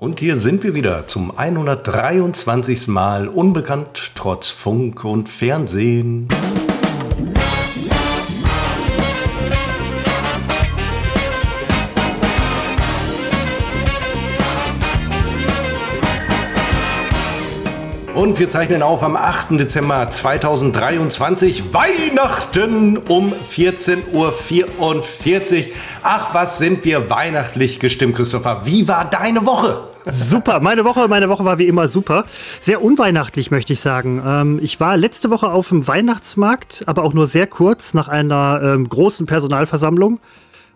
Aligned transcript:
Und 0.00 0.20
hier 0.20 0.36
sind 0.36 0.62
wir 0.62 0.76
wieder 0.76 1.08
zum 1.08 1.36
123. 1.36 2.86
Mal 2.86 3.26
unbekannt 3.26 4.12
trotz 4.14 4.48
Funk 4.48 5.04
und 5.04 5.28
Fernsehen. 5.28 6.28
Und 18.14 18.38
wir 18.38 18.48
zeichnen 18.48 18.82
auf 18.82 19.02
am 19.02 19.16
8. 19.16 19.58
Dezember 19.58 20.08
2023. 20.10 21.74
Weihnachten 21.74 22.98
um 22.98 23.32
14.44 23.32 24.12
Uhr. 24.12 25.04
Ach, 26.04 26.34
was 26.34 26.58
sind 26.58 26.84
wir 26.84 27.10
weihnachtlich 27.10 27.80
gestimmt, 27.80 28.14
Christopher. 28.14 28.62
Wie 28.64 28.86
war 28.86 29.04
deine 29.04 29.44
Woche? 29.44 29.87
Super, 30.06 30.60
meine 30.60 30.84
Woche, 30.84 31.08
meine 31.08 31.28
Woche 31.28 31.44
war 31.44 31.58
wie 31.58 31.66
immer 31.66 31.88
super. 31.88 32.24
Sehr 32.60 32.82
unweihnachtlich, 32.82 33.50
möchte 33.50 33.72
ich 33.72 33.80
sagen. 33.80 34.22
Ähm, 34.24 34.60
ich 34.62 34.80
war 34.80 34.96
letzte 34.96 35.30
Woche 35.30 35.50
auf 35.50 35.68
dem 35.68 35.86
Weihnachtsmarkt, 35.86 36.84
aber 36.86 37.02
auch 37.02 37.14
nur 37.14 37.26
sehr 37.26 37.46
kurz 37.46 37.94
nach 37.94 38.08
einer 38.08 38.60
ähm, 38.62 38.88
großen 38.88 39.26
Personalversammlung. 39.26 40.20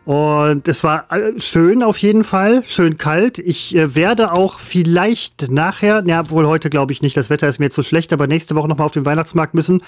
Und 0.05 0.67
es 0.67 0.83
war 0.83 1.07
äh, 1.13 1.39
schön 1.39 1.83
auf 1.85 1.99
jeden 1.99 2.25
Fall, 2.25 2.65
schön 2.67 2.99
kalt. 2.99 3.39
Ich 3.39 3.77
äh, 3.77 3.95
werde 3.95 4.33
auch 4.33 4.59
vielleicht 4.59 5.53
nachher, 5.53 6.03
ja, 6.07 6.29
wohl 6.31 6.47
heute 6.47 6.71
glaube 6.71 6.93
ich 6.93 7.03
nicht, 7.03 7.17
das 7.17 7.31
Wetter 7.31 7.49
ist 7.49 7.61
mir 7.61 7.71
zu 7.71 7.85
schlecht, 7.85 8.13
aber 8.13 8.27
nächste 8.27 8.57
Woche 8.57 8.67
nochmal 8.67 8.87
auf 8.87 8.93
den 8.93 9.07
Weihnachtsmarkt 9.07 9.55
müssen. 9.55 9.81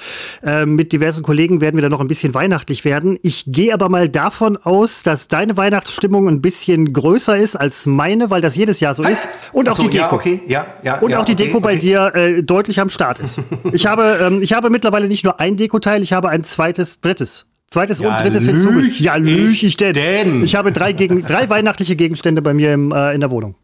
Äh, 0.45 0.67
mit 0.67 0.93
diversen 0.93 1.25
Kollegen 1.25 1.61
werden 1.61 1.75
wir 1.77 1.83
dann 1.83 1.91
noch 1.91 2.01
ein 2.01 2.07
bisschen 2.07 2.33
weihnachtlich 2.33 2.85
werden. 2.85 3.19
Ich 3.23 3.45
gehe 3.49 3.75
aber 3.75 3.89
mal 3.89 4.09
davon 4.09 4.57
aus, 4.57 5.03
dass 5.03 5.27
deine 5.27 5.57
Weihnachtsstimmung 5.57 6.29
ein 6.29 6.41
bisschen 6.41 6.93
größer 6.93 7.37
ist 7.37 7.57
als 7.57 7.87
meine, 7.87 8.31
weil 8.31 8.41
das 8.41 8.55
jedes 8.55 8.79
Jahr 8.79 8.95
so 8.95 9.03
ist. 9.03 9.29
Und 9.53 9.69
auch 9.69 9.75
so, 9.75 9.83
die 9.83 9.91
Deko. 9.91 10.05
Ja, 10.05 10.13
okay, 10.13 10.41
ja, 10.47 10.67
ja, 10.85 10.99
Und 11.01 11.11
ja, 11.11 11.21
auch 11.21 11.25
die 11.25 11.33
okay, 11.33 11.47
Deko 11.47 11.59
bei 11.59 11.73
okay. 11.73 11.81
dir 11.81 12.15
äh, 12.15 12.43
deutlich 12.45 12.79
am 12.79 12.89
Start 12.89 13.19
ist. 13.19 13.41
ich, 13.73 13.87
habe, 13.87 14.21
ähm, 14.23 14.43
ich 14.43 14.53
habe 14.53 14.71
mittlerweile 14.71 15.09
nicht 15.09 15.25
nur 15.25 15.41
ein 15.41 15.57
Dekoteil, 15.57 16.03
ich 16.03 16.13
habe 16.13 16.29
ein 16.29 16.45
zweites, 16.45 17.01
drittes. 17.01 17.47
Zweites 17.75 17.99
Ja, 17.99 18.11
und 18.11 18.23
drittes 18.23 18.47
hinzugefügt. 18.47 19.01
Ja, 19.01 19.17
lüg 19.17 19.63
ich 19.63 19.77
denn. 19.77 19.95
denn? 19.95 20.45
Ich 20.45 20.55
habe 20.55 20.71
drei, 20.71 20.93
gegen, 20.93 21.23
drei 21.27 21.49
weihnachtliche 21.51 21.97
Gegenstände 21.97 22.41
bei 22.41 22.55
mir 22.55 22.73
im, 22.73 22.93
äh, 22.93 23.15
in 23.15 23.21
der 23.21 23.31
Wohnung. 23.31 23.57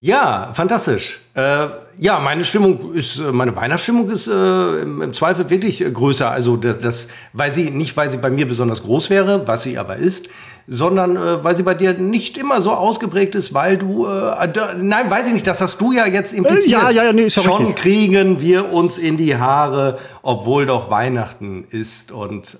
Ja, 0.00 0.50
fantastisch. 0.52 1.20
Äh, 1.34 1.68
ja, 1.98 2.18
meine 2.18 2.44
Stimmung 2.44 2.92
ist, 2.94 3.20
äh, 3.20 3.30
meine 3.30 3.54
Weihnachtsstimmung 3.54 4.10
ist 4.10 4.26
äh, 4.26 4.80
im, 4.80 5.12
Zweifel 5.12 5.48
wirklich 5.48 5.84
äh, 5.84 5.90
größer. 5.92 6.28
Also 6.28 6.56
das, 6.56 6.80
das, 6.80 7.08
weil 7.32 7.52
sie 7.52 7.70
nicht, 7.70 7.96
weil 7.96 8.10
sie 8.10 8.18
bei 8.18 8.28
mir 8.28 8.48
besonders 8.48 8.82
groß 8.82 9.08
wäre, 9.10 9.46
was 9.46 9.62
sie 9.62 9.78
aber 9.78 9.94
ist, 9.94 10.28
sondern 10.66 11.16
äh, 11.16 11.44
weil 11.44 11.56
sie 11.56 11.62
bei 11.62 11.74
dir 11.74 11.94
nicht 11.94 12.36
immer 12.36 12.60
so 12.60 12.72
ausgeprägt 12.72 13.36
ist, 13.36 13.54
weil 13.54 13.76
du, 13.76 14.06
äh, 14.06 14.52
da, 14.52 14.74
nein, 14.76 15.08
weiß 15.08 15.28
ich 15.28 15.34
nicht, 15.34 15.46
das 15.46 15.60
hast 15.60 15.80
du 15.80 15.92
ja 15.92 16.06
jetzt 16.06 16.32
impliziert. 16.32 16.82
ja, 16.82 16.90
ja, 16.90 17.04
ja, 17.04 17.12
nee, 17.12 17.22
ist 17.22 17.36
ja 17.36 17.44
Schon 17.44 17.66
richtig. 17.66 17.76
kriegen 17.76 18.40
wir 18.40 18.72
uns 18.72 18.98
in 18.98 19.16
die 19.16 19.36
Haare, 19.36 20.00
obwohl 20.22 20.66
doch 20.66 20.90
Weihnachten 20.90 21.66
ist 21.70 22.10
und 22.10 22.58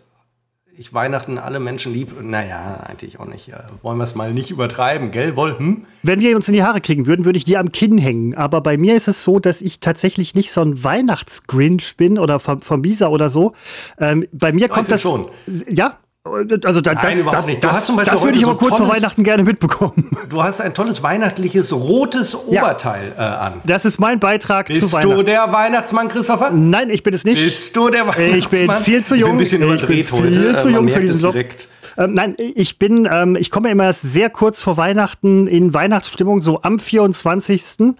ich 0.82 0.92
Weihnachten 0.92 1.38
alle 1.38 1.60
Menschen 1.60 1.92
lieb. 1.92 2.20
Naja, 2.20 2.80
eigentlich 2.84 3.20
auch 3.20 3.24
nicht. 3.24 3.48
Äh, 3.50 3.62
wollen 3.82 3.98
wir 3.98 4.04
es 4.04 4.16
mal 4.16 4.32
nicht 4.32 4.50
übertreiben, 4.50 5.12
gell? 5.12 5.36
Woll, 5.36 5.56
hm? 5.56 5.86
Wenn 6.02 6.20
wir 6.20 6.34
uns 6.34 6.48
in 6.48 6.54
die 6.54 6.64
Haare 6.64 6.80
kriegen 6.80 7.06
würden, 7.06 7.24
würde 7.24 7.36
ich 7.36 7.44
dir 7.44 7.60
am 7.60 7.70
Kinn 7.70 7.98
hängen. 7.98 8.34
Aber 8.34 8.60
bei 8.60 8.76
mir 8.76 8.96
ist 8.96 9.06
es 9.06 9.22
so, 9.22 9.38
dass 9.38 9.62
ich 9.62 9.78
tatsächlich 9.78 10.34
nicht 10.34 10.50
so 10.50 10.60
ein 10.60 10.82
Weihnachtsgrinch 10.82 11.96
bin 11.96 12.18
oder 12.18 12.40
vom, 12.40 12.82
Bisa 12.82 13.06
oder 13.08 13.30
so. 13.30 13.52
Ähm, 13.98 14.26
bei 14.32 14.52
mir 14.52 14.68
kommt 14.68 14.90
das. 14.90 15.02
schon. 15.02 15.28
Ja. 15.68 15.98
Also 16.24 16.80
da, 16.80 16.92
Nein, 16.94 17.02
das, 17.02 17.16
überhaupt 17.18 17.38
das, 17.38 17.46
nicht. 17.48 17.64
Du 17.64 17.66
das, 17.68 17.76
hast 17.78 17.86
zum 17.86 17.96
Beispiel 17.96 18.12
das 18.14 18.22
würde 18.24 18.38
ich 18.38 18.44
so 18.44 18.50
aber 18.50 18.58
kurz 18.60 18.78
vor 18.78 18.88
Weihnachten 18.88 19.24
gerne 19.24 19.42
mitbekommen. 19.42 20.10
Du 20.28 20.42
hast 20.42 20.60
ein 20.60 20.72
tolles 20.72 21.02
weihnachtliches 21.02 21.72
rotes 21.74 22.34
Oberteil 22.46 23.12
äh, 23.18 23.20
an. 23.20 23.54
Das 23.64 23.84
ist 23.84 23.98
mein 23.98 24.18
Beitrag 24.20 24.68
zu 24.68 24.72
Bist 24.72 24.92
Weihnachten. 24.92 25.16
du 25.16 25.22
der 25.24 25.52
Weihnachtsmann, 25.52 26.08
Christopher? 26.08 26.50
Nein, 26.52 26.90
ich 26.90 27.02
bin 27.02 27.12
es 27.12 27.24
nicht. 27.24 27.42
Bist 27.42 27.76
du 27.76 27.90
der 27.90 28.02
Weihnachtsmann? 28.06 28.38
Ich 28.38 28.48
bin 28.48 28.70
viel 28.82 29.04
zu 29.04 29.14
Ich 29.16 29.20
bin 29.20 29.26
jung. 29.26 29.30
ein 29.32 29.38
bisschen 29.38 29.62
Ich 29.74 29.86
bin 29.86 30.04
viel 30.06 30.14
heute. 30.14 30.58
zu 30.62 30.68
Äh, 30.68 30.72
man 30.72 30.74
jung 30.74 30.88
für 30.88 31.00
diesen 31.00 31.16
es 31.16 31.22
Job. 31.22 31.32
direkt. 31.32 31.68
Ähm, 31.98 32.14
nein, 32.14 32.34
ich 32.38 32.78
bin, 32.78 33.08
ähm, 33.10 33.36
ich 33.36 33.50
komme 33.50 33.70
immer 33.70 33.84
erst 33.84 34.02
sehr 34.02 34.30
kurz 34.30 34.62
vor 34.62 34.76
Weihnachten 34.76 35.46
in 35.46 35.74
Weihnachtsstimmung, 35.74 36.40
so 36.40 36.62
am 36.62 36.78
24. 36.78 37.94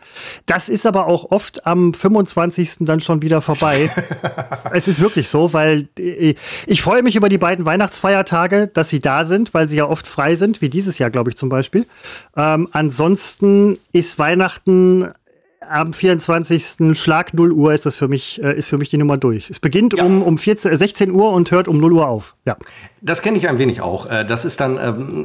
Das 0.46 0.68
ist 0.68 0.86
aber 0.86 1.06
auch 1.06 1.30
oft 1.30 1.66
am 1.66 1.94
25. 1.94 2.78
dann 2.80 3.00
schon 3.00 3.22
wieder 3.22 3.40
vorbei. 3.40 3.90
es 4.72 4.88
ist 4.88 5.00
wirklich 5.00 5.28
so, 5.28 5.52
weil 5.52 5.88
äh, 5.98 6.34
ich 6.66 6.82
freue 6.82 7.02
mich 7.02 7.16
über 7.16 7.28
die 7.28 7.38
beiden 7.38 7.64
Weihnachtsfeiertage, 7.64 8.68
dass 8.68 8.88
sie 8.88 9.00
da 9.00 9.24
sind, 9.24 9.54
weil 9.54 9.68
sie 9.68 9.76
ja 9.76 9.86
oft 9.86 10.06
frei 10.06 10.36
sind, 10.36 10.60
wie 10.60 10.68
dieses 10.68 10.98
Jahr, 10.98 11.10
glaube 11.10 11.30
ich, 11.30 11.36
zum 11.36 11.48
Beispiel. 11.48 11.86
Ähm, 12.36 12.68
ansonsten 12.72 13.78
ist 13.92 14.18
Weihnachten 14.18 15.12
am 15.72 15.92
24. 15.92 16.96
Schlag 16.98 17.34
0 17.34 17.52
Uhr 17.52 17.72
ist 17.72 17.86
das 17.86 17.96
für 17.96 18.08
mich, 18.08 18.42
äh, 18.42 18.56
ist 18.56 18.68
für 18.68 18.78
mich 18.78 18.90
die 18.90 18.98
Nummer 18.98 19.16
durch. 19.16 19.48
Es 19.50 19.58
beginnt 19.58 19.94
Ja. 19.96 20.04
um, 20.04 20.22
um 20.22 20.38
14, 20.38 20.72
äh, 20.72 20.76
16 20.76 21.10
Uhr 21.10 21.30
und 21.32 21.50
hört 21.50 21.68
um 21.68 21.78
0 21.78 21.92
Uhr 21.94 22.06
auf. 22.08 22.34
Ja. 22.44 22.56
Das 23.00 23.20
kenne 23.22 23.36
ich 23.36 23.48
ein 23.48 23.58
wenig 23.58 23.80
auch. 23.80 24.06
Äh, 24.10 24.24
Das 24.24 24.44
ist 24.44 24.60
dann 24.60 24.78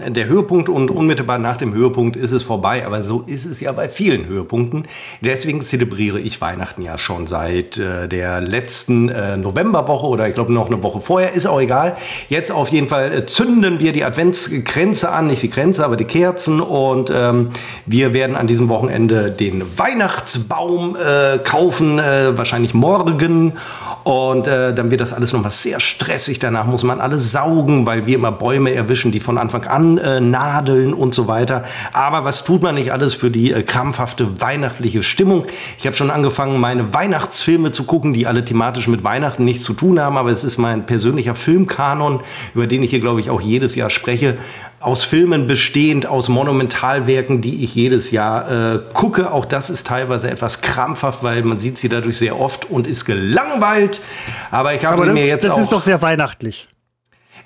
ähm, 0.04 0.14
der 0.14 0.26
Höhepunkt 0.28 0.68
und 0.70 0.90
unmittelbar 0.90 1.38
nach 1.38 1.58
dem 1.58 1.74
Höhepunkt 1.74 2.16
ist 2.16 2.32
es 2.32 2.44
vorbei. 2.44 2.86
Aber 2.86 3.04
so 3.04 3.22
ist 3.28 3.46
es 3.46 3.60
ja 3.62 3.72
bei 3.72 3.88
vielen 3.90 4.26
Höhepunkten. 4.26 4.88
Deswegen 5.22 5.62
zelebriere 5.62 6.20
ich 6.20 6.42
Weihnachten 6.42 6.82
ja 6.82 6.98
schon 6.98 7.28
seit 7.28 7.78
äh, 7.78 8.08
der 8.08 8.42
letzten 8.42 9.10
äh, 9.10 9.38
Novemberwoche 9.38 10.08
oder 10.08 10.28
ich 10.28 10.34
glaube 10.34 10.54
noch 10.54 10.68
eine 10.68 10.82
Woche 10.82 11.02
vorher. 11.02 11.34
Ist 11.34 11.46
auch 11.46 11.62
egal. 11.62 11.98
Jetzt 12.30 12.52
auf 12.52 12.70
jeden 12.70 12.88
Fall 12.88 13.14
äh, 13.14 13.26
zünden 13.26 13.80
wir 13.80 13.92
die 13.92 14.04
Adventskränze 14.04 15.10
an. 15.10 15.28
Nicht 15.28 15.44
die 15.44 15.50
Kränze, 15.50 15.86
aber 15.86 15.98
die 15.98 16.06
Kerzen. 16.06 16.62
Und 16.62 17.12
ähm, 17.16 17.50
wir 17.86 18.14
werden 18.14 18.36
an 18.36 18.48
diesem 18.48 18.70
Wochenende 18.70 19.30
den 19.32 19.64
Weihnachtsbaum 20.38 20.96
äh, 20.96 21.38
kaufen. 21.40 22.00
Äh, 22.00 22.38
wahrscheinlich 22.38 22.74
morgen. 22.74 23.54
Und 24.08 24.48
äh, 24.48 24.74
dann 24.74 24.90
wird 24.90 25.02
das 25.02 25.12
alles 25.12 25.34
nochmal 25.34 25.52
sehr 25.52 25.82
stressig. 25.82 26.40
Danach 26.40 26.66
muss 26.66 26.84
man 26.84 27.02
alles 27.02 27.34
saugen, 27.34 27.86
weil 27.86 28.06
wir 28.06 28.16
immer 28.16 28.32
Bäume 28.32 28.74
erwischen, 28.74 29.12
die 29.12 29.20
von 29.20 29.38
Anfang 29.38 29.66
an 29.66 29.98
äh, 29.98 30.22
nadeln 30.22 30.94
und 30.94 31.14
so 31.14 31.28
weiter. 31.28 31.64
Aber 31.92 32.24
was 32.24 32.46
tut 32.46 32.62
man 32.62 32.76
nicht 32.76 32.94
alles 32.94 33.14
für 33.14 33.30
die 33.30 33.52
äh, 33.52 33.64
krampfhafte 33.64 34.40
weihnachtliche 34.40 35.04
Stimmung? 35.04 35.46
Ich 35.78 35.86
habe 35.86 35.98
schon 35.98 36.10
angefangen, 36.10 36.58
meine 36.62 36.94
Weihnachtsfilme 36.94 37.74
zu 37.74 37.84
gucken, 37.84 38.14
die 38.14 38.28
alle 38.28 38.46
thematisch 38.46 38.88
mit 38.88 39.04
Weihnachten 39.04 39.44
nichts 39.44 39.66
zu 39.66 39.74
tun 39.74 40.00
haben. 40.00 40.18
Aber 40.18 40.32
es 40.32 40.46
ist 40.46 40.58
mein 40.58 40.86
persönlicher 40.86 41.36
Filmkanon, 41.36 42.22
über 42.56 42.66
den 42.66 42.84
ich 42.84 42.92
hier, 42.92 43.02
glaube 43.02 43.20
ich, 43.20 43.30
auch 43.30 43.42
jedes 43.42 43.76
Jahr 43.76 43.90
spreche. 43.90 44.38
Aus 44.80 45.04
Filmen 45.04 45.48
bestehend, 45.48 46.06
aus 46.06 46.30
Monumentalwerken, 46.30 47.42
die 47.42 47.64
ich 47.64 47.76
jedes 47.76 48.12
Jahr 48.12 48.76
äh, 48.76 48.80
gucke. 48.94 49.34
Auch 49.34 49.44
das 49.44 49.70
ist 49.70 49.88
teilweise 49.88 50.17
etwas 50.24 50.62
krampfhaft, 50.62 51.24
weil 51.24 51.44
man 51.44 51.60
sieht 51.60 51.78
sie 51.78 51.90
dadurch 51.90 52.18
sehr 52.18 52.40
oft 52.40 52.70
und 52.70 52.88
ist 52.88 53.06
gelangweilt. 53.06 54.02
Aber 54.52 54.74
ich 54.74 54.86
habe 54.86 55.02
sie 55.02 55.08
das, 55.08 55.14
mir 55.14 55.26
jetzt 55.26 55.46
das 55.46 55.52
auch. 55.52 55.60
ist 55.60 55.72
doch 55.72 55.82
sehr 55.82 56.02
weihnachtlich. 56.02 56.68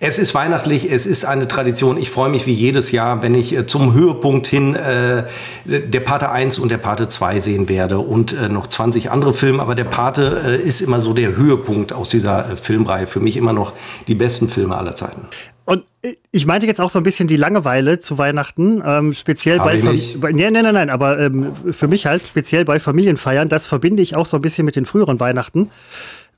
Es 0.03 0.17
ist 0.17 0.33
weihnachtlich, 0.33 0.91
es 0.91 1.05
ist 1.05 1.25
eine 1.25 1.47
Tradition. 1.47 1.95
Ich 1.95 2.09
freue 2.09 2.31
mich 2.31 2.47
wie 2.47 2.53
jedes 2.53 2.91
Jahr, 2.91 3.21
wenn 3.21 3.35
ich 3.35 3.55
äh, 3.55 3.67
zum 3.67 3.93
Höhepunkt 3.93 4.47
hin 4.47 4.73
äh, 4.73 5.25
der 5.65 5.99
Pate 5.99 6.31
1 6.31 6.57
und 6.57 6.71
der 6.71 6.79
Pate 6.79 7.07
2 7.07 7.39
sehen 7.39 7.69
werde 7.69 7.99
und 7.99 8.33
äh, 8.33 8.49
noch 8.49 8.65
20 8.65 9.11
andere 9.11 9.35
Filme. 9.35 9.61
Aber 9.61 9.75
der 9.75 9.83
Pate 9.83 10.41
äh, 10.43 10.55
ist 10.55 10.81
immer 10.81 11.01
so 11.01 11.13
der 11.13 11.35
Höhepunkt 11.35 11.93
aus 11.93 12.09
dieser 12.09 12.49
äh, 12.49 12.55
Filmreihe. 12.55 13.05
Für 13.05 13.19
mich 13.19 13.37
immer 13.37 13.53
noch 13.53 13.73
die 14.07 14.15
besten 14.15 14.49
Filme 14.49 14.75
aller 14.75 14.95
Zeiten. 14.95 15.27
Und 15.65 15.83
ich 16.31 16.45
meinte 16.45 16.65
jetzt 16.65 16.81
auch 16.81 16.89
so 16.89 16.99
ein 16.99 17.03
bisschen 17.03 17.27
die 17.27 17.35
Langeweile 17.35 17.99
zu 17.99 18.17
Weihnachten, 18.17 18.81
ähm, 18.85 19.13
speziell 19.13 19.59
Hab 19.59 19.67
bei, 19.67 19.81
bei 20.19 20.31
nee, 20.31 20.49
nein, 20.49 20.63
nein, 20.63 20.73
nein, 20.73 20.89
aber 20.89 21.19
ähm, 21.19 21.53
für 21.71 21.87
mich 21.87 22.07
halt 22.07 22.27
speziell 22.27 22.65
bei 22.65 22.79
Familienfeiern, 22.79 23.47
das 23.47 23.67
verbinde 23.67 24.01
ich 24.01 24.15
auch 24.15 24.25
so 24.25 24.37
ein 24.37 24.41
bisschen 24.41 24.65
mit 24.65 24.75
den 24.75 24.85
früheren 24.85 25.19
Weihnachten. 25.19 25.69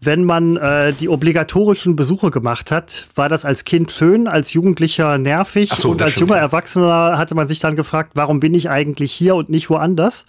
Wenn 0.01 0.25
man 0.25 0.57
äh, 0.57 0.91
die 0.91 1.07
obligatorischen 1.07 1.95
Besuche 1.95 2.29
gemacht 2.29 2.72
hat, 2.72 3.07
war 3.16 3.29
das 3.29 3.45
als 3.45 3.63
Kind 3.63 3.91
schön, 3.94 4.28
als 4.28 4.51
Jugendlicher 4.51 5.17
nervig 5.17 5.72
so, 5.78 5.91
und 5.91 6.01
als 6.01 6.19
junger. 6.19 6.35
Erwachsener 6.35 7.17
hatte 7.17 7.35
man 7.35 7.47
sich 7.47 7.61
dann 7.61 7.78
gefragt, 7.78 8.11
warum 8.16 8.41
bin 8.41 8.53
ich 8.53 8.69
eigentlich 8.69 9.13
hier 9.13 9.35
und 9.35 9.47
nicht 9.47 9.69
woanders? 9.69 10.25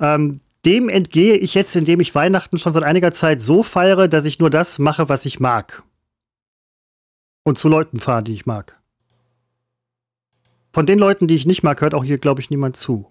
Ähm, 0.00 0.40
dem 0.64 0.88
entgehe 0.88 1.36
ich 1.36 1.54
jetzt, 1.54 1.76
indem 1.76 2.00
ich 2.00 2.14
Weihnachten 2.16 2.58
schon 2.58 2.72
seit 2.72 2.82
einiger 2.82 3.12
Zeit 3.12 3.40
so 3.40 3.62
feiere, 3.62 4.08
dass 4.08 4.24
ich 4.24 4.40
nur 4.40 4.50
das 4.50 4.80
mache, 4.80 5.08
was 5.08 5.24
ich 5.24 5.38
mag. 5.38 5.84
Und 7.44 7.58
zu 7.58 7.68
Leuten 7.68 7.98
fahre, 7.98 8.22
die 8.22 8.34
ich 8.34 8.46
mag. 8.46 8.78
Von 10.72 10.86
den 10.86 10.98
Leuten, 10.98 11.26
die 11.26 11.34
ich 11.34 11.46
nicht 11.46 11.62
mag, 11.62 11.80
hört 11.80 11.94
auch 11.94 12.04
hier, 12.04 12.18
glaube 12.18 12.40
ich, 12.40 12.50
niemand 12.50 12.76
zu. 12.76 13.06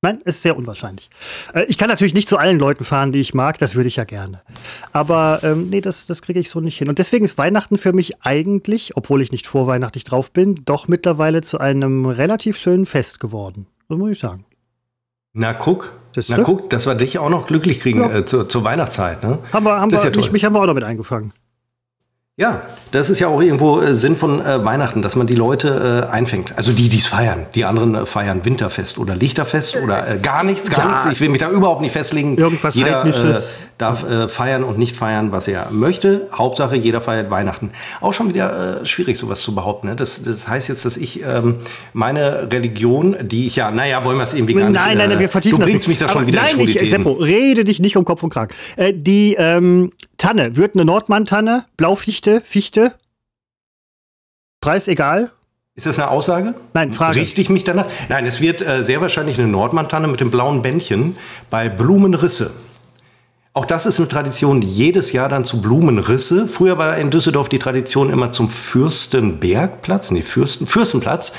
Nein, 0.00 0.20
ist 0.24 0.42
sehr 0.42 0.56
unwahrscheinlich. 0.56 1.10
Äh, 1.52 1.64
ich 1.64 1.76
kann 1.76 1.88
natürlich 1.88 2.14
nicht 2.14 2.28
zu 2.28 2.38
allen 2.38 2.58
Leuten 2.60 2.84
fahren, 2.84 3.10
die 3.10 3.18
ich 3.18 3.34
mag, 3.34 3.58
das 3.58 3.74
würde 3.74 3.88
ich 3.88 3.96
ja 3.96 4.04
gerne. 4.04 4.42
Aber 4.92 5.40
ähm, 5.42 5.66
nee, 5.66 5.80
das, 5.80 6.06
das 6.06 6.22
kriege 6.22 6.38
ich 6.38 6.50
so 6.50 6.60
nicht 6.60 6.78
hin. 6.78 6.88
Und 6.88 7.00
deswegen 7.00 7.24
ist 7.24 7.36
Weihnachten 7.36 7.78
für 7.78 7.92
mich 7.92 8.22
eigentlich, 8.22 8.96
obwohl 8.96 9.22
ich 9.22 9.32
nicht 9.32 9.48
vorweihnachtlich 9.48 10.04
drauf 10.04 10.30
bin, 10.30 10.62
doch 10.64 10.86
mittlerweile 10.86 11.42
zu 11.42 11.58
einem 11.58 12.06
relativ 12.06 12.56
schönen 12.56 12.86
Fest 12.86 13.18
geworden. 13.18 13.66
So 13.88 13.96
muss 13.96 14.12
ich 14.12 14.18
sagen. 14.20 14.44
Na 15.32 15.52
guck, 15.52 15.92
Das 16.14 16.28
na 16.28 16.38
guck, 16.42 16.70
dass 16.70 16.86
wir 16.86 16.94
dich 16.94 17.18
auch 17.18 17.28
noch 17.28 17.48
glücklich 17.48 17.80
kriegen 17.80 18.00
Ja. 18.00 18.18
äh, 18.18 18.24
zur, 18.24 18.48
zur 18.48 18.62
Weihnachtszeit. 18.62 19.24
Ne? 19.24 19.40
Haben 19.52 19.64
wir, 19.66 19.80
haben 19.80 19.90
Das 19.90 20.04
wir, 20.04 20.12
ja 20.12 20.16
mich, 20.16 20.30
mich 20.30 20.44
haben 20.44 20.52
wir 20.54 20.60
auch 20.60 20.66
noch 20.66 20.74
mit 20.74 20.84
eingefangen. 20.84 21.32
Ja, 22.38 22.62
das 22.92 23.10
ist 23.10 23.18
ja 23.18 23.26
auch 23.26 23.42
irgendwo 23.42 23.80
äh, 23.80 23.96
Sinn 23.96 24.14
von 24.14 24.40
äh, 24.40 24.64
Weihnachten, 24.64 25.02
dass 25.02 25.16
man 25.16 25.26
die 25.26 25.34
Leute 25.34 26.06
äh, 26.08 26.12
einfängt. 26.12 26.56
Also 26.56 26.70
die, 26.70 26.88
die 26.88 26.98
es 26.98 27.06
feiern. 27.06 27.46
Die 27.56 27.64
anderen 27.64 27.96
äh, 27.96 28.06
feiern 28.06 28.44
Winterfest 28.44 28.96
oder 28.98 29.16
Lichterfest 29.16 29.82
oder 29.82 30.08
äh, 30.08 30.18
gar 30.18 30.44
nichts, 30.44 30.70
gar 30.70 30.86
ja. 30.86 30.92
nichts. 30.92 31.06
Ich 31.10 31.20
will 31.20 31.30
mich 31.30 31.40
da 31.40 31.50
überhaupt 31.50 31.80
nicht 31.80 31.90
festlegen. 31.90 32.38
Irgendwas 32.38 32.76
Jeder 32.76 33.04
äh, 33.04 33.34
darf 33.76 34.04
feiern 34.28 34.62
und 34.62 34.78
nicht 34.78 34.96
feiern, 34.96 35.32
was 35.32 35.48
er 35.48 35.66
möchte. 35.72 36.28
Hauptsache, 36.32 36.76
jeder 36.76 37.00
feiert 37.00 37.28
Weihnachten. 37.28 37.72
Auch 38.00 38.12
schon 38.12 38.28
wieder 38.28 38.84
schwierig, 38.84 39.18
sowas 39.18 39.40
zu 39.40 39.56
behaupten. 39.56 39.88
Ne? 39.88 39.96
Das, 39.96 40.22
das 40.22 40.46
heißt 40.46 40.68
jetzt, 40.68 40.84
dass 40.84 40.96
ich 40.96 41.22
ähm, 41.22 41.56
meine 41.92 42.48
Religion, 42.52 43.16
die 43.20 43.48
ich 43.48 43.56
ja, 43.56 43.72
naja, 43.72 44.04
wollen 44.04 44.16
wir 44.16 44.24
es 44.24 44.34
irgendwie 44.34 44.54
gar 44.54 44.68
nicht. 44.68 44.80
Nein, 44.80 44.98
nein, 44.98 45.10
nein, 45.10 45.18
wir 45.18 45.28
vertiefen 45.28 45.58
du 45.58 45.64
bringst 45.64 45.88
mich 45.88 45.98
da 45.98 46.08
schon 46.08 46.26
wieder 46.26 46.42
nein, 46.42 46.58
in 46.58 46.68
ich, 46.68 46.90
Seppo, 46.90 47.12
rede 47.12 47.64
dich 47.64 47.80
nicht 47.80 47.96
um 47.96 48.04
Kopf 48.04 48.22
und 48.22 48.30
Kragen. 48.30 48.54
die 48.94 49.34
ähm, 49.38 49.90
Tanne, 50.18 50.56
wird 50.56 50.74
eine 50.74 50.84
Nordmann-Tanne, 50.84 51.64
Blaufichte, 51.76 52.40
Fichte, 52.42 52.94
Preis 54.60 54.88
egal. 54.88 55.30
Ist 55.76 55.86
das 55.86 55.98
eine 56.00 56.10
Aussage? 56.10 56.54
Nein, 56.74 56.92
Frage. 56.92 57.20
Richte 57.20 57.40
ich 57.40 57.48
mich 57.48 57.62
danach? 57.62 57.86
Nein, 58.08 58.26
es 58.26 58.40
wird 58.40 58.60
äh, 58.60 58.82
sehr 58.82 59.00
wahrscheinlich 59.00 59.38
eine 59.38 59.46
Nordmann-Tanne 59.46 60.08
mit 60.08 60.18
dem 60.18 60.32
blauen 60.32 60.60
Bändchen 60.62 61.16
bei 61.50 61.68
Blumenrisse. 61.68 62.52
Auch 63.58 63.66
das 63.66 63.86
ist 63.86 63.98
eine 63.98 64.06
Tradition, 64.06 64.62
jedes 64.62 65.10
Jahr 65.10 65.28
dann 65.28 65.42
zu 65.42 65.60
Blumenrisse. 65.60 66.46
Früher 66.46 66.78
war 66.78 66.96
in 66.96 67.10
Düsseldorf 67.10 67.48
die 67.48 67.58
Tradition 67.58 68.08
immer 68.08 68.30
zum 68.30 68.48
Fürstenbergplatz, 68.48 70.12
nee, 70.12 70.22
Fürsten, 70.22 70.64
Fürstenplatz 70.64 71.34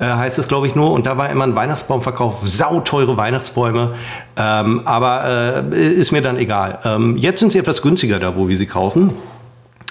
äh, 0.00 0.06
heißt 0.06 0.40
es, 0.40 0.48
glaube 0.48 0.66
ich, 0.66 0.74
nur. 0.74 0.90
Und 0.90 1.06
da 1.06 1.16
war 1.16 1.30
immer 1.30 1.44
ein 1.44 1.54
Weihnachtsbaumverkauf, 1.54 2.40
sauteure 2.42 3.16
Weihnachtsbäume. 3.16 3.94
Ähm, 4.36 4.82
aber 4.84 5.62
äh, 5.72 5.92
ist 5.92 6.10
mir 6.10 6.22
dann 6.22 6.38
egal. 6.38 6.80
Ähm, 6.84 7.16
jetzt 7.16 7.38
sind 7.38 7.52
sie 7.52 7.60
etwas 7.60 7.82
günstiger 7.82 8.18
da, 8.18 8.34
wo 8.34 8.48
wir 8.48 8.56
sie 8.56 8.66
kaufen. 8.66 9.12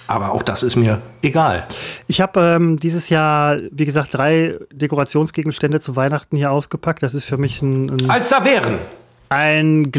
Aber 0.08 0.34
auch 0.34 0.44
das 0.44 0.64
ist 0.64 0.76
mir 0.76 1.02
egal. 1.22 1.66
Ich 2.08 2.20
habe 2.20 2.42
ähm, 2.42 2.76
dieses 2.76 3.08
Jahr, 3.08 3.56
wie 3.72 3.86
gesagt, 3.86 4.10
drei 4.16 4.58
Dekorationsgegenstände 4.74 5.80
zu 5.80 5.96
Weihnachten 5.96 6.36
hier 6.36 6.52
ausgepackt. 6.52 7.04
Das 7.04 7.14
ist 7.14 7.24
für 7.24 7.38
mich 7.38 7.62
ein. 7.62 7.90
ein 7.90 8.10
Als 8.10 8.28
da 8.28 8.44
wären! 8.44 8.80
Ein 9.30 9.94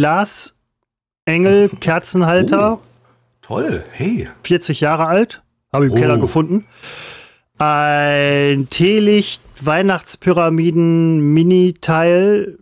Glasengel, 1.30 1.70
Kerzenhalter. 1.80 2.80
Oh, 2.82 2.86
toll, 3.42 3.84
hey. 3.92 4.28
40 4.42 4.80
Jahre 4.80 5.06
alt. 5.06 5.42
Habe 5.72 5.86
ich 5.86 5.92
im 5.92 5.98
oh. 5.98 6.00
Keller 6.00 6.18
gefunden. 6.18 6.66
Ein 7.58 8.68
Teelicht, 8.68 9.42
Weihnachtspyramiden, 9.60 11.20
Mini-Teil 11.20 12.58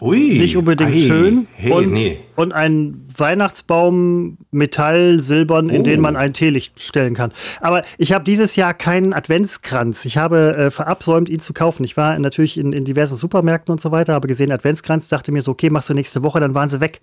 Ui, 0.00 0.38
nicht 0.38 0.56
unbedingt 0.56 0.92
ei, 0.92 1.00
schön. 1.00 1.48
Hey, 1.52 1.72
und, 1.72 1.92
nee. 1.92 2.20
und 2.36 2.52
ein 2.52 3.08
Weihnachtsbaum 3.16 4.38
Metall, 4.52 5.20
Silbern, 5.20 5.68
in 5.68 5.82
den 5.82 5.98
oh. 5.98 6.02
man 6.02 6.14
ein 6.14 6.32
Teelicht 6.32 6.80
stellen 6.80 7.14
kann. 7.14 7.32
Aber 7.60 7.82
ich 7.98 8.12
habe 8.12 8.22
dieses 8.22 8.54
Jahr 8.54 8.72
keinen 8.72 9.12
Adventskranz. 9.12 10.04
Ich 10.04 10.16
habe 10.16 10.56
äh, 10.56 10.70
verabsäumt, 10.70 11.28
ihn 11.28 11.40
zu 11.40 11.54
kaufen. 11.54 11.82
Ich 11.82 11.96
war 11.96 12.16
natürlich 12.20 12.56
in, 12.56 12.72
in 12.72 12.84
diversen 12.84 13.16
Supermärkten 13.16 13.72
und 13.72 13.80
so 13.80 13.90
weiter, 13.90 14.12
habe 14.12 14.28
gesehen 14.28 14.52
Adventskranz, 14.52 15.08
dachte 15.08 15.32
mir 15.32 15.42
so, 15.42 15.50
okay, 15.50 15.70
machst 15.70 15.90
du 15.90 15.94
nächste 15.94 16.22
Woche, 16.22 16.38
dann 16.38 16.54
waren 16.54 16.68
sie 16.68 16.80
weg. 16.80 17.00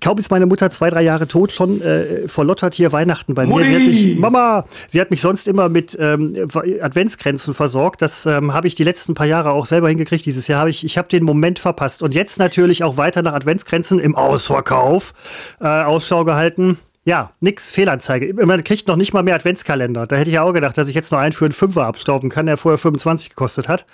Kaum 0.00 0.16
ist 0.16 0.30
meine 0.30 0.46
Mutter 0.46 0.70
zwei, 0.70 0.88
drei 0.88 1.02
Jahre 1.02 1.28
tot, 1.28 1.52
schon 1.52 1.82
äh, 1.82 2.26
verlottert 2.26 2.74
hier 2.74 2.92
Weihnachten 2.92 3.34
bei 3.34 3.44
mir. 3.44 3.64
Sie 3.66 3.74
hat 3.74 3.82
mich, 3.82 4.18
Mama, 4.18 4.64
sie 4.88 5.00
hat 5.00 5.10
mich 5.10 5.20
sonst 5.20 5.46
immer 5.46 5.68
mit 5.68 5.96
ähm, 6.00 6.48
Adventsgrenzen 6.80 7.52
versorgt. 7.52 8.00
Das 8.00 8.24
ähm, 8.24 8.54
habe 8.54 8.66
ich 8.66 8.74
die 8.74 8.84
letzten 8.84 9.14
paar 9.14 9.26
Jahre 9.26 9.50
auch 9.50 9.66
selber 9.66 9.90
hingekriegt. 9.90 10.24
Dieses 10.24 10.48
Jahr 10.48 10.60
habe 10.60 10.70
ich, 10.70 10.82
ich 10.82 10.96
habe 10.96 11.08
den 11.08 11.24
Moment 11.24 11.58
verpasst. 11.58 12.02
Und 12.02 12.14
jetzt 12.14 12.38
natürlich 12.38 12.84
auch 12.84 12.96
weiter 12.96 13.20
nach 13.20 13.34
Adventsgrenzen 13.34 13.98
im 13.98 14.16
Ausverkauf 14.16 15.12
äh, 15.60 15.66
Ausschau 15.66 16.24
gehalten. 16.24 16.78
Ja, 17.04 17.32
nix, 17.40 17.70
Fehlanzeige. 17.70 18.32
Man 18.46 18.64
kriegt 18.64 18.88
noch 18.88 18.96
nicht 18.96 19.12
mal 19.12 19.22
mehr 19.22 19.34
Adventskalender. 19.34 20.06
Da 20.06 20.16
hätte 20.16 20.30
ich 20.30 20.34
ja 20.34 20.42
auch 20.42 20.52
gedacht, 20.52 20.78
dass 20.78 20.88
ich 20.88 20.94
jetzt 20.94 21.12
noch 21.12 21.18
einen 21.18 21.32
für 21.32 21.44
einen 21.44 21.52
Fünfer 21.52 21.84
abstauben 21.84 22.30
kann, 22.30 22.46
der 22.46 22.56
vorher 22.56 22.78
25 22.78 23.30
gekostet 23.30 23.68
hat. 23.68 23.84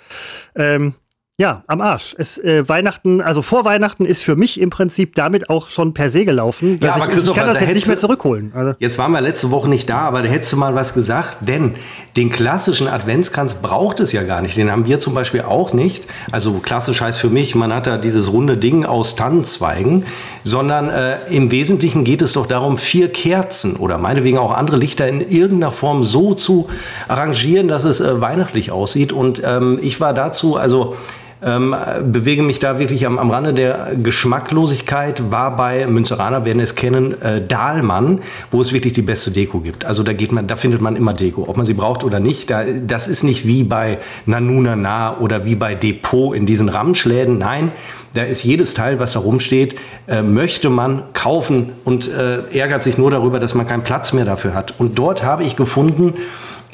Ähm, 0.55 0.93
ja, 1.39 1.63
am 1.67 1.79
Arsch. 1.79 2.15
Es, 2.17 2.37
äh, 2.37 2.67
Weihnachten, 2.67 3.21
also 3.21 3.41
vor 3.41 3.63
Weihnachten 3.63 4.03
ist 4.03 4.23
für 4.23 4.35
mich 4.35 4.59
im 4.59 4.69
Prinzip 4.69 5.15
damit 5.15 5.49
auch 5.49 5.69
schon 5.69 5.93
per 5.93 6.09
se 6.09 6.25
gelaufen. 6.25 6.77
Ja, 6.83 6.95
aber 6.95 7.09
ich, 7.09 7.17
ich 7.17 7.33
kann 7.33 7.47
das 7.47 7.59
da 7.59 7.63
jetzt 7.63 7.75
nicht 7.75 7.87
mehr 7.87 7.97
zurückholen. 7.97 8.51
Also. 8.53 8.73
Jetzt 8.79 8.97
waren 8.97 9.13
wir 9.13 9.21
letzte 9.21 9.49
Woche 9.49 9.69
nicht 9.69 9.89
da, 9.89 9.99
aber 9.99 10.21
da 10.21 10.27
hättest 10.27 10.51
du 10.51 10.57
mal 10.57 10.75
was 10.75 10.93
gesagt, 10.93 11.37
denn 11.39 11.75
den 12.17 12.29
klassischen 12.29 12.89
Adventskranz 12.89 13.53
braucht 13.61 14.01
es 14.01 14.11
ja 14.11 14.23
gar 14.23 14.41
nicht. 14.41 14.57
Den 14.57 14.69
haben 14.69 14.85
wir 14.85 14.99
zum 14.99 15.13
Beispiel 15.13 15.43
auch 15.43 15.71
nicht. 15.71 16.03
Also 16.29 16.55
klassisch 16.55 16.99
heißt 16.99 17.17
für 17.17 17.29
mich, 17.29 17.55
man 17.55 17.73
hat 17.73 17.87
da 17.87 17.97
dieses 17.97 18.33
runde 18.33 18.57
Ding 18.57 18.83
aus 18.83 19.15
Tannenzweigen, 19.15 20.05
sondern 20.43 20.89
äh, 20.89 21.15
im 21.29 21.51
Wesentlichen 21.51 22.03
geht 22.03 22.21
es 22.21 22.33
doch 22.33 22.47
darum, 22.47 22.77
vier 22.77 23.07
Kerzen 23.07 23.77
oder 23.77 23.97
meinetwegen 23.97 24.39
auch 24.39 24.51
andere 24.51 24.75
Lichter 24.75 25.07
in 25.07 25.21
irgendeiner 25.21 25.71
Form 25.71 26.03
so 26.03 26.33
zu 26.33 26.67
arrangieren, 27.07 27.69
dass 27.69 27.85
es 27.85 28.01
äh, 28.01 28.19
weihnachtlich 28.19 28.71
aussieht. 28.71 29.13
Und 29.13 29.41
ähm, 29.45 29.79
ich 29.81 30.01
war 30.01 30.13
dazu, 30.13 30.57
also 30.57 30.97
ähm, 31.41 31.75
bewege 32.11 32.43
mich 32.43 32.59
da 32.59 32.79
wirklich 32.79 33.05
am, 33.05 33.17
am 33.17 33.31
Rande 33.31 33.53
der 33.53 33.91
Geschmacklosigkeit, 34.01 35.31
war 35.31 35.55
bei 35.55 35.87
Münzeraner, 35.87 36.43
werden 36.43 36.59
es 36.59 36.75
kennen, 36.75 37.21
äh, 37.21 37.41
Dahlmann, 37.41 38.21
wo 38.51 38.61
es 38.61 38.73
wirklich 38.73 38.93
die 38.93 39.01
beste 39.01 39.31
Deko 39.31 39.59
gibt. 39.59 39.85
Also 39.85 40.03
da 40.03 40.13
geht 40.13 40.31
man, 40.31 40.47
da 40.47 40.57
findet 40.57 40.81
man 40.81 40.95
immer 40.95 41.13
Deko, 41.13 41.45
ob 41.47 41.55
man 41.55 41.65
sie 41.65 41.73
braucht 41.73 42.03
oder 42.03 42.19
nicht. 42.19 42.49
Da, 42.49 42.65
das 42.65 43.07
ist 43.07 43.23
nicht 43.23 43.47
wie 43.47 43.63
bei 43.63 43.99
Nanuna 44.25 44.75
Na 44.75 45.17
oder 45.17 45.45
wie 45.45 45.55
bei 45.55 45.75
Depot 45.75 46.35
in 46.35 46.45
diesen 46.45 46.67
Ramschläden. 46.67 47.37
Nein, 47.37 47.71
da 48.13 48.23
ist 48.23 48.43
jedes 48.43 48.73
Teil, 48.73 48.99
was 48.99 49.13
da 49.13 49.19
rumsteht, 49.19 49.75
äh, 50.07 50.21
möchte 50.21 50.69
man 50.69 51.03
kaufen 51.13 51.71
und 51.85 52.09
äh, 52.11 52.57
ärgert 52.57 52.83
sich 52.83 52.97
nur 52.97 53.11
darüber, 53.11 53.39
dass 53.39 53.53
man 53.53 53.67
keinen 53.67 53.83
Platz 53.83 54.11
mehr 54.13 54.25
dafür 54.25 54.53
hat. 54.53 54.73
Und 54.77 54.99
dort 54.99 55.23
habe 55.23 55.43
ich 55.43 55.55
gefunden, 55.55 56.15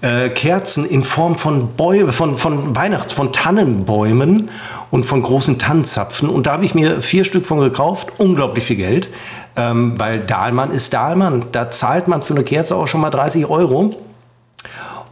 äh, 0.06 0.30
Kerzen 0.30 0.86
in 0.86 1.04
Form 1.04 1.36
von 1.36 1.74
Bäumen, 1.74 2.12
von, 2.12 2.38
von 2.38 2.76
Weihnachts-, 2.76 3.12
von 3.12 3.34
Tannenbäumen 3.34 4.52
und 4.92 5.04
von 5.04 5.24
großen 5.24 5.58
Tannenzapfen. 5.58 6.30
Und 6.30 6.46
da 6.46 6.54
habe 6.54 6.66
ich 6.66 6.76
mir 6.76 7.02
vier 7.02 7.26
Stück 7.26 7.44
von 7.44 7.60
gekauft. 7.60 8.10
Unglaublich 8.20 8.66
viel 8.66 8.76
Geld. 8.76 9.10
Ähm, 9.58 9.96
weil 9.98 10.20
Dahlmann 10.20 10.72
ist 10.72 10.94
Dahlmann. 10.94 11.46
Da 11.52 11.72
zahlt 11.72 12.08
man 12.08 12.22
für 12.22 12.36
eine 12.36 12.44
Kerze 12.44 12.76
auch 12.76 12.88
schon 12.88 13.02
mal 13.02 13.10
30 13.10 13.48
Euro. 13.48 13.96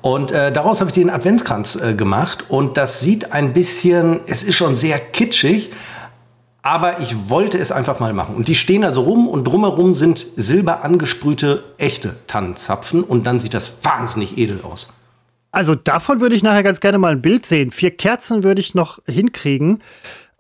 Und 0.03 0.31
äh, 0.31 0.51
daraus 0.51 0.79
habe 0.79 0.91
ich 0.91 0.95
den 0.95 1.09
Adventskranz 1.09 1.75
äh, 1.75 1.93
gemacht. 1.95 2.45
Und 2.49 2.77
das 2.77 2.99
sieht 2.99 3.31
ein 3.31 3.53
bisschen, 3.53 4.19
es 4.27 4.43
ist 4.43 4.57
schon 4.57 4.75
sehr 4.75 4.99
kitschig, 4.99 5.71
aber 6.63 7.01
ich 7.01 7.30
wollte 7.30 7.60
es 7.60 7.71
einfach 7.71 8.00
mal 8.00 8.13
machen. 8.13 8.36
Und 8.36 8.48
die 8.48 8.56
stehen 8.56 8.81
da 8.81 8.92
so 8.92 9.01
rum 9.01 9.27
und 9.27 9.44
drumherum 9.44 9.94
sind 9.94 10.25
silber 10.38 10.83
angesprühte 10.83 11.63
echte 11.77 12.15
Tannenzapfen 12.25 13.04
und 13.04 13.27
dann 13.27 13.39
sieht 13.39 13.54
das 13.54 13.83
wahnsinnig 13.83 14.38
edel 14.38 14.62
aus. 14.63 14.94
Also 15.51 15.75
davon 15.75 16.21
würde 16.21 16.36
ich 16.36 16.42
nachher 16.42 16.63
ganz 16.63 16.80
gerne 16.80 16.98
mal 16.98 17.12
ein 17.12 17.21
Bild 17.21 17.45
sehen. 17.45 17.71
Vier 17.71 17.92
Kerzen 17.92 18.44
würde 18.44 18.62
ich 18.62 18.74
noch 18.74 19.00
hinkriegen. 19.06 19.83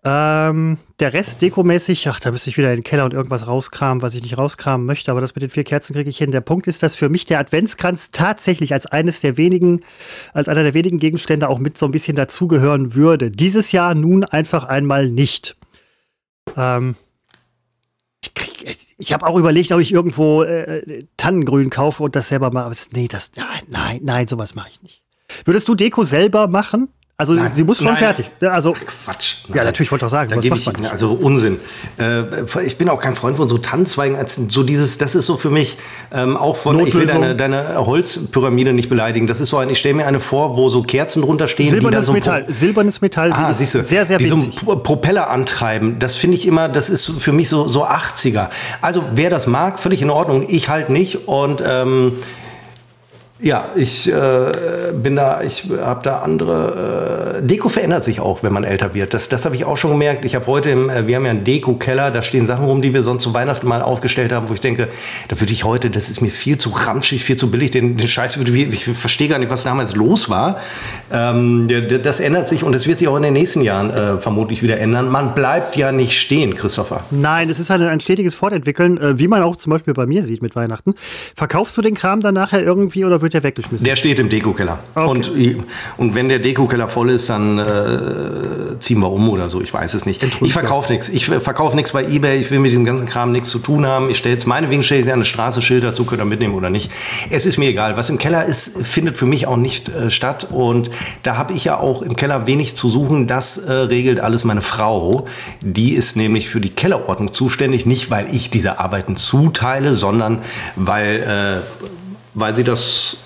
Ähm, 0.05 0.77
der 0.99 1.13
Rest 1.13 1.41
dekomäßig, 1.41 2.07
ach, 2.09 2.19
da 2.19 2.31
müsste 2.31 2.49
ich 2.49 2.57
wieder 2.57 2.69
in 2.71 2.77
den 2.77 2.83
Keller 2.83 3.05
und 3.05 3.13
irgendwas 3.13 3.47
rauskramen, 3.47 4.01
was 4.01 4.15
ich 4.15 4.23
nicht 4.23 4.37
rauskramen 4.37 4.85
möchte, 4.85 5.11
aber 5.11 5.21
das 5.21 5.35
mit 5.35 5.43
den 5.43 5.49
vier 5.49 5.63
Kerzen 5.63 5.93
kriege 5.93 6.09
ich 6.09 6.17
hin. 6.17 6.31
Der 6.31 6.41
Punkt 6.41 6.67
ist, 6.67 6.83
dass 6.83 6.95
für 6.95 7.09
mich 7.09 7.25
der 7.25 7.39
Adventskranz 7.39 8.11
tatsächlich 8.11 8.73
als 8.73 8.85
eines 8.85 9.21
der 9.21 9.37
wenigen, 9.37 9.81
als 10.33 10.47
einer 10.47 10.63
der 10.63 10.73
wenigen 10.73 10.99
Gegenstände 10.99 11.47
auch 11.47 11.59
mit 11.59 11.77
so 11.77 11.85
ein 11.85 11.91
bisschen 11.91 12.15
dazugehören 12.15 12.95
würde. 12.95 13.29
Dieses 13.29 13.71
Jahr 13.71 13.93
nun 13.93 14.23
einfach 14.23 14.63
einmal 14.65 15.09
nicht. 15.09 15.55
Ähm, 16.55 16.95
ich, 18.63 18.95
ich 18.97 19.13
habe 19.13 19.27
auch 19.27 19.37
überlegt, 19.37 19.71
ob 19.71 19.79
ich 19.79 19.91
irgendwo 19.91 20.43
äh, 20.43 21.05
Tannengrün 21.17 21.69
kaufe 21.69 22.03
und 22.03 22.15
das 22.15 22.29
selber 22.29 22.51
mache. 22.51 22.65
Aber 22.65 22.75
das, 22.75 22.91
nee, 22.91 23.07
das, 23.07 23.31
nein, 23.35 23.63
nein, 23.67 23.99
nein, 24.03 24.27
sowas 24.27 24.55
mache 24.55 24.69
ich 24.69 24.81
nicht. 24.81 25.01
Würdest 25.45 25.67
du 25.67 25.75
Deko 25.75 26.03
selber 26.03 26.47
machen? 26.47 26.89
Also 27.15 27.33
nein, 27.33 27.51
sie 27.53 27.63
muss 27.63 27.77
schon 27.77 27.87
nein. 27.87 27.97
fertig. 27.97 28.31
Also 28.41 28.73
Ach, 28.75 28.85
Quatsch. 28.85 29.45
Nein. 29.47 29.57
Ja, 29.57 29.63
natürlich 29.65 29.91
wollte 29.91 30.03
ich 30.03 30.07
auch 30.07 30.11
sagen. 30.11 30.31
Da 30.31 30.37
gebe 30.37 30.57
ich, 30.57 30.67
also 30.89 31.13
Unsinn. 31.13 31.59
Äh, 31.99 32.23
ich 32.65 32.77
bin 32.79 32.89
auch 32.89 32.99
kein 32.99 33.15
Freund 33.15 33.37
von 33.37 33.47
so 33.47 33.59
Tannenzweigen. 33.59 34.17
Als 34.17 34.35
so 34.35 34.63
dieses, 34.63 34.97
das 34.97 35.13
ist 35.13 35.27
so 35.27 35.37
für 35.37 35.51
mich 35.51 35.77
ähm, 36.11 36.35
auch 36.35 36.57
von. 36.57 36.75
Notlösung. 36.75 37.03
Ich 37.03 37.13
will 37.13 37.35
deine, 37.35 37.35
deine 37.35 37.85
Holzpyramide 37.85 38.73
nicht 38.73 38.89
beleidigen. 38.89 39.27
Das 39.27 39.41
ist 39.41 39.49
so 39.49 39.57
ein. 39.57 39.69
Ich 39.69 39.77
stelle 39.77 39.93
mir 39.93 40.07
eine 40.07 40.19
vor, 40.19 40.57
wo 40.57 40.69
so 40.69 40.81
Kerzen 40.81 41.21
drunter 41.21 41.47
stehen, 41.47 41.69
Silbernes 41.69 41.99
die 41.99 42.05
so 42.07 42.13
Metall. 42.13 42.45
Silbernes 42.49 42.99
Metall. 43.01 43.31
Ah, 43.31 43.53
siehst 43.53 43.75
du, 43.75 43.83
sehr, 43.83 44.07
sehr 44.07 44.17
die 44.17 44.25
so 44.25 44.37
Propeller 44.37 45.29
antreiben. 45.29 45.99
Das 45.99 46.15
finde 46.15 46.35
ich 46.35 46.47
immer. 46.47 46.67
Das 46.67 46.89
ist 46.89 47.05
für 47.05 47.31
mich 47.31 47.47
so 47.47 47.67
so 47.67 47.85
80er. 47.85 48.49
Also 48.81 49.03
wer 49.13 49.29
das 49.29 49.45
mag, 49.45 49.77
völlig 49.77 50.01
in 50.01 50.09
Ordnung. 50.09 50.45
Ich 50.49 50.67
halt 50.67 50.89
nicht 50.89 51.27
und 51.27 51.63
ähm, 51.63 52.13
Ja, 53.43 53.71
ich 53.75 54.09
äh, 54.09 54.51
bin 54.93 55.17
da, 55.17 55.41
ich 55.41 55.65
habe 55.81 55.99
da 56.01 56.19
andere. 56.19 57.41
Äh, 57.41 57.45
Deko 57.45 57.67
verändert 57.67 58.05
sich 58.05 58.21
auch, 58.21 58.41
wenn 58.41 58.53
man 58.53 58.63
älter 58.63 58.93
wird. 58.93 59.13
Das, 59.13 59.27
das 59.27 59.43
habe 59.43 59.53
ich 59.53 59.65
auch 59.65 59.75
schon 59.75 59.91
gemerkt. 59.91 60.23
Ich 60.23 60.35
habe 60.35 60.47
heute, 60.47 60.69
im, 60.69 60.89
äh, 60.89 61.07
wir 61.07 61.17
haben 61.17 61.25
ja 61.25 61.31
einen 61.31 61.43
Deko-Keller, 61.43 62.09
da 62.11 62.21
stehen 62.21 62.45
Sachen 62.45 62.63
rum, 62.63 62.81
die 62.81 62.93
wir 62.93 63.03
sonst 63.03 63.21
zu 63.21 63.33
Weihnachten 63.33 63.67
mal 63.67 63.81
aufgestellt 63.81 64.31
haben, 64.31 64.47
wo 64.47 64.53
ich 64.53 64.61
denke, 64.61 64.87
da 65.27 65.37
würde 65.41 65.51
ich 65.51 65.65
heute, 65.65 65.89
das 65.89 66.09
ist 66.09 66.21
mir 66.21 66.29
viel 66.29 66.57
zu 66.57 66.69
ramschig, 66.69 67.25
viel 67.25 67.35
zu 67.35 67.51
billig, 67.51 67.71
den, 67.71 67.95
den 67.95 68.07
Scheiß 68.07 68.37
würde 68.37 68.53
ich, 68.53 68.71
ich 68.71 68.85
verstehe 68.97 69.27
gar 69.27 69.39
nicht, 69.39 69.51
was 69.51 69.63
damals 69.63 69.93
los 69.93 70.29
war. 70.29 70.61
Ähm, 71.11 71.67
das 72.01 72.21
ändert 72.21 72.47
sich 72.47 72.63
und 72.63 72.73
es 72.73 72.87
wird 72.87 72.99
sich 72.99 73.09
auch 73.09 73.17
in 73.17 73.23
den 73.23 73.33
nächsten 73.33 73.59
Jahren 73.59 73.91
äh, 73.91 74.19
vermutlich 74.19 74.63
wieder 74.63 74.79
ändern. 74.79 75.09
Man 75.09 75.35
bleibt 75.35 75.75
ja 75.75 75.91
nicht 75.91 76.17
stehen, 76.17 76.55
Christopher. 76.55 77.01
Nein, 77.11 77.49
es 77.49 77.59
ist 77.59 77.69
halt 77.69 77.81
ein 77.81 77.99
stetiges 77.99 78.35
Fortentwickeln, 78.35 78.97
äh, 78.99 79.19
wie 79.19 79.27
man 79.27 79.43
auch 79.43 79.57
zum 79.57 79.71
Beispiel 79.71 79.93
bei 79.93 80.05
mir 80.05 80.23
sieht 80.23 80.41
mit 80.41 80.55
Weihnachten. 80.55 80.93
Verkaufst 81.35 81.77
du 81.77 81.81
den 81.81 81.93
Kram 81.93 82.21
dann 82.21 82.35
nachher 82.35 82.63
irgendwie 82.63 83.03
oder 83.03 83.21
wird 83.21 83.32
der 83.33 83.43
weggeschmissen? 83.43 83.85
Der 83.85 83.95
steht 83.95 84.19
im 84.19 84.29
Dekokeller. 84.29 84.79
Okay. 84.95 85.09
Und, 85.09 85.31
und 85.97 86.15
wenn 86.15 86.29
der 86.29 86.39
Dekokeller 86.39 86.87
voll 86.87 87.09
ist, 87.09 87.29
dann 87.29 87.57
äh, 87.57 88.79
ziehen 88.79 88.99
wir 88.99 89.11
um 89.11 89.29
oder 89.29 89.49
so. 89.49 89.61
Ich 89.61 89.73
weiß 89.73 89.93
es 89.93 90.05
nicht. 90.05 90.23
Ich 90.41 90.53
verkaufe 90.53 90.91
nichts. 90.91 91.09
Ich 91.09 91.25
verkaufe 91.25 91.75
nichts 91.75 91.91
bei 91.91 92.05
eBay. 92.05 92.39
Ich 92.39 92.51
will 92.51 92.59
mit 92.59 92.73
dem 92.73 92.85
ganzen 92.85 93.07
Kram 93.07 93.31
nichts 93.31 93.49
zu 93.49 93.59
tun 93.59 93.85
haben. 93.85 94.09
Ich 94.09 94.17
stelle 94.17 94.33
jetzt 94.33 94.47
meinetwegen 94.47 94.83
stelle 94.83 95.01
ich 95.01 95.07
an 95.07 95.13
eine 95.13 95.25
Straße 95.25 95.61
Schild 95.61 95.83
dazu, 95.83 96.05
könnt 96.05 96.21
ihr 96.21 96.25
mitnehmen 96.25 96.53
oder 96.53 96.69
nicht. 96.69 96.91
Es 97.29 97.45
ist 97.45 97.57
mir 97.57 97.69
egal. 97.69 97.97
Was 97.97 98.09
im 98.09 98.17
Keller 98.17 98.45
ist, 98.45 98.77
findet 98.85 99.17
für 99.17 99.25
mich 99.25 99.47
auch 99.47 99.57
nicht 99.57 99.89
äh, 99.89 100.09
statt. 100.09 100.47
Und 100.51 100.91
da 101.23 101.37
habe 101.37 101.53
ich 101.53 101.65
ja 101.65 101.77
auch 101.79 102.01
im 102.01 102.15
Keller 102.15 102.47
wenig 102.47 102.75
zu 102.75 102.89
suchen. 102.89 103.27
Das 103.27 103.57
äh, 103.57 103.71
regelt 103.71 104.19
alles 104.19 104.43
meine 104.43 104.61
Frau. 104.61 105.25
Die 105.61 105.93
ist 105.93 106.15
nämlich 106.15 106.49
für 106.49 106.61
die 106.61 106.69
Kellerordnung 106.69 107.33
zuständig. 107.33 107.85
Nicht, 107.85 108.11
weil 108.11 108.33
ich 108.33 108.49
diese 108.49 108.79
Arbeiten 108.79 109.15
zuteile, 109.15 109.95
sondern 109.95 110.39
weil, 110.75 111.61
äh, 111.63 111.83
weil 112.33 112.55
sie 112.55 112.63
das 112.63 113.17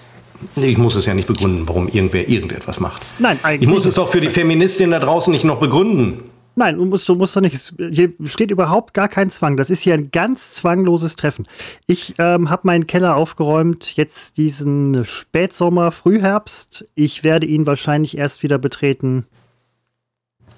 ich 0.55 0.77
muss 0.77 0.95
es 0.95 1.05
ja 1.05 1.13
nicht 1.13 1.27
begründen, 1.27 1.67
warum 1.67 1.87
irgendwer 1.87 2.29
irgendetwas 2.29 2.79
macht. 2.79 3.01
Nein, 3.19 3.39
eigentlich. 3.41 3.67
Ich 3.67 3.73
muss 3.73 3.85
es 3.85 3.95
doch 3.95 4.09
für 4.09 4.21
die 4.21 4.29
Feministin 4.29 4.91
da 4.91 4.99
draußen 4.99 5.31
nicht 5.31 5.43
noch 5.43 5.59
begründen. 5.59 6.29
Nein, 6.55 6.77
du 6.77 6.85
musst, 6.85 7.07
du 7.07 7.13
musst 7.13 7.35
doch 7.35 7.41
nicht. 7.41 7.73
Hier 7.91 8.13
steht 8.25 8.49
überhaupt 8.49 8.95
gar 8.95 9.09
kein 9.09 9.29
Zwang. 9.29 9.57
Das 9.57 9.69
ist 9.69 9.81
hier 9.81 9.93
ein 9.93 10.09
ganz 10.09 10.53
zwangloses 10.53 11.15
Treffen. 11.15 11.47
Ich 11.85 12.15
ähm, 12.17 12.49
habe 12.49 12.63
meinen 12.65 12.87
Keller 12.87 13.15
aufgeräumt, 13.15 13.95
jetzt 13.95 14.37
diesen 14.37 15.05
Spätsommer, 15.05 15.91
Frühherbst. 15.91 16.87
Ich 16.95 17.23
werde 17.23 17.45
ihn 17.45 17.67
wahrscheinlich 17.67 18.17
erst 18.17 18.41
wieder 18.41 18.57
betreten, 18.57 19.27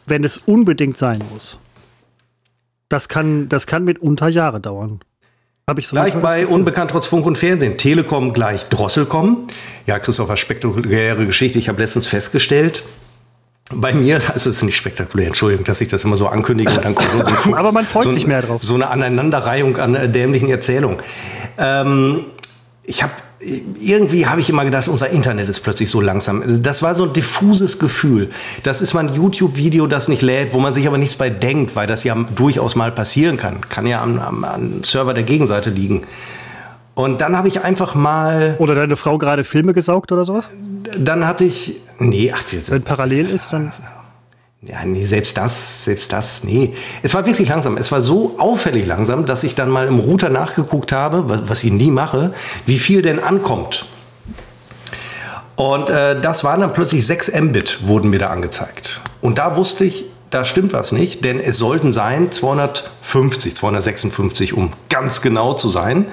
wenn 0.06 0.24
es 0.24 0.38
unbedingt 0.38 0.98
sein 0.98 1.20
muss. 1.34 1.60
Das 2.88 3.10
kann, 3.10 3.50
das 3.50 3.68
kann 3.68 3.84
mitunter 3.84 4.29
Jahre 4.29 4.62
dauern. 4.62 5.01
Habe 5.69 5.81
ich 5.81 5.88
so 5.88 5.95
gleich 5.95 6.15
bei 6.15 6.47
Unbekannt 6.47 6.89
trotz 6.89 7.05
Funk 7.05 7.27
und 7.27 7.38
Fernsehen. 7.38 7.77
Telekom 7.77 8.33
gleich 8.33 8.69
Drosselkom. 8.69 9.45
Ja, 9.85 9.99
Christopher, 9.99 10.35
spektakuläre 10.35 11.27
Geschichte. 11.27 11.59
Ich 11.59 11.69
habe 11.69 11.79
letztens 11.79 12.07
festgestellt, 12.07 12.81
bei 13.71 13.93
mir, 13.93 14.15
also 14.33 14.49
es 14.49 14.57
ist 14.57 14.63
nicht 14.63 14.77
spektakulär, 14.77 15.27
Entschuldigung, 15.27 15.63
dass 15.65 15.79
ich 15.79 15.88
das 15.88 16.03
immer 16.03 16.17
so 16.17 16.27
ankündige 16.27 16.71
und 16.71 16.83
dann 16.83 16.95
kommt 16.95 17.27
so, 17.43 17.53
Aber 17.55 17.71
man 17.71 17.85
freut 17.85 18.05
so, 18.05 18.11
sich 18.11 18.25
mehr 18.25 18.41
drauf. 18.41 18.63
So 18.63 18.73
eine 18.73 18.89
Aneinanderreihung 18.89 19.77
an 19.77 19.93
äh, 19.93 20.09
dämlichen 20.09 20.49
Erzählungen. 20.49 20.97
Ähm, 21.59 22.25
ich 22.81 23.03
habe 23.03 23.13
irgendwie 23.41 24.27
habe 24.27 24.41
ich 24.41 24.50
immer 24.50 24.65
gedacht, 24.65 24.88
unser 24.88 25.10
Internet 25.10 25.48
ist 25.48 25.62
plötzlich 25.62 25.89
so 25.89 26.01
langsam. 26.01 26.62
Das 26.62 26.81
war 26.81 26.93
so 26.93 27.05
ein 27.05 27.13
diffuses 27.13 27.79
Gefühl. 27.79 28.31
Das 28.63 28.81
ist 28.81 28.93
mal 28.93 29.08
ein 29.08 29.15
YouTube-Video, 29.15 29.88
das 29.88 30.10
nicht 30.10 30.22
lädt, 30.22 30.53
wo 30.53 30.60
man 30.60 30.74
sich 30.74 30.86
aber 30.88 30.98
nichts 30.98 31.15
bei 31.15 31.29
denkt, 31.29 31.75
weil 31.75 31.88
das 31.88 32.03
ja 32.03 32.15
durchaus 32.36 32.75
mal 32.75 32.91
passieren 32.91 33.38
kann. 33.38 33.62
Kann 33.69 33.88
ja 33.88 34.01
am, 34.01 34.19
am, 34.19 34.43
am 34.43 34.84
Server 34.84 35.13
der 35.13 35.24
Gegenseite 35.24 35.69
liegen. 35.69 36.03
Und 36.96 37.22
dann 37.22 37.38
habe 37.38 37.48
ich 37.48 37.63
einfach 37.63 37.96
mal. 37.96 38.55
Oder 38.60 38.75
deine 38.75 38.98
Frau 38.98 39.17
gerade 39.17 39.46
Filme 39.46 39.74
gesaugt 39.74 40.12
oder 40.12 40.25
sowas? 40.25 40.46
Dann 40.98 41.25
hatte 41.25 41.46
ich. 41.46 41.77
Nee, 41.98 42.34
ach, 42.36 42.43
wir 42.50 42.67
Wenn 42.67 42.81
parallel 42.81 43.29
ist, 43.29 43.53
dann. 43.53 43.72
Ja, 44.61 44.83
nee, 44.83 45.05
selbst 45.05 45.37
das, 45.37 45.85
selbst 45.85 46.11
das, 46.11 46.43
nee. 46.43 46.73
Es 47.01 47.13
war 47.13 47.25
wirklich 47.25 47.47
langsam. 47.47 47.77
Es 47.77 47.93
war 47.93 48.01
so 48.01 48.35
auffällig 48.39 48.85
langsam, 48.85 49.25
dass 49.25 49.45
ich 49.45 49.55
dann 49.55 49.69
mal 49.69 49.87
im 49.87 49.99
Router 49.99 50.29
nachgeguckt 50.29 50.91
habe, 50.91 51.47
was 51.47 51.63
ich 51.63 51.71
nie 51.71 51.91
mache, 51.91 52.33
wie 52.65 52.77
viel 52.77 53.01
denn 53.01 53.23
ankommt. 53.23 53.85
Und 55.55 55.89
äh, 55.89 56.19
das 56.19 56.43
waren 56.43 56.59
dann 56.59 56.73
plötzlich 56.73 57.05
6 57.05 57.33
Mbit, 57.39 57.87
wurden 57.87 58.09
mir 58.09 58.19
da 58.19 58.29
angezeigt. 58.29 58.99
Und 59.21 59.37
da 59.37 59.55
wusste 59.55 59.85
ich, 59.85 60.05
da 60.29 60.43
stimmt 60.43 60.73
was 60.73 60.91
nicht, 60.91 61.23
denn 61.23 61.39
es 61.39 61.57
sollten 61.57 61.91
sein 61.93 62.31
250, 62.31 63.55
256, 63.55 64.53
um 64.53 64.73
ganz 64.89 65.21
genau 65.21 65.53
zu 65.53 65.69
sein. 65.69 66.05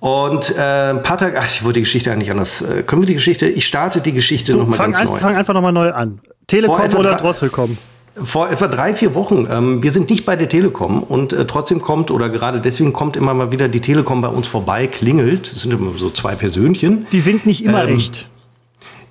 Und 0.00 0.56
äh, 0.56 0.90
ein 0.90 1.02
paar 1.02 1.18
Tage, 1.18 1.38
ach, 1.38 1.46
ich 1.46 1.62
wollte 1.62 1.74
die 1.74 1.82
Geschichte 1.82 2.10
eigentlich 2.10 2.30
anders. 2.30 2.62
Äh, 2.62 2.82
können 2.82 3.02
wir 3.02 3.06
die 3.06 3.14
Geschichte? 3.14 3.46
Ich 3.46 3.66
starte 3.66 4.00
die 4.00 4.12
Geschichte 4.12 4.56
nochmal 4.56 4.78
ganz 4.78 4.98
ein, 4.98 5.06
neu. 5.06 5.18
Fang 5.18 5.36
einfach 5.36 5.54
nochmal 5.54 5.72
neu 5.72 5.92
an. 5.92 6.20
Telekom 6.50 6.94
oder 6.96 7.14
Drosselkom? 7.14 7.78
Vor 8.22 8.50
etwa 8.50 8.66
drei, 8.66 8.94
vier 8.94 9.14
Wochen. 9.14 9.46
Ähm, 9.50 9.82
wir 9.82 9.92
sind 9.92 10.10
nicht 10.10 10.26
bei 10.26 10.34
der 10.34 10.48
Telekom 10.48 11.02
und 11.02 11.32
äh, 11.32 11.46
trotzdem 11.46 11.80
kommt 11.80 12.10
oder 12.10 12.28
gerade 12.28 12.60
deswegen 12.60 12.92
kommt 12.92 13.16
immer 13.16 13.34
mal 13.34 13.52
wieder 13.52 13.68
die 13.68 13.80
Telekom 13.80 14.20
bei 14.20 14.28
uns 14.28 14.48
vorbei, 14.48 14.88
klingelt. 14.88 15.50
Das 15.50 15.62
sind 15.62 15.72
immer 15.72 15.92
so 15.96 16.10
zwei 16.10 16.34
Persönchen. 16.34 17.06
Die 17.12 17.20
sind 17.20 17.46
nicht 17.46 17.64
immer 17.64 17.84
ähm, 17.84 17.96
echt. 17.96 18.28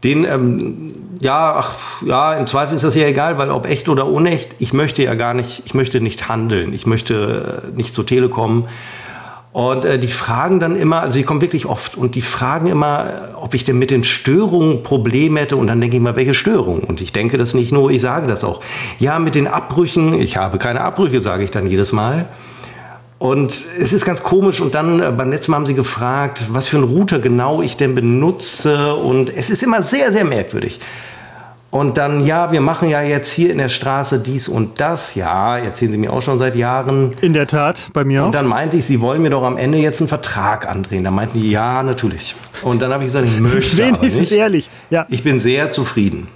Den, 0.03 0.25
ähm, 0.25 0.93
ja, 1.21 1.55
ach, 1.57 2.01
ja, 2.05 2.33
im 2.33 2.45
Zweifel 2.45 2.75
ist 2.75 2.83
das 2.83 2.95
ja 2.95 3.07
egal, 3.07 3.37
weil 3.37 3.51
ob 3.51 3.65
echt 3.65 3.89
oder 3.89 4.07
unecht, 4.07 4.55
ich 4.59 4.73
möchte 4.73 5.03
ja 5.03 5.15
gar 5.15 5.33
nicht, 5.33 5.63
ich 5.65 5.73
möchte 5.73 6.01
nicht 6.01 6.29
handeln. 6.29 6.73
Ich 6.73 6.85
möchte 6.85 7.63
äh, 7.73 7.77
nicht 7.77 7.95
zur 7.95 8.05
Telekom 8.05 8.67
und 9.51 9.83
äh, 9.83 9.97
die 9.97 10.07
fragen 10.07 10.59
dann 10.59 10.75
immer, 10.75 11.01
also 11.01 11.13
sie 11.13 11.23
kommen 11.23 11.41
wirklich 11.41 11.65
oft 11.65 11.97
und 11.97 12.13
die 12.13 12.21
fragen 12.21 12.67
immer, 12.67 13.29
ob 13.41 13.55
ich 13.55 13.63
denn 13.63 13.79
mit 13.79 13.89
den 13.89 14.03
Störungen 14.03 14.83
Probleme 14.83 15.39
hätte. 15.39 15.55
Und 15.55 15.67
dann 15.67 15.81
denke 15.81 15.97
ich 15.97 16.03
mal, 16.03 16.15
welche 16.15 16.35
Störungen? 16.35 16.83
Und 16.83 17.01
ich 17.01 17.13
denke 17.13 17.37
das 17.37 17.55
nicht 17.55 17.71
nur, 17.71 17.89
ich 17.89 18.01
sage 18.01 18.27
das 18.27 18.43
auch. 18.43 18.61
Ja, 18.99 19.17
mit 19.17 19.33
den 19.33 19.47
Abbrüchen, 19.47 20.13
ich 20.13 20.37
habe 20.37 20.59
keine 20.59 20.81
Abbrüche, 20.81 21.19
sage 21.19 21.43
ich 21.43 21.51
dann 21.51 21.67
jedes 21.67 21.91
Mal. 21.91 22.27
Und 23.17 23.51
es 23.51 23.91
ist 23.91 24.05
ganz 24.05 24.21
komisch. 24.21 24.61
Und 24.61 24.75
dann 24.75 25.01
äh, 25.01 25.11
beim 25.11 25.31
letzten 25.31 25.51
Mal 25.51 25.57
haben 25.57 25.65
sie 25.65 25.73
gefragt, 25.73 26.45
was 26.51 26.67
für 26.67 26.77
einen 26.77 26.85
Router 26.85 27.17
genau 27.17 27.63
ich 27.63 27.75
denn 27.75 27.95
benutze. 27.95 28.93
Und 28.93 29.35
es 29.35 29.49
ist 29.49 29.63
immer 29.63 29.81
sehr, 29.81 30.11
sehr 30.11 30.25
merkwürdig. 30.25 30.79
Und 31.71 31.97
dann, 31.97 32.25
ja, 32.25 32.51
wir 32.51 32.61
machen 32.61 32.89
ja 32.89 33.01
jetzt 33.01 33.31
hier 33.31 33.51
in 33.51 33.59
der 33.59 33.69
Straße 33.69 34.21
dies 34.21 34.49
und 34.49 34.81
das. 34.81 35.13
Ja, 35.13 35.57
erzählen 35.57 35.91
Sie 35.91 35.97
mir 35.99 36.11
auch 36.11 36.21
schon 36.23 36.39
seit 36.39 36.55
Jahren. 36.55 37.13
In 37.21 37.33
der 37.33 37.45
Tat, 37.45 37.89
bei 37.93 38.03
mir 38.03 38.23
auch. 38.23 38.27
Und 38.27 38.31
dann 38.33 38.47
meinte 38.47 38.77
ich, 38.77 38.85
Sie 38.85 39.01
wollen 39.01 39.21
mir 39.21 39.29
doch 39.29 39.43
am 39.43 39.55
Ende 39.55 39.77
jetzt 39.77 40.01
einen 40.01 40.07
Vertrag 40.07 40.67
andrehen. 40.67 41.03
Da 41.03 41.11
meinten 41.11 41.39
die, 41.39 41.51
ja, 41.51 41.83
natürlich. 41.83 42.35
Und 42.63 42.81
dann 42.81 42.91
habe 42.91 43.03
ich 43.03 43.09
gesagt, 43.09 43.27
ich 43.27 43.39
möchte 43.39 43.77
Wenigstens 43.77 44.11
aber 44.13 44.19
nicht. 44.21 44.31
ehrlich, 44.31 44.69
ja. 44.89 45.05
Ich 45.09 45.23
bin 45.23 45.39
sehr 45.39 45.69
zufrieden. 45.69 46.27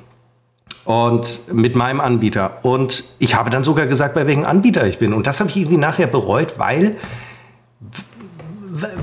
Und 0.85 1.51
mit 1.51 1.75
meinem 1.75 1.99
Anbieter. 1.99 2.57
Und 2.61 3.03
ich 3.17 3.33
habe 3.33 3.49
dann 3.49 3.63
sogar 3.63 3.87
gesagt, 3.87 4.13
bei 4.13 4.27
welchem 4.27 4.45
Anbieter 4.45 4.85
ich 4.85 4.99
bin. 4.99 5.13
Und 5.13 5.25
das 5.25 5.39
habe 5.39 5.49
ich 5.49 5.57
irgendwie 5.57 5.77
nachher 5.77 6.07
bereut, 6.07 6.55
weil 6.57 6.97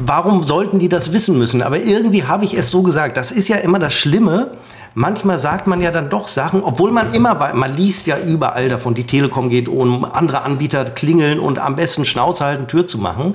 warum 0.04 0.42
sollten 0.42 0.78
die 0.78 0.88
das 0.88 1.12
wissen 1.12 1.38
müssen? 1.38 1.62
Aber 1.62 1.78
irgendwie 1.78 2.24
habe 2.24 2.44
ich 2.44 2.54
es 2.54 2.70
so 2.70 2.82
gesagt. 2.82 3.16
Das 3.16 3.32
ist 3.32 3.48
ja 3.48 3.56
immer 3.56 3.78
das 3.78 3.94
Schlimme 3.94 4.52
manchmal 4.94 5.38
sagt 5.38 5.66
man 5.66 5.80
ja 5.80 5.90
dann 5.90 6.10
doch 6.10 6.26
Sachen, 6.26 6.62
obwohl 6.62 6.90
man 6.90 7.14
immer, 7.14 7.34
bei, 7.34 7.52
man 7.52 7.76
liest 7.76 8.06
ja 8.06 8.18
überall 8.18 8.68
davon, 8.68 8.94
die 8.94 9.04
Telekom 9.04 9.50
geht 9.50 9.68
um 9.68 10.04
andere 10.04 10.42
Anbieter 10.42 10.84
klingeln 10.84 11.38
und 11.38 11.58
am 11.58 11.76
besten 11.76 12.04
Schnauze 12.04 12.44
halten, 12.44 12.66
Tür 12.66 12.86
zu 12.86 12.98
machen. 12.98 13.34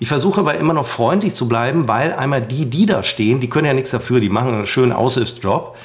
Ich 0.00 0.08
versuche 0.08 0.40
aber 0.40 0.56
immer 0.56 0.74
noch 0.74 0.86
freundlich 0.86 1.34
zu 1.34 1.46
bleiben, 1.48 1.86
weil 1.86 2.12
einmal 2.12 2.42
die, 2.42 2.66
die 2.66 2.86
da 2.86 3.02
stehen, 3.02 3.40
die 3.40 3.48
können 3.48 3.66
ja 3.66 3.74
nichts 3.74 3.90
dafür, 3.90 4.20
die 4.20 4.30
machen 4.30 4.54
einen 4.54 4.66
schönen 4.66 4.92
Aushilfsjob 4.92 5.76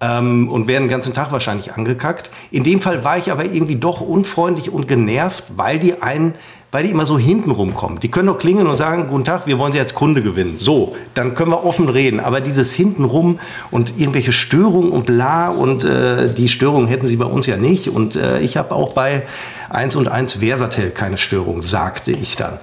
ähm, 0.00 0.50
und 0.50 0.66
werden 0.66 0.84
den 0.84 0.90
ganzen 0.90 1.14
Tag 1.14 1.32
wahrscheinlich 1.32 1.72
angekackt. 1.72 2.30
In 2.50 2.64
dem 2.64 2.80
Fall 2.80 3.04
war 3.04 3.16
ich 3.16 3.32
aber 3.32 3.44
irgendwie 3.44 3.76
doch 3.76 4.00
unfreundlich 4.00 4.70
und 4.70 4.88
genervt, 4.88 5.44
weil 5.56 5.78
die 5.78 6.02
einen 6.02 6.34
weil 6.74 6.82
die 6.82 6.90
immer 6.90 7.06
so 7.06 7.16
hinten 7.16 7.52
rumkommen. 7.52 8.00
Die 8.00 8.10
können 8.10 8.26
doch 8.26 8.36
klingeln 8.36 8.66
und 8.66 8.74
sagen, 8.74 9.06
guten 9.06 9.22
Tag, 9.22 9.46
wir 9.46 9.60
wollen 9.60 9.70
Sie 9.70 9.78
als 9.78 9.94
Kunde 9.94 10.22
gewinnen. 10.22 10.58
So, 10.58 10.96
dann 11.14 11.36
können 11.36 11.52
wir 11.52 11.64
offen 11.64 11.88
reden. 11.88 12.18
Aber 12.18 12.40
dieses 12.40 12.74
hintenrum 12.74 13.38
und 13.70 13.96
irgendwelche 13.96 14.32
Störungen 14.32 14.90
und 14.90 15.06
bla 15.06 15.50
und 15.50 15.84
äh, 15.84 16.34
die 16.34 16.48
Störungen 16.48 16.88
hätten 16.88 17.06
Sie 17.06 17.14
bei 17.14 17.26
uns 17.26 17.46
ja 17.46 17.56
nicht. 17.56 17.86
Und 17.86 18.16
äh, 18.16 18.40
ich 18.40 18.56
habe 18.56 18.74
auch 18.74 18.92
bei 18.92 19.22
1 19.70 19.94
und 19.94 20.08
1 20.08 20.32
Versatel 20.32 20.90
keine 20.90 21.16
Störung, 21.16 21.62
sagte 21.62 22.10
ich 22.10 22.34
dann. 22.34 22.58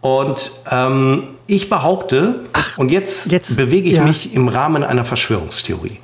Und 0.00 0.52
ähm, 0.70 1.24
ich 1.46 1.68
behaupte, 1.68 2.40
Ach, 2.54 2.78
und 2.78 2.90
jetzt, 2.90 3.30
jetzt 3.30 3.54
bewege 3.54 3.90
ich 3.90 3.96
ja. 3.96 4.04
mich 4.04 4.32
im 4.32 4.48
Rahmen 4.48 4.82
einer 4.82 5.04
Verschwörungstheorie. 5.04 5.98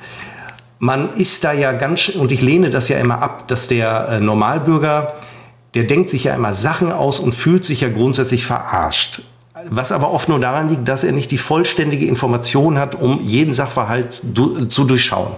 Man 0.81 1.17
ist 1.17 1.45
da 1.45 1.55
ja 1.55 1.73
ganz, 1.73 2.11
und 2.11 2.31
ich 2.31 2.43
lehne 2.43 2.69
das 2.69 2.91
ja 2.91 2.99
immer 2.99 3.23
ab, 3.23 3.49
dass 3.49 3.69
der 3.69 4.09
äh, 4.11 4.21
Normalbürger 4.21 5.15
der 5.75 5.85
denkt 5.85 6.11
sich 6.11 6.25
ja 6.25 6.35
immer 6.35 6.55
Sachen 6.55 6.93
aus 6.93 7.21
und 7.21 7.35
fühlt 7.35 7.65
sich 7.65 7.81
ja 7.81 7.89
grundsätzlich 7.89 8.45
verarscht. 8.45 9.23
Was 9.69 9.93
aber 9.93 10.11
oft 10.11 10.29
nur 10.29 10.41
daran 10.41 10.69
liegt, 10.69 10.89
dass 10.89 11.05
er 11.05 11.13
nicht 11.13 11.31
die 11.31 11.39
vollständige 11.39 12.07
Information 12.07 12.79
hat, 12.79 12.95
um 12.95 13.21
jeden 13.23 13.55
Sachverhalt 13.55 14.13
zu 14.13 14.85
durchschauen. 14.85 15.33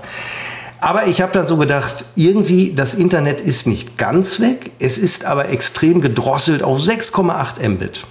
Aber 0.81 1.07
ich 1.07 1.21
habe 1.21 1.33
dann 1.33 1.47
so 1.47 1.57
gedacht, 1.57 2.05
irgendwie 2.15 2.73
das 2.75 2.95
Internet 2.95 3.41
ist 3.41 3.67
nicht 3.67 3.97
ganz 3.97 4.41
weg, 4.41 4.71
es 4.79 4.99
ist 4.99 5.25
aber 5.25 5.49
extrem 5.49 6.01
gedrosselt 6.01 6.63
auf 6.63 6.79
6,8 6.79 7.67
Mbit. 7.69 8.05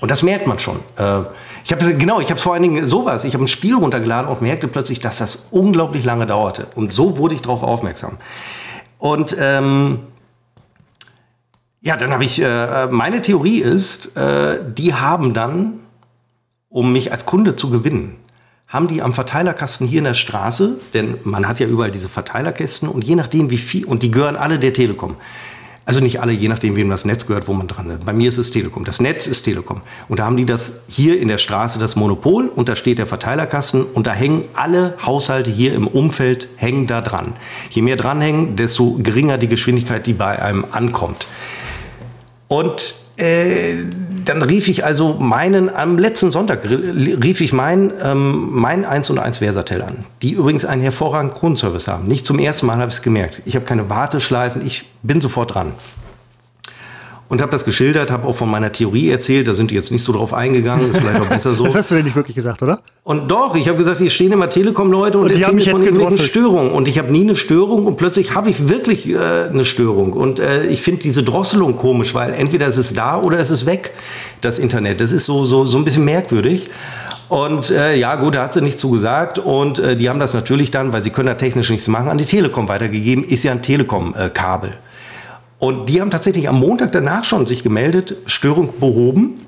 Und 0.00 0.10
das 0.10 0.22
merkt 0.22 0.46
man 0.46 0.58
schon. 0.58 0.76
Äh, 0.96 1.20
Ich 1.64 1.70
habe 1.70 1.94
genau, 1.94 2.18
ich 2.20 2.28
habe 2.30 2.40
vor 2.40 2.54
allen 2.54 2.62
Dingen 2.62 2.86
sowas. 2.86 3.24
Ich 3.24 3.34
habe 3.34 3.44
ein 3.44 3.48
Spiel 3.48 3.74
runtergeladen 3.74 4.28
und 4.28 4.42
merkte 4.42 4.66
plötzlich, 4.68 4.98
dass 4.98 5.18
das 5.18 5.48
unglaublich 5.50 6.04
lange 6.04 6.26
dauerte. 6.26 6.66
Und 6.74 6.92
so 6.92 7.18
wurde 7.18 7.34
ich 7.34 7.42
darauf 7.42 7.62
aufmerksam. 7.62 8.18
Und 8.98 9.36
ähm, 9.38 10.00
ja, 11.82 11.96
dann 11.96 12.12
habe 12.12 12.24
ich, 12.24 12.40
äh, 12.40 12.86
meine 12.86 13.22
Theorie 13.22 13.58
ist, 13.58 14.16
äh, 14.16 14.58
die 14.76 14.94
haben 14.94 15.34
dann, 15.34 15.80
um 16.68 16.92
mich 16.92 17.10
als 17.10 17.26
Kunde 17.26 17.56
zu 17.56 17.70
gewinnen, 17.70 18.16
haben 18.68 18.86
die 18.86 19.02
am 19.02 19.12
Verteilerkasten 19.12 19.86
hier 19.86 19.98
in 19.98 20.04
der 20.04 20.14
Straße, 20.14 20.76
denn 20.94 21.18
man 21.24 21.46
hat 21.46 21.60
ja 21.60 21.66
überall 21.66 21.90
diese 21.90 22.08
Verteilerkästen 22.08 22.88
und 22.88 23.04
je 23.04 23.16
nachdem 23.16 23.50
wie 23.50 23.58
viel, 23.58 23.84
und 23.84 24.02
die 24.02 24.10
gehören 24.10 24.36
alle 24.36 24.58
der 24.58 24.72
Telekom. 24.72 25.16
Also 25.84 25.98
nicht 25.98 26.20
alle, 26.20 26.32
je 26.32 26.46
nachdem, 26.46 26.76
wem 26.76 26.88
das 26.88 27.04
Netz 27.04 27.26
gehört, 27.26 27.48
wo 27.48 27.52
man 27.52 27.66
dran 27.66 27.90
ist. 27.90 28.06
Bei 28.06 28.12
mir 28.12 28.28
ist 28.28 28.38
es 28.38 28.52
Telekom. 28.52 28.84
Das 28.84 29.00
Netz 29.00 29.26
ist 29.26 29.42
Telekom. 29.42 29.80
Und 30.08 30.20
da 30.20 30.24
haben 30.26 30.36
die 30.36 30.46
das 30.46 30.82
hier 30.88 31.20
in 31.20 31.26
der 31.26 31.38
Straße 31.38 31.80
das 31.80 31.96
Monopol 31.96 32.46
und 32.46 32.68
da 32.68 32.76
steht 32.76 32.98
der 32.98 33.06
Verteilerkasten 33.08 33.82
und 33.82 34.06
da 34.06 34.12
hängen 34.12 34.44
alle 34.54 34.94
Haushalte 35.04 35.50
hier 35.50 35.74
im 35.74 35.88
Umfeld 35.88 36.48
hängen 36.54 36.86
da 36.86 37.00
dran. 37.00 37.32
Je 37.70 37.82
mehr 37.82 37.96
dranhängen, 37.96 38.54
desto 38.54 39.00
geringer 39.02 39.38
die 39.38 39.48
Geschwindigkeit, 39.48 40.06
die 40.06 40.12
bei 40.12 40.40
einem 40.40 40.64
ankommt. 40.70 41.26
Und 42.52 42.94
äh, 43.16 43.76
dann 44.26 44.42
rief 44.42 44.68
ich 44.68 44.84
also 44.84 45.14
meinen, 45.14 45.74
am 45.74 45.98
letzten 45.98 46.30
Sonntag 46.30 46.62
rief 46.68 47.40
ich 47.40 47.54
meinen 47.54 47.94
ähm, 48.02 48.50
mein 48.50 48.84
1 48.84 49.08
und 49.08 49.18
1 49.18 49.38
Versatel 49.38 49.80
an, 49.80 50.04
die 50.20 50.32
übrigens 50.32 50.66
einen 50.66 50.82
hervorragenden 50.82 51.34
Kundenservice 51.34 51.88
haben. 51.88 52.06
Nicht 52.08 52.26
zum 52.26 52.38
ersten 52.38 52.66
Mal 52.66 52.76
habe 52.76 52.88
ich 52.88 52.96
es 52.96 53.02
gemerkt. 53.02 53.40
Ich 53.46 53.54
habe 53.56 53.64
keine 53.64 53.88
Warteschleifen, 53.88 54.66
ich 54.66 54.84
bin 55.02 55.22
sofort 55.22 55.54
dran 55.54 55.72
und 57.32 57.40
habe 57.40 57.50
das 57.50 57.64
geschildert, 57.64 58.10
habe 58.10 58.28
auch 58.28 58.34
von 58.34 58.50
meiner 58.50 58.72
Theorie 58.72 59.08
erzählt. 59.08 59.48
Da 59.48 59.54
sind 59.54 59.70
die 59.70 59.74
jetzt 59.74 59.90
nicht 59.90 60.04
so 60.04 60.12
drauf 60.12 60.34
eingegangen. 60.34 60.90
Ist 60.90 60.98
vielleicht 60.98 61.18
auch 61.18 61.28
besser 61.30 61.54
so. 61.54 61.64
das 61.64 61.74
hast 61.74 61.90
du 61.90 61.94
denn 61.94 62.04
nicht 62.04 62.14
wirklich 62.14 62.36
gesagt, 62.36 62.62
oder? 62.62 62.80
Und 63.04 63.30
doch, 63.30 63.56
ich 63.56 63.68
habe 63.68 63.78
gesagt, 63.78 64.00
hier 64.00 64.10
stehen 64.10 64.32
immer 64.32 64.50
Telekom-Leute 64.50 65.16
und, 65.16 65.24
und 65.24 65.30
erzählen 65.30 65.54
mir 65.54 65.64
von 65.64 65.82
irgendwelchen 65.82 66.26
Störungen. 66.26 66.72
Und 66.72 66.88
ich 66.88 66.98
habe 66.98 67.10
nie 67.10 67.22
eine 67.22 67.34
Störung 67.34 67.86
und 67.86 67.96
plötzlich 67.96 68.34
habe 68.34 68.50
ich 68.50 68.68
wirklich 68.68 69.08
äh, 69.08 69.16
eine 69.16 69.64
Störung. 69.64 70.12
Und 70.12 70.40
äh, 70.40 70.66
ich 70.66 70.82
finde 70.82 71.00
diese 71.00 71.22
Drosselung 71.22 71.78
komisch, 71.78 72.14
weil 72.14 72.34
entweder 72.34 72.66
ist 72.66 72.76
es 72.76 72.92
da 72.92 73.18
oder 73.18 73.38
ist 73.38 73.48
es 73.48 73.64
weg, 73.64 73.92
das 74.42 74.58
Internet. 74.58 75.00
Das 75.00 75.10
ist 75.10 75.24
so, 75.24 75.46
so, 75.46 75.64
so 75.64 75.78
ein 75.78 75.86
bisschen 75.86 76.04
merkwürdig. 76.04 76.68
Und 77.30 77.70
äh, 77.70 77.96
ja, 77.96 78.14
gut, 78.16 78.34
da 78.34 78.42
hat 78.42 78.52
sie 78.52 78.60
nicht 78.60 78.78
zugesagt. 78.78 79.38
Und 79.38 79.78
äh, 79.78 79.96
die 79.96 80.10
haben 80.10 80.20
das 80.20 80.34
natürlich 80.34 80.70
dann, 80.70 80.92
weil 80.92 81.02
sie 81.02 81.08
können 81.08 81.28
da 81.28 81.34
technisch 81.34 81.70
nichts 81.70 81.88
machen, 81.88 82.10
an 82.10 82.18
die 82.18 82.26
Telekom 82.26 82.68
weitergegeben. 82.68 83.24
Ist 83.24 83.42
ja 83.42 83.52
ein 83.52 83.62
Telekom-Kabel. 83.62 84.68
Äh, 84.68 84.91
und 85.62 85.88
die 85.88 86.00
haben 86.00 86.10
tatsächlich 86.10 86.48
am 86.48 86.58
Montag 86.58 86.90
danach 86.90 87.22
schon 87.22 87.46
sich 87.46 87.62
gemeldet, 87.62 88.16
Störung 88.26 88.70
behoben. 88.80 89.38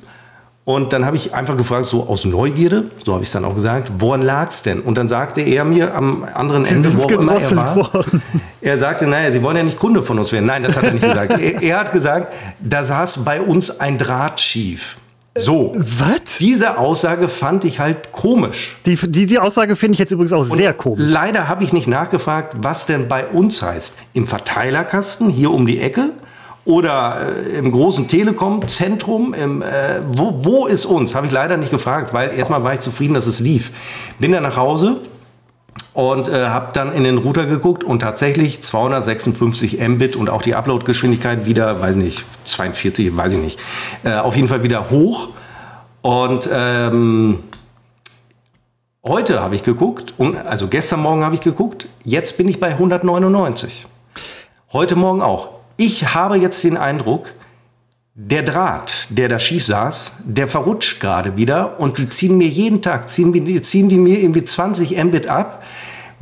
Und 0.65 0.93
dann 0.93 1.05
habe 1.05 1.17
ich 1.17 1.35
einfach 1.35 1.57
gefragt, 1.57 1.87
so 1.87 2.07
aus 2.07 2.25
Neugierde, 2.25 2.85
so 3.05 3.15
habe 3.15 3.25
ich 3.25 3.29
es 3.31 3.33
dann 3.33 3.45
auch 3.45 3.57
gesagt, 3.57 3.91
woran 3.99 4.23
lag 4.23 4.49
es 4.49 4.63
denn? 4.63 4.79
Und 4.79 4.97
dann 4.97 5.09
sagte 5.09 5.41
er 5.41 5.65
mir 5.65 5.93
am 5.93 6.25
anderen 6.33 6.67
Sie 6.67 6.77
Ende, 6.77 6.97
wo 6.97 7.09
immer 7.09 7.41
er 7.41 7.57
war, 7.57 7.75
worden. 7.75 8.23
er 8.61 8.79
sagte, 8.79 9.09
naja, 9.09 9.33
Sie 9.33 9.43
wollen 9.43 9.57
ja 9.57 9.65
nicht 9.65 9.77
Kunde 9.77 10.05
von 10.05 10.17
uns 10.17 10.31
werden. 10.33 10.47
Nein, 10.47 10.63
das 10.63 10.77
hat 10.77 10.85
er 10.85 10.93
nicht 10.93 11.05
gesagt. 11.05 11.33
Er, 11.41 11.61
er 11.61 11.81
hat 11.81 11.91
gesagt, 11.91 12.33
da 12.61 12.85
saß 12.85 13.25
bei 13.25 13.41
uns 13.41 13.81
ein 13.81 13.99
Draht 13.99 14.41
schief. 14.41 14.99
So. 15.37 15.75
Was? 15.77 16.39
Diese 16.39 16.79
Aussage 16.79 17.29
fand 17.29 17.65
ich 17.65 17.81
halt 17.81 18.13
komisch. 18.13 18.77
Die, 18.87 18.97
die, 18.97 19.27
die 19.27 19.39
Aussage 19.39 19.75
finde 19.75 19.95
ich 19.95 19.99
jetzt 19.99 20.13
übrigens 20.13 20.33
auch 20.33 20.49
Und 20.49 20.57
sehr 20.57 20.73
komisch. 20.73 21.05
Leider 21.07 21.49
habe 21.49 21.65
ich 21.65 21.73
nicht 21.73 21.89
nachgefragt, 21.89 22.55
was 22.59 22.87
denn 22.87 23.09
bei 23.09 23.27
uns 23.27 23.61
heißt. 23.61 23.99
Im 24.13 24.27
Verteilerkasten, 24.27 25.31
hier 25.31 25.51
um 25.51 25.67
die 25.67 25.81
Ecke, 25.81 26.11
oder 26.65 27.35
äh, 27.37 27.59
im 27.59 27.73
großen 27.73 28.09
Telekom-Zentrum, 28.09 29.35
äh, 29.35 30.01
wo, 30.13 30.45
wo 30.45 30.67
ist 30.67 30.87
uns? 30.87 31.15
Habe 31.15 31.27
ich 31.27 31.33
leider 31.33 31.57
nicht 31.57 31.71
gefragt, 31.71 32.15
weil 32.15 32.33
erstmal 32.37 32.63
war 32.63 32.75
ich 32.75 32.81
zufrieden, 32.81 33.15
dass 33.15 33.27
es 33.27 33.41
lief. 33.41 33.73
Bin 34.19 34.33
dann 34.33 34.45
nach 34.45 34.57
Hause 34.57 34.97
und 35.95 36.29
äh, 36.29 36.49
habe 36.49 36.73
dann 36.73 36.93
in 36.93 37.05
den 37.05 37.19
Router 37.19 37.47
geguckt 37.47 37.85
und 37.85 38.01
tatsächlich 38.01 38.63
256 38.63 39.81
Mbit 39.81 40.17
und 40.17 40.29
auch 40.29 40.43
die 40.43 40.57
Upload-Geschwindigkeit 40.57 41.47
wieder, 41.47 41.81
weiß 41.81 41.95
nicht, 41.95 42.25
42, 42.45 43.17
weiß 43.17 43.35
ich 43.35 43.39
nicht, 43.39 43.61
äh, 44.03 44.15
auf 44.15 44.35
jeden 44.37 44.49
Fall 44.49 44.65
wieder 44.65 44.91
hoch. 44.91 45.29
Und 46.03 46.51
ähm, 46.53 47.39
heute 49.05 49.41
habe 49.41 49.55
ich 49.55 49.63
geguckt, 49.63 50.15
also 50.45 50.67
gestern 50.67 51.01
Morgen 51.01 51.23
habe 51.23 51.37
ich 51.37 51.41
geguckt, 51.41 51.89
jetzt 52.05 52.37
bin 52.37 52.49
ich 52.49 52.59
bei 52.59 52.71
199. 52.71 53.87
Heute 54.73 54.97
Morgen 54.97 55.23
auch. 55.23 55.49
Ich 55.77 56.13
habe 56.13 56.37
jetzt 56.37 56.63
den 56.65 56.77
Eindruck, 56.77 57.33
der 58.17 58.43
Draht, 58.43 59.09
der 59.11 59.29
da 59.29 59.39
schief 59.41 59.65
saß, 59.65 60.19
der 60.25 60.47
verrutscht 60.47 61.01
gerade 61.01 61.37
wieder 61.37 61.81
und 61.81 61.99
die 61.99 62.09
ziehen 62.09 62.39
mir 62.39 62.47
jeden 62.47 62.81
Tag, 62.81 63.09
ziehen, 63.09 63.63
ziehen 63.63 63.89
die 63.89 63.99
mir 63.99 64.21
irgendwie 64.21 64.45
20 64.45 65.03
Mbit 65.03 65.27
ab, 65.27 65.64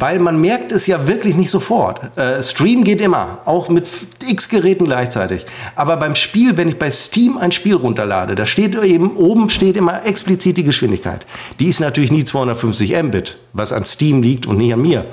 weil 0.02 0.18
man 0.18 0.40
merkt 0.40 0.72
es 0.72 0.88
ja 0.88 1.06
wirklich 1.06 1.36
nicht 1.36 1.48
sofort. 1.48 2.18
Äh, 2.18 2.42
Stream 2.42 2.82
geht 2.82 3.00
immer, 3.00 3.38
auch 3.44 3.68
mit 3.68 3.88
x 4.26 4.48
Geräten 4.48 4.86
gleichzeitig. 4.86 5.46
Aber 5.76 5.96
beim 5.96 6.16
Spiel, 6.16 6.56
wenn 6.56 6.68
ich 6.68 6.76
bei 6.76 6.90
Steam 6.90 7.38
ein 7.38 7.52
Spiel 7.52 7.76
runterlade, 7.76 8.34
da 8.34 8.44
steht 8.44 8.74
eben, 8.74 9.14
oben 9.16 9.48
steht 9.48 9.76
immer 9.76 10.04
explizit 10.04 10.56
die 10.56 10.64
Geschwindigkeit. 10.64 11.24
Die 11.60 11.68
ist 11.68 11.78
natürlich 11.78 12.10
nie 12.10 12.24
250 12.24 13.00
Mbit, 13.00 13.38
was 13.52 13.72
an 13.72 13.84
Steam 13.84 14.24
liegt 14.24 14.46
und 14.46 14.58
nicht 14.58 14.72
an 14.72 14.82
mir 14.82 15.06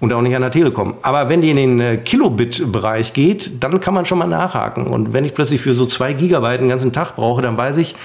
und 0.00 0.14
auch 0.14 0.22
nicht 0.22 0.34
an 0.34 0.40
der 0.40 0.50
Telekom. 0.50 0.94
Aber 1.02 1.28
wenn 1.28 1.42
die 1.42 1.50
in 1.50 1.56
den 1.56 1.80
äh, 1.80 1.98
Kilobit-Bereich 1.98 3.12
geht, 3.12 3.62
dann 3.62 3.80
kann 3.80 3.92
man 3.92 4.06
schon 4.06 4.16
mal 4.16 4.26
nachhaken. 4.26 4.86
Und 4.86 5.12
wenn 5.12 5.26
ich 5.26 5.34
plötzlich 5.34 5.60
für 5.60 5.74
so 5.74 5.84
zwei 5.84 6.14
Gigabyte 6.14 6.60
einen 6.60 6.70
ganzen 6.70 6.94
Tag 6.94 7.16
brauche, 7.16 7.42
dann 7.42 7.58
weiß 7.58 7.76
ich, 7.76 7.96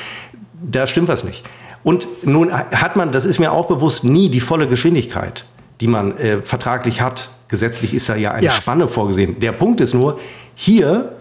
da 0.61 0.87
stimmt 0.87 1.07
was 1.07 1.23
nicht. 1.23 1.45
Und 1.85 2.05
nun 2.25 2.51
hat 2.51 2.97
man, 2.97 3.13
das 3.13 3.25
ist 3.25 3.39
mir 3.39 3.53
auch 3.53 3.67
bewusst, 3.67 4.03
nie 4.03 4.27
die 4.27 4.41
volle 4.41 4.67
Geschwindigkeit, 4.67 5.45
die 5.79 5.87
man 5.87 6.17
äh, 6.17 6.41
vertraglich 6.41 7.01
hat. 7.01 7.29
Gesetzlich 7.47 7.93
ist 7.93 8.09
da 8.09 8.15
ja 8.15 8.31
eine 8.31 8.47
ja. 8.47 8.51
Spanne 8.51 8.87
vorgesehen. 8.87 9.39
Der 9.39 9.51
Punkt 9.51 9.81
ist 9.81 9.93
nur, 9.93 10.19
hier 10.55 11.13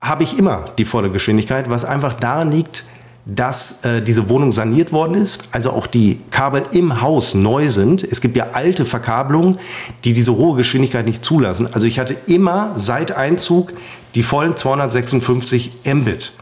habe 0.00 0.22
ich 0.22 0.38
immer 0.38 0.66
die 0.78 0.84
volle 0.84 1.10
Geschwindigkeit, 1.10 1.70
was 1.70 1.84
einfach 1.84 2.14
daran 2.14 2.52
liegt, 2.52 2.84
dass 3.26 3.82
äh, 3.84 4.02
diese 4.02 4.28
Wohnung 4.28 4.52
saniert 4.52 4.92
worden 4.92 5.14
ist, 5.14 5.48
also 5.52 5.70
auch 5.70 5.86
die 5.86 6.20
Kabel 6.30 6.64
im 6.72 7.00
Haus 7.00 7.34
neu 7.34 7.70
sind. 7.70 8.04
Es 8.04 8.20
gibt 8.20 8.36
ja 8.36 8.50
alte 8.52 8.84
Verkabelungen, 8.84 9.58
die 10.04 10.12
diese 10.12 10.36
hohe 10.36 10.56
Geschwindigkeit 10.56 11.06
nicht 11.06 11.24
zulassen. 11.24 11.66
Also 11.72 11.86
ich 11.86 11.98
hatte 11.98 12.16
immer 12.26 12.72
seit 12.76 13.12
Einzug 13.12 13.72
die 14.14 14.22
vollen 14.22 14.56
256 14.56 15.72
Mbit. 15.84 16.32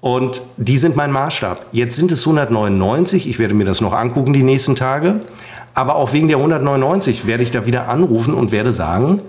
Und 0.00 0.42
die 0.56 0.78
sind 0.78 0.96
mein 0.96 1.12
Maßstab. 1.12 1.66
Jetzt 1.72 1.96
sind 1.96 2.12
es 2.12 2.26
199. 2.26 3.28
Ich 3.28 3.38
werde 3.38 3.54
mir 3.54 3.64
das 3.64 3.80
noch 3.80 3.92
angucken 3.92 4.32
die 4.32 4.42
nächsten 4.42 4.74
Tage. 4.76 5.22
Aber 5.74 5.96
auch 5.96 6.12
wegen 6.12 6.28
der 6.28 6.36
199 6.36 7.26
werde 7.26 7.42
ich 7.42 7.50
da 7.50 7.66
wieder 7.66 7.88
anrufen 7.88 8.34
und 8.34 8.52
werde 8.52 8.72
sagen, 8.72 9.20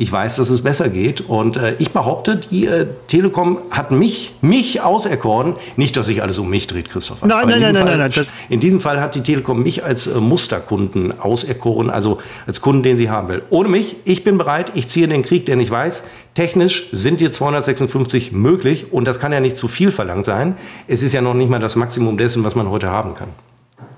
ich 0.00 0.12
weiß, 0.12 0.36
dass 0.36 0.48
es 0.48 0.62
besser 0.62 0.88
geht. 0.88 1.22
Und 1.22 1.56
äh, 1.56 1.74
ich 1.78 1.90
behaupte, 1.90 2.36
die 2.36 2.66
äh, 2.66 2.86
Telekom 3.08 3.58
hat 3.70 3.90
mich, 3.90 4.32
mich 4.40 4.80
auserkoren. 4.80 5.56
Nicht, 5.76 5.96
dass 5.96 6.06
sich 6.06 6.22
alles 6.22 6.38
um 6.38 6.48
mich 6.48 6.68
dreht, 6.68 6.88
Christopher. 6.88 7.26
Nein, 7.26 7.48
nein, 7.48 7.60
nein, 7.60 7.74
Fall, 7.74 7.84
nein, 7.84 7.98
nein, 7.98 8.12
nein. 8.14 8.26
In 8.48 8.60
diesem 8.60 8.80
Fall 8.80 9.00
hat 9.00 9.16
die 9.16 9.22
Telekom 9.22 9.62
mich 9.62 9.84
als 9.84 10.06
äh, 10.06 10.14
Musterkunden 10.20 11.18
auserkoren, 11.18 11.90
also 11.90 12.20
als 12.46 12.60
Kunden, 12.60 12.84
den 12.84 12.96
sie 12.96 13.10
haben 13.10 13.28
will. 13.28 13.42
Ohne 13.50 13.68
mich, 13.68 13.96
ich 14.04 14.22
bin 14.22 14.38
bereit, 14.38 14.70
ich 14.74 14.86
ziehe 14.86 15.08
den 15.08 15.22
Krieg, 15.22 15.46
denn 15.46 15.58
ich 15.58 15.70
weiß, 15.70 16.06
technisch 16.34 16.86
sind 16.92 17.18
dir 17.18 17.32
256 17.32 18.30
möglich 18.30 18.92
und 18.92 19.04
das 19.04 19.18
kann 19.18 19.32
ja 19.32 19.40
nicht 19.40 19.58
zu 19.58 19.66
viel 19.66 19.90
verlangt 19.90 20.26
sein. 20.26 20.56
Es 20.86 21.02
ist 21.02 21.12
ja 21.12 21.22
noch 21.22 21.34
nicht 21.34 21.50
mal 21.50 21.58
das 21.58 21.74
Maximum 21.74 22.16
dessen, 22.16 22.44
was 22.44 22.54
man 22.54 22.70
heute 22.70 22.88
haben 22.88 23.14
kann. 23.14 23.30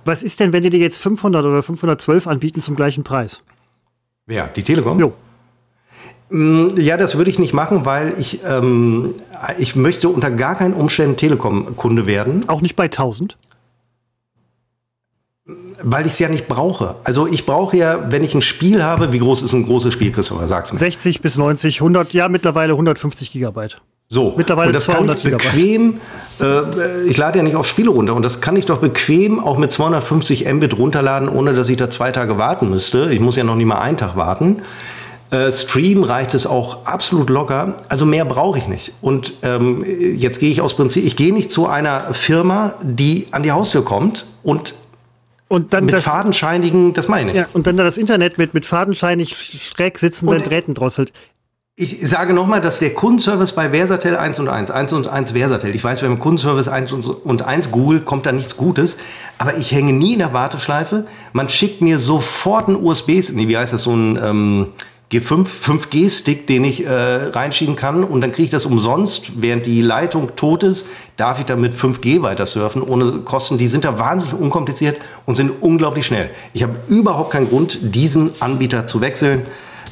Was 0.04 0.22
ist 0.22 0.40
denn, 0.40 0.52
wenn 0.52 0.62
die 0.62 0.70
dir 0.70 0.80
jetzt 0.80 0.98
500 0.98 1.44
oder 1.44 1.62
512 1.62 2.26
anbieten 2.26 2.60
zum 2.60 2.76
gleichen 2.76 3.04
Preis? 3.04 3.42
Wer? 4.26 4.46
Die 4.48 4.62
Telekom? 4.62 4.98
Jo. 4.98 5.12
Mm, 6.30 6.68
ja, 6.76 6.96
das 6.96 7.16
würde 7.16 7.30
ich 7.30 7.38
nicht 7.38 7.52
machen, 7.52 7.84
weil 7.84 8.14
ich, 8.18 8.40
ähm, 8.44 9.14
ich 9.58 9.76
möchte 9.76 10.08
unter 10.08 10.30
gar 10.30 10.54
keinen 10.54 10.74
Umständen 10.74 11.16
Telekom-Kunde 11.16 12.06
werden. 12.06 12.48
Auch 12.48 12.60
nicht 12.60 12.76
bei 12.76 12.84
1000? 12.84 13.36
Weil 15.82 16.06
ich 16.06 16.12
es 16.12 16.18
ja 16.20 16.28
nicht 16.28 16.46
brauche. 16.46 16.96
Also 17.02 17.26
ich 17.26 17.44
brauche 17.44 17.76
ja, 17.76 18.12
wenn 18.12 18.22
ich 18.22 18.34
ein 18.34 18.42
Spiel 18.42 18.84
habe, 18.84 19.12
wie 19.12 19.18
groß 19.18 19.42
ist 19.42 19.52
ein 19.52 19.64
großes 19.64 19.92
Spiel, 19.92 20.12
Christopher, 20.12 20.46
sag's 20.46 20.72
mir. 20.72 20.78
60 20.78 21.20
bis 21.20 21.36
90, 21.36 21.80
100, 21.80 22.12
ja 22.12 22.28
mittlerweile 22.28 22.74
150 22.74 23.32
Gigabyte. 23.32 23.80
So, 24.12 24.35
mittlerweile 24.37 24.70
und 24.70 24.75
das 24.75 24.88
kann 24.88 25.09
ich 25.09 25.23
bequem, 25.23 26.01
äh, 26.40 27.05
ich 27.07 27.16
lade 27.16 27.38
ja 27.38 27.44
nicht 27.44 27.55
auf 27.55 27.68
Spiele 27.68 27.90
runter 27.90 28.16
und 28.16 28.25
das 28.25 28.40
kann 28.40 28.57
ich 28.57 28.64
doch 28.64 28.79
bequem 28.79 29.38
auch 29.38 29.57
mit 29.57 29.70
250 29.70 30.53
Mbit 30.53 30.77
runterladen, 30.77 31.29
ohne 31.29 31.53
dass 31.53 31.68
ich 31.68 31.77
da 31.77 31.88
zwei 31.90 32.11
Tage 32.11 32.37
warten 32.37 32.68
müsste. 32.68 33.11
Ich 33.12 33.20
muss 33.20 33.37
ja 33.37 33.44
noch 33.44 33.55
nie 33.55 33.64
mal 33.64 33.79
einen 33.79 33.96
Tag 33.96 34.16
warten. 34.16 34.62
Äh, 35.31 35.53
Stream 35.53 36.03
reicht 36.03 36.35
es 36.35 36.44
auch 36.44 36.87
absolut 36.87 37.31
locker. 37.31 37.75
Also 37.88 38.05
mehr 38.05 38.25
brauche 38.25 38.59
ich 38.59 38.66
nicht. 38.66 38.92
Und 39.01 39.35
ähm, 39.42 39.85
jetzt 39.87 40.40
gehe 40.40 40.51
ich 40.51 40.61
aus 40.61 40.75
Prinzip, 40.75 41.05
ich 41.05 41.14
gehe 41.14 41.33
nicht 41.33 41.53
zu 41.53 41.68
einer 41.68 42.12
Firma, 42.12 42.75
die 42.83 43.29
an 43.31 43.44
die 43.44 43.53
Haustür 43.53 43.85
kommt 43.85 44.27
und 44.42 44.75
und 45.46 45.73
dann 45.73 45.85
mit 45.85 45.94
das, 45.94 46.05
fadenscheinigen, 46.05 46.92
das 46.94 47.09
meine 47.09 47.33
ich. 47.33 47.37
Ja, 47.37 47.49
und 47.53 47.66
dann 47.66 47.77
das 47.77 47.99
Internet 47.99 48.38
mit, 48.38 48.55
mit 48.55 48.66
fadenscheinig 48.66 49.37
schräg 49.37 49.99
sitzenden 49.99 50.38
und, 50.38 50.46
Drähten 50.49 50.75
drosselt. 50.75 51.12
Ich 51.76 52.06
sage 52.06 52.35
nochmal, 52.35 52.61
dass 52.61 52.78
der 52.78 52.92
Kundenservice 52.92 53.52
bei 53.52 53.70
Versatel 53.70 54.14
1 54.14 54.38
und 54.40 54.48
1, 54.48 54.70
1 54.70 54.92
und 54.92 55.09
1 55.09 55.30
Versatel, 55.30 55.74
ich 55.74 55.83
weiß, 55.83 56.02
wenn 56.02 56.11
man 56.11 56.18
Kundenservice 56.18 56.68
1 56.68 56.92
und 56.92 57.42
1 57.42 57.70
googelt, 57.70 58.04
kommt 58.04 58.26
da 58.26 58.33
nichts 58.33 58.59
Gutes, 58.59 58.98
aber 59.38 59.56
ich 59.56 59.72
hänge 59.72 59.94
nie 59.94 60.12
in 60.12 60.18
der 60.18 60.35
Warteschleife. 60.35 61.06
Man 61.33 61.48
schickt 61.48 61.80
mir 61.80 61.98
sofort 61.98 62.68
ein 62.68 62.76
USB, 62.76 63.22
nee, 63.33 63.48
wie 63.48 63.56
heißt 63.56 63.72
das, 63.72 63.85
so 63.85 63.94
ein 63.94 64.18
ähm, 64.22 64.66
G5, 65.11 65.46
5G-Stick, 65.46 66.46
den 66.46 66.64
ich 66.64 66.85
äh, 66.85 66.90
reinschieben 66.90 67.76
kann 67.76 68.04
und 68.04 68.20
dann 68.20 68.30
kriege 68.30 68.44
ich 68.44 68.50
das 68.50 68.66
umsonst, 68.66 69.40
während 69.40 69.64
die 69.64 69.80
Leitung 69.80 70.37
tot 70.37 70.62
ist, 70.62 70.87
darf 71.16 71.40
ich 71.40 71.46
damit 71.46 71.74
5G 71.74 72.20
weiter 72.20 72.44
surfen, 72.44 72.83
ohne 72.83 73.11
Kosten. 73.24 73.56
Die 73.56 73.68
sind 73.68 73.87
da 73.87 73.98
wahnsinnig 73.98 74.38
unkompliziert 74.38 75.00
und 75.24 75.35
sind 75.35 75.50
unglaublich 75.62 76.04
schnell. 76.04 76.28
Ich 76.52 76.62
habe 76.62 76.74
überhaupt 76.88 77.30
keinen 77.30 77.48
Grund, 77.48 77.78
diesen 77.80 78.30
Anbieter 78.40 78.87
zu 78.87 79.00
wechseln. 79.00 79.46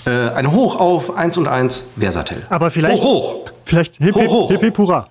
Äh, 0.07 0.31
ein 0.31 0.53
Hoch 0.53 0.77
auf 0.77 1.17
1 1.17 1.37
und 1.39 1.49
1 1.49 1.93
Versatel. 1.99 2.47
Aber 2.51 2.71
vielleicht. 2.71 3.03
Hoch, 3.03 3.45
hoch. 3.45 3.51
Vielleicht 3.65 3.97
hip, 3.97 4.17
hip, 4.17 4.29
hoch, 4.29 4.45
hoch. 4.45 4.51
hip, 4.51 4.61
hip, 4.61 4.79
hurra. 4.79 5.09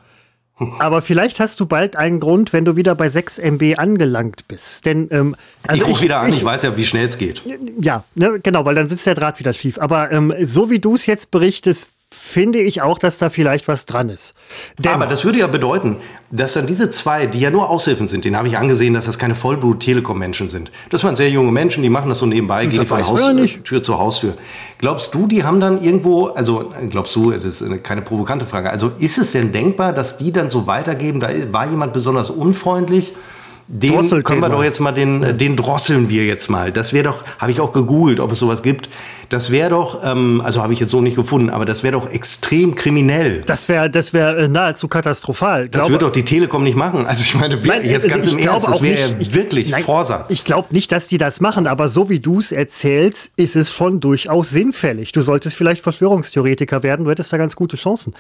Aber 0.80 1.04
vielleicht 1.04 1.40
hast 1.40 1.60
du 1.60 1.68
bald 1.68 1.96
einen 1.96 2.20
Grund, 2.20 2.52
wenn 2.52 2.66
du 2.66 2.76
wieder 2.76 2.96
bei 2.96 3.10
6 3.10 3.38
MB 3.38 3.78
angelangt 3.78 4.48
bist. 4.48 4.86
Denn, 4.86 5.08
ähm, 5.12 5.36
also 5.68 5.84
ich 5.84 5.88
rufe 5.88 6.04
wieder 6.04 6.20
an, 6.20 6.30
ich, 6.30 6.38
ich, 6.38 6.46
weiß 6.46 6.64
ja, 6.64 6.76
wie 6.76 6.86
schnell 6.86 7.08
es 7.08 7.20
geht. 7.20 7.44
Ja, 7.80 8.04
ne, 8.16 8.40
genau, 8.42 8.66
weil 8.66 8.74
dann 8.74 8.88
sitzt 8.88 9.06
der 9.06 9.14
Draht 9.14 9.40
wieder 9.40 9.54
schief. 9.54 9.78
Aber 9.78 10.12
ähm, 10.12 10.34
so 10.42 10.72
wie 10.72 10.80
du 10.80 10.96
es 10.96 11.06
jetzt 11.06 11.30
berichtest, 11.30 11.90
finde 12.14 12.60
ich 12.60 12.82
auch, 12.82 13.00
dass 13.00 13.18
da 13.18 13.30
vielleicht 13.30 13.68
was 13.68 13.86
dran 13.86 14.10
ist. 14.10 14.34
Denn 14.78 14.94
Aber 14.94 15.08
das 15.08 15.26
würde 15.26 15.40
ja 15.40 15.48
bedeuten, 15.48 15.98
dass 16.32 16.54
dann 16.54 16.66
diese 16.66 16.90
zwei, 16.90 17.26
die 17.26 17.40
ja 17.40 17.50
nur 17.50 17.70
Aushilfen 17.70 18.08
sind, 18.08 18.24
denen 18.24 18.38
habe 18.38 18.48
ich 18.48 18.58
angesehen, 18.58 18.94
dass 18.94 19.06
das 19.06 19.20
keine 19.20 19.36
Vollblut-Telekom-Menschen 19.36 20.48
sind. 20.50 20.72
Das 20.90 21.04
waren 21.04 21.16
sehr 21.16 21.30
junge 21.30 21.52
Menschen, 21.52 21.84
die 21.84 21.90
machen 21.90 22.10
das 22.10 22.20
so 22.20 22.26
nebenbei, 22.26 22.66
gehen 22.66 22.86
von 22.86 23.04
Haustür 23.04 23.84
zu 23.84 24.00
Haustür. 24.00 24.34
Glaubst 24.78 25.14
du, 25.14 25.28
die 25.28 25.44
haben 25.44 25.60
dann 25.60 25.84
irgendwo, 25.84 26.28
also 26.28 26.74
glaubst 26.90 27.16
du, 27.16 27.32
das 27.32 27.62
ist 27.62 27.84
keine 27.84 28.02
provokante 28.02 28.46
Frage, 28.46 28.70
also 28.70 28.92
ist 29.00 29.18
es 29.18 29.34
denn 29.34 29.52
denkbar, 29.52 29.92
dass 29.92 30.18
die 30.18 30.32
dann 30.32 30.50
so 30.50 30.66
weitergeben, 30.66 31.20
da 31.20 31.30
war 31.52 31.70
jemand 31.70 31.94
besonders 31.94 32.30
unfreundlich? 32.30 33.14
Den 33.70 34.24
können 34.24 34.40
wir 34.40 34.48
doch 34.48 34.64
jetzt 34.64 34.80
mal 34.80 34.94
den, 34.94 35.38
den 35.38 35.58
drosseln 35.58 36.08
wir 36.08 36.26
jetzt 36.26 36.50
mal. 36.50 36.72
Das 36.72 36.94
wäre 36.94 37.04
doch, 37.04 37.26
habe 37.38 37.52
ich 37.52 37.60
auch 37.60 37.74
gegoogelt, 37.74 38.22
ob 38.22 38.32
es 38.32 38.40
sowas 38.40 38.64
gibt. 38.64 38.90
Das 39.30 39.52
wäre 39.52 39.70
doch, 39.70 40.02
ähm, 40.04 40.42
also 40.44 40.62
habe 40.62 40.74
ich 40.74 40.80
jetzt 40.80 40.92
so 40.92 41.02
nicht 41.02 41.16
gefunden, 41.16 41.50
aber 41.50 41.66
das 41.66 41.84
wäre 41.84 41.94
doch 41.94 42.10
extrem 42.10 42.76
kriminell. 42.76 43.42
Das 43.46 43.68
wäre 43.68 43.90
das 43.90 44.14
wär 44.14 44.38
äh, 44.38 44.48
nahezu 44.48 44.88
katastrophal. 44.88 45.68
Das 45.70 45.90
würde 45.90 46.06
doch 46.06 46.12
die 46.12 46.24
Telekom 46.24 46.64
nicht 46.64 46.78
machen. 46.78 47.06
Also 47.06 47.24
ich 47.24 47.36
meine, 47.36 47.58
nein, 47.58 47.84
jetzt 47.84 48.06
also 48.06 48.10
ganz 48.10 48.32
im 48.32 48.40
Ernst, 48.40 48.68
das 48.68 48.82
wäre 48.82 49.00
ja 49.00 49.34
wirklich 49.34 49.70
nein, 49.70 49.84
Vorsatz. 49.84 50.32
Ich 50.32 50.46
glaube 50.46 50.74
nicht, 50.74 50.92
dass 50.92 51.08
die 51.08 51.18
das 51.18 51.42
machen, 51.42 51.68
aber 51.68 51.90
so 51.90 52.10
wie 52.10 52.20
du 52.20 52.40
es 52.40 52.52
erzählst, 52.52 53.32
ist 53.36 53.56
es 53.56 53.72
schon 53.72 54.00
durchaus 54.00 54.50
sinnfällig. 54.50 55.12
Du 55.12 55.22
solltest 55.22 55.56
vielleicht 55.56 55.82
Verschwörungstheoretiker 55.82 56.84
werden, 56.84 57.06
du 57.06 57.12
hättest 57.12 57.34
da 57.34 57.38
ganz 57.38 57.56
gute 57.56 57.76
Chancen. 57.76 58.14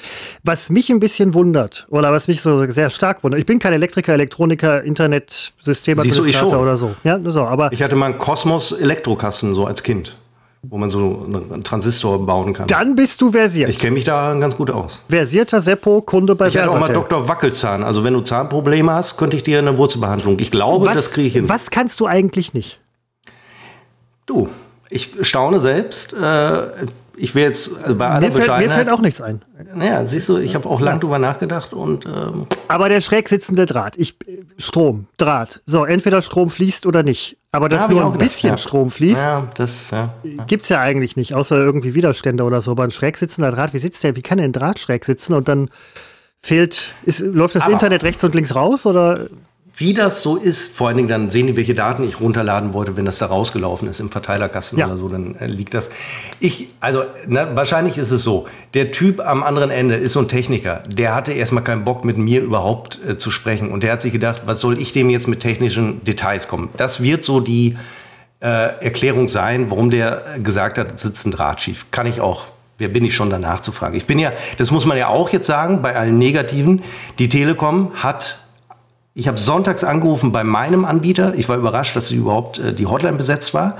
Was 0.44 0.70
mich 0.70 0.90
ein 0.90 1.00
bisschen 1.00 1.34
wundert, 1.34 1.88
oder 1.90 2.12
was 2.12 2.28
mich 2.28 2.42
so 2.42 2.70
sehr 2.70 2.90
stark 2.90 3.24
wundert, 3.24 3.40
ich 3.40 3.46
bin 3.46 3.60
kein 3.60 3.74
Elektriker, 3.74 4.14
Elektroniker, 4.14 4.84
Internetsystemadministrator 4.84 6.62
oder 6.62 6.78
so. 6.78 6.96
Ja, 7.04 7.20
so 7.28 7.42
aber 7.42 7.72
ich 7.72 7.82
hatte 7.82 7.96
mal 7.96 8.08
einen 8.08 8.18
Kosmos 8.18 8.72
Elektrokasten 8.72 9.54
so 9.54 9.66
als 9.66 9.84
Kind 9.84 10.18
wo 10.70 10.78
man 10.78 10.90
so 10.90 11.26
einen 11.26 11.64
Transistor 11.64 12.26
bauen 12.26 12.54
kann. 12.54 12.68
Dann 12.68 12.96
bist 12.96 13.22
du 13.22 13.32
versiert. 13.32 13.70
Ich 13.70 13.80
kenne 13.80 13.94
mich 13.94 14.04
da 14.04 14.34
ganz 14.34 14.58
gut 14.58 14.70
aus. 14.72 15.02
Versierter 15.08 15.62
Seppo, 15.62 16.02
Kunde 16.02 16.36
bei 16.36 16.48
Ich 16.48 16.58
hatte 16.58 16.72
auch 16.72 16.80
mal 16.80 16.92
Dr. 16.92 17.28
Wackelzahn. 17.28 17.84
Also 17.84 18.04
wenn 18.04 18.14
du 18.14 18.22
Zahnprobleme 18.22 18.92
hast, 18.92 19.18
könnte 19.18 19.38
ich 19.38 19.44
dir 19.44 19.60
eine 19.60 19.78
Wurzelbehandlung. 19.78 20.40
Ich 20.40 20.52
glaube, 20.52 20.86
was, 20.86 20.96
das 20.96 21.12
kriege 21.12 21.28
ich 21.28 21.34
hin. 21.34 21.50
Was 21.50 21.70
kannst 21.72 22.00
du 22.00 22.06
eigentlich 22.06 22.54
nicht? 22.54 22.80
Du, 24.26 24.50
ich 24.90 25.10
staune 25.22 25.60
selbst. 25.60 26.14
Äh, 26.14 26.62
ich 27.18 27.36
will 27.36 27.44
jetzt 27.44 27.76
also 27.84 27.96
bei 27.96 28.08
aller 28.08 28.28
mir 28.28 28.32
fällt, 28.32 28.60
mir 28.60 28.70
fällt 28.70 28.92
auch 28.92 29.02
nichts 29.02 29.22
ein. 29.22 29.42
Naja, 29.74 30.06
siehst 30.06 30.30
du, 30.30 30.38
ich 30.38 30.56
habe 30.56 30.70
auch 30.70 30.80
lang 30.80 31.00
drüber 31.00 31.20
nachgedacht 31.20 31.74
und. 31.74 32.06
Ähm 32.06 32.46
Aber 32.68 32.90
der 32.90 33.02
schräg 33.02 33.28
sitzende 33.28 33.66
Draht, 33.66 33.98
ich, 33.98 34.16
Strom, 34.58 35.08
Draht. 35.18 35.62
So, 35.66 35.86
entweder 35.86 36.22
Strom 36.22 36.50
fließt 36.50 36.86
oder 36.86 37.04
nicht. 37.04 37.38
Aber 37.52 37.70
dass 37.70 37.90
nur 37.90 38.02
ein 38.02 38.12
gedacht, 38.12 38.20
bisschen 38.20 38.52
ja. 38.52 38.58
Strom 38.58 38.92
fließt, 38.92 39.26
ja, 39.26 39.48
das, 39.56 39.92
ja, 39.92 40.14
ja. 40.24 40.44
gibt 40.46 40.64
es 40.64 40.70
ja 40.70 40.80
eigentlich 40.80 41.16
nicht, 41.16 41.34
außer 41.34 41.58
irgendwie 41.58 41.96
Widerstände 41.96 42.44
oder 42.44 42.62
so. 42.62 42.72
Aber 42.72 42.84
ein 42.84 42.92
schräg 42.92 43.18
sitzender 43.18 43.52
Draht, 43.52 43.74
wie 43.74 43.80
sitzt 43.80 44.04
der? 44.04 44.16
Wie 44.16 44.22
kann 44.22 44.38
der 44.38 44.46
ein 44.46 44.54
Draht 44.54 44.80
schräg 44.80 45.04
sitzen 45.04 45.34
und 45.34 45.48
dann 45.48 45.70
fehlt, 46.42 46.94
ist, 47.04 47.20
läuft 47.20 47.56
das 47.56 47.64
Aber 47.64 47.74
Internet 47.74 48.04
rechts 48.04 48.24
und 48.24 48.36
links 48.36 48.54
raus 48.54 48.86
oder? 48.86 49.16
Wie 49.80 49.94
das 49.94 50.24
so 50.24 50.38
ist, 50.38 50.76
vor 50.76 50.88
allen 50.88 50.98
Dingen 50.98 51.08
dann 51.08 51.30
sehen 51.30 51.46
die, 51.46 51.56
welche 51.56 51.76
Daten 51.76 52.04
ich 52.04 52.20
runterladen 52.20 52.74
wollte, 52.74 52.98
wenn 52.98 53.06
das 53.06 53.20
da 53.20 53.28
rausgelaufen 53.28 53.88
ist 53.88 54.00
im 54.00 54.10
Verteilerkasten 54.10 54.80
ja. 54.80 54.88
oder 54.88 54.98
so, 54.98 55.08
dann 55.08 55.36
äh, 55.36 55.46
liegt 55.46 55.76
das. 55.76 55.92
Ich, 56.40 56.70
also 56.80 57.04
na, 57.28 57.56
wahrscheinlich 57.56 58.00
ist 58.00 58.10
es 58.10 58.24
so, 58.24 58.48
der 58.74 58.92
Typ 58.92 59.20
am 59.20 59.44
anderen 59.44 59.70
Ende 59.70 59.94
ist 59.94 60.14
so 60.14 60.20
ein 60.20 60.28
Techniker, 60.28 60.82
der 60.90 61.14
hatte 61.14 61.32
erstmal 61.32 61.64
keinen 61.64 61.84
Bock 61.84 62.06
mit 62.06 62.18
mir 62.18 62.42
überhaupt 62.42 63.00
äh, 63.08 63.18
zu 63.18 63.30
sprechen 63.30 63.70
und 63.70 63.84
der 63.84 63.92
hat 63.92 64.02
sich 64.02 64.12
gedacht, 64.12 64.44
was 64.48 64.62
soll 64.62 64.82
ich 64.82 64.94
dem 64.94 65.12
jetzt 65.12 65.28
mit 65.28 65.42
technischen 65.42 66.04
Details 66.04 66.48
kommen? 66.48 66.70
Das 66.76 67.04
wird 67.04 67.24
so 67.24 67.40
die 67.40 67.78
äh, 68.40 68.48
Erklärung 68.84 69.30
sein, 69.30 69.70
warum 69.70 69.92
der 69.92 70.24
gesagt 70.42 70.80
hat, 70.80 71.00
sitzt 71.00 71.28
ein 71.28 71.32
Draht 71.32 71.62
schief. 71.62 71.86
Kann 71.92 72.08
ich 72.08 72.20
auch 72.20 72.46
Wer 72.80 72.90
bin 72.90 73.04
ich 73.04 73.16
schon 73.16 73.32
danach 73.32 73.62
zu 73.62 73.72
fragen? 73.72 73.96
Ich 73.96 74.06
bin 74.06 74.20
ja, 74.20 74.32
das 74.58 74.70
muss 74.70 74.86
man 74.86 75.00
ja 75.00 75.08
auch 75.08 75.32
jetzt 75.32 75.48
sagen, 75.48 75.82
bei 75.82 75.96
allen 75.96 76.20
Negativen, 76.20 76.84
die 77.18 77.28
Telekom 77.28 77.92
hat 77.96 78.38
ich 79.18 79.28
habe 79.28 79.40
sonntags 79.40 79.84
angerufen 79.84 80.32
bei 80.32 80.44
meinem 80.44 80.86
Anbieter. 80.86 81.34
Ich 81.34 81.50
war 81.50 81.58
überrascht, 81.58 81.96
dass 81.96 82.12
überhaupt 82.12 82.60
äh, 82.60 82.72
die 82.72 82.86
Hotline 82.86 83.18
besetzt 83.18 83.56
war. 83.56 83.78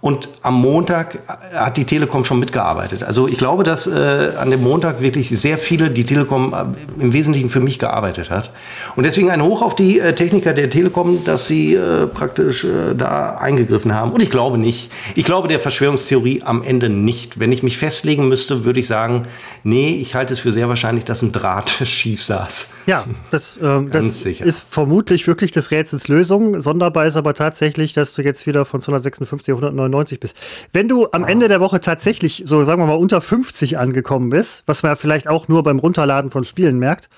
Und 0.00 0.28
am 0.42 0.54
Montag 0.60 1.18
hat 1.52 1.76
die 1.76 1.84
Telekom 1.84 2.24
schon 2.24 2.38
mitgearbeitet. 2.38 3.02
Also 3.02 3.26
ich 3.26 3.36
glaube, 3.36 3.64
dass 3.64 3.88
äh, 3.88 4.30
an 4.38 4.50
dem 4.50 4.62
Montag 4.62 5.00
wirklich 5.00 5.28
sehr 5.28 5.58
viele 5.58 5.90
die 5.90 6.04
Telekom 6.04 6.54
äh, 6.54 7.02
im 7.02 7.12
Wesentlichen 7.12 7.48
für 7.48 7.58
mich 7.58 7.80
gearbeitet 7.80 8.30
hat. 8.30 8.52
Und 8.94 9.06
deswegen 9.06 9.28
ein 9.30 9.42
Hoch 9.42 9.60
auf 9.60 9.74
die 9.74 9.98
äh, 9.98 10.14
Techniker 10.14 10.52
der 10.52 10.70
Telekom, 10.70 11.24
dass 11.24 11.48
sie 11.48 11.74
äh, 11.74 12.06
praktisch 12.06 12.62
äh, 12.62 12.94
da 12.96 13.38
eingegriffen 13.38 13.92
haben. 13.92 14.12
Und 14.12 14.22
ich 14.22 14.30
glaube 14.30 14.56
nicht. 14.56 14.92
Ich 15.16 15.24
glaube 15.24 15.48
der 15.48 15.58
Verschwörungstheorie 15.58 16.42
am 16.44 16.62
Ende 16.62 16.88
nicht. 16.88 17.40
Wenn 17.40 17.50
ich 17.50 17.64
mich 17.64 17.76
festlegen 17.76 18.28
müsste, 18.28 18.64
würde 18.64 18.78
ich 18.78 18.86
sagen, 18.86 19.24
nee, 19.64 19.98
ich 20.00 20.14
halte 20.14 20.32
es 20.32 20.38
für 20.38 20.52
sehr 20.52 20.68
wahrscheinlich, 20.68 21.06
dass 21.06 21.22
ein 21.22 21.32
Draht 21.32 21.70
schief 21.84 22.22
saß. 22.22 22.70
Ja, 22.86 23.04
das, 23.32 23.58
ähm, 23.62 23.90
das 23.90 24.24
ist 24.24 24.64
vermutlich 24.70 25.26
wirklich 25.26 25.50
des 25.50 25.72
Rätsels 25.72 26.06
Lösung. 26.06 26.60
Sonderbar 26.60 27.06
ist 27.06 27.16
aber 27.16 27.34
tatsächlich, 27.34 27.94
dass 27.94 28.14
du 28.14 28.22
jetzt 28.22 28.46
wieder 28.46 28.64
von 28.64 28.80
256 28.80 29.54
auf 29.54 29.58
199 29.58 29.87
99 29.88 30.20
bist. 30.20 30.36
Wenn 30.72 30.88
du 30.88 31.08
am 31.12 31.24
Ende 31.24 31.48
der 31.48 31.60
Woche 31.60 31.80
tatsächlich, 31.80 32.44
so 32.46 32.64
sagen 32.64 32.82
wir 32.82 32.86
mal, 32.86 32.94
unter 32.94 33.20
50 33.20 33.78
angekommen 33.78 34.30
bist, 34.30 34.62
was 34.66 34.82
man 34.82 34.96
vielleicht 34.96 35.28
auch 35.28 35.48
nur 35.48 35.62
beim 35.62 35.78
Runterladen 35.78 36.30
von 36.30 36.44
Spielen 36.44 36.78
merkt. 36.78 37.08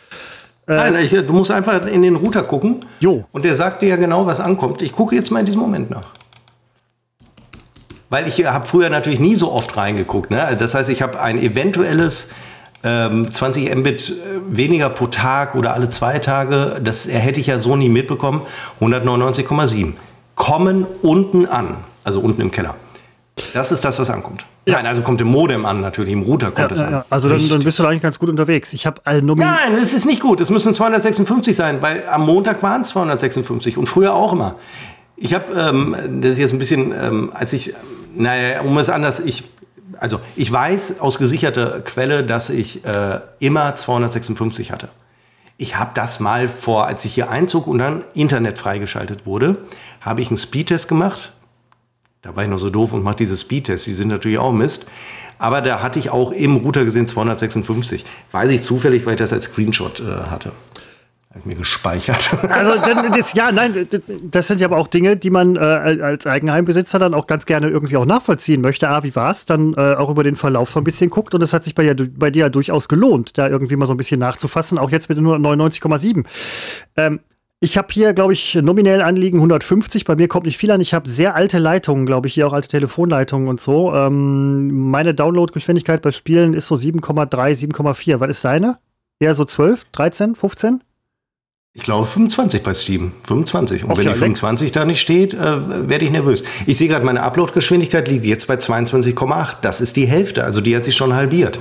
Äh, 0.67 0.77
Nein, 0.77 0.97
ich, 0.97 1.11
du 1.11 1.33
musst 1.33 1.51
einfach 1.51 1.87
in 1.87 2.03
den 2.03 2.17
Router 2.17 2.43
gucken. 2.43 2.85
Jo. 3.01 3.25
Und 3.33 3.45
der 3.45 3.55
sagt 3.55 3.83
dir 3.83 3.89
ja 3.89 3.97
genau, 3.97 4.27
was 4.27 4.41
ankommt. 4.41 4.83
Ich 4.83 4.93
gucke 4.93 5.15
jetzt 5.15 5.31
mal 5.31 5.41
in 5.41 5.47
diesem 5.47 5.61
Moment 5.61 5.91
nach. 5.91 6.07
Weil 8.09 8.27
ich 8.27 8.45
habe 8.45 8.67
früher 8.67 8.91
natürlich 8.91 9.21
nie 9.21 9.37
so 9.37 9.53
oft 9.53 9.77
reingeguckt. 9.77 10.31
Ne? 10.31 10.57
Das 10.59 10.75
heißt, 10.75 10.91
ich 10.91 11.01
habe 11.01 11.21
ein 11.21 11.39
eventuelles 11.41 12.33
ähm, 12.83 13.31
20 13.31 13.75
Mbit 13.77 14.11
äh, 14.11 14.57
weniger 14.57 14.91
pro 14.91 15.07
Tag 15.07 15.55
oder 15.55 15.75
alle 15.75 15.89
zwei 15.89 16.19
Tage. 16.19 16.81
Das 16.83 17.09
hätte 17.09 17.41
ich 17.41 17.47
ja 17.47 17.59
so 17.59 17.77
nie 17.77 17.89
mitbekommen. 17.89 18.43
199,7 18.81 19.95
kommen 20.35 20.87
unten 21.03 21.47
an 21.47 21.77
also 22.11 22.21
unten 22.21 22.41
im 22.41 22.51
Keller. 22.51 22.75
Das 23.55 23.71
ist 23.73 23.85
das, 23.85 23.99
was 23.99 24.11
ankommt. 24.11 24.45
Ja. 24.67 24.75
Nein, 24.75 24.87
also 24.87 25.03
kommt 25.03 25.21
im 25.21 25.29
Modem 25.29 25.65
an, 25.65 25.81
natürlich, 25.81 26.13
im 26.13 26.23
Router 26.23 26.51
kommt 26.51 26.73
es 26.73 26.81
ja, 26.81 26.87
an. 26.87 26.93
Ja. 26.93 27.05
Also 27.09 27.29
dann, 27.29 27.49
dann, 27.49 27.63
bist 27.63 27.79
du 27.79 27.85
da 27.85 27.89
eigentlich 27.89 28.03
ganz 28.03 28.19
gut 28.19 28.29
unterwegs. 28.29 28.73
Ich 28.73 28.85
habe 28.85 29.01
Nein, 29.05 29.75
es 29.81 29.95
ist 29.95 30.05
nicht 30.05 30.21
gut. 30.21 30.41
Es 30.41 30.51
müssen 30.51 30.75
256 30.75 31.55
sein, 31.55 31.81
weil 31.81 32.05
am 32.09 32.27
Montag 32.27 32.63
waren 32.63 32.83
es 32.83 32.89
256 32.89 33.79
und 33.79 33.87
früher 33.87 34.13
auch 34.13 34.33
immer. 34.33 34.57
Ich 35.17 35.33
habe, 35.33 35.53
ähm, 35.53 36.21
das 36.21 36.33
ist 36.33 36.39
jetzt 36.39 36.53
ein 36.53 36.59
bisschen, 36.59 36.93
ähm, 36.93 37.31
als 37.33 37.53
ich, 37.53 37.75
naja, 38.15 38.63
um 38.63 38.77
es 38.79 38.89
anders, 38.91 39.21
ich, 39.21 39.45
also 39.99 40.21
ich 40.35 40.51
weiß 40.51 41.01
aus 41.01 41.19
gesicherter 41.19 41.81
Quelle, 41.81 42.25
dass 42.25 42.51
ich 42.51 42.85
äh, 42.85 43.21
immer 43.39 43.77
256 43.77 44.73
hatte. 44.73 44.89
Ich 45.57 45.79
habe 45.79 45.93
das 45.95 46.21
mal 46.21 46.49
vor, 46.49 46.87
als 46.87 47.05
ich 47.05 47.15
hier 47.15 47.31
einzog 47.31 47.69
und 47.69 47.79
dann 47.79 48.03
Internet 48.15 48.59
freigeschaltet 48.59 49.25
wurde, 49.25 49.59
habe 50.01 50.21
ich 50.21 50.29
einen 50.29 50.39
Speedtest 50.39 50.89
gemacht 50.89 51.33
da 52.23 52.37
war 52.37 52.45
ich 52.45 52.51
noch 52.51 52.59
so 52.59 52.71
doof 52.71 52.93
und 52.93 53.03
mache 53.03 53.17
diese 53.17 53.37
Speedtests, 53.37 53.85
die 53.85 53.93
sind 53.93 54.09
natürlich 54.09 54.39
auch 54.39 54.53
Mist. 54.53 54.87
Aber 55.39 55.63
da 55.63 55.83
hatte 55.83 55.99
ich 55.99 56.11
auch 56.11 56.33
im 56.33 56.57
Router 56.57 56.85
gesehen 56.85 57.07
256. 57.07 58.05
Weiß 58.31 58.51
ich 58.51 58.63
zufällig, 58.63 59.07
weil 59.07 59.15
ich 59.15 59.19
das 59.19 59.33
als 59.33 59.45
Screenshot 59.45 60.01
äh, 60.01 60.31
hatte. 60.31 60.53
Habe 61.31 61.39
ich 61.39 61.47
mir 61.47 61.55
gespeichert. 61.55 62.29
Also 62.51 62.73
das, 63.15 63.33
ja, 63.35 63.53
nein, 63.53 63.89
das 64.31 64.49
sind 64.49 64.61
ja 64.61 64.67
aber 64.67 64.77
auch 64.77 64.89
Dinge, 64.89 65.17
die 65.17 65.31
man 65.31 65.57
äh, 65.57 65.61
als 65.61 66.27
Eigenheimbesitzer 66.27 66.99
dann 66.99 67.15
auch 67.15 67.27
ganz 67.27 67.47
gerne 67.47 67.69
irgendwie 67.69 67.97
auch 67.97 68.05
nachvollziehen 68.05 68.61
möchte. 68.61 68.91
Ah, 68.91 69.03
wie 69.05 69.15
war 69.15 69.31
es? 69.31 69.47
Dann 69.47 69.75
äh, 69.75 69.95
auch 69.95 70.11
über 70.11 70.25
den 70.25 70.37
Verlauf 70.37 70.73
so 70.73 70.81
ein 70.81 70.85
bisschen 70.85 71.09
guckt 71.09 71.33
und 71.33 71.41
es 71.43 71.53
hat 71.53 71.65
sich 71.65 71.75
bei, 71.75 71.95
bei 71.95 72.31
dir 72.31 72.41
ja 72.41 72.49
durchaus 72.49 72.89
gelohnt, 72.89 73.39
da 73.39 73.49
irgendwie 73.49 73.77
mal 73.77 73.87
so 73.87 73.95
ein 73.95 73.97
bisschen 73.97 74.21
nachzufassen, 74.21 74.77
auch 74.77 74.91
jetzt 74.91 75.09
mit 75.09 75.19
nur 75.19 75.37
99,7. 75.37 76.25
Ähm, 76.97 77.21
Ich 77.63 77.77
habe 77.77 77.89
hier, 77.93 78.15
glaube 78.15 78.33
ich, 78.33 78.55
nominell 78.55 79.03
Anliegen 79.03 79.37
150. 79.37 80.07
Bei 80.07 80.17
mir 80.17 80.29
kommt 80.29 80.47
nicht 80.47 80.57
viel 80.57 80.71
an. 80.71 80.81
Ich 80.81 80.95
habe 80.95 81.07
sehr 81.07 81.35
alte 81.35 81.59
Leitungen, 81.59 82.07
glaube 82.07 82.27
ich, 82.27 82.35
hier 82.35 82.47
auch 82.47 82.55
alte 82.55 82.69
Telefonleitungen 82.69 83.49
und 83.49 83.61
so. 83.61 83.95
Ähm, 83.95 84.91
meine 84.91 85.15
Downloadgeschwindigkeit 85.15 86.01
bei 86.01 86.11
Spielen 86.11 86.55
ist 86.55 86.69
so 86.69 86.75
7,3, 86.75 87.29
7,4. 87.29 88.19
Was 88.19 88.31
ist 88.31 88.45
deine? 88.47 88.79
Eher 89.19 89.35
so 89.35 89.45
12, 89.45 89.85
13, 89.93 90.35
15? 90.37 90.83
Ich 91.75 91.83
glaube 91.83 92.07
25 92.07 92.63
bei 92.63 92.73
Steam. 92.73 93.13
25. 93.27 93.85
Und 93.85 93.91
Och, 93.91 93.99
wenn 93.99 94.07
die 94.07 94.15
25 94.15 94.73
da 94.73 94.87
nicht 94.87 95.01
steht, 95.01 95.35
äh, 95.35 95.89
werde 95.89 96.07
ich 96.07 96.11
nervös. 96.11 96.45
Ich 96.67 96.79
sehe 96.79 96.89
gerade, 96.89 97.05
meine 97.05 97.23
Upload-Geschwindigkeit 97.23 98.09
liegt 98.09 98.25
jetzt 98.25 98.49
bei 98.49 98.55
22,8. 98.55 99.57
Das 99.61 99.83
ist 99.83 99.97
die 99.97 100.07
Hälfte. 100.07 100.45
Also 100.45 100.63
die 100.63 100.75
hat 100.75 100.87
sich 100.87 100.97
schon 100.97 101.13
halbiert. 101.13 101.59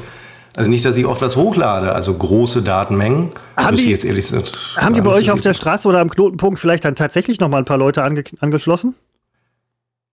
Also 0.60 0.70
nicht, 0.70 0.84
dass 0.84 0.98
ich 0.98 1.06
oft 1.06 1.22
was 1.22 1.38
hochlade, 1.38 1.96
also 1.96 2.14
große 2.14 2.62
Datenmengen. 2.62 3.30
Haben 3.56 3.78
die, 3.78 3.90
jetzt 3.90 4.04
ehrlich 4.04 4.28
sind, 4.28 4.52
haben 4.76 4.94
die 4.94 5.00
bei 5.00 5.12
euch 5.12 5.32
auf 5.32 5.40
der 5.40 5.54
Straße 5.54 5.88
oder 5.88 6.02
am 6.02 6.10
Knotenpunkt 6.10 6.60
vielleicht 6.60 6.84
dann 6.84 6.96
tatsächlich 6.96 7.40
noch 7.40 7.48
mal 7.48 7.60
ein 7.60 7.66
paar 7.66 7.78
Leute 7.78 8.04
ange 8.04 8.26
angeschlossen? 8.42 8.96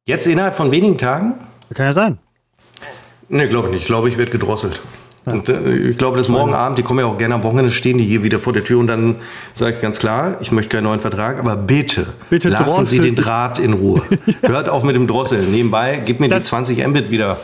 Jetzt 0.05 0.25
innerhalb 0.29 0.55
von 0.55 0.71
wenigen 0.71 0.99
Tagen? 0.99 1.35
Kann 1.75 1.87
ja 1.87 1.93
sein. 1.93 2.19
Nee, 3.29 3.49
glaube 3.49 3.67
ich 3.67 3.73
nicht. 3.73 3.81
Ich 3.81 3.87
glaube, 3.89 4.09
ich 4.09 4.19
werde 4.19 4.31
gedrosselt. 4.31 4.83
Ja. 5.27 5.33
Und 5.33 5.49
äh, 5.49 5.75
ich 5.75 5.99
glaube, 5.99 6.17
dass 6.17 6.29
morgen 6.29 6.55
Abend, 6.55 6.79
die 6.79 6.85
kommen 6.85 7.01
ja 7.01 7.07
auch 7.07 7.19
gerne 7.19 7.35
am 7.35 7.43
Wochenende, 7.43 7.73
stehen 7.73 7.99
die 7.99 8.05
hier 8.05 8.23
wieder 8.23 8.39
vor 8.39 8.53
der 8.53 8.63
Tür 8.63 8.79
und 8.79 8.87
dann 8.87 9.17
sage 9.53 9.75
ich 9.75 9.83
ganz 9.83 9.99
klar, 9.99 10.37
ich 10.41 10.53
möchte 10.53 10.77
keinen 10.77 10.85
neuen 10.85 11.01
Vertrag, 11.01 11.41
aber 11.41 11.57
bitte, 11.57 12.07
bitte 12.31 12.51
lassen 12.51 12.67
Drossel. 12.67 12.87
Sie 12.87 13.01
den 13.01 13.17
Draht 13.17 13.59
in 13.59 13.73
Ruhe. 13.73 14.01
ja. 14.43 14.49
Hört 14.49 14.69
auf 14.69 14.85
mit 14.85 14.95
dem 14.95 15.09
Drossel. 15.09 15.43
Nebenbei, 15.43 16.01
gib 16.05 16.21
mir 16.21 16.29
das 16.29 16.45
die 16.45 16.51
20 16.51 16.87
Mbit 16.87 17.11
wieder 17.11 17.37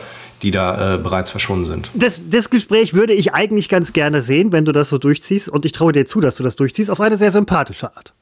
die 0.43 0.51
da 0.51 0.95
äh, 0.95 0.97
bereits 0.97 1.31
verschwunden 1.31 1.65
sind. 1.65 1.89
Das, 1.93 2.29
das 2.29 2.49
Gespräch 2.49 2.93
würde 2.93 3.13
ich 3.13 3.33
eigentlich 3.33 3.69
ganz 3.69 3.93
gerne 3.93 4.21
sehen, 4.21 4.51
wenn 4.51 4.65
du 4.65 4.71
das 4.71 4.89
so 4.89 4.97
durchziehst. 4.97 5.49
Und 5.49 5.65
ich 5.65 5.71
traue 5.71 5.93
dir 5.93 6.05
zu, 6.05 6.19
dass 6.19 6.35
du 6.35 6.43
das 6.43 6.55
durchziehst, 6.57 6.91
auf 6.91 6.99
eine 6.99 7.17
sehr 7.17 7.31
sympathische 7.31 7.95
Art. 7.95 8.13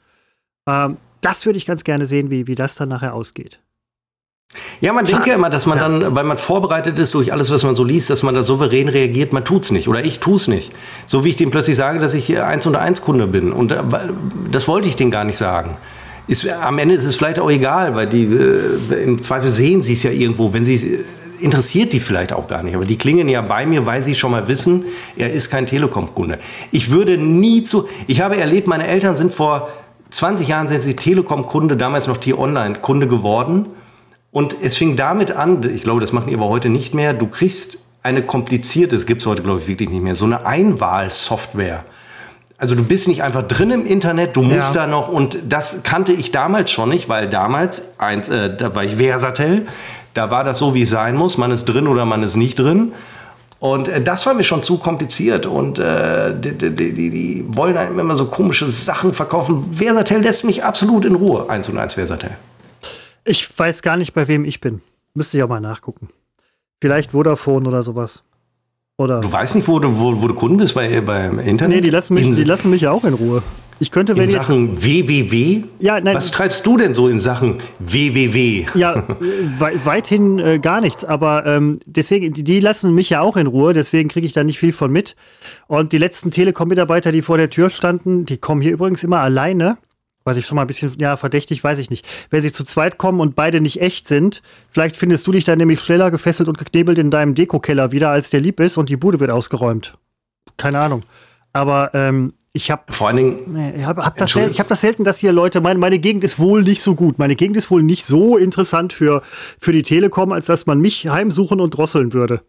Ähm, 0.69 0.97
das 1.21 1.45
würde 1.45 1.57
ich 1.57 1.65
ganz 1.65 1.83
gerne 1.83 2.05
sehen, 2.05 2.29
wie, 2.29 2.47
wie 2.47 2.55
das 2.55 2.75
dann 2.75 2.89
nachher 2.89 3.13
ausgeht. 3.13 3.59
Ja, 4.81 4.91
man 4.91 5.05
denkt 5.05 5.27
ja 5.27 5.35
immer, 5.35 5.49
dass 5.49 5.65
man 5.65 5.77
ja. 5.77 5.87
dann, 5.87 6.15
weil 6.15 6.25
man 6.25 6.37
vorbereitet 6.37 6.99
ist 6.99 7.13
durch 7.13 7.31
alles, 7.31 7.51
was 7.51 7.63
man 7.63 7.75
so 7.75 7.83
liest, 7.83 8.09
dass 8.09 8.21
man 8.21 8.35
da 8.35 8.43
souverän 8.43 8.89
reagiert. 8.89 9.31
Man 9.31 9.45
tut's 9.45 9.71
nicht 9.71 9.87
oder 9.87 10.03
ich 10.03 10.19
tu's 10.19 10.47
nicht. 10.47 10.71
So 11.05 11.23
wie 11.23 11.29
ich 11.29 11.37
dem 11.37 11.51
plötzlich 11.51 11.77
sage, 11.77 11.99
dass 11.99 12.13
ich 12.13 12.37
eins 12.41 12.65
und 12.65 12.75
eins 12.75 13.01
Kunde 13.01 13.27
bin 13.27 13.53
und 13.53 13.71
äh, 13.71 13.81
das 14.51 14.67
wollte 14.67 14.89
ich 14.89 14.95
denen 14.95 15.11
gar 15.11 15.23
nicht 15.23 15.37
sagen. 15.37 15.77
Ist, 16.27 16.47
am 16.49 16.77
Ende 16.79 16.95
ist 16.95 17.05
es 17.05 17.15
vielleicht 17.15 17.39
auch 17.39 17.49
egal, 17.49 17.95
weil 17.95 18.07
die 18.07 18.23
äh, 18.23 19.03
im 19.03 19.21
Zweifel 19.21 19.49
sehen 19.49 19.83
sie 19.83 19.93
es 19.93 20.03
ja 20.03 20.11
irgendwo, 20.11 20.53
wenn 20.53 20.65
sie 20.65 21.03
interessiert 21.41 21.93
die 21.93 21.99
vielleicht 21.99 22.33
auch 22.33 22.47
gar 22.47 22.63
nicht. 22.63 22.75
Aber 22.75 22.85
die 22.85 22.97
klingen 22.97 23.27
ja 23.29 23.41
bei 23.41 23.65
mir, 23.65 23.85
weil 23.85 24.03
sie 24.03 24.15
schon 24.15 24.31
mal 24.31 24.47
wissen, 24.47 24.85
er 25.15 25.31
ist 25.31 25.49
kein 25.49 25.65
Telekom-Kunde. 25.65 26.39
Ich 26.71 26.89
würde 26.89 27.17
nie 27.17 27.63
zu, 27.63 27.87
ich 28.07 28.21
habe 28.21 28.37
erlebt, 28.37 28.67
meine 28.67 28.87
Eltern 28.87 29.15
sind 29.15 29.31
vor 29.31 29.69
20 30.11 30.47
Jahren 30.47 30.67
sind 30.67 30.83
sie 30.83 30.95
Telekom-Kunde, 30.95 31.77
damals 31.77 32.07
noch 32.07 32.17
T-Online-Kunde 32.17 33.07
geworden. 33.07 33.67
Und 34.31 34.55
es 34.61 34.77
fing 34.77 34.95
damit 34.95 35.31
an, 35.31 35.61
ich 35.73 35.83
glaube, 35.83 35.99
das 35.99 36.11
machen 36.11 36.27
die 36.29 36.35
aber 36.35 36.47
heute 36.47 36.69
nicht 36.69 36.93
mehr, 36.93 37.13
du 37.13 37.27
kriegst 37.27 37.79
eine 38.03 38.23
komplizierte, 38.23 38.95
das 38.95 39.05
gibt 39.05 39.21
es 39.21 39.27
heute, 39.27 39.41
glaube 39.41 39.59
ich, 39.59 39.67
wirklich 39.67 39.89
nicht 39.89 40.03
mehr, 40.03 40.15
so 40.15 40.25
eine 40.25 40.45
Einwahlsoftware. 40.45 41.83
Also 42.57 42.75
du 42.75 42.83
bist 42.83 43.07
nicht 43.07 43.23
einfach 43.23 43.43
drin 43.43 43.71
im 43.71 43.85
Internet, 43.85 44.35
du 44.35 44.43
musst 44.43 44.75
ja. 44.75 44.81
da 44.81 44.87
noch, 44.87 45.07
und 45.07 45.37
das 45.49 45.83
kannte 45.83 46.13
ich 46.13 46.31
damals 46.31 46.71
schon 46.71 46.89
nicht, 46.89 47.09
weil 47.09 47.27
damals, 47.29 47.99
eins, 47.99 48.29
äh, 48.29 48.55
da 48.55 48.75
war 48.75 48.83
ich 48.83 48.97
Versatel, 48.97 49.67
da 50.13 50.31
war 50.31 50.43
das 50.43 50.59
so, 50.59 50.73
wie 50.73 50.83
es 50.83 50.89
sein 50.89 51.15
muss. 51.15 51.37
Man 51.37 51.51
ist 51.51 51.65
drin 51.65 51.87
oder 51.87 52.05
man 52.05 52.23
ist 52.23 52.35
nicht 52.35 52.59
drin. 52.59 52.93
Und 53.59 53.87
äh, 53.87 54.01
das 54.01 54.25
war 54.25 54.33
mir 54.33 54.43
schon 54.43 54.63
zu 54.63 54.77
kompliziert. 54.77 55.45
Und 55.45 55.79
äh, 55.79 56.33
die, 56.39 56.57
die, 56.57 56.73
die, 56.73 56.93
die, 56.93 57.45
wollen 57.47 57.77
einem 57.77 57.99
immer 57.99 58.15
so 58.15 58.25
komische 58.25 58.67
Sachen 58.67 59.13
verkaufen. 59.13 59.73
Versatel 59.75 60.21
lässt 60.21 60.45
mich 60.45 60.63
absolut 60.63 61.05
in 61.05 61.15
Ruhe. 61.15 61.49
Eins 61.49 61.69
und 61.69 61.77
eins 61.77 61.93
Versatel. 61.93 62.31
Ich 63.23 63.47
weiß 63.57 63.83
gar 63.83 63.97
nicht, 63.97 64.13
bei 64.13 64.27
wem 64.27 64.45
ich 64.45 64.61
bin. 64.61 64.81
Müsste 65.13 65.37
ich 65.37 65.43
auch 65.43 65.49
mal 65.49 65.61
nachgucken. 65.61 66.09
Vielleicht 66.81 67.11
Vodafone 67.11 67.67
oder 67.67 67.83
sowas. 67.83 68.23
Oder 68.97 69.21
du 69.21 69.31
weißt 69.31 69.55
nicht, 69.55 69.67
wo 69.67 69.79
du, 69.79 69.99
wo, 69.99 70.21
wo 70.21 70.27
du 70.27 70.33
Kunden 70.33 70.57
bist 70.57 70.73
bei, 70.73 71.01
beim 71.01 71.39
Internet? 71.39 71.75
Nee, 71.75 71.81
die 71.81 71.89
lassen, 71.89 72.13
mich, 72.15 72.35
die 72.35 72.43
lassen 72.43 72.69
mich 72.71 72.81
ja 72.81 72.91
auch 72.91 73.03
in 73.03 73.13
Ruhe. 73.13 73.43
Ich 73.81 73.89
könnte, 73.89 74.15
wenn 74.15 74.25
in 74.25 74.29
Sachen 74.29 74.79
www? 74.79 75.63
Ja, 75.79 75.99
nein. 75.99 76.15
Was 76.15 76.29
treibst 76.29 76.67
du 76.67 76.77
denn 76.77 76.93
so 76.93 77.07
in 77.07 77.19
Sachen 77.19 77.57
www? 77.79 78.67
Ja, 78.75 79.03
we 79.57 79.71
weithin 79.83 80.37
äh, 80.37 80.59
gar 80.59 80.81
nichts. 80.81 81.03
Aber 81.03 81.47
ähm, 81.47 81.79
deswegen, 81.87 82.31
die, 82.31 82.43
die, 82.43 82.59
lassen 82.59 82.93
mich 82.93 83.09
ja 83.09 83.21
auch 83.21 83.37
in 83.37 83.47
Ruhe. 83.47 83.73
Deswegen 83.73 84.07
kriege 84.07 84.27
ich 84.27 84.33
da 84.33 84.43
nicht 84.43 84.59
viel 84.59 84.71
von 84.71 84.91
mit. 84.91 85.15
Und 85.65 85.93
die 85.93 85.97
letzten 85.97 86.29
Telekom-Mitarbeiter, 86.29 87.11
die 87.11 87.23
vor 87.23 87.39
der 87.39 87.49
Tür 87.49 87.71
standen, 87.71 88.23
die 88.23 88.37
kommen 88.37 88.61
hier 88.61 88.73
übrigens 88.73 89.03
immer 89.03 89.19
alleine. 89.19 89.79
Was 90.25 90.37
ich 90.37 90.45
schon 90.45 90.57
mal 90.57 90.61
ein 90.61 90.67
bisschen, 90.67 90.93
ja, 90.99 91.17
verdächtig, 91.17 91.63
weiß 91.63 91.79
ich 91.79 91.89
nicht. 91.89 92.07
Wenn 92.29 92.43
sie 92.43 92.51
zu 92.51 92.63
zweit 92.63 92.99
kommen 92.99 93.19
und 93.19 93.33
beide 93.33 93.61
nicht 93.61 93.81
echt 93.81 94.07
sind, 94.07 94.43
vielleicht 94.69 94.95
findest 94.95 95.25
du 95.25 95.31
dich 95.31 95.43
dann 95.43 95.57
nämlich 95.57 95.79
schneller 95.79 96.11
gefesselt 96.11 96.47
und 96.47 96.59
geknebelt 96.59 96.99
in 96.99 97.09
deinem 97.09 97.33
Dekokeller 97.33 97.91
wieder, 97.91 98.11
als 98.11 98.29
der 98.29 98.41
lieb 98.41 98.59
ist 98.59 98.77
und 98.77 98.89
die 98.89 98.97
Bude 98.97 99.19
wird 99.19 99.31
ausgeräumt. 99.31 99.95
Keine 100.57 100.77
Ahnung. 100.77 101.01
Aber 101.51 101.89
ähm, 101.95 102.33
ich 102.53 102.69
habe 102.69 102.83
vor 102.91 103.07
allen 103.07 103.17
Dingen. 103.17 103.75
ich 103.77 103.85
habe 103.85 104.03
hab 104.03 104.17
das, 104.17 104.31
sel 104.31 104.53
hab 104.53 104.67
das 104.67 104.81
selten, 104.81 105.05
dass 105.05 105.19
hier 105.19 105.31
Leute 105.31 105.61
meinen, 105.61 105.79
meine 105.79 105.99
Gegend 105.99 106.23
ist 106.23 106.37
wohl 106.37 106.63
nicht 106.63 106.81
so 106.81 106.95
gut. 106.95 107.17
Meine 107.17 107.35
Gegend 107.35 107.55
ist 107.55 107.71
wohl 107.71 107.81
nicht 107.81 108.05
so 108.05 108.35
interessant 108.37 108.91
für, 108.91 109.21
für 109.57 109.71
die 109.71 109.83
Telekom, 109.83 110.33
als 110.33 110.47
dass 110.47 110.65
man 110.65 110.79
mich 110.79 111.07
heimsuchen 111.07 111.61
und 111.61 111.71
drosseln 111.71 112.11
würde. 112.11 112.41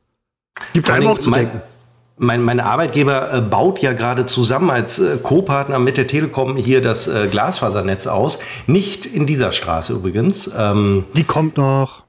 Gibt 0.72 0.90
einem 0.90 1.06
auch 1.06 1.18
zu 1.18 1.30
mein, 1.30 1.46
denken. 1.46 1.62
Mein, 2.18 2.42
mein 2.42 2.60
Arbeitgeber 2.60 3.32
äh, 3.32 3.40
baut 3.40 3.80
ja 3.80 3.92
gerade 3.92 4.26
zusammen 4.26 4.70
als 4.70 4.98
äh, 4.98 5.18
Co-Partner 5.22 5.78
mit 5.78 5.96
der 5.96 6.08
Telekom 6.08 6.56
hier 6.56 6.82
das 6.82 7.06
äh, 7.06 7.28
Glasfasernetz 7.30 8.08
aus. 8.08 8.40
Nicht 8.66 9.06
in 9.06 9.26
dieser 9.26 9.52
Straße 9.52 9.92
übrigens. 9.92 10.50
Ähm, 10.56 11.04
die 11.14 11.24
kommt 11.24 11.56
noch. 11.56 12.02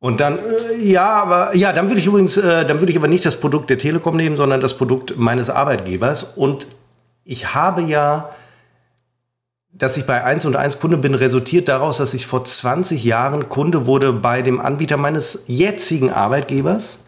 Und 0.00 0.20
dann, 0.20 0.38
ja, 0.82 1.22
aber 1.22 1.54
ja, 1.54 1.72
dann 1.72 1.88
würde 1.88 2.00
ich 2.00 2.06
übrigens, 2.06 2.36
äh, 2.38 2.66
dann 2.66 2.80
würde 2.80 2.90
ich 2.90 2.98
aber 2.98 3.08
nicht 3.08 3.24
das 3.24 3.38
Produkt 3.38 3.70
der 3.70 3.78
Telekom 3.78 4.16
nehmen, 4.16 4.36
sondern 4.36 4.60
das 4.60 4.74
Produkt 4.76 5.18
meines 5.18 5.50
Arbeitgebers. 5.50 6.22
Und 6.36 6.66
ich 7.30 7.54
habe 7.54 7.80
ja, 7.82 8.30
dass 9.72 9.96
ich 9.96 10.04
bei 10.04 10.24
1 10.24 10.46
und 10.46 10.56
1 10.56 10.80
Kunde 10.80 10.96
bin, 10.96 11.14
resultiert 11.14 11.68
daraus, 11.68 11.98
dass 11.98 12.12
ich 12.12 12.26
vor 12.26 12.44
20 12.44 13.04
Jahren 13.04 13.48
Kunde 13.48 13.86
wurde 13.86 14.12
bei 14.12 14.42
dem 14.42 14.58
Anbieter 14.58 14.96
meines 14.96 15.44
jetzigen 15.46 16.10
Arbeitgebers. 16.10 17.04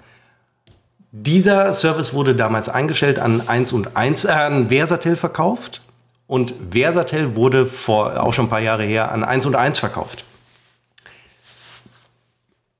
Dieser 1.11 1.73
Service 1.73 2.15
wurde 2.15 2.37
damals 2.37 2.69
eingestellt 2.69 3.19
an 3.19 3.43
1 3.49 3.73
und 3.73 3.97
1, 3.97 4.25
äh, 4.25 4.29
an 4.29 4.69
Versatel 4.69 5.17
verkauft. 5.17 5.83
Und 6.29 6.55
Versatel 6.71 7.35
wurde 7.35 7.67
vor, 7.67 8.23
auch 8.23 8.33
schon 8.33 8.47
ein 8.47 8.51
paar 8.51 8.61
Jahre 8.61 8.85
her 8.85 9.11
an 9.11 9.25
1 9.25 9.45
und 9.47 9.57
1 9.57 9.81
verkauft. 9.81 10.25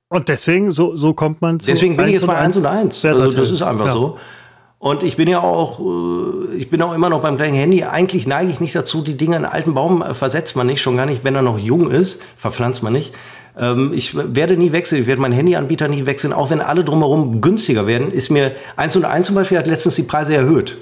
Und 0.09 0.29
deswegen, 0.29 0.71
so, 0.71 0.95
so 0.95 1.13
kommt 1.13 1.43
man 1.43 1.59
zu 1.59 1.73
Deswegen 1.73 1.97
bin 1.97 2.07
ich 2.07 2.13
jetzt 2.13 2.27
bei 2.27 2.37
1 2.37 2.57
und 2.59 2.67
1. 2.67 3.05
Also 3.05 3.33
das 3.33 3.51
ist 3.51 3.63
einfach 3.63 3.87
ja. 3.87 3.93
so. 3.93 4.19
Und 4.83 5.05
ich 5.05 5.15
bin 5.15 5.29
ja 5.29 5.41
auch, 5.41 5.79
äh, 5.79 6.57
ich 6.57 6.69
bin 6.69 6.83
auch 6.83 6.93
immer 6.93 7.09
noch 7.09 7.21
beim 7.21 7.37
gleichen 7.37 7.55
Handy. 7.55 7.85
Eigentlich 7.85 8.27
neige 8.27 8.51
ich 8.51 8.59
nicht 8.59 8.75
dazu, 8.75 9.01
die 9.01 9.17
Dinge 9.17 9.37
in 9.37 9.45
einen 9.45 9.55
alten 9.55 9.75
Baum 9.75 10.03
äh, 10.03 10.13
versetzt 10.13 10.57
man 10.57 10.67
nicht, 10.67 10.83
schon 10.83 10.97
gar 10.97 11.07
nicht, 11.07 11.23
wenn 11.23 11.37
er 11.37 11.43
noch 11.43 11.57
jung 11.57 11.89
ist, 11.89 12.21
verpflanzt 12.37 12.83
man 12.83 12.93
nicht. 12.93 13.15
Ähm, 13.57 13.93
ich 13.95 14.17
werde 14.17 14.57
nie 14.57 14.73
wechseln, 14.73 15.03
ich 15.03 15.07
werde 15.07 15.23
meinen 15.23 15.35
Handyanbieter 15.35 15.87
nie 15.87 16.05
wechseln, 16.05 16.33
auch 16.33 16.51
wenn 16.51 16.61
alle 16.61 16.83
drumherum 16.83 17.41
günstiger 17.41 17.87
werden. 17.87 18.11
Ist 18.11 18.31
mir 18.31 18.57
1 18.75 18.97
und 18.97 19.05
1 19.05 19.29
zum 19.29 19.37
Beispiel 19.37 19.57
hat 19.57 19.69
letztens 19.69 19.95
die 19.95 20.03
Preise 20.03 20.35
erhöht. 20.35 20.79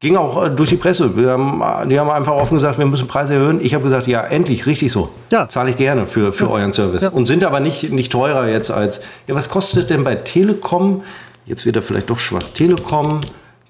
Ging 0.00 0.16
auch 0.16 0.46
äh, 0.46 0.48
durch 0.48 0.70
die 0.70 0.76
Presse. 0.76 1.12
Haben, 1.14 1.90
die 1.90 2.00
haben 2.00 2.08
einfach 2.08 2.32
offen 2.32 2.54
gesagt, 2.54 2.78
wir 2.78 2.86
müssen 2.86 3.08
Preise 3.08 3.34
erhöhen. 3.34 3.60
Ich 3.62 3.74
habe 3.74 3.84
gesagt, 3.84 4.06
ja, 4.06 4.22
endlich, 4.22 4.64
richtig 4.64 4.90
so. 4.90 5.10
Ja. 5.28 5.50
Zahle 5.50 5.68
ich 5.68 5.76
gerne 5.76 6.06
für, 6.06 6.32
für 6.32 6.46
ja. 6.46 6.50
euren 6.50 6.72
Service. 6.72 7.02
Ja. 7.02 7.10
Und 7.10 7.26
sind 7.26 7.44
aber 7.44 7.60
nicht, 7.60 7.92
nicht 7.92 8.10
teurer 8.10 8.48
jetzt 8.48 8.70
als, 8.70 9.02
ja, 9.26 9.34
was 9.34 9.50
kostet 9.50 9.90
denn 9.90 10.02
bei 10.02 10.14
Telekom 10.14 11.02
Jetzt 11.50 11.66
wird 11.66 11.74
er 11.74 11.82
vielleicht 11.82 12.08
doch 12.08 12.20
schwach. 12.20 12.44
Telekom 12.54 13.22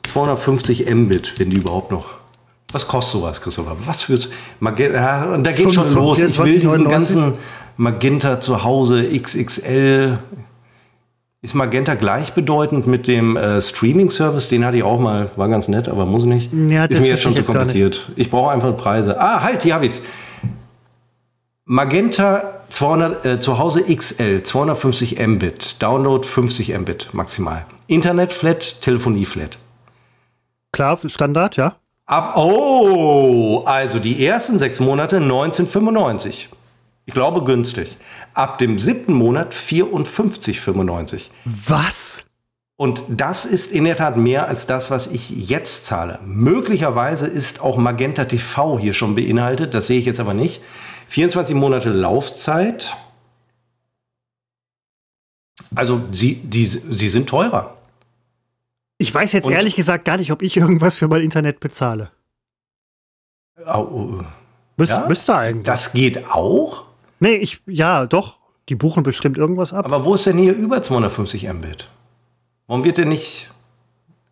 250 0.03 0.95
Mbit, 0.95 1.41
wenn 1.41 1.49
die 1.49 1.57
überhaupt 1.57 1.91
noch. 1.91 2.11
Was 2.73 2.87
kostet 2.87 3.23
sowas, 3.23 3.41
Christopher? 3.41 3.75
Was 3.87 4.03
fürs 4.03 4.29
Magenta? 4.59 5.33
Und 5.33 5.47
da 5.47 5.53
geht 5.53 5.73
schon 5.73 5.91
los. 5.95 6.21
Ich 6.21 6.39
will 6.39 6.61
diesen 6.61 6.91
ganzen 6.91 7.39
Magenta 7.79 8.39
zu 8.39 8.65
Hause 8.65 9.09
XXL. 9.09 10.19
Ist 11.41 11.55
Magenta 11.55 11.95
gleichbedeutend 11.95 12.87
mit 12.87 13.07
dem 13.07 13.39
äh, 13.39 13.63
Streaming-Service? 13.63 14.51
Den 14.51 14.67
hatte 14.67 14.77
ich 14.77 14.83
auch 14.83 15.01
mal, 15.01 15.31
war 15.37 15.49
ganz 15.49 15.67
nett, 15.69 15.89
aber 15.89 16.05
muss 16.05 16.27
nicht. 16.27 16.51
Ja, 16.53 16.85
ist 16.85 17.01
mir 17.01 17.07
jetzt 17.07 17.23
schon 17.23 17.35
zu 17.35 17.45
kompliziert. 17.45 18.13
Ich 18.15 18.31
brauche 18.31 18.51
einfach 18.51 18.77
Preise. 18.77 19.19
Ah, 19.19 19.43
halt, 19.43 19.63
hier 19.63 19.73
habe 19.73 19.87
ich 19.87 19.93
es. 19.93 20.03
Magenta 21.65 22.60
200, 22.71 23.27
äh, 23.27 23.41
zu 23.41 23.59
Hause 23.59 23.83
XL, 23.95 24.43
250 24.43 25.19
Mbit, 25.27 25.83
Download 25.83 26.27
50 26.27 26.79
Mbit 26.79 27.13
maximal. 27.13 27.67
Internet 27.87 28.33
Flat, 28.33 28.81
Telefonie 28.81 29.25
Flat. 29.25 29.59
Klar, 30.73 30.99
Standard, 31.05 31.57
ja. 31.57 31.77
Ab, 32.07 32.37
oh, 32.37 33.63
also 33.67 33.99
die 33.99 34.25
ersten 34.25 34.59
sechs 34.59 34.81
Monate 34.81 35.17
1995. 35.17 36.49
Ich 37.07 37.15
glaube 37.15 37.43
günstig. 37.45 37.97
Ab 38.35 38.59
dem 38.59 38.79
siebten 38.79 39.13
Monat 39.13 39.55
54,95. 39.55 41.31
Was? 41.45 42.25
Und 42.77 43.03
das 43.09 43.45
ist 43.45 43.73
in 43.73 43.85
der 43.85 43.97
Tat 43.97 44.17
mehr 44.17 44.49
als 44.49 44.67
das, 44.67 44.91
was 44.91 45.09
ich 45.09 45.31
jetzt 45.31 45.87
zahle. 45.87 46.19
Möglicherweise 46.25 47.27
ist 47.27 47.61
auch 47.61 47.77
Magenta 47.77 48.25
TV 48.25 48.79
hier 48.79 48.93
schon 48.93 49.15
beinhaltet, 49.15 49.75
das 49.75 49.87
sehe 49.87 49.99
ich 49.99 50.07
jetzt 50.07 50.21
aber 50.21 50.35
nicht. 50.35 50.63
24 51.11 51.57
Monate 51.57 51.91
Laufzeit. 51.91 52.97
Also 55.75 56.03
sie, 56.13 56.37
die, 56.37 56.65
sie 56.65 57.09
sind 57.09 57.29
teurer. 57.29 57.77
Ich 58.97 59.13
weiß 59.13 59.33
jetzt 59.33 59.47
Und 59.47 59.53
ehrlich 59.53 59.75
gesagt 59.75 60.05
gar 60.05 60.19
nicht, 60.19 60.31
ob 60.31 60.41
ich 60.41 60.57
irgendwas 60.57 60.95
für 60.95 61.09
mein 61.09 61.23
Internet 61.23 61.59
bezahle. 61.59 62.11
Oh, 63.67 64.21
Müs 64.77 64.91
ja? 64.91 65.07
Müsste 65.09 65.35
eigentlich. 65.35 65.67
Das 65.67 65.93
geht 65.93 66.31
auch? 66.31 66.85
Nee, 67.19 67.37
ich, 67.37 67.61
ja, 67.67 68.07
doch. 68.07 68.39
Die 68.69 68.77
buchen 68.77 69.03
bestimmt 69.03 69.37
irgendwas 69.37 69.73
ab. 69.73 69.85
Aber 69.87 70.05
wo 70.05 70.15
ist 70.15 70.27
denn 70.27 70.39
hier 70.39 70.55
über 70.55 70.81
250 70.81 71.53
Mbit? 71.53 71.89
Warum 72.69 72.85
wird 72.85 72.99
denn 72.99 73.09
nicht 73.09 73.51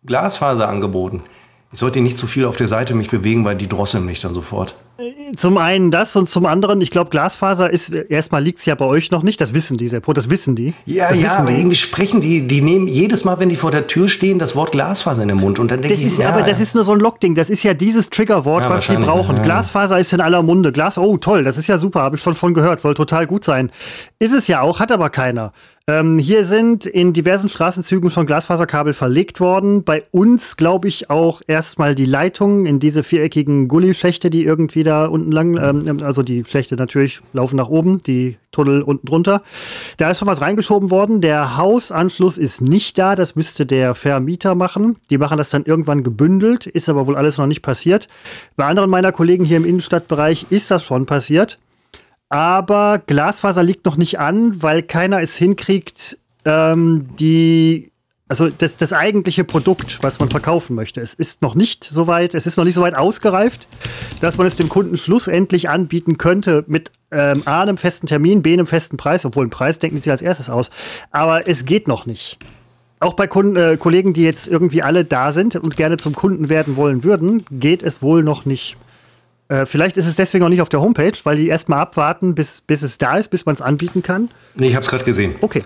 Glasfaser 0.05 0.69
angeboten? 0.69 1.23
Ich 1.73 1.79
sollte 1.79 1.99
nicht 1.99 2.17
zu 2.17 2.25
viel 2.25 2.45
auf 2.45 2.55
der 2.55 2.69
Seite 2.69 2.95
mich 2.95 3.09
bewegen, 3.09 3.43
weil 3.43 3.57
die 3.57 3.67
drosseln 3.67 4.05
mich 4.05 4.21
dann 4.21 4.33
sofort. 4.33 4.75
Zum 5.35 5.57
einen 5.57 5.91
das 5.91 6.15
und 6.15 6.29
zum 6.29 6.45
anderen, 6.45 6.81
ich 6.81 6.91
glaube, 6.91 7.09
Glasfaser 7.09 7.71
ist, 7.71 7.89
erstmal 7.89 8.43
liegt 8.43 8.59
es 8.59 8.65
ja 8.65 8.75
bei 8.75 8.85
euch 8.85 9.11
noch 9.11 9.23
nicht, 9.23 9.39
das 9.41 9.53
wissen 9.53 9.77
die, 9.77 9.87
Seppo, 9.87 10.13
das 10.13 10.29
wissen 10.29 10.55
die. 10.55 10.73
Ja, 10.85 11.09
das 11.09 11.19
ja, 11.19 11.37
aber 11.37 11.51
die. 11.51 11.57
irgendwie 11.57 11.75
sprechen 11.75 12.21
die, 12.21 12.45
die 12.47 12.61
nehmen 12.61 12.87
jedes 12.87 13.25
Mal, 13.25 13.39
wenn 13.39 13.49
die 13.49 13.55
vor 13.55 13.71
der 13.71 13.87
Tür 13.87 14.09
stehen, 14.09 14.39
das 14.39 14.55
Wort 14.55 14.71
Glasfaser 14.71 15.21
in 15.21 15.29
den 15.29 15.37
Mund 15.37 15.59
und 15.59 15.71
dann 15.71 15.81
denke 15.81 15.95
ich, 15.95 16.05
ist, 16.05 16.19
ja, 16.19 16.29
aber 16.29 16.43
das 16.43 16.59
ist 16.59 16.75
nur 16.75 16.83
so 16.83 16.93
ein 16.93 16.99
Lockding, 16.99 17.35
das 17.35 17.49
ist 17.49 17.63
ja 17.63 17.73
dieses 17.73 18.09
Triggerwort, 18.09 18.63
ja, 18.63 18.69
was 18.69 18.87
die 18.87 18.97
brauchen. 18.97 19.37
Ja. 19.37 19.43
Glasfaser 19.43 19.99
ist 19.99 20.13
in 20.13 20.21
aller 20.21 20.43
Munde. 20.43 20.71
Glas, 20.71 20.97
oh 20.97 21.17
toll, 21.17 21.43
das 21.43 21.57
ist 21.57 21.67
ja 21.67 21.77
super, 21.77 22.01
habe 22.01 22.15
ich 22.15 22.21
schon 22.21 22.33
von 22.33 22.53
gehört, 22.53 22.81
soll 22.81 22.93
total 22.93 23.27
gut 23.27 23.43
sein. 23.43 23.71
Ist 24.19 24.33
es 24.33 24.47
ja 24.47 24.61
auch, 24.61 24.79
hat 24.79 24.91
aber 24.91 25.09
keiner. 25.09 25.53
Ähm, 25.89 26.19
hier 26.19 26.45
sind 26.45 26.85
in 26.85 27.13
diversen 27.13 27.49
Straßenzügen 27.49 28.11
schon 28.11 28.27
Glasfaserkabel 28.27 28.93
verlegt 28.93 29.39
worden. 29.39 29.83
Bei 29.83 30.03
uns, 30.11 30.55
glaube 30.55 30.87
ich, 30.87 31.09
auch 31.09 31.41
erstmal 31.47 31.95
die 31.95 32.05
Leitungen 32.05 32.67
in 32.67 32.77
diese 32.77 33.01
viereckigen 33.01 33.67
Gullischächte, 33.67 34.29
die 34.29 34.43
irgendwie 34.43 34.83
da 34.89 35.05
unten 35.05 35.31
lang, 35.31 35.57
ähm, 35.57 36.03
also 36.03 36.23
die 36.23 36.43
Schächte 36.45 36.75
natürlich 36.75 37.21
laufen 37.31 37.55
nach 37.55 37.69
oben, 37.69 37.99
die 37.99 38.37
Tunnel 38.51 38.81
unten 38.81 39.05
drunter. 39.05 39.43
Da 39.97 40.09
ist 40.09 40.19
schon 40.19 40.27
was 40.27 40.41
reingeschoben 40.41 40.89
worden. 40.89 41.21
Der 41.21 41.57
Hausanschluss 41.57 42.37
ist 42.37 42.61
nicht 42.61 42.97
da, 42.97 43.15
das 43.15 43.35
müsste 43.35 43.65
der 43.65 43.93
Vermieter 43.93 44.55
machen. 44.55 44.97
Die 45.09 45.17
machen 45.17 45.37
das 45.37 45.51
dann 45.51 45.65
irgendwann 45.65 46.03
gebündelt, 46.03 46.65
ist 46.65 46.89
aber 46.89 47.07
wohl 47.07 47.15
alles 47.15 47.37
noch 47.37 47.45
nicht 47.45 47.61
passiert. 47.61 48.07
Bei 48.55 48.65
anderen 48.65 48.89
meiner 48.89 49.11
Kollegen 49.11 49.45
hier 49.45 49.57
im 49.57 49.65
Innenstadtbereich 49.65 50.47
ist 50.49 50.71
das 50.71 50.83
schon 50.83 51.05
passiert. 51.05 51.59
Aber 52.29 53.01
Glasfaser 53.05 53.63
liegt 53.63 53.85
noch 53.85 53.97
nicht 53.97 54.19
an, 54.19 54.61
weil 54.61 54.83
keiner 54.83 55.21
es 55.21 55.35
hinkriegt, 55.35 56.17
ähm, 56.45 57.09
die, 57.19 57.91
also 58.29 58.47
das, 58.47 58.77
das 58.77 58.93
eigentliche 58.93 59.43
Produkt, 59.43 59.99
was 60.01 60.19
man 60.19 60.29
verkaufen 60.29 60.75
möchte. 60.75 61.01
Es 61.01 61.15
ist 61.15 61.41
noch 61.41 61.55
nicht 61.55 61.83
so 61.83 62.05
weit, 62.05 62.35
es 62.35 62.45
ist 62.45 62.57
noch 62.57 62.63
nicht 62.63 62.75
so 62.75 62.83
weit 62.83 62.95
ausgereift, 62.95 63.67
dass 64.21 64.37
man 64.37 64.45
es 64.45 64.55
dem 64.55 64.69
Kunden 64.69 64.97
schlussendlich 64.97 65.67
anbieten 65.67 66.17
könnte 66.19 66.63
mit 66.67 66.91
ähm, 67.11 67.41
A, 67.45 67.63
einem 67.63 67.77
festen 67.77 68.05
Termin, 68.05 68.43
B, 68.43 68.53
einem 68.53 68.67
festen 68.67 68.97
Preis, 68.97 69.25
obwohl 69.25 69.47
ein 69.47 69.49
Preis 69.49 69.79
denken 69.79 69.99
sie 69.99 70.11
als 70.11 70.21
erstes 70.21 70.49
aus. 70.49 70.69
Aber 71.09 71.47
es 71.47 71.65
geht 71.65 71.87
noch 71.87 72.05
nicht. 72.05 72.37
Auch 72.99 73.15
bei 73.15 73.25
Kunden, 73.25 73.55
äh, 73.55 73.77
Kollegen, 73.77 74.13
die 74.13 74.23
jetzt 74.23 74.47
irgendwie 74.47 74.83
alle 74.83 75.05
da 75.05 75.31
sind 75.31 75.55
und 75.55 75.75
gerne 75.75 75.97
zum 75.97 76.13
Kunden 76.13 76.49
werden 76.49 76.75
wollen 76.75 77.03
würden, 77.03 77.43
geht 77.49 77.81
es 77.81 78.03
wohl 78.03 78.23
noch 78.23 78.45
nicht. 78.45 78.77
Äh, 79.47 79.65
vielleicht 79.65 79.97
ist 79.97 80.05
es 80.05 80.15
deswegen 80.15 80.45
auch 80.45 80.49
nicht 80.49 80.61
auf 80.61 80.69
der 80.69 80.81
Homepage, 80.81 81.17
weil 81.23 81.37
die 81.37 81.47
erstmal 81.47 81.79
abwarten, 81.79 82.35
bis, 82.35 82.61
bis 82.61 82.83
es 82.83 82.99
da 82.99 83.17
ist, 83.17 83.29
bis 83.29 83.47
man 83.47 83.55
es 83.55 83.61
anbieten 83.61 84.03
kann. 84.03 84.29
Nee, 84.53 84.67
ich 84.67 84.75
habe 84.75 84.83
es 84.83 84.89
gerade 84.91 85.03
gesehen. 85.03 85.35
Okay. 85.41 85.63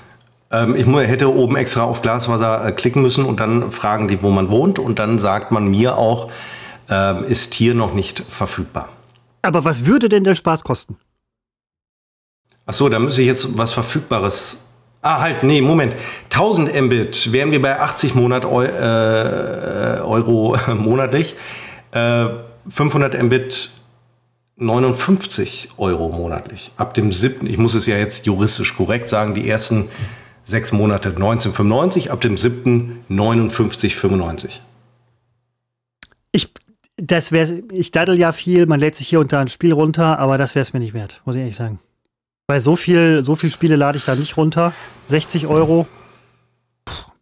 Ähm, 0.54 0.76
ich 0.76 0.86
hätte 0.86 1.34
oben 1.34 1.58
extra 1.58 1.82
auf 1.82 2.04
Glasfaser 2.04 2.66
äh, 2.66 2.72
klicken 2.72 3.02
müssen 3.02 3.26
und 3.26 3.40
dann 3.40 3.72
fragen 3.72 4.08
die, 4.08 4.22
wo 4.22 4.30
man 4.30 4.50
wohnt. 4.50 4.78
Und 4.78 5.00
dann 5.00 5.18
sagt 5.18 5.52
man 5.52 5.68
mir 5.68 5.98
auch, 5.98 6.32
äh, 6.90 7.30
ist 7.30 7.56
hier 7.56 7.74
noch 7.74 7.94
nicht 7.94 8.24
verfügbar. 8.30 8.90
Aber 9.42 9.66
was 9.66 9.86
würde 9.86 10.08
denn 10.08 10.24
der 10.24 10.36
Spaß 10.36 10.64
kosten? 10.64 10.96
Ach 12.66 12.74
so, 12.74 12.88
da 12.88 13.00
müsste 13.00 13.22
ich 13.22 13.28
jetzt 13.28 13.58
was 13.58 13.74
Verfügbares. 13.74 14.70
Ah, 15.02 15.20
halt, 15.20 15.44
nee, 15.44 15.62
Moment. 15.62 15.96
1000 16.32 16.82
Mbit 16.84 17.34
wären 17.34 17.52
wir 17.52 17.62
bei 17.62 17.80
80 17.80 18.16
Monat 18.16 18.46
äh, 18.46 18.48
Euro 18.48 20.58
monatlich. 20.76 21.36
Äh, 21.92 22.28
500 22.70 23.22
Mbit 23.22 23.72
59 24.56 25.72
Euro 25.78 26.08
monatlich. 26.10 26.72
Ab 26.78 26.94
dem 26.94 27.12
7., 27.12 27.48
ich 27.48 27.58
muss 27.58 27.74
es 27.74 27.88
ja 27.88 27.98
jetzt 27.98 28.28
juristisch 28.28 28.78
korrekt 28.78 29.10
sagen, 29.10 29.34
die 29.34 29.50
ersten 29.50 29.90
sechs 30.44 30.72
Monate 30.72 31.10
1995, 31.10 32.12
ab 32.12 32.22
dem 32.22 32.38
7. 32.38 33.06
59,95. 33.10 34.60
Ich, 36.32 36.54
das 36.98 37.32
wäre, 37.32 37.64
ich 37.72 37.92
daddel 37.92 38.20
ja 38.20 38.32
viel, 38.32 38.66
man 38.66 38.80
lädt 38.80 38.96
sich 38.96 39.08
hier 39.08 39.20
unter 39.20 39.40
ein 39.40 39.48
Spiel 39.48 39.74
runter, 39.74 40.20
aber 40.20 40.38
das 40.38 40.56
wäre 40.56 40.62
es 40.62 40.74
mir 40.74 40.80
nicht 40.80 40.94
wert, 40.94 41.22
muss 41.26 41.36
ich 41.36 41.42
ehrlich 41.42 41.56
sagen. 41.56 41.80
Weil 42.48 42.62
so 42.62 42.76
viel, 42.76 43.24
so 43.24 43.36
viel 43.36 43.50
Spiele 43.50 43.76
lade 43.76 43.98
ich 43.98 44.06
da 44.06 44.16
nicht 44.16 44.36
runter. 44.36 44.74
60 45.08 45.48
Euro. 45.48 45.88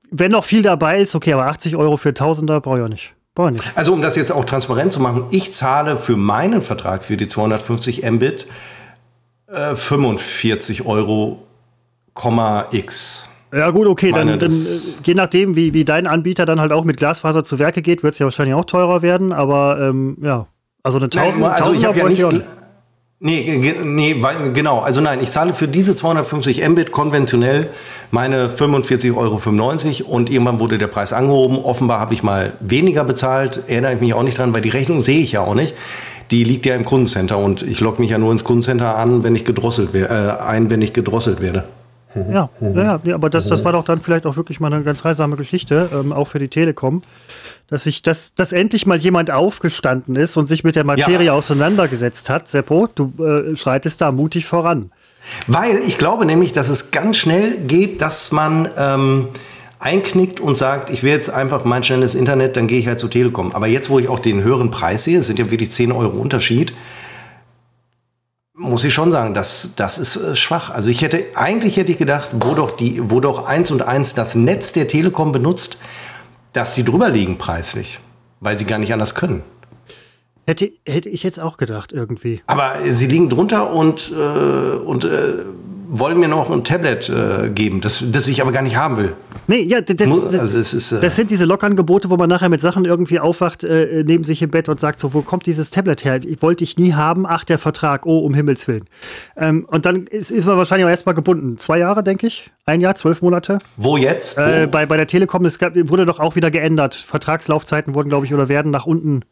Wenn 0.10 0.32
noch 0.32 0.44
viel 0.44 0.64
dabei 0.64 1.00
ist, 1.00 1.16
okay, 1.16 1.34
aber 1.34 1.46
80 1.46 1.76
Euro 1.76 1.96
für 1.98 2.14
Tausender 2.14 2.60
brauche 2.60 2.80
ich 2.80 2.84
auch 2.84 2.90
nicht. 2.90 3.14
Also 3.76 3.94
um 3.94 4.02
das 4.02 4.18
jetzt 4.18 4.32
auch 4.32 4.44
transparent 4.44 4.92
zu 4.92 5.00
machen, 5.00 5.26
ich 5.32 5.54
zahle 5.54 5.98
für 5.98 6.18
meinen 6.18 6.62
Vertrag 6.62 7.06
für 7.06 7.16
die 7.16 7.28
250 7.28 8.04
Mbit 8.04 8.48
äh, 9.48 9.74
45 9.74 10.86
Euro, 10.86 11.48
x. 12.72 13.28
Ja 13.54 13.70
gut, 13.70 13.88
okay, 13.88 14.12
dann, 14.12 14.40
dann 14.40 14.52
äh, 14.52 14.56
je 15.04 15.14
nachdem, 15.14 15.56
wie, 15.56 15.74
wie 15.74 15.84
dein 15.84 16.08
Anbieter 16.08 16.46
dann 16.46 16.62
halt 16.62 16.72
auch 16.72 16.86
mit 16.86 16.98
Glasfaser 16.98 17.44
zu 17.44 17.60
Werke 17.60 17.82
geht, 17.82 18.02
wird 18.02 18.14
es 18.14 18.20
ja 18.20 18.26
wahrscheinlich 18.26 18.56
auch 18.56 18.66
teurer 18.66 19.02
werden, 19.02 19.34
aber 19.34 19.78
ähm, 19.82 20.18
ja, 20.22 20.48
also 20.84 21.00
eine 21.00 21.08
1000 21.08 21.44
Nein, 21.44 21.52
also 21.52 21.72
ich 21.74 21.86
habe 21.86 21.98
ja 21.98 22.08
nicht, 22.08 22.26
Nee, 23.24 23.76
nee, 23.84 24.16
genau. 24.52 24.80
Also 24.80 25.00
nein, 25.00 25.20
ich 25.22 25.30
zahle 25.30 25.54
für 25.54 25.68
diese 25.68 25.96
250 25.96 26.68
Mbit 26.68 26.92
konventionell 26.92 27.68
meine 28.10 28.48
45,95 28.48 29.16
Euro 29.16 30.12
und 30.12 30.32
irgendwann 30.32 30.60
wurde 30.60 30.80
der 30.80 30.88
Preis 30.88 31.14
angehoben. 31.14 31.60
Offenbar 31.60 32.00
habe 32.00 32.16
ich 32.16 32.24
mal 32.24 32.54
weniger 32.62 33.04
bezahlt, 33.04 33.66
erinnere 33.68 33.94
ich 33.94 34.02
mich 34.02 34.16
auch 34.16 34.24
nicht 34.24 34.40
dran, 34.40 34.56
weil 34.56 34.62
die 34.62 34.70
Rechnung 34.70 35.02
sehe 35.02 35.20
ich 35.20 35.34
ja 35.34 35.42
auch 35.42 35.54
nicht. 35.54 35.76
Die 36.32 36.44
liegt 36.44 36.66
ja 36.66 36.74
im 36.74 36.84
Kundencenter 36.84 37.38
und 37.38 37.62
ich 37.62 37.80
logge 37.80 38.02
mich 38.02 38.10
ja 38.10 38.18
nur 38.18 38.32
ins 38.32 38.44
Kundencenter 38.44 38.96
an, 38.96 39.24
wenn 39.24 39.36
ich 39.36 39.46
gedrosselt 39.46 39.94
werde, 39.94 40.40
äh, 40.40 40.44
ein, 40.44 40.72
wenn 40.72 40.82
ich 40.82 40.92
gedrosselt 40.92 41.42
werde. 41.42 41.66
Ja, 42.16 42.50
ja, 42.62 43.00
ja, 43.04 43.16
aber 43.16 43.30
das, 43.30 43.48
das 43.48 43.64
war 43.64 43.72
doch 43.72 43.86
dann 43.86 44.00
vielleicht 44.00 44.26
auch 44.26 44.36
wirklich 44.36 44.60
mal 44.60 44.72
eine 44.72 44.84
ganz 44.84 45.04
heilsame 45.04 45.36
Geschichte, 45.36 45.90
ähm, 45.94 46.12
auch 46.12 46.26
für 46.26 46.40
die 46.40 46.48
Telekom, 46.48 47.02
dass 47.68 47.86
sich 47.86 48.02
dass, 48.02 48.34
dass 48.34 48.52
endlich 48.52 48.86
mal 48.86 48.98
jemand 48.98 49.32
aufgestanden 49.32 50.16
ist 50.16 50.38
und 50.38 50.48
sich 50.48 50.64
mit 50.64 50.76
der 50.76 50.86
Materie 50.86 51.28
ja. 51.28 51.34
auseinandergesetzt 51.34 52.30
hat. 52.30 52.48
Seppo, 52.48 52.88
du 52.94 53.14
äh, 53.24 53.56
schreitest 53.56 54.02
da 54.02 54.12
mutig 54.12 54.46
voran. 54.46 54.92
Weil 55.48 55.80
ich 55.88 55.98
glaube 55.98 56.26
nämlich, 56.26 56.52
dass 56.52 56.70
es 56.70 56.92
ganz 56.92 57.18
schnell 57.18 57.58
geht, 57.58 58.02
dass 58.02 58.32
man 58.32 58.70
ähm, 58.78 59.28
einknickt 59.80 60.40
und 60.40 60.56
sagt, 60.56 60.90
ich 60.90 61.04
will 61.04 61.12
jetzt 61.12 61.30
einfach 61.30 61.66
mein 61.66 61.84
schnelles 61.84 62.16
Internet, 62.16 62.56
dann 62.56 62.68
gehe 62.68 62.80
ich 62.80 62.88
halt 62.88 63.00
zur 63.00 63.10
Telekom. 63.10 63.52
Aber 63.54 63.68
jetzt, 63.68 63.90
wo 63.90 64.00
ich 64.00 64.08
auch 64.08 64.20
den 64.20 64.44
höheren 64.44 64.72
Preis 64.72 65.04
sehe, 65.04 65.20
es 65.20 65.28
sind 65.28 65.40
ja 65.40 65.50
wirklich 65.50 65.72
10 65.72 65.92
Euro 65.92 66.18
Unterschied, 66.18 66.74
muss 68.54 68.84
ich 68.84 68.94
schon 68.94 69.12
sagen, 69.12 69.34
das, 69.34 69.74
das 69.76 69.98
ist 69.98 70.16
äh, 70.16 70.36
schwach. 70.36 70.70
Also 70.70 70.90
ich 70.90 71.02
hätte, 71.02 71.24
eigentlich 71.36 71.78
hätte 71.78 71.92
ich 71.92 71.98
gedacht, 71.98 72.32
wo 72.34 72.54
doch 72.54 72.72
die, 72.72 73.10
wo 73.10 73.20
doch 73.20 73.46
eins 73.46 73.72
und 73.72 73.82
eins 73.82 74.14
das 74.14 74.36
Netz 74.36 74.74
der 74.74 74.88
Telekom 74.88 75.32
benutzt, 75.32 75.80
dass 76.54 76.76
die 76.76 76.84
drüber 76.84 77.10
liegen 77.10 77.38
preislich, 77.38 78.00
weil 78.40 78.58
sie 78.60 78.66
gar 78.66 78.78
nicht 78.78 78.94
anders 78.94 79.16
können. 79.16 79.44
Hätte, 80.46 80.72
hätte 80.86 81.10
ich 81.10 81.24
jetzt 81.24 81.40
auch 81.40 81.58
gedacht, 81.58 81.94
irgendwie. 81.94 82.42
Aber 82.48 82.76
sie 82.90 83.08
liegen 83.08 83.30
drunter 83.30 83.72
und, 83.72 84.12
äh, 84.12 84.76
und 84.76 85.06
äh, 85.06 85.34
wollen 85.94 86.20
mir 86.20 86.30
noch 86.30 86.50
ein 86.50 86.64
Tablet 86.64 87.10
äh, 87.10 87.50
geben, 87.50 87.82
das, 87.82 88.02
das 88.12 88.28
ich 88.30 88.42
aber 88.42 88.54
gar 88.54 88.62
nicht 88.62 88.78
haben 88.78 88.96
will. 88.96 89.14
Nee, 89.48 89.62
ja, 89.64 89.82
das, 89.82 90.10
also 90.10 90.58
ist, 90.58 90.92
äh 90.94 91.02
das 91.02 91.18
sind 91.18 91.30
diese 91.30 91.44
Lockangebote, 91.44 92.10
wo 92.10 92.16
man 92.16 92.30
nachher 92.30 92.48
mit 92.48 92.62
Sachen 92.62 92.86
irgendwie 92.86 93.20
aufwacht, 93.20 93.66
äh, 93.66 94.04
neben 94.06 94.24
sich 94.24 94.42
im 94.42 94.50
Bett 94.50 94.70
und 94.70 94.80
sagt 94.80 95.02
so, 95.02 95.14
wo 95.14 95.22
kommt 95.22 95.46
dieses 95.46 95.70
Tablet 95.70 96.06
her? 96.06 96.22
Ich 96.24 96.42
wollte 96.42 96.64
ich 96.64 96.78
nie 96.78 96.94
haben, 96.94 97.26
ach, 97.28 97.44
der 97.44 97.58
Vertrag, 97.58 98.06
oh, 98.06 98.20
um 98.20 98.34
Himmels 98.34 98.70
Willen. 98.70 98.86
Ähm, 99.36 99.66
und 99.70 99.86
dann 99.86 100.08
ist, 100.08 100.32
ist 100.32 100.46
man 100.46 100.58
wahrscheinlich 100.58 100.86
auch 100.86 100.90
erstmal 100.90 101.14
gebunden. 101.14 101.58
Zwei 101.58 101.80
Jahre, 101.80 102.04
denke 102.04 102.26
ich. 102.26 102.50
Ein 102.66 102.80
Jahr, 102.80 102.96
zwölf 102.96 103.22
Monate. 103.22 103.58
Wo 103.76 103.98
jetzt? 103.98 104.38
Wo? 104.38 104.42
Äh, 104.42 104.68
bei, 104.68 104.86
bei 104.86 104.96
der 104.96 105.08
Telekom, 105.08 105.44
es 105.44 105.60
gab, 105.60 105.74
wurde 105.76 106.06
doch 106.06 106.22
auch 106.22 106.36
wieder 106.38 106.52
geändert. 106.52 106.96
Vertragslaufzeiten 106.96 107.96
wurden, 107.96 108.08
glaube 108.08 108.26
ich, 108.26 108.34
oder 108.34 108.48
werden 108.48 108.72
nach 108.72 108.86
unten. 108.86 109.24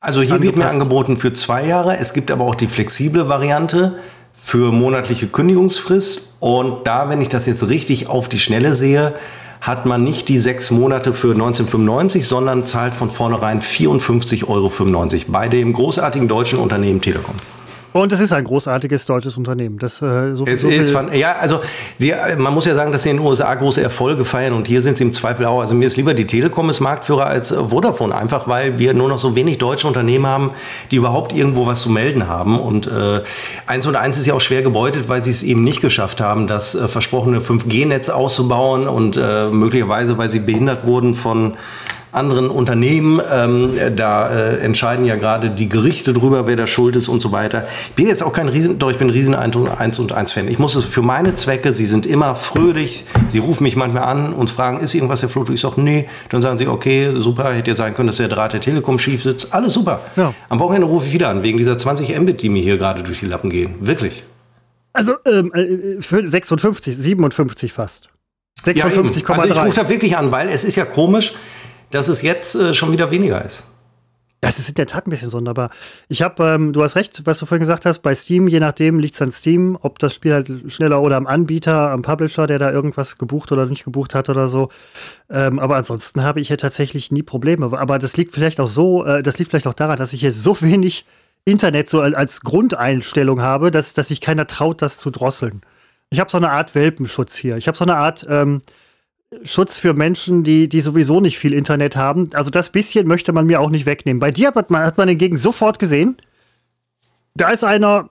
Also 0.00 0.22
hier 0.22 0.34
angepasst. 0.34 0.56
wird 0.56 0.64
mir 0.64 0.70
angeboten 0.70 1.16
für 1.16 1.32
zwei 1.34 1.66
Jahre. 1.66 1.98
Es 1.98 2.14
gibt 2.14 2.32
aber 2.32 2.44
auch 2.44 2.56
die 2.56 2.66
flexible 2.66 3.28
Variante 3.28 3.96
für 4.42 4.72
monatliche 4.72 5.28
Kündigungsfrist. 5.28 6.34
Und 6.40 6.86
da, 6.86 7.08
wenn 7.08 7.20
ich 7.20 7.28
das 7.28 7.46
jetzt 7.46 7.68
richtig 7.68 8.08
auf 8.08 8.28
die 8.28 8.38
Schnelle 8.38 8.74
sehe, 8.74 9.14
hat 9.60 9.84
man 9.84 10.02
nicht 10.02 10.28
die 10.28 10.38
sechs 10.38 10.70
Monate 10.70 11.12
für 11.12 11.32
1995, 11.32 12.26
sondern 12.26 12.64
zahlt 12.64 12.94
von 12.94 13.10
vornherein 13.10 13.60
54,95 13.60 14.48
Euro 14.48 14.72
bei 15.30 15.48
dem 15.48 15.74
großartigen 15.74 16.28
deutschen 16.28 16.58
Unternehmen 16.58 17.00
Telekom. 17.00 17.34
Und 17.92 18.12
es 18.12 18.20
ist 18.20 18.32
ein 18.32 18.44
großartiges 18.44 19.06
deutsches 19.06 19.36
Unternehmen. 19.36 19.78
Das, 19.78 20.00
äh, 20.00 20.34
so, 20.34 20.46
es 20.46 20.60
so 20.60 20.68
ist, 20.68 20.90
von, 20.90 21.12
ja, 21.12 21.36
also 21.40 21.60
sie, 21.98 22.14
man 22.38 22.54
muss 22.54 22.64
ja 22.64 22.74
sagen, 22.74 22.92
dass 22.92 23.02
sie 23.02 23.10
in 23.10 23.16
den 23.16 23.26
USA 23.26 23.52
große 23.54 23.82
Erfolge 23.82 24.24
feiern 24.24 24.52
und 24.52 24.68
hier 24.68 24.80
sind 24.80 24.96
sie 24.96 25.04
im 25.04 25.12
Zweifel 25.12 25.46
auch. 25.46 25.60
Also 25.60 25.74
mir 25.74 25.86
ist 25.86 25.96
lieber 25.96 26.14
die 26.14 26.26
Telekom 26.26 26.70
ist 26.70 26.80
Marktführer 26.80 27.26
als 27.26 27.50
äh, 27.50 27.68
Vodafone, 27.68 28.14
einfach 28.14 28.46
weil 28.46 28.78
wir 28.78 28.94
nur 28.94 29.08
noch 29.08 29.18
so 29.18 29.34
wenig 29.34 29.58
deutsche 29.58 29.88
Unternehmen 29.88 30.26
haben, 30.26 30.50
die 30.90 30.96
überhaupt 30.96 31.32
irgendwo 31.32 31.66
was 31.66 31.80
zu 31.80 31.90
melden 31.90 32.28
haben. 32.28 32.60
Und 32.60 32.86
äh, 32.86 33.22
eins 33.66 33.86
und 33.86 33.96
eins 33.96 34.18
ist 34.18 34.26
ja 34.26 34.34
auch 34.34 34.40
schwer 34.40 34.62
gebeutet, 34.62 35.08
weil 35.08 35.24
sie 35.24 35.30
es 35.30 35.42
eben 35.42 35.64
nicht 35.64 35.80
geschafft 35.80 36.20
haben, 36.20 36.46
das 36.46 36.74
äh, 36.74 36.86
versprochene 36.86 37.40
5G-Netz 37.40 38.08
auszubauen 38.08 38.86
und 38.86 39.16
äh, 39.16 39.46
möglicherweise, 39.48 40.16
weil 40.16 40.28
sie 40.28 40.40
behindert 40.40 40.84
wurden 40.84 41.14
von 41.14 41.54
anderen 42.12 42.50
Unternehmen. 42.50 43.20
Ähm, 43.32 43.72
da 43.96 44.28
äh, 44.28 44.58
entscheiden 44.58 45.04
ja 45.04 45.16
gerade 45.16 45.50
die 45.50 45.68
Gerichte 45.68 46.12
drüber, 46.12 46.46
wer 46.46 46.56
da 46.56 46.66
schuld 46.66 46.96
ist 46.96 47.08
und 47.08 47.20
so 47.20 47.32
weiter. 47.32 47.66
Ich 47.88 47.94
bin 47.94 48.06
jetzt 48.06 48.22
auch 48.22 48.32
kein 48.32 48.48
Riesen, 48.48 48.78
doch 48.78 48.90
ich 48.90 48.98
bin 48.98 49.08
ein 49.08 49.12
Riesen 49.12 49.34
1 49.34 49.98
und 49.98 50.12
1 50.12 50.32
Fan. 50.32 50.48
Ich 50.48 50.58
muss 50.58 50.74
es 50.74 50.84
für 50.84 51.02
meine 51.02 51.34
Zwecke, 51.34 51.72
sie 51.72 51.86
sind 51.86 52.06
immer 52.06 52.34
fröhlich, 52.34 53.04
sie 53.30 53.38
rufen 53.38 53.64
mich 53.64 53.76
manchmal 53.76 54.04
an 54.04 54.32
und 54.32 54.50
fragen, 54.50 54.80
ist 54.80 54.94
irgendwas, 54.94 55.22
Herr 55.22 55.28
Floto? 55.28 55.52
Ich 55.52 55.60
sage, 55.60 55.80
nee. 55.80 56.08
Dann 56.28 56.42
sagen 56.42 56.58
sie, 56.58 56.66
okay, 56.66 57.10
super, 57.16 57.52
hätte 57.52 57.70
ja 57.70 57.74
sein 57.74 57.94
können, 57.94 58.08
dass 58.08 58.16
der 58.16 58.28
Draht 58.28 58.52
der 58.52 58.60
Telekom 58.60 58.98
schief 58.98 59.22
sitzt. 59.22 59.52
Alles 59.54 59.74
super. 59.74 60.00
Ja. 60.16 60.34
Am 60.48 60.58
Wochenende 60.58 60.86
rufe 60.86 61.06
ich 61.06 61.12
wieder 61.12 61.28
an, 61.28 61.42
wegen 61.42 61.58
dieser 61.58 61.78
20 61.78 62.18
Mbit, 62.18 62.42
die 62.42 62.48
mir 62.48 62.62
hier 62.62 62.76
gerade 62.76 63.02
durch 63.02 63.20
die 63.20 63.26
Lappen 63.26 63.50
gehen. 63.50 63.74
Wirklich. 63.80 64.22
Also 64.92 65.14
ähm, 65.24 65.52
56, 66.00 66.94
äh, 66.94 66.96
57 66.96 67.72
fast. 67.72 68.08
56,3. 68.64 68.76
Ja, 68.76 68.84
also 68.84 69.48
ich 69.48 69.64
rufe 69.64 69.76
da 69.76 69.88
wirklich 69.88 70.16
an, 70.16 70.32
weil 70.32 70.48
es 70.48 70.64
ist 70.64 70.76
ja 70.76 70.84
komisch, 70.84 71.32
dass 71.90 72.08
es 72.08 72.22
jetzt 72.22 72.54
äh, 72.54 72.74
schon 72.74 72.92
wieder 72.92 73.10
weniger 73.10 73.44
ist. 73.44 73.64
Das 74.42 74.58
ist 74.58 74.70
in 74.70 74.74
der 74.74 74.86
Tat 74.86 75.06
ein 75.06 75.10
bisschen 75.10 75.28
sonderbar. 75.28 75.70
Ich 76.08 76.22
habe, 76.22 76.42
ähm, 76.44 76.72
du 76.72 76.82
hast 76.82 76.96
recht, 76.96 77.26
was 77.26 77.38
du 77.38 77.46
vorhin 77.46 77.60
gesagt 77.60 77.84
hast, 77.84 77.98
bei 77.98 78.14
Steam, 78.14 78.48
je 78.48 78.58
nachdem 78.58 78.98
liegt 78.98 79.14
es 79.14 79.20
an 79.20 79.32
Steam, 79.32 79.76
ob 79.82 79.98
das 79.98 80.14
Spiel 80.14 80.32
halt 80.32 80.72
schneller 80.72 81.02
oder 81.02 81.18
am 81.18 81.26
Anbieter, 81.26 81.90
am 81.90 82.00
Publisher, 82.00 82.46
der 82.46 82.58
da 82.58 82.72
irgendwas 82.72 83.18
gebucht 83.18 83.52
oder 83.52 83.66
nicht 83.66 83.84
gebucht 83.84 84.14
hat 84.14 84.30
oder 84.30 84.48
so. 84.48 84.70
Ähm, 85.28 85.58
aber 85.58 85.76
ansonsten 85.76 86.22
habe 86.22 86.40
ich 86.40 86.48
ja 86.48 86.56
tatsächlich 86.56 87.12
nie 87.12 87.22
Probleme. 87.22 87.70
Aber 87.78 87.98
das 87.98 88.16
liegt 88.16 88.32
vielleicht 88.32 88.60
auch 88.60 88.66
so, 88.66 89.04
äh, 89.04 89.22
das 89.22 89.38
liegt 89.38 89.50
vielleicht 89.50 89.66
auch 89.66 89.74
daran, 89.74 89.98
dass 89.98 90.14
ich 90.14 90.20
hier 90.20 90.32
so 90.32 90.58
wenig 90.62 91.04
Internet 91.44 91.90
so 91.90 92.00
als 92.00 92.40
Grundeinstellung 92.40 93.42
habe, 93.42 93.70
dass, 93.70 93.92
dass 93.92 94.08
sich 94.08 94.22
keiner 94.22 94.46
traut, 94.46 94.80
das 94.80 94.96
zu 94.98 95.10
drosseln. 95.10 95.60
Ich 96.08 96.18
habe 96.18 96.30
so 96.30 96.38
eine 96.38 96.50
Art 96.50 96.74
Welpenschutz 96.74 97.36
hier. 97.36 97.56
Ich 97.56 97.68
habe 97.68 97.76
so 97.76 97.84
eine 97.84 97.96
Art, 97.96 98.26
ähm, 98.28 98.62
Schutz 99.44 99.78
für 99.78 99.94
Menschen, 99.94 100.42
die, 100.42 100.68
die 100.68 100.80
sowieso 100.80 101.20
nicht 101.20 101.38
viel 101.38 101.54
Internet 101.54 101.96
haben. 101.96 102.28
Also 102.32 102.50
das 102.50 102.70
bisschen 102.70 103.06
möchte 103.06 103.32
man 103.32 103.46
mir 103.46 103.60
auch 103.60 103.70
nicht 103.70 103.86
wegnehmen. 103.86 104.18
Bei 104.18 104.30
dir 104.30 104.48
hat 104.48 104.70
man, 104.70 104.82
hat 104.82 104.98
man 104.98 105.08
hingegen 105.08 105.36
sofort 105.36 105.78
gesehen, 105.78 106.16
da 107.34 107.48
ist 107.50 107.62
einer, 107.62 108.10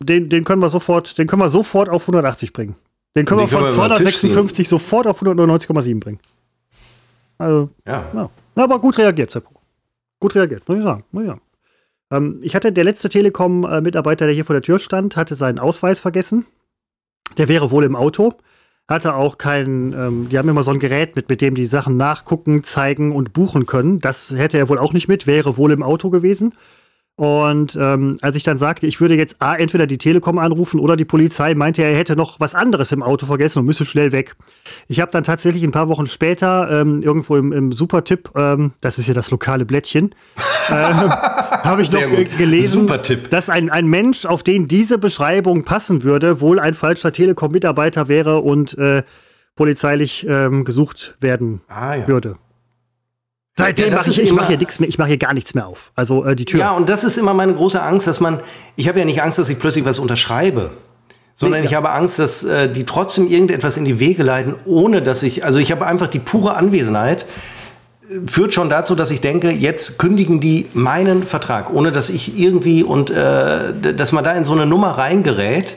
den, 0.00 0.30
den 0.30 0.44
können 0.44 0.62
wir 0.62 0.70
sofort, 0.70 1.18
den 1.18 1.26
können 1.26 1.42
wir 1.42 1.50
sofort 1.50 1.90
auf 1.90 2.02
180 2.02 2.52
bringen. 2.52 2.76
Den 3.14 3.26
können 3.26 3.40
den 3.40 3.50
wir 3.50 3.58
von 3.58 3.70
256 3.70 4.68
sofort 4.68 5.06
auf 5.06 5.22
199,7 5.22 6.00
bringen. 6.00 6.20
Also, 7.36 7.68
ja. 7.86 8.06
ja. 8.14 8.30
Aber 8.54 8.80
gut 8.80 8.96
reagiert, 8.98 9.30
Seppo. 9.30 9.60
Gut 10.18 10.34
reagiert, 10.34 10.66
muss 10.68 10.78
ich 10.78 10.84
sagen. 10.84 11.04
Muss 11.12 11.22
ich, 11.24 11.28
sagen. 11.28 11.40
Ähm, 12.10 12.40
ich 12.42 12.56
hatte 12.56 12.72
der 12.72 12.84
letzte 12.84 13.10
Telekom-Mitarbeiter, 13.10 14.24
der 14.24 14.34
hier 14.34 14.46
vor 14.46 14.54
der 14.54 14.62
Tür 14.62 14.78
stand, 14.78 15.16
hatte 15.16 15.34
seinen 15.34 15.58
Ausweis 15.58 16.00
vergessen. 16.00 16.46
Der 17.36 17.48
wäre 17.48 17.70
wohl 17.70 17.84
im 17.84 17.94
Auto 17.94 18.32
hatte 18.88 19.14
auch 19.14 19.36
kein, 19.36 19.92
ähm, 19.92 20.28
die 20.30 20.38
haben 20.38 20.48
immer 20.48 20.62
so 20.62 20.70
ein 20.70 20.78
Gerät 20.78 21.14
mit, 21.14 21.28
mit 21.28 21.40
dem 21.40 21.54
die 21.54 21.66
Sachen 21.66 21.96
nachgucken, 21.96 22.64
zeigen 22.64 23.12
und 23.12 23.32
buchen 23.32 23.66
können. 23.66 24.00
Das 24.00 24.34
hätte 24.34 24.58
er 24.58 24.68
wohl 24.68 24.78
auch 24.78 24.94
nicht 24.94 25.08
mit, 25.08 25.26
wäre 25.26 25.56
wohl 25.58 25.72
im 25.72 25.82
Auto 25.82 26.08
gewesen. 26.10 26.54
Und 27.18 27.76
ähm, 27.80 28.16
als 28.22 28.36
ich 28.36 28.44
dann 28.44 28.58
sagte, 28.58 28.86
ich 28.86 29.00
würde 29.00 29.16
jetzt 29.16 29.42
A, 29.42 29.56
entweder 29.56 29.88
die 29.88 29.98
Telekom 29.98 30.38
anrufen 30.38 30.78
oder 30.78 30.94
die 30.94 31.04
Polizei, 31.04 31.52
meinte 31.56 31.82
er, 31.82 31.90
er 31.90 31.96
hätte 31.96 32.14
noch 32.14 32.38
was 32.38 32.54
anderes 32.54 32.92
im 32.92 33.02
Auto 33.02 33.26
vergessen 33.26 33.58
und 33.58 33.64
müsse 33.64 33.84
schnell 33.84 34.12
weg. 34.12 34.36
Ich 34.86 35.00
habe 35.00 35.10
dann 35.10 35.24
tatsächlich 35.24 35.64
ein 35.64 35.72
paar 35.72 35.88
Wochen 35.88 36.06
später 36.06 36.70
ähm, 36.70 37.02
irgendwo 37.02 37.34
im, 37.34 37.52
im 37.52 37.72
Supertipp, 37.72 38.30
ähm, 38.36 38.70
das 38.82 38.98
ist 38.98 39.08
ja 39.08 39.14
das 39.14 39.32
lokale 39.32 39.64
Blättchen, 39.64 40.14
äh, 40.70 40.72
habe 40.72 41.82
ich 41.82 41.90
noch 41.90 42.02
gelesen, 42.38 42.88
dass 43.30 43.50
ein, 43.50 43.68
ein 43.68 43.88
Mensch, 43.88 44.24
auf 44.24 44.44
den 44.44 44.68
diese 44.68 44.96
Beschreibung 44.96 45.64
passen 45.64 46.04
würde, 46.04 46.40
wohl 46.40 46.60
ein 46.60 46.74
falscher 46.74 47.10
Telekom-Mitarbeiter 47.10 48.06
wäre 48.06 48.38
und 48.42 48.78
äh, 48.78 49.02
polizeilich 49.56 50.24
ähm, 50.30 50.64
gesucht 50.64 51.16
werden 51.18 51.62
ah, 51.66 51.96
ja. 51.96 52.06
würde. 52.06 52.36
Seitdem 53.58 53.88
ja, 53.88 53.96
mache 53.96 54.10
ich, 54.10 54.22
ich 54.22 54.32
mache 54.32 54.46
hier 54.48 54.58
nichts 54.58 54.78
mehr, 54.78 54.88
ich 54.88 54.98
mache 54.98 55.08
hier 55.08 55.18
gar 55.18 55.34
nichts 55.34 55.54
mehr 55.54 55.66
auf. 55.66 55.90
Also 55.96 56.24
äh, 56.24 56.36
die 56.36 56.44
Tür. 56.44 56.60
Ja, 56.60 56.70
und 56.70 56.88
das 56.88 57.02
ist 57.02 57.18
immer 57.18 57.34
meine 57.34 57.52
große 57.52 57.82
Angst, 57.82 58.06
dass 58.06 58.20
man, 58.20 58.40
ich 58.76 58.88
habe 58.88 59.00
ja 59.00 59.04
nicht 59.04 59.20
Angst, 59.20 59.38
dass 59.38 59.48
ich 59.48 59.58
plötzlich 59.58 59.84
was 59.84 59.98
unterschreibe, 59.98 60.70
sondern 61.34 61.62
nee, 61.62 61.66
ich 61.66 61.74
habe 61.74 61.90
Angst, 61.90 62.20
dass 62.20 62.44
äh, 62.44 62.70
die 62.70 62.84
trotzdem 62.84 63.26
irgendetwas 63.28 63.76
in 63.76 63.84
die 63.84 63.98
Wege 63.98 64.22
leiten, 64.22 64.54
ohne 64.64 65.02
dass 65.02 65.24
ich, 65.24 65.44
also 65.44 65.58
ich 65.58 65.72
habe 65.72 65.86
einfach 65.86 66.06
die 66.06 66.20
pure 66.20 66.56
Anwesenheit, 66.56 67.26
äh, 68.08 68.26
führt 68.26 68.54
schon 68.54 68.70
dazu, 68.70 68.94
dass 68.94 69.10
ich 69.10 69.20
denke, 69.20 69.50
jetzt 69.50 69.98
kündigen 69.98 70.38
die 70.38 70.66
meinen 70.72 71.24
Vertrag, 71.24 71.72
ohne 71.74 71.90
dass 71.90 72.10
ich 72.10 72.38
irgendwie 72.38 72.84
und 72.84 73.10
äh, 73.10 73.94
dass 73.94 74.12
man 74.12 74.22
da 74.22 74.32
in 74.32 74.44
so 74.44 74.52
eine 74.52 74.66
Nummer 74.66 74.98
reingerät, 74.98 75.76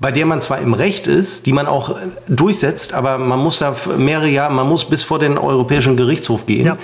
bei 0.00 0.10
der 0.10 0.26
man 0.26 0.40
zwar 0.40 0.58
im 0.58 0.74
Recht 0.74 1.06
ist, 1.06 1.46
die 1.46 1.52
man 1.52 1.66
auch 1.66 1.96
durchsetzt, 2.26 2.94
aber 2.94 3.18
man 3.18 3.38
muss 3.38 3.58
da 3.58 3.76
mehrere 3.98 4.28
Jahre, 4.28 4.52
man 4.52 4.68
muss 4.68 4.86
bis 4.86 5.02
vor 5.02 5.18
den 5.18 5.38
Europäischen 5.38 5.96
Gerichtshof 5.96 6.46
gehen. 6.46 6.66
Ja 6.66 6.78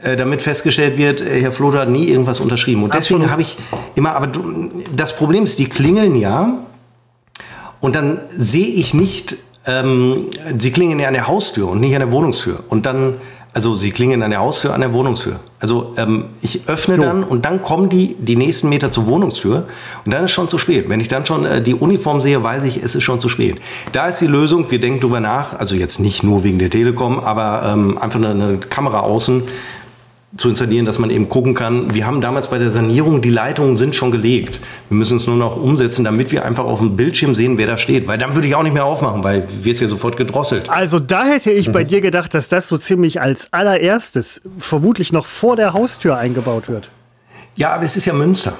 äh, 0.00 0.16
damit 0.16 0.42
festgestellt 0.42 0.96
wird, 0.96 1.20
äh, 1.20 1.40
Herr 1.40 1.50
Floder 1.50 1.80
hat 1.80 1.88
nie 1.88 2.06
irgendwas 2.06 2.38
unterschrieben. 2.38 2.84
Und 2.84 2.94
deswegen 2.94 3.32
habe 3.32 3.42
ich 3.42 3.56
immer, 3.96 4.14
aber 4.14 4.28
das 4.94 5.16
Problem 5.16 5.42
ist, 5.42 5.58
die 5.58 5.66
klingeln 5.66 6.14
ja 6.14 6.58
und 7.80 7.96
dann 7.96 8.20
sehe 8.30 8.68
ich 8.68 8.94
nicht, 8.94 9.36
ähm, 9.66 10.28
sie 10.56 10.70
klingeln 10.70 11.00
ja 11.00 11.08
an 11.08 11.14
der 11.14 11.26
Haustür 11.26 11.68
und 11.68 11.80
nicht 11.80 11.94
an 11.94 12.00
der 12.00 12.12
Wohnungstür. 12.12 12.62
Und 12.68 12.86
dann 12.86 13.14
also 13.58 13.74
sie 13.74 13.90
klingen 13.90 14.22
an 14.22 14.30
der 14.30 14.38
Haustür, 14.38 14.72
an 14.72 14.82
der 14.82 14.92
Wohnungstür. 14.92 15.40
Also 15.58 15.92
ähm, 15.96 16.26
ich 16.42 16.68
öffne 16.68 16.94
jo. 16.94 17.02
dann 17.02 17.24
und 17.24 17.44
dann 17.44 17.60
kommen 17.60 17.88
die 17.88 18.14
die 18.16 18.36
nächsten 18.36 18.68
Meter 18.68 18.92
zur 18.92 19.08
Wohnungstür 19.08 19.66
und 20.04 20.14
dann 20.14 20.26
ist 20.26 20.30
schon 20.30 20.48
zu 20.48 20.58
spät. 20.58 20.88
Wenn 20.88 21.00
ich 21.00 21.08
dann 21.08 21.26
schon 21.26 21.44
äh, 21.44 21.60
die 21.60 21.74
Uniform 21.74 22.20
sehe, 22.20 22.40
weiß 22.40 22.62
ich, 22.62 22.80
es 22.80 22.94
ist 22.94 23.02
schon 23.02 23.18
zu 23.18 23.28
spät. 23.28 23.60
Da 23.90 24.06
ist 24.06 24.20
die 24.20 24.28
Lösung, 24.28 24.70
wir 24.70 24.78
denken 24.78 25.00
drüber 25.00 25.18
nach, 25.18 25.58
also 25.58 25.74
jetzt 25.74 25.98
nicht 25.98 26.22
nur 26.22 26.44
wegen 26.44 26.60
der 26.60 26.70
Telekom, 26.70 27.18
aber 27.18 27.68
ähm, 27.72 27.98
einfach 27.98 28.20
eine, 28.20 28.30
eine 28.30 28.58
Kamera 28.58 29.00
außen 29.00 29.42
zu 30.36 30.50
installieren, 30.50 30.84
dass 30.84 30.98
man 30.98 31.08
eben 31.08 31.28
gucken 31.28 31.54
kann. 31.54 31.94
Wir 31.94 32.06
haben 32.06 32.20
damals 32.20 32.50
bei 32.50 32.58
der 32.58 32.70
Sanierung, 32.70 33.22
die 33.22 33.30
Leitungen 33.30 33.76
sind 33.76 33.96
schon 33.96 34.10
gelegt. 34.10 34.60
Wir 34.90 34.98
müssen 34.98 35.16
es 35.16 35.26
nur 35.26 35.36
noch 35.36 35.56
umsetzen, 35.56 36.04
damit 36.04 36.32
wir 36.32 36.44
einfach 36.44 36.64
auf 36.64 36.80
dem 36.80 36.96
Bildschirm 36.96 37.34
sehen, 37.34 37.56
wer 37.56 37.66
da 37.66 37.78
steht. 37.78 38.06
Weil 38.06 38.18
dann 38.18 38.34
würde 38.34 38.46
ich 38.46 38.54
auch 38.54 38.62
nicht 38.62 38.74
mehr 38.74 38.84
aufmachen, 38.84 39.24
weil 39.24 39.46
wir 39.62 39.72
es 39.72 39.80
ja 39.80 39.88
sofort 39.88 40.18
gedrosselt. 40.18 40.68
Also 40.68 41.00
da 41.00 41.24
hätte 41.24 41.50
ich 41.50 41.68
mhm. 41.68 41.72
bei 41.72 41.84
dir 41.84 42.02
gedacht, 42.02 42.34
dass 42.34 42.48
das 42.48 42.68
so 42.68 42.76
ziemlich 42.76 43.22
als 43.22 43.52
allererstes 43.52 44.42
vermutlich 44.58 45.12
noch 45.12 45.24
vor 45.24 45.56
der 45.56 45.72
Haustür 45.72 46.18
eingebaut 46.18 46.68
wird. 46.68 46.90
Ja, 47.56 47.74
aber 47.74 47.84
es 47.84 47.96
ist 47.96 48.04
ja 48.04 48.12
Münster. 48.12 48.52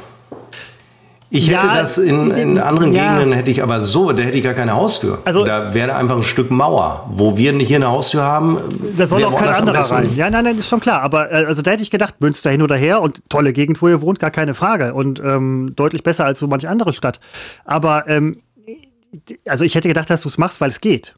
Ich 1.30 1.46
ja, 1.46 1.62
hätte 1.62 1.74
das 1.74 1.98
in, 1.98 2.30
in 2.30 2.58
anderen 2.58 2.92
ja. 2.94 3.16
Gegenden, 3.16 3.36
hätte 3.36 3.50
ich 3.50 3.62
aber 3.62 3.82
so, 3.82 4.12
da 4.12 4.22
hätte 4.22 4.38
ich 4.38 4.44
gar 4.44 4.54
keine 4.54 4.74
Haustür. 4.74 5.18
Also, 5.26 5.44
da 5.44 5.74
wäre 5.74 5.94
einfach 5.94 6.16
ein 6.16 6.22
Stück 6.22 6.50
Mauer. 6.50 7.06
Wo 7.12 7.36
wir 7.36 7.52
hier 7.52 7.76
eine 7.76 7.88
Haustür 7.88 8.22
haben, 8.22 8.56
da 8.96 9.06
soll 9.06 9.22
auch 9.24 9.38
kein 9.38 9.54
anderer 9.54 9.80
rein. 9.80 10.10
Ja, 10.16 10.30
nein, 10.30 10.44
nein, 10.44 10.56
ist 10.56 10.68
schon 10.68 10.80
klar. 10.80 11.02
Aber 11.02 11.30
äh, 11.30 11.44
also 11.44 11.60
da 11.60 11.72
hätte 11.72 11.82
ich 11.82 11.90
gedacht, 11.90 12.14
Münster 12.20 12.50
hin 12.50 12.62
oder 12.62 12.76
her 12.76 13.02
und 13.02 13.20
tolle 13.28 13.52
Gegend, 13.52 13.82
wo 13.82 13.88
ihr 13.88 14.00
wohnt, 14.00 14.20
gar 14.20 14.30
keine 14.30 14.54
Frage. 14.54 14.94
Und 14.94 15.20
ähm, 15.20 15.72
deutlich 15.76 16.02
besser 16.02 16.24
als 16.24 16.38
so 16.38 16.46
manche 16.46 16.70
andere 16.70 16.94
Stadt. 16.94 17.20
Aber 17.66 18.08
ähm, 18.08 18.40
also 19.46 19.64
ich 19.64 19.74
hätte 19.74 19.88
gedacht, 19.88 20.08
dass 20.08 20.22
du 20.22 20.28
es 20.28 20.38
machst, 20.38 20.62
weil 20.62 20.70
es 20.70 20.80
geht. 20.80 21.14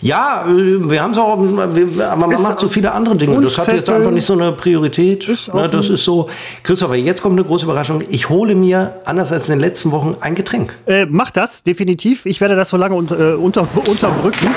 Ja, 0.00 0.44
äh, 0.46 0.90
wir 0.90 1.02
haben 1.02 1.12
es 1.12 1.18
auch, 1.18 1.38
aber 1.38 2.16
man 2.16 2.32
ist 2.32 2.42
macht 2.42 2.58
so 2.58 2.68
viele 2.68 2.92
andere 2.92 3.16
Dinge. 3.16 3.40
Das 3.40 3.58
hat 3.58 3.68
jetzt 3.68 3.90
einfach 3.90 4.10
nicht 4.10 4.26
so 4.26 4.32
eine 4.32 4.52
Priorität. 4.52 5.28
Ist 5.28 5.54
ne, 5.54 5.68
das 5.68 5.90
ist 5.90 6.04
so. 6.04 6.28
Christopher, 6.62 6.96
jetzt 6.96 7.22
kommt 7.22 7.38
eine 7.38 7.44
große 7.44 7.64
Überraschung. 7.64 8.02
Ich 8.10 8.28
hole 8.28 8.54
mir, 8.54 9.00
anders 9.04 9.32
als 9.32 9.48
in 9.48 9.54
den 9.54 9.60
letzten 9.60 9.92
Wochen, 9.92 10.16
ein 10.20 10.34
Getränk. 10.34 10.74
Äh, 10.86 11.06
mach 11.08 11.30
das, 11.30 11.62
definitiv. 11.62 12.26
Ich 12.26 12.40
werde 12.40 12.56
das 12.56 12.70
so 12.70 12.76
lange 12.76 12.94
unter, 12.94 13.18
äh, 13.18 13.34
unter, 13.34 13.66
unterbrücken. 13.88 14.48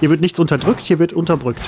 Hier 0.00 0.10
wird 0.10 0.20
nichts 0.20 0.38
unterdrückt, 0.38 0.80
hier 0.82 0.98
wird 0.98 1.12
unterbrückt. 1.12 1.62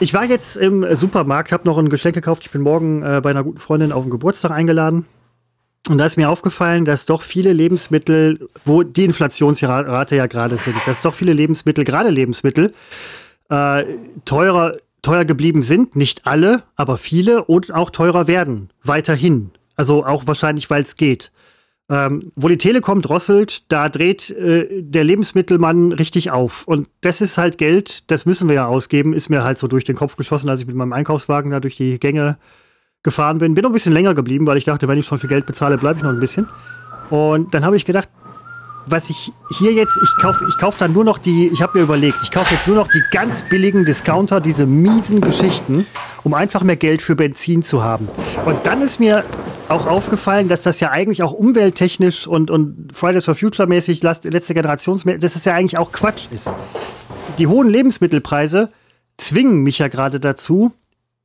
Ich 0.00 0.12
war 0.12 0.24
jetzt 0.24 0.56
im 0.56 0.84
Supermarkt, 0.96 1.52
habe 1.52 1.64
noch 1.64 1.78
ein 1.78 1.88
Geschenk 1.88 2.14
gekauft. 2.14 2.42
Ich 2.44 2.50
bin 2.50 2.62
morgen 2.62 3.02
äh, 3.02 3.20
bei 3.22 3.30
einer 3.30 3.44
guten 3.44 3.58
Freundin 3.58 3.92
auf 3.92 4.04
den 4.04 4.10
Geburtstag 4.10 4.50
eingeladen. 4.50 5.06
Und 5.88 5.98
da 5.98 6.06
ist 6.06 6.16
mir 6.16 6.30
aufgefallen, 6.30 6.84
dass 6.84 7.06
doch 7.06 7.22
viele 7.22 7.52
Lebensmittel, 7.52 8.48
wo 8.64 8.84
die 8.84 9.04
Inflationsrate 9.04 10.14
ja 10.14 10.26
gerade 10.26 10.56
sind, 10.56 10.76
dass 10.86 11.02
doch 11.02 11.14
viele 11.14 11.32
Lebensmittel, 11.32 11.84
gerade 11.84 12.10
Lebensmittel, 12.10 12.72
äh, 13.48 13.84
teurer, 14.24 14.76
teuer 15.02 15.24
geblieben 15.24 15.62
sind. 15.62 15.96
Nicht 15.96 16.26
alle, 16.26 16.62
aber 16.76 16.98
viele 16.98 17.44
und 17.44 17.74
auch 17.74 17.90
teurer 17.90 18.28
werden. 18.28 18.70
Weiterhin. 18.84 19.50
Also 19.74 20.04
auch 20.04 20.26
wahrscheinlich, 20.28 20.70
weil 20.70 20.82
es 20.82 20.94
geht. 20.94 21.32
Ähm, 21.88 22.30
wo 22.36 22.46
die 22.46 22.58
Telekom 22.58 23.02
drosselt, 23.02 23.64
da 23.68 23.88
dreht 23.88 24.30
äh, 24.30 24.82
der 24.82 25.02
Lebensmittelmann 25.02 25.90
richtig 25.90 26.30
auf. 26.30 26.66
Und 26.68 26.88
das 27.00 27.20
ist 27.20 27.38
halt 27.38 27.58
Geld, 27.58 28.08
das 28.08 28.24
müssen 28.24 28.48
wir 28.48 28.54
ja 28.54 28.66
ausgeben, 28.66 29.12
ist 29.12 29.30
mir 29.30 29.42
halt 29.42 29.58
so 29.58 29.66
durch 29.66 29.84
den 29.84 29.96
Kopf 29.96 30.14
geschossen, 30.14 30.48
als 30.48 30.60
ich 30.60 30.68
mit 30.68 30.76
meinem 30.76 30.92
Einkaufswagen 30.92 31.50
da 31.50 31.58
durch 31.58 31.76
die 31.76 31.98
Gänge 31.98 32.38
gefahren 33.02 33.38
bin. 33.38 33.54
Bin 33.54 33.62
noch 33.62 33.70
ein 33.70 33.74
bisschen 33.74 33.92
länger 33.92 34.14
geblieben, 34.14 34.46
weil 34.46 34.56
ich 34.56 34.64
dachte, 34.64 34.88
wenn 34.88 34.98
ich 34.98 35.06
schon 35.06 35.18
viel 35.18 35.28
Geld 35.28 35.46
bezahle, 35.46 35.78
bleibe 35.78 35.98
ich 35.98 36.04
noch 36.04 36.10
ein 36.10 36.20
bisschen. 36.20 36.48
Und 37.10 37.52
dann 37.54 37.64
habe 37.64 37.76
ich 37.76 37.84
gedacht, 37.84 38.08
was 38.86 39.10
ich 39.10 39.32
hier 39.58 39.72
jetzt, 39.72 39.98
ich 40.02 40.22
kaufe 40.22 40.44
ich 40.48 40.58
kauf 40.58 40.76
dann 40.76 40.92
nur 40.92 41.04
noch 41.04 41.18
die, 41.18 41.46
ich 41.46 41.62
habe 41.62 41.78
mir 41.78 41.84
überlegt, 41.84 42.16
ich 42.22 42.30
kaufe 42.30 42.54
jetzt 42.54 42.66
nur 42.66 42.76
noch 42.76 42.88
die 42.88 43.02
ganz 43.12 43.42
billigen 43.44 43.84
Discounter, 43.84 44.40
diese 44.40 44.66
miesen 44.66 45.20
Geschichten, 45.20 45.86
um 46.24 46.34
einfach 46.34 46.64
mehr 46.64 46.76
Geld 46.76 47.02
für 47.02 47.14
Benzin 47.14 47.62
zu 47.62 47.82
haben. 47.82 48.08
Und 48.44 48.66
dann 48.66 48.82
ist 48.82 48.98
mir 48.98 49.24
auch 49.68 49.86
aufgefallen, 49.86 50.48
dass 50.48 50.62
das 50.62 50.80
ja 50.80 50.90
eigentlich 50.90 51.22
auch 51.22 51.32
umwelttechnisch 51.32 52.26
und, 52.26 52.50
und 52.50 52.90
Fridays 52.92 53.24
for 53.24 53.34
Future 53.34 53.68
mäßig, 53.68 54.02
letzte 54.02 54.54
Generations, 54.54 55.04
dass 55.20 55.36
es 55.36 55.44
ja 55.44 55.54
eigentlich 55.54 55.78
auch 55.78 55.92
Quatsch 55.92 56.28
ist. 56.32 56.52
Die 57.38 57.46
hohen 57.46 57.68
Lebensmittelpreise 57.68 58.70
zwingen 59.16 59.62
mich 59.62 59.78
ja 59.78 59.88
gerade 59.88 60.20
dazu, 60.20 60.72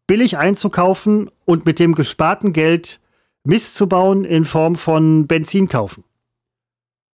billig 0.08 0.38
einzukaufen 0.38 1.30
und 1.46 1.66
mit 1.66 1.80
dem 1.80 1.94
gesparten 1.94 2.54
Geld 2.54 3.00
Mist 3.44 3.76
zu 3.76 3.88
bauen 3.88 4.26
in 4.26 4.44
Form 4.44 4.76
von 4.76 5.28
Benzin 5.28 5.70
kaufen. 5.70 6.04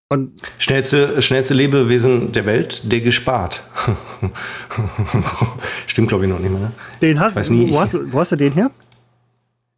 Und 0.08 0.40
schnellste, 0.58 1.22
schnellste 1.22 1.54
Lebewesen 1.54 2.32
der 2.32 2.46
Welt, 2.46 2.90
der 2.90 3.00
gespart. 3.00 3.62
Stimmt, 5.86 6.08
glaube 6.08 6.24
ich, 6.24 6.30
noch 6.30 6.38
nicht 6.38 6.50
mehr. 6.50 6.60
Ne? 6.60 6.72
Den 7.00 7.20
hast, 7.20 7.36
Weiß 7.36 7.50
nie, 7.50 7.72
wo, 7.72 7.80
hast, 7.80 7.96
wo 8.12 8.20
hast 8.20 8.32
du 8.32 8.36
den 8.36 8.52
her? 8.52 8.70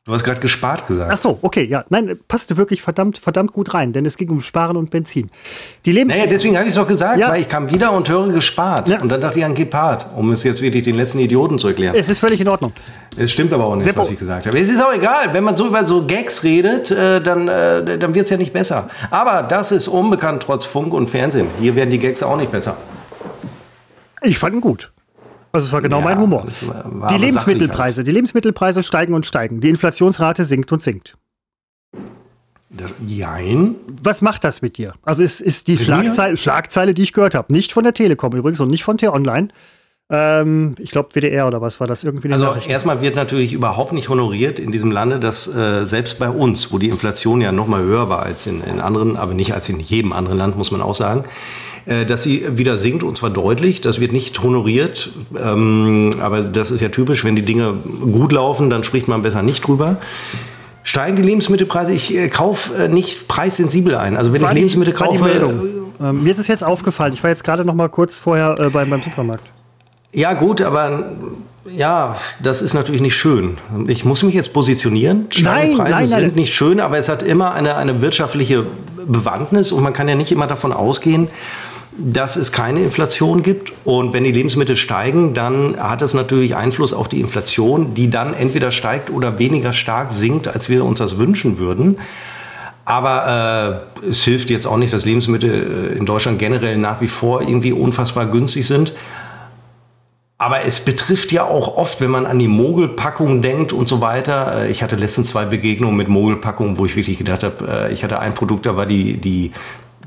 Du 0.06 0.14
hast 0.14 0.22
gerade 0.22 0.38
gespart 0.38 0.86
gesagt. 0.86 1.10
Ach 1.12 1.18
so, 1.18 1.40
okay, 1.42 1.64
ja. 1.64 1.84
Nein, 1.88 2.16
passte 2.28 2.56
wirklich 2.56 2.80
verdammt, 2.80 3.18
verdammt 3.18 3.52
gut 3.52 3.74
rein, 3.74 3.92
denn 3.92 4.06
es 4.06 4.16
ging 4.16 4.30
um 4.30 4.40
Sparen 4.40 4.76
und 4.76 4.88
Benzin. 4.88 5.32
Die 5.84 5.90
Lebens 5.90 6.14
naja, 6.14 6.28
deswegen 6.28 6.54
habe 6.54 6.66
ich 6.66 6.70
es 6.70 6.76
doch 6.76 6.86
gesagt, 6.86 7.18
ja. 7.18 7.28
weil 7.28 7.40
ich 7.40 7.48
kam 7.48 7.68
wieder 7.72 7.90
und 7.90 8.08
höre 8.08 8.28
gespart. 8.28 8.88
Ja. 8.88 9.00
Und 9.00 9.08
dann 9.08 9.20
dachte 9.20 9.40
ich 9.40 9.44
an 9.44 9.56
Gepard, 9.56 10.06
um 10.14 10.30
es 10.30 10.44
jetzt 10.44 10.62
wirklich 10.62 10.84
den 10.84 10.96
letzten 10.96 11.18
Idioten 11.18 11.58
zu 11.58 11.66
erklären. 11.66 11.96
Es 11.96 12.08
ist 12.08 12.20
völlig 12.20 12.40
in 12.40 12.46
Ordnung. 12.46 12.70
Es 13.16 13.32
stimmt 13.32 13.52
aber 13.52 13.66
auch 13.66 13.74
nicht, 13.74 13.82
Seppo. 13.82 13.98
was 13.98 14.10
ich 14.12 14.18
gesagt 14.20 14.46
habe. 14.46 14.56
Es 14.56 14.68
ist 14.68 14.80
auch 14.80 14.94
egal, 14.94 15.32
wenn 15.32 15.42
man 15.42 15.56
so 15.56 15.66
über 15.66 15.84
so 15.84 16.06
Gags 16.06 16.44
redet, 16.44 16.92
äh, 16.92 17.20
dann, 17.20 17.48
äh, 17.48 17.98
dann 17.98 18.14
wird 18.14 18.26
es 18.26 18.30
ja 18.30 18.36
nicht 18.36 18.52
besser. 18.52 18.88
Aber 19.10 19.42
das 19.42 19.72
ist 19.72 19.88
unbekannt 19.88 20.40
trotz 20.40 20.64
Funk 20.64 20.94
und 20.94 21.10
Fernsehen. 21.10 21.48
Hier 21.58 21.74
werden 21.74 21.90
die 21.90 21.98
Gags 21.98 22.22
auch 22.22 22.36
nicht 22.36 22.52
besser. 22.52 22.76
Ich 24.22 24.38
fand 24.38 24.54
ihn 24.54 24.60
gut. 24.60 24.92
Also 25.52 25.66
es 25.66 25.72
war 25.72 25.80
genau 25.80 25.98
ja, 26.00 26.04
mein 26.04 26.18
Humor. 26.18 26.46
Die 27.10 27.16
Lebensmittelpreise, 27.16 27.98
halt. 27.98 28.08
die 28.08 28.12
Lebensmittelpreise 28.12 28.82
steigen 28.82 29.14
und 29.14 29.24
steigen. 29.24 29.60
Die 29.60 29.70
Inflationsrate 29.70 30.44
sinkt 30.44 30.70
und 30.72 30.82
sinkt. 30.82 31.16
Jein. 33.04 33.76
Was 34.02 34.22
macht 34.22 34.44
das 34.44 34.60
mit 34.60 34.76
dir? 34.76 34.92
Also 35.02 35.22
ist, 35.22 35.40
ist 35.40 35.68
die 35.68 35.78
Schlagzeile, 35.78 36.36
Schlagzeile, 36.36 36.94
die 36.94 37.02
ich 37.02 37.12
gehört 37.12 37.34
habe, 37.34 37.52
nicht 37.52 37.72
von 37.72 37.84
der 37.84 37.94
Telekom 37.94 38.32
übrigens 38.32 38.60
und 38.60 38.70
nicht 38.70 38.84
von 38.84 38.98
T-Online. 38.98 39.48
Ähm, 40.08 40.76
ich 40.78 40.90
glaube 40.90 41.08
WDR 41.14 41.48
oder 41.48 41.60
was 41.60 41.80
war 41.80 41.86
das 41.86 42.04
irgendwie? 42.04 42.30
Also 42.30 42.54
erstmal 42.68 43.00
wird 43.00 43.16
natürlich 43.16 43.52
überhaupt 43.52 43.92
nicht 43.92 44.08
honoriert 44.08 44.58
in 44.58 44.70
diesem 44.70 44.92
Lande, 44.92 45.18
dass 45.18 45.52
äh, 45.52 45.84
selbst 45.84 46.18
bei 46.18 46.28
uns, 46.28 46.72
wo 46.72 46.78
die 46.78 46.88
Inflation 46.88 47.40
ja 47.40 47.50
noch 47.50 47.66
mal 47.66 47.82
höher 47.82 48.08
war 48.08 48.22
als 48.22 48.46
in, 48.46 48.62
in 48.62 48.80
anderen, 48.80 49.16
aber 49.16 49.34
nicht 49.34 49.52
als 49.52 49.68
in 49.68 49.80
jedem 49.80 50.12
anderen 50.12 50.38
Land, 50.38 50.56
muss 50.56 50.70
man 50.70 50.80
auch 50.80 50.94
sagen, 50.94 51.24
dass 51.86 52.24
sie 52.24 52.58
wieder 52.58 52.76
sinkt 52.76 53.04
und 53.04 53.16
zwar 53.16 53.30
deutlich. 53.30 53.80
Das 53.80 54.00
wird 54.00 54.12
nicht 54.12 54.42
honoriert, 54.42 55.10
ähm, 55.38 56.10
aber 56.20 56.42
das 56.42 56.70
ist 56.70 56.80
ja 56.80 56.88
typisch, 56.88 57.24
wenn 57.24 57.36
die 57.36 57.42
Dinge 57.42 57.74
gut 58.00 58.32
laufen, 58.32 58.70
dann 58.70 58.82
spricht 58.82 59.06
man 59.06 59.22
besser 59.22 59.42
nicht 59.42 59.66
drüber. 59.66 59.98
Steigen 60.82 61.16
die 61.16 61.22
Lebensmittelpreise? 61.22 61.92
Ich 61.92 62.16
äh, 62.16 62.28
kaufe 62.28 62.84
äh, 62.84 62.88
nicht 62.88 63.26
preissensibel 63.26 63.96
ein. 63.96 64.16
Also 64.16 64.32
wenn 64.32 64.40
war 64.40 64.50
ich 64.50 64.54
Lebensmittel 64.54 64.94
die, 64.94 64.98
kaufe. 64.98 65.50
Ähm, 66.00 66.22
mir 66.22 66.30
ist 66.30 66.38
es 66.38 66.46
jetzt 66.46 66.62
aufgefallen. 66.62 67.12
Ich 67.12 67.22
war 67.22 67.30
jetzt 67.30 67.42
gerade 67.42 67.64
noch 67.64 67.74
mal 67.74 67.88
kurz 67.88 68.18
vorher 68.18 68.54
äh, 68.58 68.70
beim, 68.70 68.88
beim 68.90 69.02
Supermarkt. 69.02 69.44
Ja 70.12 70.34
gut, 70.34 70.62
aber 70.62 71.12
ja, 71.76 72.16
das 72.42 72.62
ist 72.62 72.74
natürlich 72.74 73.00
nicht 73.00 73.16
schön. 73.16 73.58
Ich 73.88 74.04
muss 74.04 74.22
mich 74.22 74.34
jetzt 74.34 74.54
positionieren. 74.54 75.26
Steigende 75.30 75.76
Preise 75.76 75.92
nein, 75.92 76.08
nein, 76.08 76.20
sind 76.20 76.36
nicht 76.36 76.54
schön, 76.54 76.80
aber 76.80 76.98
es 76.98 77.08
hat 77.08 77.22
immer 77.22 77.52
eine, 77.52 77.76
eine 77.76 78.00
wirtschaftliche 78.00 78.64
Bewandtnis 79.06 79.72
und 79.72 79.82
man 79.82 79.92
kann 79.92 80.08
ja 80.08 80.14
nicht 80.14 80.32
immer 80.32 80.46
davon 80.46 80.72
ausgehen, 80.72 81.28
dass 81.98 82.36
es 82.36 82.52
keine 82.52 82.80
Inflation 82.80 83.42
gibt. 83.42 83.72
Und 83.84 84.12
wenn 84.12 84.24
die 84.24 84.32
Lebensmittel 84.32 84.76
steigen, 84.76 85.34
dann 85.34 85.76
hat 85.78 86.02
das 86.02 86.14
natürlich 86.14 86.54
Einfluss 86.56 86.92
auf 86.92 87.08
die 87.08 87.20
Inflation, 87.20 87.94
die 87.94 88.10
dann 88.10 88.34
entweder 88.34 88.70
steigt 88.70 89.10
oder 89.10 89.38
weniger 89.38 89.72
stark 89.72 90.12
sinkt, 90.12 90.48
als 90.48 90.68
wir 90.68 90.84
uns 90.84 90.98
das 90.98 91.18
wünschen 91.18 91.58
würden. 91.58 91.98
Aber 92.84 93.82
äh, 94.02 94.08
es 94.08 94.22
hilft 94.22 94.48
jetzt 94.48 94.66
auch 94.66 94.76
nicht, 94.76 94.92
dass 94.92 95.04
Lebensmittel 95.04 95.90
äh, 95.92 95.98
in 95.98 96.06
Deutschland 96.06 96.38
generell 96.38 96.76
nach 96.76 97.00
wie 97.00 97.08
vor 97.08 97.42
irgendwie 97.42 97.72
unfassbar 97.72 98.26
günstig 98.26 98.66
sind. 98.66 98.92
Aber 100.38 100.64
es 100.64 100.84
betrifft 100.84 101.32
ja 101.32 101.44
auch 101.44 101.76
oft, 101.78 102.00
wenn 102.02 102.10
man 102.10 102.26
an 102.26 102.38
die 102.38 102.46
Mogelpackung 102.46 103.40
denkt 103.40 103.72
und 103.72 103.88
so 103.88 104.00
weiter. 104.00 104.64
Äh, 104.64 104.70
ich 104.70 104.82
hatte 104.82 104.94
letztens 104.94 105.30
zwei 105.30 105.46
Begegnungen 105.46 105.96
mit 105.96 106.08
Mogelpackungen, 106.08 106.78
wo 106.78 106.84
ich 106.84 106.94
wirklich 106.94 107.18
gedacht 107.18 107.42
habe, 107.42 107.88
äh, 107.88 107.92
ich 107.92 108.04
hatte 108.04 108.20
ein 108.20 108.34
Produkt, 108.34 108.66
da 108.66 108.76
war 108.76 108.86
die, 108.86 109.16
die 109.16 109.50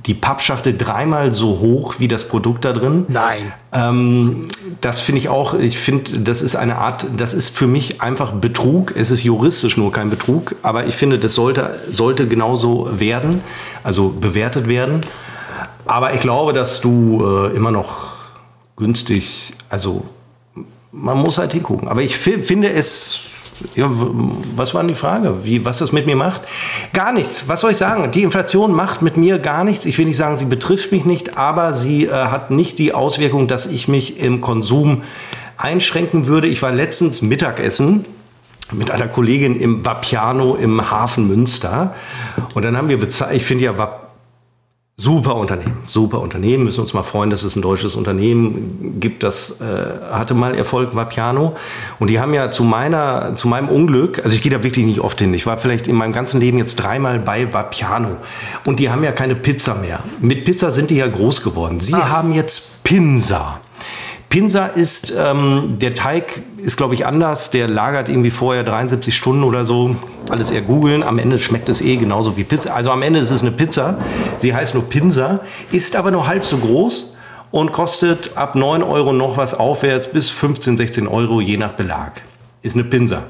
die 0.10 0.16
Pappschachtel 0.16 0.76
dreimal 0.76 1.36
so 1.36 1.60
hoch 1.60 2.00
wie 2.00 2.08
das 2.08 2.28
Produkt 2.28 2.66
da 2.66 2.74
drin. 2.74 3.06
Nein. 3.10 3.54
Ähm, 3.72 4.48
das 4.82 5.00
finde 5.00 5.20
ich 5.20 5.30
auch, 5.30 5.54
ich 5.54 5.78
finde, 5.78 6.22
das 6.22 6.42
ist 6.42 6.56
eine 6.56 6.80
Art, 6.80 7.06
das 7.16 7.36
ist 7.36 7.56
für 7.56 7.68
mich 7.68 8.02
einfach 8.02 8.32
Betrug. 8.32 8.96
Es 8.96 9.12
ist 9.12 9.22
juristisch 9.22 9.78
nur 9.78 9.92
kein 9.92 10.10
Betrug, 10.10 10.56
aber 10.64 10.88
ich 10.88 10.96
finde, 10.96 11.20
das 11.20 11.36
sollte, 11.36 11.80
sollte 11.92 12.28
genauso 12.28 12.90
werden, 13.00 13.44
also 13.84 14.10
bewertet 14.10 14.68
werden. 14.68 15.02
Aber 15.86 16.16
ich 16.16 16.22
glaube, 16.22 16.54
dass 16.54 16.82
du 16.82 17.24
äh, 17.24 17.56
immer 17.56 17.70
noch 17.70 18.08
günstig, 18.78 19.54
also 19.70 20.06
man 20.92 21.20
muss 21.20 21.38
halt 21.38 21.54
hingucken. 21.54 21.88
Aber 21.88 22.02
ich 22.02 22.18
finde 22.18 22.72
es 22.72 23.20
ja, 23.76 23.90
was 24.56 24.74
war 24.74 24.82
denn 24.82 24.90
die 24.90 24.96
Frage? 24.96 25.44
Wie, 25.44 25.66
was 25.66 25.80
das 25.80 25.92
mit 25.92 26.06
mir 26.06 26.16
macht? 26.16 26.42
Gar 26.94 27.14
nichts. 27.14 27.48
Was 27.48 27.62
soll 27.62 27.72
ich 27.72 27.78
sagen? 27.78 28.12
Die 28.12 28.24
Inflation 28.24 28.74
macht 28.74 29.02
mit 29.02 29.18
mir 29.18 29.40
gar 29.40 29.64
nichts. 29.64 29.86
Ich 29.86 29.98
will 29.98 30.06
nicht 30.06 30.18
sagen, 30.18 30.38
sie 30.38 30.46
betrifft 30.46 30.92
mich 30.92 31.06
nicht, 31.06 31.38
aber 31.38 31.74
sie 31.74 32.06
äh, 32.06 32.12
hat 32.12 32.52
nicht 32.52 32.80
die 32.80 32.94
Auswirkung, 32.94 33.48
dass 33.48 33.66
ich 33.66 33.88
mich 33.88 34.20
im 34.20 34.42
Konsum 34.42 35.04
einschränken 35.58 36.28
würde. 36.28 36.48
Ich 36.48 36.62
war 36.62 36.72
letztens 36.72 37.22
Mittagessen 37.22 38.06
mit 38.72 38.92
einer 38.92 39.08
Kollegin 39.08 39.60
im 39.60 39.86
Vapiano 39.86 40.56
im 40.56 40.90
Hafen 40.90 41.28
Münster. 41.28 41.96
Und 42.54 42.64
dann 42.64 42.78
haben 42.78 42.90
wir 42.90 43.00
bezahlt, 43.00 43.36
ich 43.36 43.44
finde 43.44 43.66
ja 43.66 43.78
Super 45.00 45.38
Unternehmen, 45.38 45.78
super 45.88 46.20
Unternehmen. 46.20 46.66
Müssen 46.66 46.82
uns 46.82 46.94
mal 46.94 47.04
freuen, 47.04 47.30
dass 47.30 47.44
es 47.44 47.56
ein 47.56 47.62
deutsches 47.62 47.96
Unternehmen 47.96 48.98
gibt, 49.00 49.24
das 49.24 49.62
äh, 49.62 49.64
hatte 50.12 50.34
mal 50.34 50.54
Erfolg, 50.54 50.94
war 50.94 51.08
Piano. 51.08 51.56
Und 52.00 52.10
die 52.10 52.20
haben 52.20 52.34
ja 52.34 52.52
zu 52.52 52.66
meiner, 52.66 53.34
zu 53.34 53.48
meinem 53.48 53.70
Unglück, 53.70 54.20
also 54.22 54.36
ich 54.36 54.42
gehe 54.42 54.52
da 54.52 54.62
wirklich 54.62 54.86
nicht 54.86 55.00
oft 55.00 55.18
hin. 55.20 55.34
Ich 55.34 55.46
war 55.46 55.58
vielleicht 55.58 55.88
in 55.88 55.96
meinem 55.96 56.12
ganzen 56.12 56.42
Leben 56.42 56.58
jetzt 56.58 56.76
dreimal 56.76 57.20
bei 57.20 57.54
Vapiano. 57.54 58.18
Und 58.66 58.82
die 58.82 58.90
haben 58.90 59.02
ja 59.06 59.14
keine 59.14 59.36
Pizza 59.36 59.76
mehr. 59.76 60.04
Mit 60.20 60.44
Pizza 60.44 60.70
sind 60.70 60.90
die 60.90 60.98
ja 60.98 61.08
groß 61.08 61.44
geworden. 61.46 61.80
Sie 61.80 61.94
ah. 61.94 62.10
haben 62.10 62.34
jetzt 62.34 62.84
Pinsa. 62.84 63.62
Pinsa 64.30 64.68
ist, 64.68 65.12
ähm, 65.18 65.78
der 65.80 65.96
Teig 65.96 66.44
ist, 66.62 66.78
glaube 66.78 66.94
ich, 66.94 67.06
anders. 67.08 67.50
Der 67.50 67.68
lagert 67.68 68.10
irgendwie 68.10 68.30
vorher 68.30 68.64
73 68.64 69.16
Stunden 69.16 69.44
oder 69.44 69.66
so. 69.66 69.96
Alles 70.30 70.52
eher 70.52 70.62
googeln. 70.62 71.02
Am 71.02 71.18
Ende 71.18 71.40
schmeckt 71.40 71.68
es 71.68 71.82
eh 71.82 71.98
genauso 71.98 72.38
wie 72.38 72.44
Pizza. 72.44 72.76
Also 72.76 72.92
am 72.92 73.02
Ende 73.02 73.20
ist 73.20 73.32
es 73.32 73.42
eine 73.42 73.52
Pizza. 73.52 73.98
Sie 74.38 74.54
heißt 74.54 74.76
nur 74.76 74.84
Pinsa, 74.84 75.40
ist 75.72 75.96
aber 75.96 76.12
nur 76.12 76.28
halb 76.28 76.46
so 76.46 76.58
groß 76.58 77.16
und 77.50 77.72
kostet 77.72 78.38
ab 78.38 78.54
9 78.54 78.84
Euro 78.84 79.14
noch 79.14 79.38
was 79.38 79.56
aufwärts 79.56 80.12
bis 80.12 80.30
15, 80.30 80.78
16 80.78 81.08
Euro 81.08 81.42
je 81.42 81.58
nach 81.58 81.74
Belag 81.74 82.22
ist 82.62 82.76
eine 82.76 82.84
Pinsa. 82.84 83.24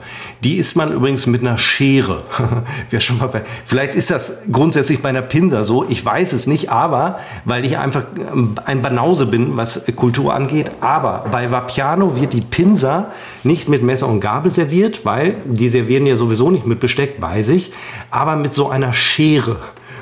Die 0.44 0.58
isst 0.58 0.76
man 0.76 0.92
übrigens 0.92 1.28
mit 1.28 1.42
einer 1.42 1.60
Schere. 1.60 2.24
Schon 3.00 3.20
mal 3.20 3.28
bei, 3.28 3.44
vielleicht 3.64 3.94
ist 3.94 4.10
das 4.10 4.44
grundsätzlich 4.52 5.04
bei 5.04 5.10
einer 5.10 5.22
Pinsa 5.22 5.64
so, 5.64 5.86
ich 5.88 6.04
weiß 6.04 6.34
es 6.34 6.48
nicht, 6.48 6.72
aber 6.72 7.20
weil 7.46 7.64
ich 7.64 7.78
einfach 7.78 8.06
ähm, 8.18 8.56
ein 8.66 8.82
Banause 8.82 9.28
bin, 9.28 9.56
was 9.56 9.86
Kultur 9.96 10.34
angeht, 10.34 10.72
aber 10.82 11.26
bei 11.32 11.52
Vapiano 11.52 12.20
wird 12.20 12.34
die 12.34 12.42
Pinsa 12.42 13.12
nicht 13.44 13.70
mit 13.70 13.84
Messer 13.84 14.08
und 14.08 14.20
Gabel 14.20 14.50
serviert, 14.50 15.06
weil 15.06 15.38
die 15.46 15.70
servieren 15.70 16.08
ja 16.08 16.18
sowieso 16.18 16.50
nicht 16.50 16.66
mit 16.66 16.80
Besteck 16.80 17.20
bei 17.20 17.44
sich, 17.44 17.72
aber 18.10 18.36
mit 18.36 18.56
so 18.56 18.70
einer 18.70 18.94
Schere. 18.94 19.58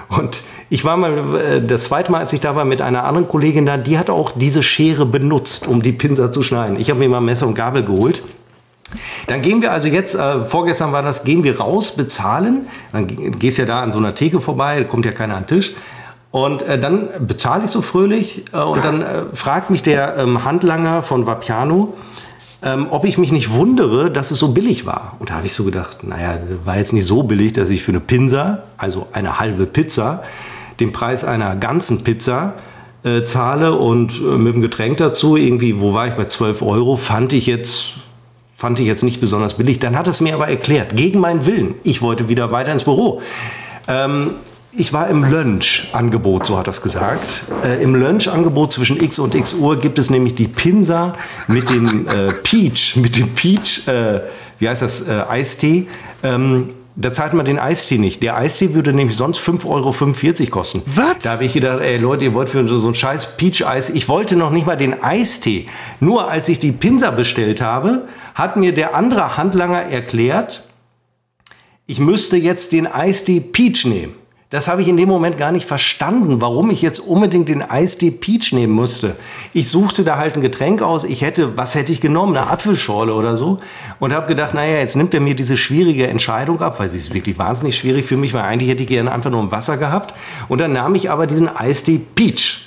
Und 0.08 0.40
ich 0.70 0.86
war 0.86 0.96
mal 0.96 1.36
äh, 1.36 1.62
das 1.62 1.86
zweite 1.86 2.14
Mal, 2.14 2.20
als 2.20 2.32
ich 2.32 2.40
da 2.40 2.56
war, 2.56 2.64
mit 2.64 2.82
einer 2.82 3.04
anderen 3.04 3.28
Kollegin 3.28 3.66
da, 3.66 3.76
die 3.76 3.98
hat 3.98 4.10
auch 4.10 4.32
diese 4.32 4.64
Schere 4.64 5.06
benutzt, 5.06 5.68
um 5.68 5.82
die 5.82 5.92
Pinsa 5.92 6.32
zu 6.32 6.44
schneiden. 6.44 6.80
Ich 6.80 6.90
habe 6.90 7.00
mir 7.00 7.10
mal 7.10 7.20
Messer 7.20 7.46
und 7.46 7.56
Gabel 7.56 7.84
geholt 7.84 8.22
dann 9.28 9.42
gehen 9.42 9.62
wir 9.62 9.72
also 9.72 9.88
jetzt, 9.88 10.16
äh, 10.16 10.46
vorgestern 10.46 10.92
war 10.92 11.02
das, 11.02 11.24
gehen 11.24 11.44
wir 11.44 11.60
raus, 11.60 11.96
bezahlen. 11.96 12.68
Dann 12.92 13.08
gehst 13.08 13.58
ja 13.58 13.66
da 13.66 13.82
an 13.82 13.92
so 13.92 14.00
einer 14.00 14.16
Theke 14.16 14.40
vorbei, 14.40 14.84
kommt 14.84 15.06
ja 15.06 15.12
keiner 15.12 15.36
an 15.36 15.44
den 15.44 15.48
Tisch. 15.48 15.74
Und 16.32 16.62
äh, 16.64 16.80
dann 16.80 17.10
bezahle 17.20 17.66
ich 17.66 17.72
so 17.72 17.82
fröhlich 17.82 18.46
äh, 18.54 18.58
und 18.58 18.84
dann 18.84 19.02
äh, 19.02 19.06
fragt 19.34 19.70
mich 19.70 19.84
der 19.84 20.18
ähm, 20.18 20.44
Handlanger 20.44 21.02
von 21.02 21.26
Vapiano, 21.26 21.94
ähm, 22.64 22.88
ob 22.90 23.06
ich 23.06 23.18
mich 23.18 23.32
nicht 23.32 23.52
wundere, 23.52 24.12
dass 24.12 24.32
es 24.32 24.40
so 24.40 24.50
billig 24.50 24.86
war. 24.86 25.16
Und 25.20 25.30
da 25.30 25.36
habe 25.36 25.48
ich 25.48 25.54
so 25.54 25.64
gedacht, 25.64 26.04
naja, 26.04 26.38
war 26.66 26.78
jetzt 26.78 26.94
nicht 26.94 27.06
so 27.06 27.24
billig, 27.24 27.54
dass 27.54 27.70
ich 27.70 27.84
für 27.84 27.92
eine 27.92 28.02
Pinsa, 28.02 28.64
also 28.78 29.08
eine 29.14 29.40
halbe 29.40 29.66
Pizza, 29.66 30.24
den 30.80 30.92
Preis 30.92 31.24
einer 31.24 31.56
ganzen 31.56 32.04
Pizza 32.04 32.56
äh, 33.04 33.24
zahle 33.24 33.74
und 33.74 34.20
äh, 34.20 34.38
mit 34.38 34.56
dem 34.56 34.62
Getränk 34.62 34.98
dazu, 34.98 35.38
irgendwie, 35.38 35.80
wo 35.80 35.94
war 35.94 36.08
ich 36.08 36.14
bei 36.16 36.26
12 36.26 36.62
Euro, 36.62 36.98
fand 36.98 37.34
ich 37.34 37.48
jetzt 37.48 37.96
fand 38.58 38.80
ich 38.80 38.88
jetzt 38.88 39.04
nicht 39.04 39.22
besonders 39.22 39.56
billig. 39.56 39.80
Dann 39.80 39.98
hat 39.98 40.08
es 40.08 40.20
mir 40.20 40.34
aber 40.34 40.48
erklärt, 40.48 40.96
gegen 40.96 41.20
meinen 41.20 41.46
Willen. 41.46 41.76
Ich 41.84 42.02
wollte 42.02 42.28
wieder 42.28 42.52
weiter 42.52 42.72
ins 42.72 42.84
Büro. 42.84 43.22
Ähm, 43.88 44.32
ich 44.72 44.94
war 44.94 45.08
im 45.08 45.24
Lunch-Angebot, 45.24 46.46
so 46.46 46.58
hat 46.58 46.68
er 46.68 46.72
es 46.72 46.82
gesagt. 46.82 47.46
Äh, 47.64 47.82
Im 47.82 47.96
Lunch-Angebot 47.96 48.74
zwischen 48.74 49.02
X 49.02 49.18
und 49.18 49.34
X 49.34 49.56
Uhr 49.56 49.80
gibt 49.80 49.98
es 49.98 50.10
nämlich 50.10 50.36
die 50.36 50.48
Pinsa 50.48 51.16
mit 51.48 51.70
dem 51.70 52.08
äh, 52.08 52.34
Peach, 52.44 52.96
mit 52.96 53.16
dem 53.16 53.30
Peach, 53.30 53.88
äh, 53.88 54.22
wie 54.60 54.70
heißt 54.70 54.82
das, 54.82 55.08
äh, 55.08 55.24
Eistee. 55.28 55.88
Ähm, 56.22 56.70
da 57.00 57.14
zahlt 57.14 57.34
man 57.34 57.46
den 57.46 57.60
Eistee 57.60 58.00
nicht. 58.00 58.24
Der 58.24 58.36
Eistee 58.38 58.74
würde 58.74 58.92
nämlich 58.92 59.16
sonst 59.16 59.40
5,45 59.40 59.66
Euro 60.42 60.50
kosten. 60.50 60.82
Was? 60.88 61.20
Da 61.22 61.32
habe 61.32 61.46
ich 61.46 61.54
gedacht, 61.54 61.80
ey 61.82 61.98
Leute, 61.98 62.26
ihr 62.26 62.34
wollt 62.34 62.50
für 62.50 62.68
so 62.68 62.88
ein 62.88 62.96
scheiß 62.96 63.38
Peach-Eis. 63.38 63.92
Ich 63.92 64.10
wollte 64.10 64.36
noch 64.36 64.50
nicht 64.50 64.66
mal 64.66 64.76
den 64.76 65.04
Eistee. 65.04 65.68
Nur 66.00 66.30
als 66.30 66.50
ich 66.50 66.60
die 66.60 66.72
Pinsa 66.72 67.12
bestellt 67.12 67.62
habe, 67.62 68.08
hat 68.38 68.56
mir 68.56 68.72
der 68.72 68.94
andere 68.94 69.36
Handlanger 69.36 69.82
erklärt, 69.82 70.70
ich 71.88 72.00
müsste 72.00 72.38
jetzt 72.38 72.72
den 72.72 72.86
Eistee 72.86 73.40
Peach 73.40 73.86
nehmen. 73.86 74.14
Das 74.52 74.68
habe 74.68 74.82
ich 74.82 74.88
in 74.88 74.96
dem 74.96 75.10
Moment 75.10 75.38
gar 75.40 75.52
nicht 75.52 75.68
verstanden, 75.68 76.40
warum 76.40 76.70
ich 76.70 76.84
jetzt 76.84 77.00
unbedingt 77.00 77.50
den 77.50 77.64
Eistee 77.64 78.12
Peach 78.12 78.54
nehmen 78.54 78.74
musste. 78.74 79.16
Ich 79.54 79.70
suchte 79.70 80.04
da 80.04 80.18
halt 80.18 80.36
ein 80.36 80.42
Getränk 80.42 80.84
aus. 80.84 81.04
Ich 81.04 81.22
hätte, 81.22 81.58
was 81.58 81.74
hätte 81.74 81.92
ich 81.92 82.00
genommen? 82.00 82.38
Eine 82.38 82.50
Apfelschorle 82.50 83.14
oder 83.14 83.36
so. 83.36 83.60
Und 84.00 84.14
habe 84.14 84.28
gedacht, 84.28 84.54
naja, 84.54 84.78
jetzt 84.78 84.96
nimmt 84.96 85.16
er 85.16 85.20
mir 85.20 85.36
diese 85.36 85.58
schwierige 85.58 86.08
Entscheidung 86.08 86.62
ab, 86.62 86.80
weil 86.80 86.90
sie 86.90 86.98
ist 86.98 87.14
wirklich 87.14 87.40
wahnsinnig 87.40 87.76
schwierig 87.76 88.06
für 88.06 88.18
mich, 88.18 88.34
weil 88.34 88.44
eigentlich 88.44 88.70
hätte 88.70 88.84
ich 88.84 88.90
gerne 88.90 89.12
einfach 89.12 89.32
nur 89.32 89.42
ein 89.42 89.52
Wasser 89.52 89.78
gehabt. 89.78 90.14
Und 90.48 90.60
dann 90.60 90.74
nahm 90.74 90.94
ich 90.94 91.10
aber 91.10 91.26
diesen 91.26 91.54
Eistee 91.54 92.00
Peach. 92.16 92.67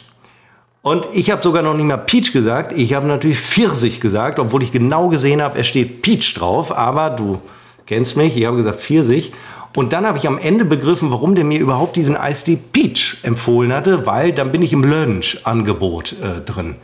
Und 0.82 1.08
ich 1.12 1.30
habe 1.30 1.42
sogar 1.42 1.62
noch 1.62 1.74
nicht 1.74 1.84
mal 1.84 1.98
Peach 1.98 2.32
gesagt. 2.32 2.72
Ich 2.72 2.94
habe 2.94 3.06
natürlich 3.06 3.38
Pfirsich 3.38 4.00
gesagt, 4.00 4.38
obwohl 4.38 4.62
ich 4.62 4.72
genau 4.72 5.08
gesehen 5.08 5.42
habe, 5.42 5.58
es 5.58 5.66
steht 5.66 6.00
Peach 6.00 6.34
drauf. 6.34 6.76
Aber 6.76 7.10
du 7.10 7.40
kennst 7.86 8.16
mich, 8.16 8.36
ich 8.36 8.46
habe 8.46 8.56
gesagt 8.56 8.80
Pfirsich. 8.80 9.32
Und 9.76 9.92
dann 9.92 10.06
habe 10.06 10.18
ich 10.18 10.26
am 10.26 10.38
Ende 10.38 10.64
begriffen, 10.64 11.10
warum 11.12 11.34
der 11.34 11.44
mir 11.44 11.60
überhaupt 11.60 11.96
diesen 11.96 12.16
Eistee 12.16 12.58
Peach 12.72 13.18
empfohlen 13.22 13.72
hatte, 13.72 14.04
weil 14.06 14.32
dann 14.32 14.50
bin 14.50 14.62
ich 14.62 14.72
im 14.72 14.82
Lunch-Angebot 14.82 16.16
äh, 16.20 16.40
drin. 16.40 16.76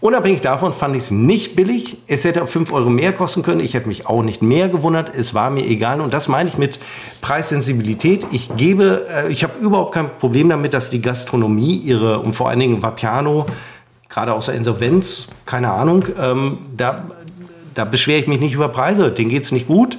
Unabhängig 0.00 0.42
davon 0.42 0.72
fand 0.72 0.94
ich 0.94 1.04
es 1.04 1.10
nicht 1.10 1.56
billig. 1.56 1.96
Es 2.06 2.24
hätte 2.24 2.42
auch 2.42 2.48
5 2.48 2.72
Euro 2.72 2.90
mehr 2.90 3.12
kosten 3.12 3.42
können. 3.42 3.60
Ich 3.60 3.74
hätte 3.74 3.88
mich 3.88 4.06
auch 4.06 4.22
nicht 4.22 4.42
mehr 4.42 4.68
gewundert. 4.68 5.10
Es 5.14 5.32
war 5.32 5.48
mir 5.50 5.64
egal. 5.66 6.00
Und 6.00 6.12
das 6.12 6.28
meine 6.28 6.48
ich 6.48 6.58
mit 6.58 6.78
Preissensibilität. 7.22 8.26
Ich 8.30 8.54
gebe, 8.56 9.06
äh, 9.10 9.32
ich 9.32 9.42
habe 9.42 9.54
überhaupt 9.60 9.94
kein 9.94 10.10
Problem 10.18 10.50
damit, 10.50 10.74
dass 10.74 10.90
die 10.90 11.00
Gastronomie 11.00 11.76
ihre, 11.76 12.20
und 12.20 12.34
vor 12.34 12.50
allen 12.50 12.60
Dingen 12.60 12.82
Vapiano, 12.82 13.46
gerade 14.10 14.34
aus 14.34 14.46
der 14.46 14.54
Insolvenz, 14.54 15.28
keine 15.46 15.72
Ahnung, 15.72 16.04
ähm, 16.20 16.58
da, 16.76 17.04
da 17.74 17.84
beschwere 17.84 18.18
ich 18.18 18.26
mich 18.26 18.40
nicht 18.40 18.52
über 18.52 18.68
Preise. 18.68 19.10
Denen 19.10 19.30
geht 19.30 19.44
es 19.44 19.52
nicht 19.52 19.66
gut. 19.66 19.98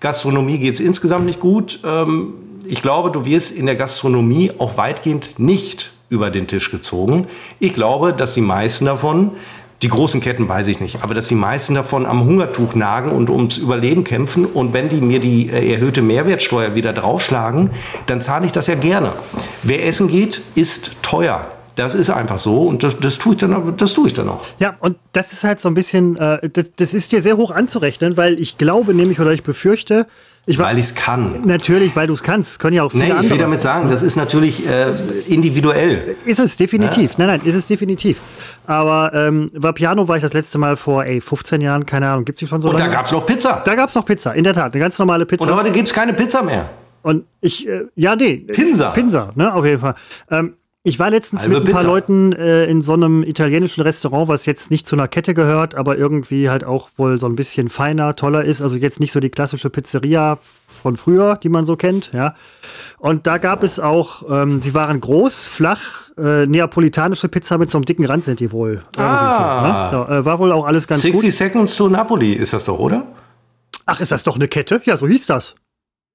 Gastronomie 0.00 0.58
geht 0.58 0.74
es 0.74 0.80
insgesamt 0.80 1.24
nicht 1.24 1.40
gut. 1.40 1.80
Ähm, 1.84 2.34
ich 2.66 2.82
glaube, 2.82 3.10
du 3.10 3.24
wirst 3.24 3.56
in 3.56 3.64
der 3.64 3.76
Gastronomie 3.76 4.52
auch 4.58 4.76
weitgehend 4.76 5.38
nicht 5.38 5.92
über 6.08 6.30
den 6.30 6.46
Tisch 6.46 6.70
gezogen. 6.70 7.26
Ich 7.58 7.74
glaube, 7.74 8.12
dass 8.12 8.34
die 8.34 8.40
meisten 8.40 8.86
davon, 8.86 9.32
die 9.82 9.88
großen 9.88 10.20
Ketten 10.20 10.48
weiß 10.48 10.66
ich 10.68 10.80
nicht, 10.80 11.02
aber 11.02 11.14
dass 11.14 11.28
die 11.28 11.36
meisten 11.36 11.74
davon 11.74 12.04
am 12.04 12.24
Hungertuch 12.24 12.74
nagen 12.74 13.10
und 13.12 13.30
ums 13.30 13.58
Überleben 13.58 14.04
kämpfen. 14.04 14.44
Und 14.44 14.72
wenn 14.72 14.88
die 14.88 15.00
mir 15.00 15.20
die 15.20 15.50
äh, 15.50 15.72
erhöhte 15.72 16.02
Mehrwertsteuer 16.02 16.74
wieder 16.74 16.92
draufschlagen, 16.92 17.70
dann 18.06 18.20
zahle 18.20 18.46
ich 18.46 18.52
das 18.52 18.66
ja 18.66 18.74
gerne. 18.74 19.12
Wer 19.62 19.86
essen 19.86 20.08
geht, 20.08 20.42
ist 20.54 21.02
teuer. 21.02 21.46
Das 21.78 21.94
ist 21.94 22.10
einfach 22.10 22.38
so 22.38 22.62
und 22.62 22.82
das, 22.82 22.98
das, 22.98 23.18
tue 23.18 23.34
ich 23.34 23.38
dann, 23.38 23.76
das 23.76 23.92
tue 23.92 24.08
ich 24.08 24.14
dann 24.14 24.28
auch. 24.28 24.44
Ja, 24.58 24.76
und 24.80 24.98
das 25.12 25.32
ist 25.32 25.44
halt 25.44 25.60
so 25.60 25.68
ein 25.68 25.74
bisschen, 25.74 26.16
äh, 26.16 26.48
das, 26.50 26.72
das 26.72 26.92
ist 26.92 27.12
dir 27.12 27.22
sehr 27.22 27.36
hoch 27.36 27.52
anzurechnen, 27.52 28.16
weil 28.16 28.40
ich 28.40 28.58
glaube 28.58 28.94
nämlich 28.94 29.20
oder 29.20 29.32
ich 29.32 29.44
befürchte, 29.44 30.06
ich 30.46 30.58
weil 30.58 30.78
ich 30.78 30.86
es 30.86 30.94
kann. 30.94 31.42
Natürlich, 31.44 31.94
weil 31.94 32.06
du 32.06 32.14
es 32.14 32.22
kannst. 32.22 32.52
Das 32.52 32.58
können 32.58 32.74
ja 32.74 32.82
auch 32.82 32.90
viele 32.90 33.04
nee, 33.04 33.10
andere. 33.10 33.26
Ich 33.26 33.30
will 33.30 33.38
damit 33.38 33.60
sagen, 33.60 33.90
das 33.90 34.02
ist 34.02 34.16
natürlich 34.16 34.66
äh, 34.66 34.86
individuell. 35.28 36.16
Ist 36.24 36.40
es 36.40 36.56
definitiv. 36.56 37.12
Ja. 37.12 37.26
Nein, 37.26 37.38
nein, 37.38 37.40
ist 37.44 37.54
es 37.54 37.66
definitiv. 37.66 38.18
Aber 38.66 39.12
ähm, 39.14 39.50
Vapiano 39.52 40.08
war 40.08 40.16
ich 40.16 40.22
das 40.22 40.32
letzte 40.32 40.56
Mal 40.56 40.76
vor 40.76 41.04
ey, 41.04 41.20
15 41.20 41.60
Jahren, 41.60 41.84
keine 41.84 42.08
Ahnung, 42.08 42.24
gibt 42.24 42.38
es 42.38 42.40
die 42.40 42.46
schon 42.46 42.62
so 42.62 42.70
Und 42.70 42.78
lange? 42.78 42.90
da 42.90 42.96
gab 42.96 43.06
es 43.06 43.12
noch 43.12 43.26
Pizza. 43.26 43.62
Da 43.64 43.74
gab 43.74 43.90
es 43.90 43.94
noch 43.94 44.06
Pizza, 44.06 44.34
in 44.34 44.44
der 44.44 44.54
Tat, 44.54 44.72
eine 44.72 44.80
ganz 44.80 44.98
normale 44.98 45.26
Pizza. 45.26 45.44
Und 45.44 45.54
heute 45.54 45.70
gibt 45.70 45.86
es 45.86 45.92
keine 45.92 46.14
Pizza 46.14 46.42
mehr. 46.42 46.70
Und 47.02 47.26
ich, 47.42 47.68
äh, 47.68 47.82
ja, 47.94 48.16
nee. 48.16 48.36
Pinsa. 48.36 48.90
Pinsa, 48.90 49.32
ne, 49.34 49.52
auf 49.54 49.64
jeden 49.66 49.80
Fall. 49.80 49.96
Ähm, 50.30 50.54
ich 50.88 50.98
war 50.98 51.10
letztens 51.10 51.42
Halbe 51.42 51.60
mit 51.60 51.68
ein 51.68 51.72
paar 51.72 51.80
Pizza. 51.82 51.92
Leuten 51.92 52.32
äh, 52.32 52.64
in 52.66 52.82
so 52.82 52.94
einem 52.94 53.22
italienischen 53.22 53.82
Restaurant, 53.82 54.28
was 54.28 54.46
jetzt 54.46 54.70
nicht 54.70 54.86
zu 54.86 54.96
einer 54.96 55.06
Kette 55.06 55.34
gehört, 55.34 55.74
aber 55.74 55.98
irgendwie 55.98 56.50
halt 56.50 56.64
auch 56.64 56.88
wohl 56.96 57.18
so 57.18 57.26
ein 57.26 57.36
bisschen 57.36 57.68
feiner, 57.68 58.16
toller 58.16 58.44
ist. 58.44 58.60
Also 58.60 58.76
jetzt 58.76 58.98
nicht 58.98 59.12
so 59.12 59.20
die 59.20 59.30
klassische 59.30 59.70
Pizzeria 59.70 60.38
von 60.82 60.96
früher, 60.96 61.36
die 61.42 61.48
man 61.48 61.64
so 61.64 61.76
kennt, 61.76 62.12
ja. 62.12 62.34
Und 62.98 63.26
da 63.26 63.38
gab 63.38 63.62
es 63.62 63.80
auch, 63.80 64.22
ähm, 64.30 64.62
sie 64.62 64.74
waren 64.74 65.00
groß, 65.00 65.46
flach, 65.46 66.10
äh, 66.16 66.46
neapolitanische 66.46 67.28
Pizza 67.28 67.58
mit 67.58 67.68
so 67.70 67.78
einem 67.78 67.84
dicken 67.84 68.04
Rand 68.04 68.24
sind 68.24 68.40
die 68.40 68.52
wohl. 68.52 68.82
Ah. 68.96 69.90
So, 69.90 69.96
ne? 69.96 70.06
so, 70.06 70.12
äh, 70.12 70.24
war 70.24 70.38
wohl 70.38 70.52
auch 70.52 70.64
alles 70.64 70.86
ganz 70.86 71.02
60 71.02 71.12
gut. 71.12 71.22
60 71.22 71.36
Seconds 71.36 71.76
to 71.76 71.88
Napoli 71.88 72.32
ist 72.32 72.52
das 72.52 72.64
doch, 72.64 72.78
oder? 72.78 73.08
Ach, 73.86 74.00
ist 74.00 74.12
das 74.12 74.24
doch 74.24 74.36
eine 74.36 74.48
Kette? 74.48 74.80
Ja, 74.84 74.96
so 74.96 75.06
hieß 75.08 75.26
das. 75.26 75.56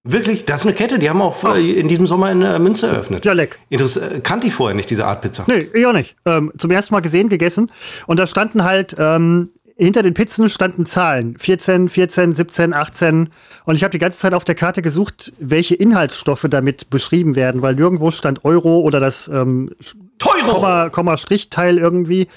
Wirklich, 0.05 0.45
das 0.45 0.61
ist 0.61 0.67
eine 0.67 0.75
Kette. 0.75 0.99
Die 0.99 1.09
haben 1.09 1.21
auch 1.21 1.35
Ach. 1.43 1.55
in 1.55 1.87
diesem 1.87 2.07
Sommer 2.07 2.29
in 2.31 2.41
äh, 2.41 2.59
Münze 2.59 2.87
eröffnet. 2.87 3.23
Ja, 3.23 3.31
leck. 3.31 3.59
Interess 3.69 3.95
äh, 3.95 4.19
kannte 4.21 4.47
ich 4.47 4.53
vorher 4.53 4.75
nicht, 4.75 4.89
diese 4.89 5.05
Art 5.05 5.21
Pizza. 5.21 5.45
Nee, 5.47 5.69
ich 5.73 5.85
auch 5.85 5.93
nicht. 5.93 6.17
Ähm, 6.25 6.51
zum 6.57 6.71
ersten 6.71 6.93
Mal 6.93 6.99
gesehen, 6.99 7.29
gegessen. 7.29 7.71
Und 8.05 8.17
da 8.17 8.27
standen 8.27 8.65
halt, 8.65 8.95
ähm, 8.99 9.49
hinter 9.77 10.03
den 10.03 10.13
Pizzen 10.13 10.49
standen 10.49 10.85
Zahlen. 10.85 11.37
14, 11.37 11.89
14, 11.89 12.33
17, 12.33 12.73
18. 12.73 13.29
Und 13.65 13.75
ich 13.75 13.83
habe 13.83 13.91
die 13.91 13.99
ganze 13.99 14.19
Zeit 14.19 14.33
auf 14.33 14.43
der 14.43 14.55
Karte 14.55 14.81
gesucht, 14.81 15.33
welche 15.39 15.75
Inhaltsstoffe 15.75 16.45
damit 16.49 16.89
beschrieben 16.89 17.35
werden, 17.35 17.61
weil 17.61 17.75
nirgendwo 17.75 18.11
stand 18.11 18.45
Euro 18.45 18.79
oder 18.79 18.99
das 18.99 19.27
ähm, 19.29 19.71
Teuro! 20.19 20.53
Komma, 20.53 20.89
Komma 20.89 21.17
Strichteil 21.17 21.77
irgendwie. 21.77 22.27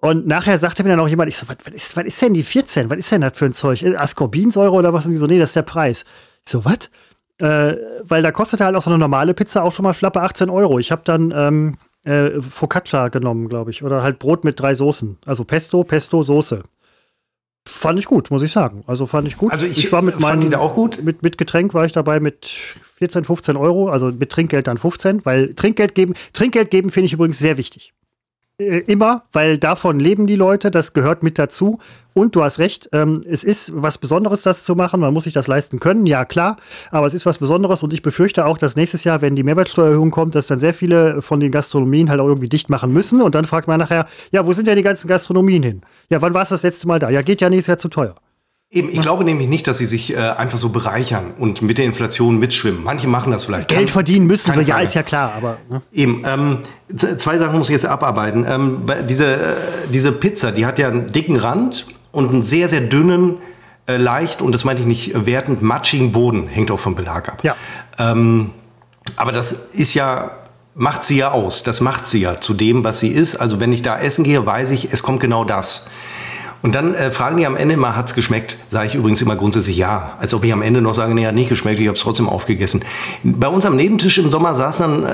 Und 0.00 0.26
nachher 0.26 0.58
sagte 0.58 0.82
mir 0.82 0.90
dann 0.90 1.00
auch 1.00 1.08
jemand, 1.08 1.28
ich 1.28 1.36
so, 1.36 1.48
was, 1.48 1.56
was, 1.64 1.74
ist, 1.74 1.96
was 1.96 2.04
ist 2.04 2.20
denn 2.20 2.34
die 2.34 2.42
14? 2.42 2.90
Was 2.90 2.98
ist 2.98 3.12
denn 3.12 3.20
das 3.20 3.38
für 3.38 3.46
ein 3.46 3.52
Zeug? 3.52 3.84
Ascorbinsäure 3.96 4.72
oder 4.72 4.92
was? 4.92 5.04
Und 5.04 5.12
die 5.12 5.16
so, 5.16 5.26
nee, 5.26 5.38
das 5.38 5.50
ist 5.50 5.56
der 5.56 5.62
Preis. 5.62 6.04
So, 6.46 6.64
was? 6.64 6.90
Äh, 7.38 7.76
weil 8.02 8.22
da 8.22 8.30
kostet 8.30 8.60
halt 8.60 8.76
auch 8.76 8.82
so 8.82 8.90
eine 8.90 8.98
normale 8.98 9.34
Pizza 9.34 9.62
auch 9.64 9.72
schon 9.72 9.82
mal 9.82 9.94
schlappe 9.94 10.20
18 10.20 10.50
Euro. 10.50 10.78
Ich 10.78 10.92
habe 10.92 11.02
dann 11.04 11.32
ähm, 11.36 11.76
äh, 12.04 12.40
Focaccia 12.40 13.08
genommen, 13.08 13.48
glaube 13.48 13.70
ich. 13.70 13.82
Oder 13.82 14.02
halt 14.02 14.18
Brot 14.18 14.44
mit 14.44 14.60
drei 14.60 14.74
Soßen. 14.74 15.18
Also 15.26 15.44
Pesto, 15.44 15.84
Pesto, 15.84 16.22
Soße. 16.22 16.62
Fand 17.66 17.98
ich 17.98 18.04
gut, 18.04 18.30
muss 18.30 18.42
ich 18.42 18.52
sagen. 18.52 18.84
Also 18.86 19.06
fand 19.06 19.26
ich 19.26 19.38
gut. 19.38 19.50
Also 19.50 19.64
ich, 19.64 19.78
ich 19.78 19.92
war 19.92 20.02
mit 20.02 20.14
fand 20.14 20.40
meinem, 20.40 20.50
die 20.50 20.56
auch 20.56 20.74
gut. 20.74 21.02
Mit, 21.02 21.22
mit 21.22 21.38
Getränk 21.38 21.72
war 21.72 21.86
ich 21.86 21.92
dabei 21.92 22.20
mit 22.20 22.46
14, 22.96 23.24
15 23.24 23.56
Euro, 23.56 23.88
also 23.88 24.12
mit 24.12 24.30
Trinkgeld 24.30 24.66
dann 24.66 24.76
15, 24.76 25.24
weil 25.24 25.54
Trinkgeld 25.54 25.94
geben, 25.94 26.14
Trinkgeld 26.34 26.70
geben 26.70 26.90
finde 26.90 27.06
ich 27.06 27.14
übrigens 27.14 27.38
sehr 27.38 27.56
wichtig. 27.56 27.94
Äh, 28.60 28.84
immer, 28.86 29.24
weil 29.32 29.58
davon 29.58 29.98
leben 29.98 30.28
die 30.28 30.36
Leute, 30.36 30.70
das 30.70 30.92
gehört 30.92 31.24
mit 31.24 31.40
dazu. 31.40 31.80
Und 32.12 32.36
du 32.36 32.44
hast 32.44 32.60
recht, 32.60 32.88
ähm, 32.92 33.24
es 33.28 33.42
ist 33.42 33.72
was 33.74 33.98
Besonderes, 33.98 34.42
das 34.42 34.62
zu 34.62 34.76
machen. 34.76 35.00
Man 35.00 35.12
muss 35.12 35.24
sich 35.24 35.34
das 35.34 35.48
leisten 35.48 35.80
können, 35.80 36.06
ja 36.06 36.24
klar. 36.24 36.58
Aber 36.92 37.08
es 37.08 37.14
ist 37.14 37.26
was 37.26 37.38
Besonderes 37.38 37.82
und 37.82 37.92
ich 37.92 38.02
befürchte 38.02 38.46
auch, 38.46 38.56
dass 38.56 38.76
nächstes 38.76 39.02
Jahr, 39.02 39.20
wenn 39.22 39.34
die 39.34 39.42
Mehrwertsteuererhöhung 39.42 40.12
kommt, 40.12 40.36
dass 40.36 40.46
dann 40.46 40.60
sehr 40.60 40.72
viele 40.72 41.20
von 41.20 41.40
den 41.40 41.50
Gastronomien 41.50 42.10
halt 42.10 42.20
auch 42.20 42.28
irgendwie 42.28 42.48
dicht 42.48 42.70
machen 42.70 42.92
müssen. 42.92 43.20
Und 43.20 43.34
dann 43.34 43.44
fragt 43.44 43.66
man 43.66 43.80
nachher, 43.80 44.06
ja, 44.30 44.46
wo 44.46 44.52
sind 44.52 44.68
denn 44.68 44.76
die 44.76 44.82
ganzen 44.82 45.08
Gastronomien 45.08 45.64
hin? 45.64 45.80
Ja, 46.08 46.22
wann 46.22 46.34
war 46.34 46.42
es 46.42 46.50
das 46.50 46.62
letzte 46.62 46.86
Mal 46.86 47.00
da? 47.00 47.10
Ja, 47.10 47.22
geht 47.22 47.40
ja 47.40 47.50
nächstes 47.50 47.68
Jahr 47.68 47.78
zu 47.78 47.88
teuer. 47.88 48.14
Eben, 48.70 48.88
ich 48.90 49.00
glaube 49.00 49.24
nämlich 49.24 49.48
nicht, 49.48 49.68
dass 49.68 49.78
sie 49.78 49.86
sich 49.86 50.14
äh, 50.14 50.16
einfach 50.16 50.58
so 50.58 50.70
bereichern 50.70 51.32
und 51.38 51.62
mit 51.62 51.78
der 51.78 51.84
Inflation 51.84 52.38
mitschwimmen. 52.38 52.82
Manche 52.82 53.06
machen 53.06 53.30
das 53.30 53.44
vielleicht. 53.44 53.68
Geld 53.68 53.80
Kann, 53.82 53.88
verdienen 53.88 54.26
müssen 54.26 54.52
sie, 54.52 54.62
ja, 54.62 54.80
ist 54.80 54.94
ja 54.94 55.04
klar, 55.04 55.32
aber. 55.36 55.58
Ne? 55.70 55.80
Eben, 55.92 56.24
ähm, 56.26 56.58
zwei 57.18 57.38
Sachen 57.38 57.56
muss 57.56 57.68
ich 57.68 57.74
jetzt 57.74 57.86
abarbeiten. 57.86 58.44
Ähm, 58.48 58.82
diese, 59.08 59.34
äh, 59.34 59.38
diese 59.92 60.10
Pizza, 60.10 60.50
die 60.50 60.66
hat 60.66 60.80
ja 60.80 60.88
einen 60.88 61.06
dicken 61.06 61.36
Rand 61.36 61.86
und 62.10 62.30
einen 62.30 62.42
sehr, 62.42 62.68
sehr 62.68 62.80
dünnen, 62.80 63.36
äh, 63.86 63.96
leicht, 63.96 64.42
und 64.42 64.52
das 64.52 64.64
meine 64.64 64.80
ich 64.80 64.86
nicht 64.86 65.26
wertend, 65.26 65.62
matschigen 65.62 66.10
Boden. 66.10 66.48
Hängt 66.48 66.72
auch 66.72 66.80
vom 66.80 66.96
Belag 66.96 67.28
ab. 67.28 67.44
Ja. 67.44 67.54
Ähm, 67.98 68.50
aber 69.16 69.30
das 69.30 69.52
ist 69.72 69.94
ja 69.94 70.32
macht 70.74 71.04
sie 71.04 71.18
ja 71.18 71.30
aus. 71.30 71.62
Das 71.62 71.80
macht 71.80 72.06
sie 72.06 72.20
ja 72.20 72.40
zu 72.40 72.54
dem, 72.54 72.84
was 72.84 73.00
sie 73.00 73.08
ist. 73.08 73.36
Also 73.36 73.60
wenn 73.60 73.72
ich 73.72 73.82
da 73.82 73.98
essen 73.98 74.24
gehe, 74.24 74.44
weiß 74.44 74.70
ich, 74.72 74.92
es 74.92 75.02
kommt 75.02 75.20
genau 75.20 75.44
das. 75.44 75.88
Und 76.64 76.74
dann 76.74 76.94
äh, 76.94 77.10
fragen 77.10 77.36
die 77.36 77.44
am 77.44 77.58
Ende 77.58 77.74
immer, 77.74 77.94
hat's 77.94 78.14
geschmeckt? 78.14 78.56
Sage 78.70 78.86
ich 78.86 78.94
übrigens 78.94 79.20
immer 79.20 79.36
grundsätzlich 79.36 79.76
ja. 79.76 80.14
Als 80.18 80.32
ob 80.32 80.44
ich 80.44 80.52
am 80.54 80.62
Ende 80.62 80.80
noch 80.80 80.94
sage, 80.94 81.14
nee, 81.14 81.26
hat 81.26 81.34
nicht 81.34 81.50
geschmeckt, 81.50 81.78
ich 81.78 81.88
habe 81.88 81.96
es 81.96 82.02
trotzdem 82.02 82.26
aufgegessen. 82.26 82.82
Bei 83.22 83.48
uns 83.48 83.66
am 83.66 83.76
Nebentisch 83.76 84.16
im 84.16 84.30
Sommer 84.30 84.54
saß 84.54 84.78
dann 84.78 85.04
äh, 85.04 85.08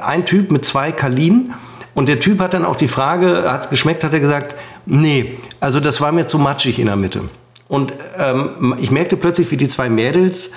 ein 0.00 0.24
Typ 0.24 0.50
mit 0.50 0.64
zwei 0.64 0.90
Kalinen. 0.90 1.52
Und 1.94 2.08
der 2.08 2.20
Typ 2.20 2.40
hat 2.40 2.54
dann 2.54 2.64
auch 2.64 2.76
die 2.76 2.88
Frage, 2.88 3.52
hat's 3.52 3.68
geschmeckt, 3.68 4.02
hat 4.02 4.14
er 4.14 4.20
gesagt, 4.20 4.54
nee, 4.86 5.36
also 5.60 5.78
das 5.78 6.00
war 6.00 6.10
mir 6.10 6.26
zu 6.26 6.38
matschig 6.38 6.78
in 6.78 6.86
der 6.86 6.96
Mitte. 6.96 7.20
Und 7.68 7.92
ähm, 8.18 8.74
ich 8.80 8.90
merkte 8.90 9.18
plötzlich, 9.18 9.50
wie 9.50 9.58
die 9.58 9.68
zwei 9.68 9.90
Mädels 9.90 10.54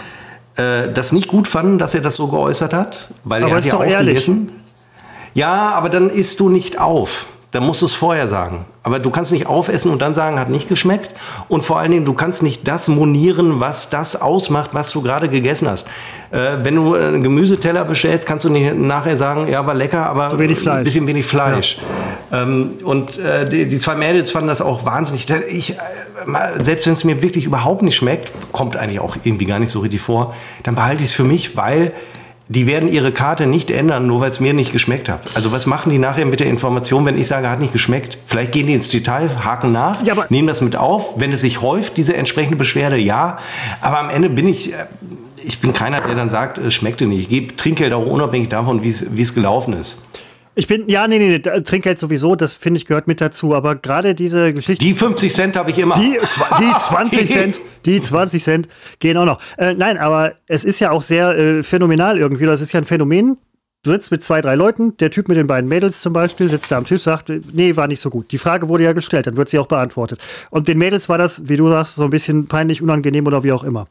äh, 0.56 0.94
das 0.94 1.12
nicht 1.12 1.28
gut 1.28 1.50
fanden, 1.50 1.78
dass 1.78 1.94
er 1.94 2.00
das 2.00 2.16
so 2.16 2.30
geäußert 2.30 2.74
hat, 2.74 3.14
weil 3.26 3.44
aber 3.44 3.52
er 3.52 3.58
hat 3.58 3.66
ja 3.66 3.74
aufgegessen. 3.74 4.48
Ehrlich. 4.48 4.62
Ja, 5.34 5.72
aber 5.72 5.90
dann 5.90 6.10
isst 6.10 6.40
du 6.40 6.48
nicht 6.48 6.80
auf. 6.80 7.26
Dann 7.52 7.66
musst 7.66 7.82
du 7.82 7.86
es 7.86 7.93
vorher 7.93 8.30
sagen. 8.30 8.66
Aber 8.82 8.99
du 8.99 9.10
kannst 9.10 9.32
nicht 9.34 9.45
aufessen 9.45 9.91
und 9.91 10.02
dann 10.02 10.16
sagen, 10.16 10.39
hat 10.39 10.49
nicht 10.49 10.70
geschmeckt. 10.70 11.14
Und 11.49 11.64
vor 11.64 11.80
allen 11.80 11.91
Dingen, 11.91 12.06
du 12.06 12.14
kannst 12.14 12.43
nicht 12.43 12.66
das 12.68 12.88
monieren, 12.88 13.60
was 13.60 13.89
das 13.89 14.20
ausmacht, 14.20 14.70
was 14.74 14.91
du 14.91 15.02
gerade 15.02 15.28
gegessen 15.28 15.68
hast. 15.68 15.88
Äh, 16.32 16.64
wenn 16.64 16.76
du 16.76 16.95
einen 16.95 17.24
Gemüseteller 17.24 17.84
bestellst, 17.84 18.26
kannst 18.26 18.45
du 18.45 18.49
nicht 18.49 18.74
nachher 18.76 19.18
sagen, 19.18 19.49
ja, 19.49 19.66
war 19.66 19.74
lecker, 19.74 20.06
aber 20.06 20.30
so 20.30 20.38
ein 20.38 20.84
bisschen 20.84 21.06
wenig 21.08 21.26
Fleisch. 21.26 21.80
Ja. 22.32 22.43
Ähm, 22.43 22.78
und 22.84 23.20
äh, 23.20 23.47
die, 23.47 23.68
die, 23.68 23.80
zwei 23.80 23.95
Mädels 23.95 24.32
fanden 24.32 24.47
das 24.47 24.62
auch 24.62 24.86
wahnsinnig. 24.86 25.30
Ich, 25.49 25.72
äh, 25.72 25.76
selbst 26.64 26.88
wenn 26.88 26.93
es 26.93 27.04
mir 27.04 27.22
wirklich 27.22 27.43
überhaupt 27.43 27.82
nicht 27.82 27.97
schmeckt, 27.97 28.32
kommt 28.54 28.78
eigentlich 28.78 29.02
auch 29.02 29.18
irgendwie 29.24 29.45
gar 29.45 29.60
nicht 29.60 29.72
so 29.72 29.82
richtig 29.82 29.99
vor, 29.99 30.34
dann 30.64 30.76
behalte 30.76 31.04
ich 31.04 31.10
es 31.10 31.16
für 31.16 31.26
mich, 31.26 31.58
weil 31.58 31.91
die 32.52 32.68
werden 32.68 32.91
ihre 32.91 33.12
Karte 33.14 33.47
nicht 33.47 33.72
ändern, 33.72 34.08
nur 34.08 34.20
weil 34.20 34.30
es 34.30 34.41
mir 34.41 34.54
nicht 34.54 34.74
geschmeckt 34.74 35.08
hat. 35.08 35.22
Also 35.36 35.52
was 35.54 35.66
machen 35.66 35.89
die 35.89 35.97
nachher 35.97 36.26
mit 36.26 36.41
der 36.41 36.47
Information, 36.47 37.06
wenn 37.06 37.18
ich 37.18 37.28
sage, 37.28 37.49
hat 37.49 37.60
nicht 37.60 37.72
geschmeckt? 37.72 38.18
Vielleicht 38.26 38.52
gehen 38.52 38.68
die 38.68 38.74
ins 38.74 38.89
Detail, 38.89 39.30
haken 39.43 39.72
nach, 39.72 40.04
ja, 40.04 40.26
nehmen 40.30 40.47
das 40.47 40.62
mit 40.62 40.76
auf. 40.76 41.20
Wenn 41.20 41.32
es 41.32 41.41
sich 41.41 41.62
häuft, 41.62 41.95
diese 41.95 42.16
entsprechende 42.16 42.58
Beschwerde, 42.58 42.97
ja. 42.97 43.38
Aber 43.80 43.99
am 43.99 44.10
Ende 44.10 44.30
bin 44.30 44.47
ich, 44.47 44.74
äh, 44.74 44.86
ich 45.43 45.60
bin 45.60 45.72
keiner, 45.72 46.02
der 46.02 46.14
dann 46.16 46.30
sagt, 46.30 46.58
es 46.58 46.74
schmeckte 46.74 47.06
nicht. 47.06 47.22
Ich 47.22 47.30
gebe 47.30 47.56
Trinkgeld 47.56 47.93
auch 47.93 48.06
unabhängig 48.06 48.49
davon, 48.49 48.84
wie 48.84 48.89
es 48.89 49.34
gelaufen 49.34 49.74
ist. 49.74 50.02
Ich 50.54 50.68
bin, 50.68 50.89
ja, 50.89 51.08
nee, 51.08 51.18
nee, 51.18 51.39
Trinkgeld 51.39 51.97
sowieso, 51.99 52.36
das 52.36 52.56
finde 52.56 52.78
ich 52.80 52.86
gehört 52.86 53.08
mit 53.08 53.22
dazu, 53.22 53.56
aber 53.56 53.76
gerade 53.76 54.14
diese 54.14 54.52
Geschichte. 54.52 54.84
Die 54.84 54.93
50 54.93 55.34
Cent 55.34 55.56
habe 55.56 55.72
ich 55.72 55.80
immer. 55.80 55.95
Die, 55.95 56.18
die 56.60 56.78
20 56.78 57.26
Cent, 57.32 57.62
die 57.86 58.00
20 58.00 58.44
Cent 58.44 58.70
gehen 59.00 59.18
auch 59.18 59.26
noch. 59.26 59.40
Äh, 59.58 59.74
nein, 59.74 59.98
aber 59.98 60.34
es 60.48 60.64
ist 60.64 60.80
ja 60.80 60.92
auch 60.92 61.02
sehr 61.02 61.38
äh, 61.38 61.64
phänomenal 61.64 62.18
irgendwie, 62.18 62.46
das 62.46 62.62
ist 62.62 62.72
ja 62.72 62.80
ein 62.80 62.86
Phänomen. 62.86 63.38
Du 63.84 63.90
sitzt 63.90 64.12
mit 64.12 64.24
zwei, 64.24 64.42
drei 64.42 64.54
Leuten, 64.54 64.96
der 64.98 65.10
Typ 65.10 65.28
mit 65.28 65.38
den 65.38 65.48
beiden 65.48 65.68
Mädels 65.68 66.02
zum 66.02 66.14
Beispiel 66.14 66.50
sitzt 66.50 66.72
da 66.72 66.78
am 66.78 66.86
Tisch, 66.86 67.02
sagt, 67.02 67.32
nee, 67.52 67.76
war 67.76 67.88
nicht 67.88 68.00
so 68.00 68.12
gut. 68.12 68.32
Die 68.32 68.38
Frage 68.38 68.70
wurde 68.70 68.84
ja 68.84 68.94
gestellt, 68.94 69.26
dann 69.26 69.38
wird 69.38 69.50
sie 69.50 69.58
auch 69.58 69.66
beantwortet. 69.66 70.22
Und 70.52 70.68
den 70.68 70.78
Mädels 70.78 71.10
war 71.10 71.18
das, 71.18 71.50
wie 71.50 71.56
du 71.56 71.68
sagst, 71.68 71.96
so 71.96 72.04
ein 72.04 72.12
bisschen 72.12 72.48
peinlich, 72.48 72.84
unangenehm 72.84 73.26
oder 73.26 73.44
wie 73.44 73.52
auch 73.52 73.64
immer 73.64 73.88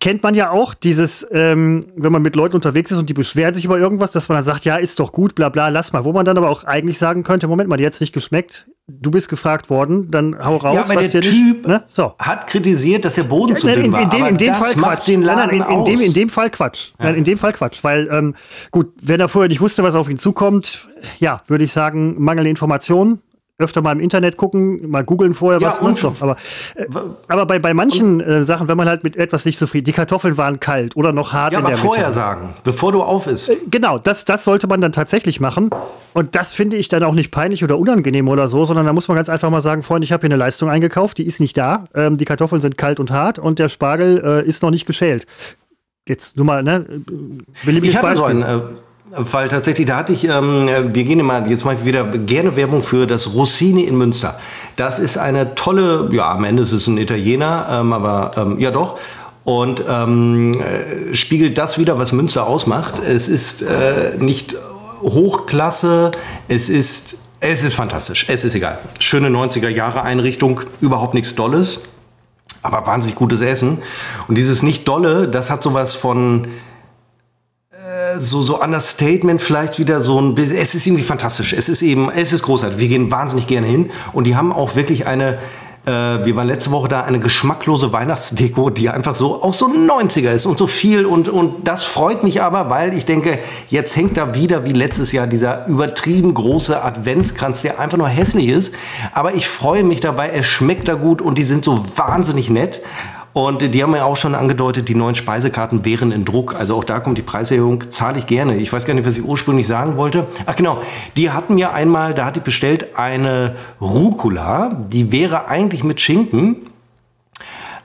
kennt 0.00 0.22
man 0.22 0.34
ja 0.34 0.50
auch, 0.50 0.74
dieses, 0.74 1.26
ähm, 1.32 1.86
wenn 1.96 2.12
man 2.12 2.22
mit 2.22 2.36
Leuten 2.36 2.54
unterwegs 2.54 2.90
ist 2.90 2.98
und 2.98 3.08
die 3.08 3.14
beschweren 3.14 3.54
sich 3.54 3.64
über 3.64 3.78
irgendwas, 3.78 4.12
dass 4.12 4.28
man 4.28 4.36
dann 4.36 4.44
sagt, 4.44 4.64
ja, 4.64 4.76
ist 4.76 5.00
doch 5.00 5.12
gut, 5.12 5.34
bla 5.34 5.48
bla, 5.48 5.68
lass 5.68 5.92
mal. 5.92 6.04
Wo 6.04 6.12
man 6.12 6.24
dann 6.24 6.38
aber 6.38 6.50
auch 6.50 6.64
eigentlich 6.64 6.98
sagen 6.98 7.22
könnte, 7.22 7.48
Moment 7.48 7.68
mal, 7.68 7.76
die 7.76 7.86
hat 7.86 8.00
nicht 8.00 8.12
geschmeckt, 8.12 8.68
du 8.88 9.10
bist 9.10 9.28
gefragt 9.28 9.68
worden, 9.68 10.08
dann 10.10 10.36
hau 10.42 10.56
raus, 10.56 10.74
ja, 10.74 10.82
aber 10.82 11.02
was 11.02 11.10
der 11.10 11.20
Typ 11.20 11.66
ne? 11.66 11.84
so. 11.88 12.14
hat 12.18 12.46
kritisiert, 12.46 13.04
dass 13.04 13.14
der 13.14 13.24
Boden 13.24 13.54
zu 13.54 13.66
dünn 13.66 13.92
war. 13.92 14.02
In, 14.02 14.10
dem, 14.10 14.26
in 14.26 14.36
dem 14.36 14.54
Fall 14.54 14.72
Quatsch. 14.72 15.08
Nein, 15.08 15.20
nein, 15.20 15.50
in, 15.50 15.62
in, 15.62 15.84
dem, 15.84 16.00
in 16.00 16.12
dem 16.14 16.28
Fall 16.30 16.50
Quatsch. 16.50 16.92
Ja. 16.98 17.06
Nein, 17.06 17.16
in 17.16 17.24
dem 17.24 17.38
Fall 17.38 17.52
Quatsch, 17.52 17.84
weil 17.84 18.08
ähm, 18.10 18.34
gut, 18.70 18.92
wenn 19.00 19.20
er 19.20 19.28
vorher 19.28 19.48
nicht 19.48 19.60
wusste, 19.60 19.82
was 19.82 19.94
auf 19.94 20.08
ihn 20.08 20.18
zukommt, 20.18 20.88
ja, 21.18 21.42
würde 21.46 21.64
ich 21.64 21.72
sagen, 21.72 22.16
mangelnde 22.18 22.50
Informationen 22.50 23.20
öfter 23.58 23.82
mal 23.82 23.92
im 23.92 24.00
Internet 24.00 24.36
gucken, 24.36 24.88
mal 24.88 25.02
googeln 25.02 25.34
vorher, 25.34 25.60
was 25.60 25.80
ja, 25.80 25.86
und 25.86 26.02
doch. 26.02 26.22
Aber, 26.22 26.36
äh, 26.76 26.86
aber 27.26 27.44
bei, 27.44 27.58
bei 27.58 27.74
manchen 27.74 28.20
äh, 28.20 28.44
Sachen, 28.44 28.68
wenn 28.68 28.76
man 28.76 28.88
halt 28.88 29.02
mit 29.02 29.16
etwas 29.16 29.44
nicht 29.44 29.58
zufrieden, 29.58 29.84
die 29.84 29.92
Kartoffeln 29.92 30.36
waren 30.36 30.60
kalt 30.60 30.96
oder 30.96 31.12
noch 31.12 31.32
hart 31.32 31.52
ja, 31.52 31.58
aber 31.58 31.72
vorher 31.72 32.04
Mitte. 32.04 32.14
sagen, 32.14 32.54
bevor 32.62 32.92
du 32.92 33.02
auf 33.02 33.26
isst. 33.26 33.50
Äh, 33.50 33.56
genau, 33.68 33.98
das, 33.98 34.24
das 34.24 34.44
sollte 34.44 34.68
man 34.68 34.80
dann 34.80 34.92
tatsächlich 34.92 35.40
machen. 35.40 35.70
Und 36.14 36.36
das 36.36 36.52
finde 36.52 36.76
ich 36.76 36.88
dann 36.88 37.02
auch 37.02 37.14
nicht 37.14 37.32
peinlich 37.32 37.64
oder 37.64 37.78
unangenehm 37.78 38.28
oder 38.28 38.46
so, 38.46 38.64
sondern 38.64 38.86
da 38.86 38.92
muss 38.92 39.08
man 39.08 39.16
ganz 39.16 39.28
einfach 39.28 39.50
mal 39.50 39.60
sagen, 39.60 39.82
Freunde, 39.82 40.04
ich 40.04 40.12
habe 40.12 40.20
hier 40.20 40.28
eine 40.28 40.36
Leistung 40.36 40.70
eingekauft, 40.70 41.18
die 41.18 41.26
ist 41.26 41.40
nicht 41.40 41.56
da. 41.56 41.86
Ähm, 41.94 42.16
die 42.16 42.24
Kartoffeln 42.24 42.62
sind 42.62 42.78
kalt 42.78 43.00
und 43.00 43.10
hart 43.10 43.40
und 43.40 43.58
der 43.58 43.68
Spargel 43.68 44.22
äh, 44.24 44.48
ist 44.48 44.62
noch 44.62 44.70
nicht 44.70 44.86
geschält. 44.86 45.26
Jetzt 46.08 46.36
nur 46.36 46.46
mal, 46.46 46.62
ne? 46.62 46.86
Ich 47.66 47.96
hatte 47.96 48.06
Beispiel. 48.06 48.16
so 48.16 48.24
ein 48.24 48.44
weil 49.16 49.48
tatsächlich, 49.48 49.86
da 49.86 49.96
hatte 49.96 50.12
ich, 50.12 50.24
ähm, 50.24 50.68
wir 50.68 51.04
gehen 51.04 51.20
immer, 51.20 51.46
jetzt 51.46 51.64
mache 51.64 51.76
ich 51.80 51.84
wieder 51.84 52.04
gerne 52.04 52.56
Werbung 52.56 52.82
für 52.82 53.06
das 53.06 53.34
Rossini 53.34 53.82
in 53.82 53.96
Münster. 53.96 54.38
Das 54.76 54.98
ist 54.98 55.16
eine 55.16 55.54
tolle, 55.54 56.08
ja, 56.12 56.30
am 56.32 56.44
Ende 56.44 56.62
ist 56.62 56.72
es 56.72 56.86
ein 56.86 56.98
Italiener, 56.98 57.66
ähm, 57.70 57.92
aber 57.92 58.32
ähm, 58.36 58.60
ja 58.60 58.70
doch. 58.70 58.98
Und 59.44 59.82
ähm, 59.88 60.52
äh, 60.52 61.14
spiegelt 61.14 61.56
das 61.56 61.78
wieder, 61.78 61.98
was 61.98 62.12
Münster 62.12 62.46
ausmacht. 62.46 62.98
Es 62.98 63.28
ist 63.28 63.62
äh, 63.62 64.12
nicht 64.18 64.56
Hochklasse, 65.00 66.10
es 66.48 66.68
ist, 66.68 67.16
es 67.40 67.62
ist 67.64 67.74
fantastisch, 67.74 68.26
es 68.28 68.44
ist 68.44 68.54
egal. 68.54 68.78
Schöne 68.98 69.28
90er 69.28 69.68
Jahre 69.68 70.02
Einrichtung, 70.02 70.60
überhaupt 70.80 71.14
nichts 71.14 71.34
Dolles, 71.34 71.84
aber 72.62 72.86
wahnsinnig 72.86 73.16
gutes 73.16 73.40
Essen. 73.40 73.78
Und 74.26 74.36
dieses 74.36 74.62
nicht 74.62 74.86
Dolle, 74.86 75.28
das 75.28 75.50
hat 75.50 75.62
sowas 75.62 75.94
von 75.94 76.48
so, 78.20 78.42
so 78.42 78.60
Understatement 78.62 79.40
vielleicht 79.40 79.78
wieder 79.78 80.00
so 80.00 80.20
ein. 80.20 80.36
Es 80.36 80.74
ist 80.74 80.86
irgendwie 80.86 81.04
fantastisch. 81.04 81.52
Es 81.52 81.68
ist 81.68 81.82
eben, 81.82 82.10
es 82.10 82.32
ist 82.32 82.42
großartig. 82.42 82.78
Wir 82.78 82.88
gehen 82.88 83.10
wahnsinnig 83.10 83.46
gerne 83.46 83.66
hin 83.66 83.90
und 84.12 84.26
die 84.26 84.36
haben 84.36 84.52
auch 84.52 84.76
wirklich 84.76 85.06
eine, 85.06 85.38
äh, 85.86 85.90
wir 85.90 86.36
waren 86.36 86.46
letzte 86.46 86.70
Woche 86.70 86.88
da, 86.88 87.02
eine 87.02 87.18
geschmacklose 87.18 87.92
Weihnachtsdeko, 87.92 88.70
die 88.70 88.90
einfach 88.90 89.14
so 89.14 89.42
auch 89.42 89.54
so 89.54 89.66
90er 89.66 90.32
ist 90.32 90.46
und 90.46 90.58
so 90.58 90.66
viel 90.66 91.06
und, 91.06 91.28
und 91.28 91.66
das 91.66 91.84
freut 91.84 92.22
mich 92.22 92.42
aber, 92.42 92.70
weil 92.70 92.92
ich 92.94 93.06
denke, 93.06 93.38
jetzt 93.68 93.96
hängt 93.96 94.16
da 94.16 94.34
wieder 94.34 94.64
wie 94.64 94.72
letztes 94.72 95.12
Jahr 95.12 95.26
dieser 95.26 95.66
übertrieben 95.66 96.34
große 96.34 96.82
Adventskranz, 96.82 97.62
der 97.62 97.80
einfach 97.80 97.98
nur 97.98 98.08
hässlich 98.08 98.48
ist. 98.48 98.74
Aber 99.12 99.34
ich 99.34 99.48
freue 99.48 99.84
mich 99.84 100.00
dabei, 100.00 100.30
es 100.30 100.46
schmeckt 100.46 100.88
da 100.88 100.94
gut 100.94 101.22
und 101.22 101.38
die 101.38 101.44
sind 101.44 101.64
so 101.64 101.84
wahnsinnig 101.96 102.50
nett. 102.50 102.82
Und 103.38 103.62
die 103.72 103.82
haben 103.84 103.94
ja 103.94 104.04
auch 104.04 104.16
schon 104.16 104.34
angedeutet, 104.34 104.88
die 104.88 104.96
neuen 104.96 105.14
Speisekarten 105.14 105.84
wären 105.84 106.10
in 106.10 106.24
Druck. 106.24 106.56
Also 106.56 106.74
auch 106.74 106.82
da 106.82 106.98
kommt 106.98 107.18
die 107.18 107.22
Preiserhöhung, 107.22 107.88
zahle 107.88 108.18
ich 108.18 108.26
gerne. 108.26 108.56
Ich 108.56 108.72
weiß 108.72 108.84
gar 108.84 108.94
nicht, 108.94 109.06
was 109.06 109.16
ich 109.16 109.24
ursprünglich 109.24 109.68
sagen 109.68 109.96
wollte. 109.96 110.26
Ach 110.44 110.56
genau, 110.56 110.82
die 111.16 111.30
hatten 111.30 111.56
ja 111.56 111.72
einmal, 111.72 112.14
da 112.14 112.24
hatte 112.24 112.40
ich 112.40 112.44
bestellt, 112.44 112.98
eine 112.98 113.54
Rucola. 113.80 114.82
Die 114.88 115.12
wäre 115.12 115.46
eigentlich 115.46 115.84
mit 115.84 116.00
Schinken. 116.00 116.66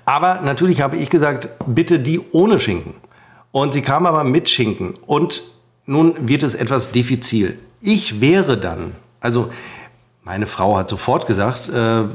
Aber 0.06 0.42
natürlich 0.42 0.82
habe 0.82 0.96
ich 0.96 1.12
gesagt, 1.12 1.50
bitte 1.68 2.00
die 2.00 2.20
ohne 2.32 2.58
Schinken. 2.58 2.96
Und 3.52 3.74
sie 3.74 3.84
kam 3.84 4.08
aber 4.08 4.24
mit 4.24 4.50
Schinken. 4.50 4.96
Und 5.06 5.44
nun 5.86 6.16
wird 6.28 6.42
es 6.42 6.56
etwas 6.56 6.94
diffizil. 6.94 7.60
Ich 7.80 8.22
wäre 8.22 8.58
dann, 8.58 8.94
also 9.20 9.52
meine 10.24 10.48
Frau 10.48 10.78
hat 10.78 10.90
sofort 10.90 11.28
gesagt, 11.28 11.70
äh, 11.70 12.06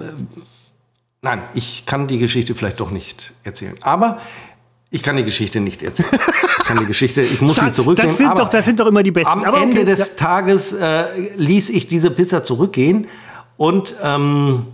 Nein, 1.23 1.43
ich 1.55 1.85
kann 1.85 2.07
die 2.07 2.19
Geschichte 2.19 2.55
vielleicht 2.55 2.81
doch 2.81 2.91
nicht 2.91 3.35
erzählen. 3.43 3.77
Aber 3.81 4.19
ich 4.91 5.03
kann 5.03 5.17
die 5.17 5.25
Geschichte 5.25 5.61
nicht 5.61 5.83
erzählen. 5.83 6.09
Ich 6.13 6.65
kann 6.65 6.79
die 6.79 6.87
Geschichte, 6.87 7.21
ich 7.23 7.41
muss 7.41 7.57
sie 7.57 7.73
zurückgehen. 7.73 8.09
Das 8.09 8.17
sind, 8.17 8.39
doch, 8.39 8.49
das 8.49 8.65
sind 8.65 8.81
doch 8.81 8.87
immer 8.87 9.03
die 9.03 9.11
besten. 9.11 9.41
Am 9.41 9.45
aber 9.45 9.61
Ende 9.61 9.83
okay, 9.83 9.85
des 9.85 9.99
ja. 9.99 10.17
Tages 10.17 10.73
äh, 10.73 11.05
ließ 11.37 11.71
ich 11.71 11.89
diese 11.89 12.11
Pizza 12.11 12.45
zurückgehen 12.45 13.07
und 13.57 13.97
ähm, 14.03 14.67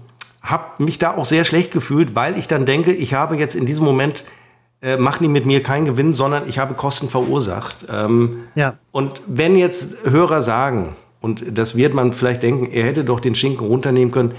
habe 0.43 0.85
mich 0.85 0.99
da 0.99 1.17
auch 1.17 1.25
sehr 1.25 1.45
schlecht 1.45 1.73
gefühlt, 1.73 2.15
weil 2.15 2.39
ich 2.39 2.47
dann 2.47 2.67
denke, 2.67 2.93
ich 2.93 3.15
habe 3.15 3.37
jetzt 3.37 3.57
in 3.57 3.65
diesem 3.67 3.85
Moment 3.85 4.25
äh, 4.83 4.99
machen 4.99 5.23
die 5.23 5.29
mit 5.29 5.47
mir 5.47 5.63
keinen 5.63 5.87
Gewinn, 5.87 6.13
sondern 6.13 6.49
ich 6.49 6.59
habe 6.59 6.75
Kosten 6.75 7.09
verursacht. 7.09 7.87
Ähm, 7.91 8.45
ja. 8.55 8.77
Und 8.93 9.23
wenn 9.27 9.57
jetzt 9.57 9.97
Hörer 10.05 10.43
sagen, 10.43 10.95
und 11.21 11.45
das 11.57 11.77
wird 11.77 11.95
man 11.95 12.13
vielleicht 12.13 12.43
denken, 12.43 12.67
er 12.67 12.85
hätte 12.85 13.03
doch 13.03 13.19
den 13.19 13.35
Schinken 13.35 13.67
runternehmen 13.67 14.13
können, 14.13 14.35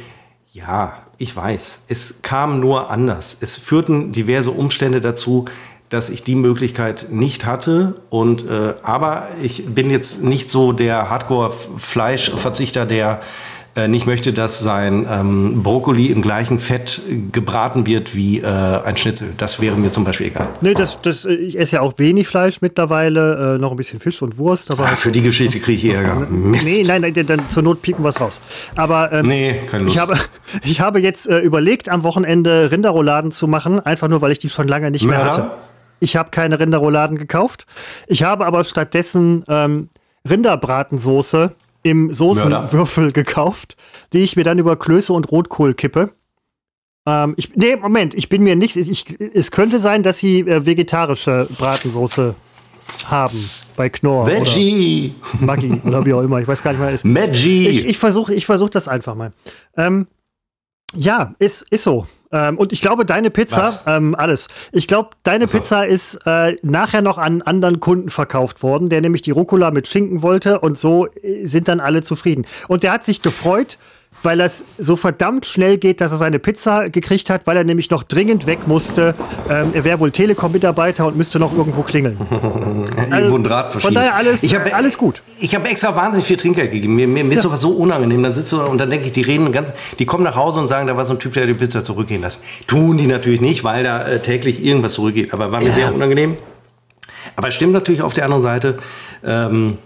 ja, 0.53 1.04
ich 1.17 1.35
weiß, 1.35 1.85
es 1.87 2.21
kam 2.21 2.59
nur 2.59 2.89
anders. 2.89 3.37
Es 3.41 3.57
führten 3.57 4.11
diverse 4.11 4.51
Umstände 4.51 5.01
dazu, 5.01 5.45
dass 5.89 6.09
ich 6.09 6.23
die 6.23 6.35
Möglichkeit 6.35 7.07
nicht 7.11 7.45
hatte. 7.45 8.01
Und 8.09 8.47
äh, 8.47 8.73
aber 8.83 9.29
ich 9.41 9.65
bin 9.65 9.89
jetzt 9.89 10.23
nicht 10.23 10.51
so 10.51 10.71
der 10.71 11.09
Hardcore-Fleischverzichter, 11.09 12.85
der 12.85 13.21
äh, 13.75 13.89
nicht 13.89 14.05
möchte, 14.05 14.31
dass 14.31 14.59
sein 14.59 15.05
ähm, 15.09 15.61
Brokkoli 15.61 16.07
im 16.07 16.21
gleichen 16.21 16.59
Fett 16.59 17.01
gebraten 17.33 17.85
wird 17.85 18.15
wie 18.15 18.39
äh, 18.39 18.45
ein 18.45 18.95
Schnitzel. 18.95 19.33
Das 19.37 19.59
wäre 19.61 19.75
mir 19.75 19.91
zum 19.91 20.05
Beispiel 20.05 20.27
egal. 20.27 20.47
Nee, 20.61 20.73
das, 20.73 20.97
das, 21.01 21.25
ich 21.25 21.59
esse 21.59 21.75
ja 21.75 21.81
auch 21.81 21.97
wenig 21.97 22.27
Fleisch 22.27 22.61
mittlerweile, 22.61 23.55
äh, 23.55 23.57
noch 23.59 23.71
ein 23.71 23.77
bisschen 23.77 23.99
Fisch 23.99 24.21
und 24.21 24.37
Wurst. 24.37 24.71
Aber 24.71 24.85
ah, 24.85 24.95
für 24.95 25.11
die 25.11 25.21
Geschichte 25.21 25.59
kriege 25.59 25.89
ich 25.89 25.93
Ärger. 25.93 26.15
Mist. 26.29 26.65
Nee, 26.65 26.83
nein, 26.87 27.01
nein, 27.01 27.13
dann 27.27 27.49
zur 27.49 27.63
Not 27.63 27.81
pieken 27.81 28.03
wir 28.03 28.09
es 28.09 28.21
raus. 28.21 28.41
Aber 28.77 29.11
ähm, 29.11 29.27
nee, 29.27 29.61
keine 29.69 29.83
Lust. 29.83 29.95
Ich 29.95 30.01
habe, 30.01 30.19
ich 30.63 30.79
habe 30.79 31.01
jetzt 31.01 31.27
äh, 31.27 31.39
überlegt, 31.39 31.89
am 31.89 32.03
Wochenende 32.03 32.71
Rinderrouladen 32.71 33.33
zu 33.33 33.47
machen, 33.47 33.81
einfach 33.81 34.07
nur, 34.07 34.21
weil 34.21 34.31
ich 34.31 34.39
die 34.39 34.49
schon 34.49 34.69
lange 34.69 34.89
nicht 34.89 35.05
mehr 35.05 35.25
hatte. 35.25 35.51
Ich 35.99 36.15
habe 36.15 36.29
keine 36.29 36.59
Rinderrouladen 36.59 37.17
gekauft. 37.17 37.65
Ich 38.07 38.23
habe 38.23 38.45
aber 38.45 38.63
stattdessen 38.63 39.43
ähm, 39.49 39.89
Rinderbratensoße 40.29 41.51
im 41.85 42.11
Soßenwürfel 42.11 43.11
gekauft, 43.11 43.77
die 44.11 44.23
ich 44.23 44.35
mir 44.35 44.43
dann 44.43 44.57
über 44.57 44.75
Klöße 44.75 45.13
und 45.13 45.31
Rotkohl 45.31 45.75
kippe. 45.75 46.13
Ähm, 47.05 47.35
ich, 47.37 47.55
nee, 47.55 47.75
Moment, 47.75 48.15
ich 48.15 48.27
bin 48.27 48.41
mir 48.41 48.55
nicht. 48.55 48.75
Ich, 48.75 49.05
es 49.19 49.51
könnte 49.51 49.79
sein, 49.79 50.01
dass 50.01 50.17
sie 50.17 50.39
äh, 50.39 50.65
vegetarische 50.65 51.47
Bratensoße 51.59 52.33
haben 53.07 53.49
bei 53.75 53.89
Knorr. 53.89 54.25
Veggie! 54.25 55.13
Oder 55.35 55.45
Maggi 55.45 55.81
oder 55.85 56.03
wie 56.07 56.13
auch 56.13 56.23
immer. 56.23 56.39
Ich 56.39 56.47
weiß 56.47 56.63
gar 56.63 56.71
nicht 56.73 57.03
mehr. 57.03 57.27
Maggi! 57.27 57.67
Ich, 57.67 57.85
ich 57.85 57.97
versuche 57.99 58.33
ich 58.33 58.47
versuch 58.47 58.71
das 58.71 58.87
einfach 58.87 59.13
mal. 59.13 59.31
Ähm, 59.77 60.07
Ja, 60.95 61.35
ist, 61.39 61.63
ist 61.69 61.83
so. 61.83 62.05
Ähm, 62.31 62.57
und 62.57 62.73
ich 62.73 62.81
glaube, 62.81 63.05
deine 63.05 63.29
Pizza, 63.29 63.81
ähm, 63.87 64.15
alles. 64.15 64.47
Ich 64.71 64.87
glaube, 64.87 65.11
deine 65.23 65.47
so. 65.47 65.57
Pizza 65.57 65.85
ist 65.85 66.19
äh, 66.25 66.57
nachher 66.63 67.01
noch 67.01 67.17
an 67.17 67.41
anderen 67.41 67.79
Kunden 67.79 68.09
verkauft 68.09 68.63
worden, 68.63 68.89
der 68.89 69.01
nämlich 69.01 69.21
die 69.21 69.31
Rucola 69.31 69.71
mit 69.71 69.87
Schinken 69.87 70.21
wollte 70.21 70.59
und 70.59 70.77
so 70.77 71.07
äh, 71.07 71.45
sind 71.45 71.67
dann 71.67 71.79
alle 71.79 72.01
zufrieden. 72.01 72.45
Und 72.67 72.83
der 72.83 72.91
hat 72.91 73.05
sich 73.05 73.21
gefreut, 73.21 73.77
weil 74.23 74.37
das 74.37 74.65
so 74.77 74.95
verdammt 74.95 75.45
schnell 75.45 75.77
geht, 75.77 76.01
dass 76.01 76.11
er 76.11 76.17
seine 76.17 76.39
Pizza 76.39 76.89
gekriegt 76.89 77.29
hat, 77.29 77.41
weil 77.45 77.57
er 77.57 77.63
nämlich 77.63 77.89
noch 77.89 78.03
dringend 78.03 78.47
weg 78.47 78.67
musste. 78.67 79.15
Ähm, 79.49 79.69
er 79.73 79.83
wäre 79.83 79.99
wohl 79.99 80.11
Telekom-Mitarbeiter 80.11 81.07
und 81.07 81.15
müsste 81.15 81.39
noch 81.39 81.55
irgendwo 81.55 81.83
klingeln. 81.83 82.17
irgendwo 83.11 83.35
ein 83.35 83.43
Draht 83.43 83.71
verschieben. 83.71 83.93
Von 83.93 83.95
daher 83.95 84.15
alles, 84.15 84.43
ich 84.43 84.55
hab, 84.55 84.73
alles 84.75 84.97
gut. 84.97 85.21
Ich 85.39 85.55
habe 85.55 85.67
extra 85.69 85.95
wahnsinnig 85.95 86.25
viel 86.25 86.37
Trinkgeld 86.37 86.71
gegeben. 86.71 86.95
Mir, 86.95 87.07
mir, 87.07 87.23
mir 87.23 87.31
ja. 87.31 87.37
ist 87.37 87.43
sowas 87.43 87.61
so 87.61 87.71
unangenehm. 87.71 88.23
Dann 88.23 88.33
sitzt 88.33 88.51
du 88.51 88.61
und 88.61 88.77
dann 88.77 88.89
denke 88.89 89.05
ich, 89.07 89.11
die 89.11 89.21
reden 89.21 89.51
ganz, 89.51 89.71
die 89.99 90.05
kommen 90.05 90.23
nach 90.23 90.35
Hause 90.35 90.59
und 90.59 90.67
sagen, 90.67 90.87
da 90.87 90.97
war 90.97 91.05
so 91.05 91.13
ein 91.13 91.19
Typ, 91.19 91.33
der 91.33 91.45
die 91.45 91.53
Pizza 91.53 91.83
zurückgehen 91.83 92.21
lässt. 92.21 92.41
Tun 92.67 92.97
die 92.97 93.07
natürlich 93.07 93.41
nicht, 93.41 93.63
weil 93.63 93.83
da 93.83 94.03
äh, 94.03 94.19
täglich 94.19 94.63
irgendwas 94.63 94.93
zurückgeht. 94.93 95.33
Aber 95.33 95.51
war 95.51 95.59
mir 95.59 95.67
ja. 95.69 95.73
sehr 95.73 95.93
unangenehm. 95.93 96.37
Aber 97.35 97.49
es 97.49 97.55
stimmt 97.55 97.73
natürlich 97.73 98.01
auf 98.01 98.13
der 98.13 98.25
anderen 98.25 98.43
Seite. 98.43 98.77
Ähm, 99.23 99.77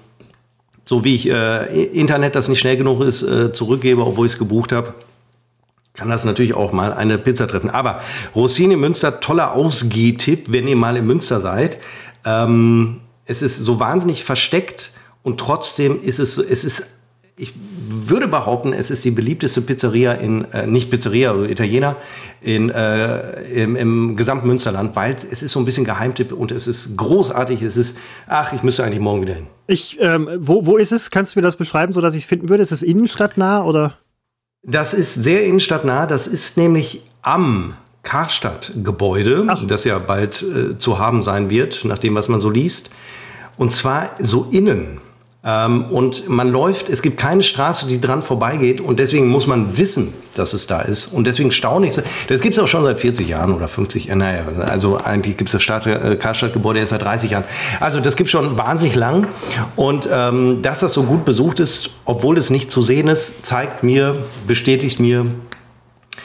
so 0.89 1.03
wie 1.03 1.13
ich 1.13 1.29
äh, 1.29 1.83
Internet, 1.83 2.35
das 2.35 2.47
nicht 2.49 2.57
schnell 2.57 2.75
genug 2.75 3.01
ist, 3.01 3.21
äh, 3.21 3.51
zurückgebe, 3.51 4.03
obwohl 4.03 4.25
ich 4.25 4.33
es 4.33 4.39
gebucht 4.39 4.71
habe, 4.71 4.95
kann 5.93 6.09
das 6.09 6.25
natürlich 6.25 6.55
auch 6.55 6.71
mal 6.71 6.93
eine 6.93 7.19
Pizza 7.19 7.47
treffen. 7.47 7.69
Aber 7.69 8.01
Rossini 8.33 8.75
Münster, 8.75 9.19
toller 9.19 9.53
Ausgehtipp, 9.53 10.51
wenn 10.51 10.67
ihr 10.67 10.75
mal 10.75 10.97
in 10.97 11.05
Münster 11.05 11.41
seid. 11.41 11.77
Ähm, 12.25 13.01
es 13.25 13.43
ist 13.43 13.57
so 13.57 13.79
wahnsinnig 13.79 14.23
versteckt 14.23 14.91
und 15.21 15.39
trotzdem 15.39 16.01
ist 16.01 16.17
es, 16.17 16.39
es 16.39 16.65
ist 16.65 16.95
ich 17.37 17.53
würde 17.89 18.27
behaupten, 18.27 18.73
es 18.73 18.91
ist 18.91 19.05
die 19.05 19.11
beliebteste 19.11 19.61
Pizzeria 19.61 20.13
in, 20.13 20.45
äh, 20.51 20.67
nicht 20.67 20.89
Pizzeria, 20.89 21.33
oder 21.33 21.49
Italiener, 21.49 21.95
in, 22.41 22.69
äh, 22.69 23.43
im, 23.63 23.75
im 23.75 24.15
gesamten 24.15 24.47
Münsterland, 24.47 24.95
weil 24.95 25.15
es 25.15 25.43
ist 25.43 25.51
so 25.51 25.59
ein 25.59 25.65
bisschen 25.65 25.85
Geheimtipp 25.85 26.31
und 26.31 26.51
es 26.51 26.67
ist 26.67 26.97
großartig. 26.97 27.61
Es 27.61 27.77
ist, 27.77 27.97
ach, 28.27 28.53
ich 28.53 28.63
müsste 28.63 28.83
eigentlich 28.83 28.99
morgen 28.99 29.21
wieder 29.21 29.35
hin. 29.35 29.47
Ich, 29.67 29.97
ähm, 29.99 30.29
wo, 30.37 30.65
wo 30.65 30.77
ist 30.77 30.91
es? 30.91 31.11
Kannst 31.11 31.35
du 31.35 31.39
mir 31.39 31.43
das 31.43 31.55
beschreiben, 31.55 31.93
sodass 31.93 32.15
ich 32.15 32.23
es 32.23 32.29
finden 32.29 32.49
würde? 32.49 32.63
Ist 32.63 32.71
es 32.71 32.81
innenstadtnah 32.81 33.63
oder? 33.63 33.97
Das 34.63 34.93
ist 34.93 35.15
sehr 35.15 35.45
innenstadtnah. 35.45 36.05
Das 36.05 36.27
ist 36.27 36.57
nämlich 36.57 37.03
am 37.21 37.75
Karstadt-Gebäude, 38.03 39.47
das 39.67 39.83
ja 39.83 39.99
bald 39.99 40.43
äh, 40.43 40.77
zu 40.77 40.99
haben 40.99 41.23
sein 41.23 41.49
wird, 41.49 41.85
nach 41.85 41.97
dem, 41.97 42.15
was 42.15 42.29
man 42.29 42.39
so 42.39 42.49
liest. 42.49 42.89
Und 43.57 43.71
zwar 43.71 44.11
so 44.19 44.47
innen. 44.51 44.99
Ähm, 45.49 45.85
und 45.85 46.29
man 46.29 46.51
läuft, 46.51 46.89
es 46.89 47.01
gibt 47.01 47.17
keine 47.17 47.41
Straße, 47.41 47.87
die 47.87 47.99
dran 47.99 48.21
vorbeigeht 48.21 48.81
und 48.81 48.99
deswegen 48.99 49.27
muss 49.29 49.47
man 49.47 49.77
wissen, 49.77 50.13
dass 50.35 50.53
es 50.53 50.67
da 50.67 50.81
ist. 50.81 51.07
Und 51.07 51.25
deswegen 51.25 51.51
staune 51.51 51.87
ich 51.87 51.93
so. 51.93 52.01
Das 52.27 52.41
gibt 52.41 52.55
es 52.55 52.63
auch 52.63 52.67
schon 52.67 52.83
seit 52.83 52.99
40 52.99 53.27
Jahren 53.27 53.53
oder 53.53 53.67
50 53.67 54.05
Jahren. 54.05 54.19
Naja, 54.19 54.43
also 54.67 54.97
eigentlich 54.97 55.37
gibt 55.37 55.53
es 55.53 55.65
das 55.65 55.85
äh, 55.85 56.15
Karstadtgebäude 56.17 56.79
erst 56.79 56.91
seit 56.91 57.01
30 57.01 57.31
Jahren. 57.31 57.45
Also 57.79 57.99
das 57.99 58.15
gibt 58.15 58.29
schon 58.29 58.57
wahnsinnig 58.57 58.95
lang. 58.95 59.27
Und 59.75 60.07
ähm, 60.11 60.61
dass 60.61 60.81
das 60.81 60.93
so 60.93 61.03
gut 61.03 61.25
besucht 61.25 61.59
ist, 61.59 61.89
obwohl 62.05 62.37
es 62.37 62.49
nicht 62.51 62.71
zu 62.71 62.83
sehen 62.83 63.07
ist, 63.07 63.45
zeigt 63.45 63.83
mir, 63.83 64.17
bestätigt 64.45 64.99
mir, 64.99 65.25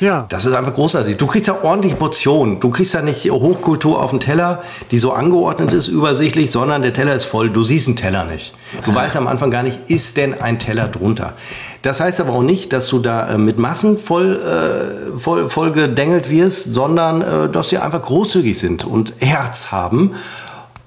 ja. 0.01 0.27
Das 0.29 0.45
ist 0.45 0.55
einfach 0.55 0.75
großartig. 0.75 1.17
Du 1.17 1.27
kriegst 1.27 1.47
ja 1.47 1.57
ordentlich 1.63 1.99
Portionen. 1.99 2.61
Du 2.61 2.71
kriegst 2.71 2.95
ja 2.95 3.03
nicht 3.03 3.31
Hochkultur 3.31 4.03
auf 4.03 4.11
dem 4.11 4.21
Teller, 4.21 4.63
die 4.91 4.99
so 4.99 5.13
angeordnet 5.13 5.73
ist, 5.73 5.89
übersichtlich, 5.89 6.51
sondern 6.51 6.83
der 6.83 6.93
Teller 6.93 7.15
ist 7.15 7.25
voll. 7.25 7.51
Du 7.51 7.63
siehst 7.63 7.89
einen 7.89 7.97
Teller 7.97 8.25
nicht. 8.25 8.55
Du 8.85 8.95
weißt 8.95 9.17
am 9.17 9.27
Anfang 9.27 9.51
gar 9.51 9.63
nicht, 9.63 9.79
ist 9.89 10.17
denn 10.17 10.41
ein 10.41 10.59
Teller 10.59 10.89
drunter? 10.89 11.35
Das 11.83 12.01
heißt 12.01 12.21
aber 12.21 12.33
auch 12.33 12.43
nicht, 12.43 12.73
dass 12.73 12.89
du 12.89 12.99
da 12.99 13.29
äh, 13.29 13.39
mit 13.39 13.59
Massen 13.59 13.99
voll, 13.99 14.41
äh, 14.41 15.19
voll, 15.19 15.51
voll 15.51 15.73
gedengelt 15.73 16.31
wirst, 16.31 16.73
sondern 16.73 17.21
äh, 17.21 17.49
dass 17.51 17.69
sie 17.69 17.79
einfach 17.79 18.01
großzügig 18.01 18.59
sind 18.59 18.85
und 18.85 19.13
Herz 19.19 19.71
haben. 19.71 20.13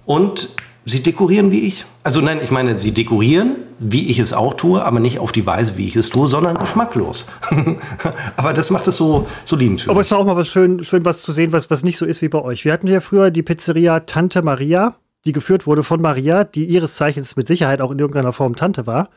Und 0.05 0.49
sie 0.86 1.03
dekorieren 1.03 1.51
wie 1.51 1.60
ich. 1.60 1.86
Also 2.03 2.22
nein, 2.22 2.39
ich 2.41 2.49
meine, 2.49 2.78
sie 2.80 2.93
dekorieren, 2.93 3.58
wie 3.80 4.09
ich 4.09 4.19
es 4.19 4.34
auch 4.34 4.53
tue, 4.55 4.84
aber 4.84 4.99
nicht 4.99 5.19
auf 5.19 5.32
die 5.32 5.45
Weise, 5.45 5.78
wie 5.78 5.86
ich 5.86 5.95
es 5.95 6.09
tue, 6.09 6.28
sondern 6.28 6.57
geschmacklos. 6.57 7.28
aber 8.36 8.53
das 8.53 8.69
macht 8.69 8.88
es 8.88 8.97
so, 8.97 9.28
so 9.45 9.55
liebend. 9.55 9.88
Aber 9.88 10.01
es 10.01 10.07
ist 10.07 10.13
auch 10.13 10.25
mal 10.25 10.36
was 10.36 10.47
schön, 10.47 10.84
schön 10.84 11.05
was 11.05 11.21
zu 11.21 11.32
sehen, 11.32 11.51
was, 11.53 11.69
was 11.69 11.84
nicht 11.84 11.97
so 11.97 12.05
ist 12.05 12.21
wie 12.21 12.30
bei 12.30 12.41
euch. 12.41 12.65
Wir 12.65 12.73
hatten 12.73 12.88
ja 12.88 12.99
früher 12.99 13.32
die 13.32 13.43
Pizzeria 13.43 14.01
Tante 14.01 14.41
Maria, 14.41 14.95
die 15.25 15.32
geführt 15.32 15.67
wurde 15.67 15.84
von 15.84 16.01
Maria, 16.01 16.43
die 16.43 16.65
ihres 16.65 16.95
Zeichens 16.95 17.36
mit 17.36 17.47
Sicherheit 17.47 17.82
auch 17.82 17.91
in 17.91 17.99
irgendeiner 17.99 18.34
Form 18.34 18.55
Tante 18.55 18.88
war. 18.88 19.09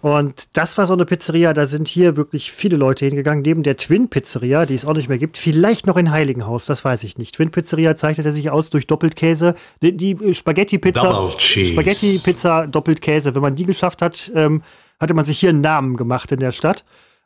Und 0.00 0.56
das 0.56 0.78
war 0.78 0.86
so 0.86 0.94
eine 0.94 1.04
Pizzeria, 1.04 1.52
da 1.52 1.66
sind 1.66 1.88
hier 1.88 2.16
wirklich 2.16 2.52
viele 2.52 2.76
Leute 2.76 3.04
hingegangen, 3.04 3.42
neben 3.42 3.62
der 3.62 3.76
Twin 3.76 4.08
Pizzeria, 4.08 4.64
die 4.64 4.74
es 4.74 4.84
auch 4.84 4.94
nicht 4.94 5.08
mehr 5.08 5.18
gibt. 5.18 5.38
Vielleicht 5.38 5.86
noch 5.86 5.96
in 5.96 6.12
Heiligenhaus, 6.12 6.66
das 6.66 6.84
weiß 6.84 7.02
ich 7.04 7.18
nicht. 7.18 7.34
Twin 7.34 7.50
Pizzeria 7.50 7.96
zeichnete 7.96 8.30
sich 8.30 8.50
aus 8.50 8.70
durch 8.70 8.86
Doppelkäse. 8.86 9.54
Die, 9.82 9.96
die 9.96 10.34
Spaghetti 10.34 10.78
Pizza, 10.78 11.30
Spaghetti 11.38 12.20
Pizza 12.22 12.66
Doppelkäse. 12.66 13.34
Wenn 13.34 13.42
man 13.42 13.56
die 13.56 13.64
geschafft 13.64 14.00
hat, 14.00 14.30
ähm, 14.34 14.62
hatte 15.00 15.14
man 15.14 15.24
sich 15.24 15.38
hier 15.38 15.50
einen 15.50 15.60
Namen 15.60 15.96
gemacht 15.96 16.30
in 16.30 16.40
der 16.40 16.52
Stadt. 16.52 16.84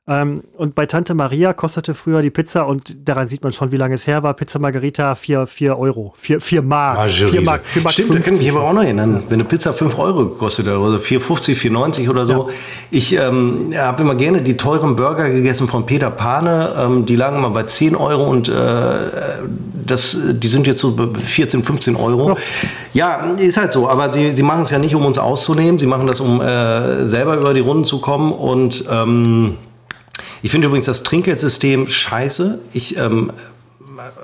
Ähm, 0.09 0.43
und 0.57 0.75
bei 0.75 0.87
Tante 0.87 1.15
Maria 1.15 1.53
kostete 1.53 1.95
früher 1.95 2.23
die 2.23 2.31
Pizza, 2.31 2.67
und 2.67 3.09
daran 3.09 3.29
sieht 3.29 3.45
man 3.45 3.53
schon, 3.53 3.71
wie 3.71 3.77
lange 3.77 3.95
es 3.95 4.09
her 4.09 4.25
war, 4.25 4.35
Pizza 4.35 4.59
Margarita 4.59 5.15
4, 5.15 5.47
4 5.47 5.79
Euro. 5.79 6.13
4, 6.19 6.41
4 6.41 6.63
Mark. 6.63 7.09
4 7.09 7.41
Mark, 7.41 7.65
4 7.65 7.83
Mark 7.83 7.93
Stimmt, 7.93 8.09
50. 8.09 8.09
da 8.09 8.21
kann 8.21 8.35
ich 8.35 8.41
mich 8.41 8.51
aber 8.51 8.69
auch 8.69 8.73
noch 8.73 8.83
erinnern. 8.83 9.23
Wenn 9.29 9.35
eine 9.35 9.45
Pizza 9.49 9.73
5 9.73 9.97
Euro 10.01 10.31
gekostet 10.31 10.67
hat, 10.67 10.75
oder 10.75 10.97
4,50, 10.97 11.55
4,90 11.55 12.11
oder 12.11 12.27
so. 12.27 12.33
Ja. 12.33 12.47
Ich 12.91 13.17
ähm, 13.17 13.73
habe 13.77 14.03
immer 14.03 14.17
gerne 14.17 14.43
die 14.43 14.57
teuren 14.57 14.97
Burger 14.97 15.31
gegessen 15.31 15.69
von 15.69 15.87
Peter 15.87 16.11
Pane. 16.11 16.75
Ähm, 16.77 17.07
die 17.07 17.15
lagen 17.15 17.37
immer 17.37 17.51
bei 17.51 17.63
10 17.63 17.95
Euro 17.95 18.29
und 18.29 18.49
äh, 18.49 18.53
das, 19.87 20.17
die 20.33 20.49
sind 20.49 20.67
jetzt 20.67 20.81
so 20.81 20.97
14, 21.15 21.63
15 21.63 21.95
Euro. 21.95 22.37
Ja. 22.93 23.21
ja, 23.21 23.35
ist 23.37 23.57
halt 23.57 23.71
so. 23.71 23.89
Aber 23.89 24.13
sie, 24.13 24.33
sie 24.33 24.43
machen 24.43 24.63
es 24.63 24.71
ja 24.71 24.81
nicht, 24.81 24.97
um 24.97 25.07
uns 25.07 25.19
auszunehmen. 25.19 25.79
Sie 25.79 25.87
machen 25.87 26.09
das, 26.09 26.19
um 26.19 26.41
äh, 26.41 27.07
selber 27.07 27.37
über 27.37 27.55
die 27.55 27.61
Runden 27.61 27.85
zu 27.85 28.01
kommen 28.01 28.33
und 28.33 28.85
ähm, 28.91 29.59
ich 30.43 30.51
finde 30.51 30.67
übrigens 30.67 30.87
das 30.87 31.03
Trinkgeldsystem 31.03 31.89
scheiße. 31.89 32.61
Ich, 32.73 32.97
ähm, 32.97 33.33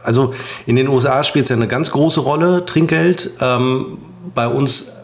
also 0.02 0.34
in 0.66 0.76
den 0.76 0.88
USA 0.88 1.22
spielt 1.22 1.44
es 1.44 1.50
ja 1.50 1.56
eine 1.56 1.68
ganz 1.68 1.90
große 1.90 2.20
Rolle, 2.20 2.66
Trinkgeld. 2.66 3.30
Ähm, 3.40 3.98
bei 4.34 4.48
uns 4.48 4.97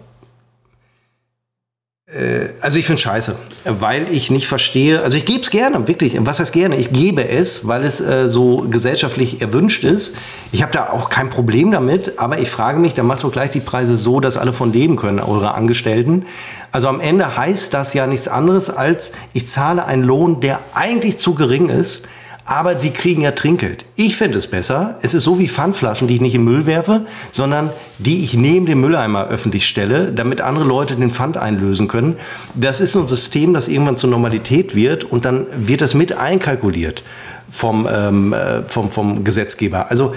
also 2.60 2.78
ich 2.78 2.86
finde 2.86 3.02
scheiße, 3.02 3.34
weil 3.64 4.06
ich 4.12 4.30
nicht 4.30 4.46
verstehe, 4.46 5.02
also 5.02 5.18
ich 5.18 5.24
gebe 5.24 5.40
es 5.40 5.50
gerne, 5.50 5.88
wirklich, 5.88 6.16
was 6.20 6.38
heißt 6.38 6.52
gerne? 6.52 6.76
Ich 6.76 6.92
gebe 6.92 7.28
es, 7.28 7.66
weil 7.66 7.84
es 7.84 8.00
äh, 8.00 8.28
so 8.28 8.66
gesellschaftlich 8.70 9.40
erwünscht 9.40 9.82
ist. 9.82 10.16
Ich 10.52 10.62
habe 10.62 10.70
da 10.70 10.90
auch 10.90 11.10
kein 11.10 11.28
Problem 11.28 11.72
damit, 11.72 12.18
aber 12.18 12.38
ich 12.38 12.50
frage 12.50 12.78
mich, 12.78 12.94
dann 12.94 13.06
macht 13.06 13.24
doch 13.24 13.32
gleich 13.32 13.50
die 13.50 13.60
Preise 13.60 13.96
so, 13.96 14.20
dass 14.20 14.36
alle 14.36 14.52
von 14.52 14.72
leben 14.72 14.94
können, 14.94 15.18
eure 15.18 15.54
Angestellten. 15.54 16.26
Also 16.70 16.88
am 16.88 17.00
Ende 17.00 17.36
heißt 17.36 17.74
das 17.74 17.94
ja 17.94 18.06
nichts 18.06 18.28
anderes 18.28 18.70
als, 18.70 19.12
ich 19.32 19.48
zahle 19.48 19.84
einen 19.84 20.04
Lohn, 20.04 20.40
der 20.40 20.60
eigentlich 20.74 21.18
zu 21.18 21.34
gering 21.34 21.68
ist, 21.68 22.06
aber 22.44 22.78
sie 22.78 22.90
kriegen 22.90 23.22
ja 23.22 23.30
Trinkgeld. 23.30 23.86
Ich 23.96 24.16
finde 24.16 24.38
es 24.38 24.46
besser. 24.46 24.98
Es 25.02 25.14
ist 25.14 25.24
so 25.24 25.38
wie 25.38 25.48
Pfandflaschen, 25.48 26.08
die 26.08 26.16
ich 26.16 26.20
nicht 26.20 26.34
im 26.34 26.44
Müll 26.44 26.66
werfe, 26.66 27.06
sondern 27.32 27.70
die 27.98 28.22
ich 28.22 28.34
neben 28.34 28.66
dem 28.66 28.80
Mülleimer 28.80 29.28
öffentlich 29.28 29.66
stelle, 29.66 30.12
damit 30.12 30.40
andere 30.40 30.64
Leute 30.64 30.96
den 30.96 31.10
Pfand 31.10 31.36
einlösen 31.36 31.88
können. 31.88 32.16
Das 32.54 32.80
ist 32.80 32.92
so 32.92 33.00
ein 33.00 33.08
System, 33.08 33.54
das 33.54 33.68
irgendwann 33.68 33.96
zur 33.96 34.10
Normalität 34.10 34.74
wird 34.74 35.04
und 35.04 35.24
dann 35.24 35.46
wird 35.56 35.80
das 35.80 35.94
mit 35.94 36.12
einkalkuliert 36.12 37.02
vom, 37.48 37.88
ähm, 37.90 38.32
äh, 38.32 38.62
vom, 38.62 38.90
vom 38.90 39.24
Gesetzgeber. 39.24 39.90
Also 39.90 40.14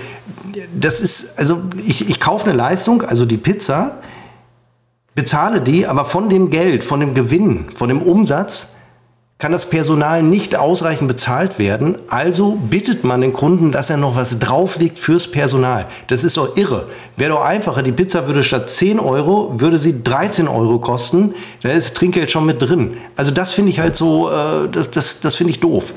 das 0.78 1.02
ist, 1.02 1.40
also 1.40 1.62
ich, 1.86 2.10
ich 2.10 2.20
kaufe 2.20 2.50
eine 2.50 2.58
Leistung, 2.58 3.04
also 3.04 3.26
die 3.26 3.38
Pizza, 3.38 4.00
bezahle 5.16 5.62
die, 5.62 5.88
aber 5.88 6.06
von 6.06 6.30
dem 6.30 6.50
Geld, 6.50 6.84
von 6.84 7.00
dem 7.00 7.14
Gewinn, 7.14 7.66
von 7.74 7.90
dem 7.90 8.02
Umsatz 8.02 8.77
kann 9.40 9.52
das 9.52 9.70
Personal 9.70 10.24
nicht 10.24 10.56
ausreichend 10.56 11.08
bezahlt 11.08 11.60
werden. 11.60 12.00
Also 12.08 12.54
bittet 12.56 13.04
man 13.04 13.22
den 13.22 13.34
Kunden, 13.34 13.72
dass 13.72 13.92
er 13.92 13.98
noch 13.98 14.16
was 14.16 14.40
drauflegt 14.40 14.98
fürs 14.98 15.30
Personal. 15.30 15.86
Das 16.08 16.24
ist 16.24 16.38
doch 16.38 16.58
irre. 16.58 16.88
Wäre 17.18 17.34
doch 17.34 17.42
einfacher, 17.42 17.84
die 17.84 17.92
Pizza 17.92 18.26
würde 18.26 18.44
statt 18.44 18.68
10 18.70 19.00
Euro, 19.00 19.60
würde 19.60 19.78
sie 19.78 20.04
13 20.04 20.48
Euro 20.48 20.80
kosten. 20.80 21.36
Da 21.62 21.70
ist 21.70 21.96
Trinkgeld 21.96 22.32
schon 22.32 22.48
mit 22.48 22.62
drin. 22.64 22.98
Also 23.16 23.30
das 23.30 23.52
finde 23.52 23.70
ich 23.70 23.80
halt 23.80 23.96
so, 23.96 24.32
äh, 24.32 24.70
das, 24.72 24.90
das, 24.90 25.20
das 25.20 25.36
finde 25.36 25.52
ich 25.52 25.60
doof. 25.60 25.94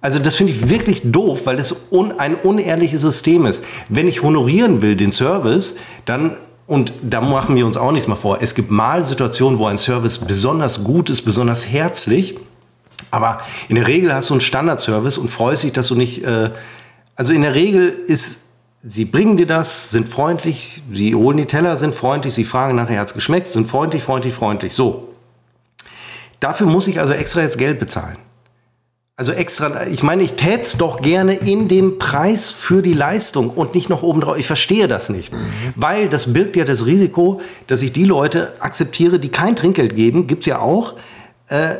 Also 0.00 0.18
das 0.18 0.34
finde 0.34 0.52
ich 0.52 0.68
wirklich 0.68 1.02
doof, 1.04 1.42
weil 1.44 1.60
es 1.60 1.88
un, 1.92 2.18
ein 2.18 2.34
unehrliches 2.34 3.02
System 3.02 3.46
ist. 3.46 3.62
Wenn 3.88 4.08
ich 4.08 4.22
honorieren 4.22 4.82
will 4.82 4.96
den 4.96 5.12
Service, 5.12 5.76
dann 6.06 6.36
und 6.66 6.92
da 7.02 7.20
machen 7.20 7.56
wir 7.56 7.66
uns 7.66 7.76
auch 7.76 7.90
nichts 7.90 8.08
mal 8.08 8.14
vor. 8.14 8.38
Es 8.40 8.54
gibt 8.54 8.70
mal 8.70 9.02
Situationen, 9.02 9.58
wo 9.58 9.66
ein 9.66 9.76
Service 9.76 10.18
besonders 10.18 10.84
gut 10.84 11.10
ist, 11.10 11.22
besonders 11.22 11.68
herzlich. 11.68 12.36
Aber 13.10 13.40
in 13.68 13.76
der 13.76 13.86
Regel 13.86 14.14
hast 14.14 14.30
du 14.30 14.34
einen 14.34 14.40
Standardservice 14.40 15.18
und 15.18 15.28
freust 15.28 15.64
dich, 15.64 15.72
dass 15.72 15.88
du 15.88 15.94
nicht. 15.94 16.24
Äh, 16.24 16.50
also 17.16 17.32
in 17.32 17.42
der 17.42 17.54
Regel 17.54 17.88
ist, 17.88 18.46
sie 18.82 19.04
bringen 19.04 19.36
dir 19.36 19.46
das, 19.46 19.90
sind 19.90 20.08
freundlich, 20.08 20.82
sie 20.90 21.14
holen 21.14 21.36
die 21.36 21.46
Teller, 21.46 21.76
sind 21.76 21.94
freundlich, 21.94 22.32
sie 22.32 22.44
fragen 22.44 22.76
nachher, 22.76 23.00
hat 23.00 23.08
es 23.08 23.14
geschmeckt, 23.14 23.46
sind 23.46 23.68
freundlich, 23.68 24.02
freundlich, 24.02 24.32
freundlich. 24.32 24.74
So. 24.74 25.08
Dafür 26.38 26.66
muss 26.66 26.88
ich 26.88 26.98
also 27.00 27.12
extra 27.12 27.42
jetzt 27.42 27.58
Geld 27.58 27.78
bezahlen. 27.78 28.16
Also 29.20 29.32
extra, 29.32 29.86
ich 29.86 30.02
meine, 30.02 30.22
ich 30.22 30.32
täte 30.32 30.62
es 30.62 30.78
doch 30.78 31.02
gerne 31.02 31.34
in 31.34 31.68
dem 31.68 31.98
Preis 31.98 32.50
für 32.50 32.80
die 32.80 32.94
Leistung 32.94 33.50
und 33.50 33.74
nicht 33.74 33.90
noch 33.90 34.02
obendrauf. 34.02 34.38
Ich 34.38 34.46
verstehe 34.46 34.88
das 34.88 35.10
nicht. 35.10 35.30
Mhm. 35.30 35.38
Weil 35.76 36.08
das 36.08 36.32
birgt 36.32 36.56
ja 36.56 36.64
das 36.64 36.86
Risiko, 36.86 37.42
dass 37.66 37.82
ich 37.82 37.92
die 37.92 38.06
Leute 38.06 38.54
akzeptiere, 38.60 39.18
die 39.18 39.28
kein 39.28 39.56
Trinkgeld 39.56 39.94
geben, 39.94 40.26
gibt 40.26 40.44
es 40.44 40.46
ja 40.46 40.60
auch. 40.60 40.94
Äh, 41.48 41.74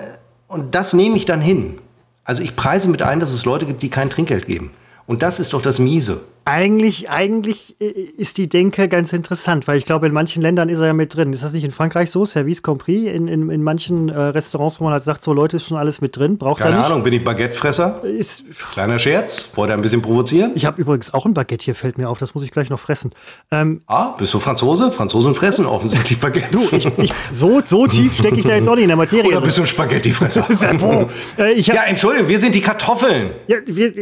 und 0.50 0.74
das 0.74 0.92
nehme 0.94 1.16
ich 1.16 1.26
dann 1.26 1.40
hin. 1.40 1.78
Also 2.24 2.42
ich 2.42 2.56
preise 2.56 2.88
mit 2.88 3.02
ein, 3.02 3.20
dass 3.20 3.32
es 3.32 3.44
Leute 3.44 3.66
gibt, 3.66 3.82
die 3.82 3.88
kein 3.88 4.10
Trinkgeld 4.10 4.46
geben. 4.46 4.72
Und 5.06 5.22
das 5.22 5.38
ist 5.38 5.52
doch 5.52 5.62
das 5.62 5.78
Miese. 5.78 6.22
Eigentlich, 6.44 7.10
eigentlich 7.10 7.76
äh, 7.80 7.84
ist 7.86 8.38
die 8.38 8.48
Denke 8.48 8.88
ganz 8.88 9.12
interessant, 9.12 9.68
weil 9.68 9.76
ich 9.76 9.84
glaube, 9.84 10.06
in 10.06 10.12
manchen 10.12 10.42
Ländern 10.42 10.68
ist 10.68 10.78
er 10.78 10.86
ja 10.86 10.92
mit 10.92 11.14
drin. 11.14 11.32
Ist 11.32 11.44
das 11.44 11.52
nicht 11.52 11.64
in 11.64 11.70
Frankreich 11.70 12.10
so? 12.10 12.24
Service 12.24 12.62
compris? 12.62 13.08
In, 13.12 13.28
in, 13.28 13.50
in 13.50 13.62
manchen 13.62 14.08
äh, 14.08 14.18
Restaurants, 14.18 14.80
wo 14.80 14.84
man 14.84 14.94
halt 14.94 15.02
sagt, 15.02 15.22
so 15.22 15.34
Leute, 15.34 15.56
ist 15.56 15.66
schon 15.66 15.76
alles 15.76 16.00
mit 16.00 16.16
drin. 16.16 16.38
Braucht 16.38 16.60
Keine. 16.60 16.82
Ahnung, 16.82 17.02
bin 17.02 17.12
ich 17.12 17.22
Baguettefresser? 17.22 18.02
Ist, 18.04 18.44
Kleiner 18.72 18.98
Scherz. 18.98 19.52
Wollte 19.56 19.74
ein 19.74 19.82
bisschen 19.82 20.00
provozieren? 20.00 20.52
Ich 20.54 20.64
habe 20.64 20.80
übrigens 20.80 21.12
auch 21.12 21.26
ein 21.26 21.34
Baguette 21.34 21.64
hier, 21.64 21.74
fällt 21.74 21.98
mir 21.98 22.08
auf. 22.08 22.18
Das 22.18 22.34
muss 22.34 22.42
ich 22.42 22.50
gleich 22.50 22.70
noch 22.70 22.80
fressen. 22.80 23.12
Ähm, 23.50 23.80
ah, 23.86 24.14
bist 24.16 24.32
du 24.32 24.38
Franzose? 24.38 24.90
Franzosen 24.90 25.34
fressen 25.34 25.66
offensichtlich 25.66 26.18
Baguettes. 26.20 26.70
Du, 26.70 26.76
ich, 26.76 26.86
ich, 26.98 27.12
so, 27.32 27.60
so 27.64 27.86
tief 27.86 28.16
stecke 28.16 28.36
ich 28.36 28.46
da 28.46 28.54
jetzt 28.54 28.68
auch 28.68 28.74
nicht 28.74 28.84
in 28.84 28.88
der 28.88 28.96
Materie. 28.96 29.30
Oder 29.30 29.42
bist 29.42 29.58
du 29.58 29.62
ein 29.62 29.66
Spaghettifresser? 29.66 30.46
äh, 31.38 31.60
ja, 31.60 31.84
Entschuldigung, 31.84 32.28
wir 32.28 32.38
sind 32.38 32.54
die 32.54 32.62
Kartoffeln. 32.62 33.32
Ja, 33.46 33.58
wir, 33.66 33.92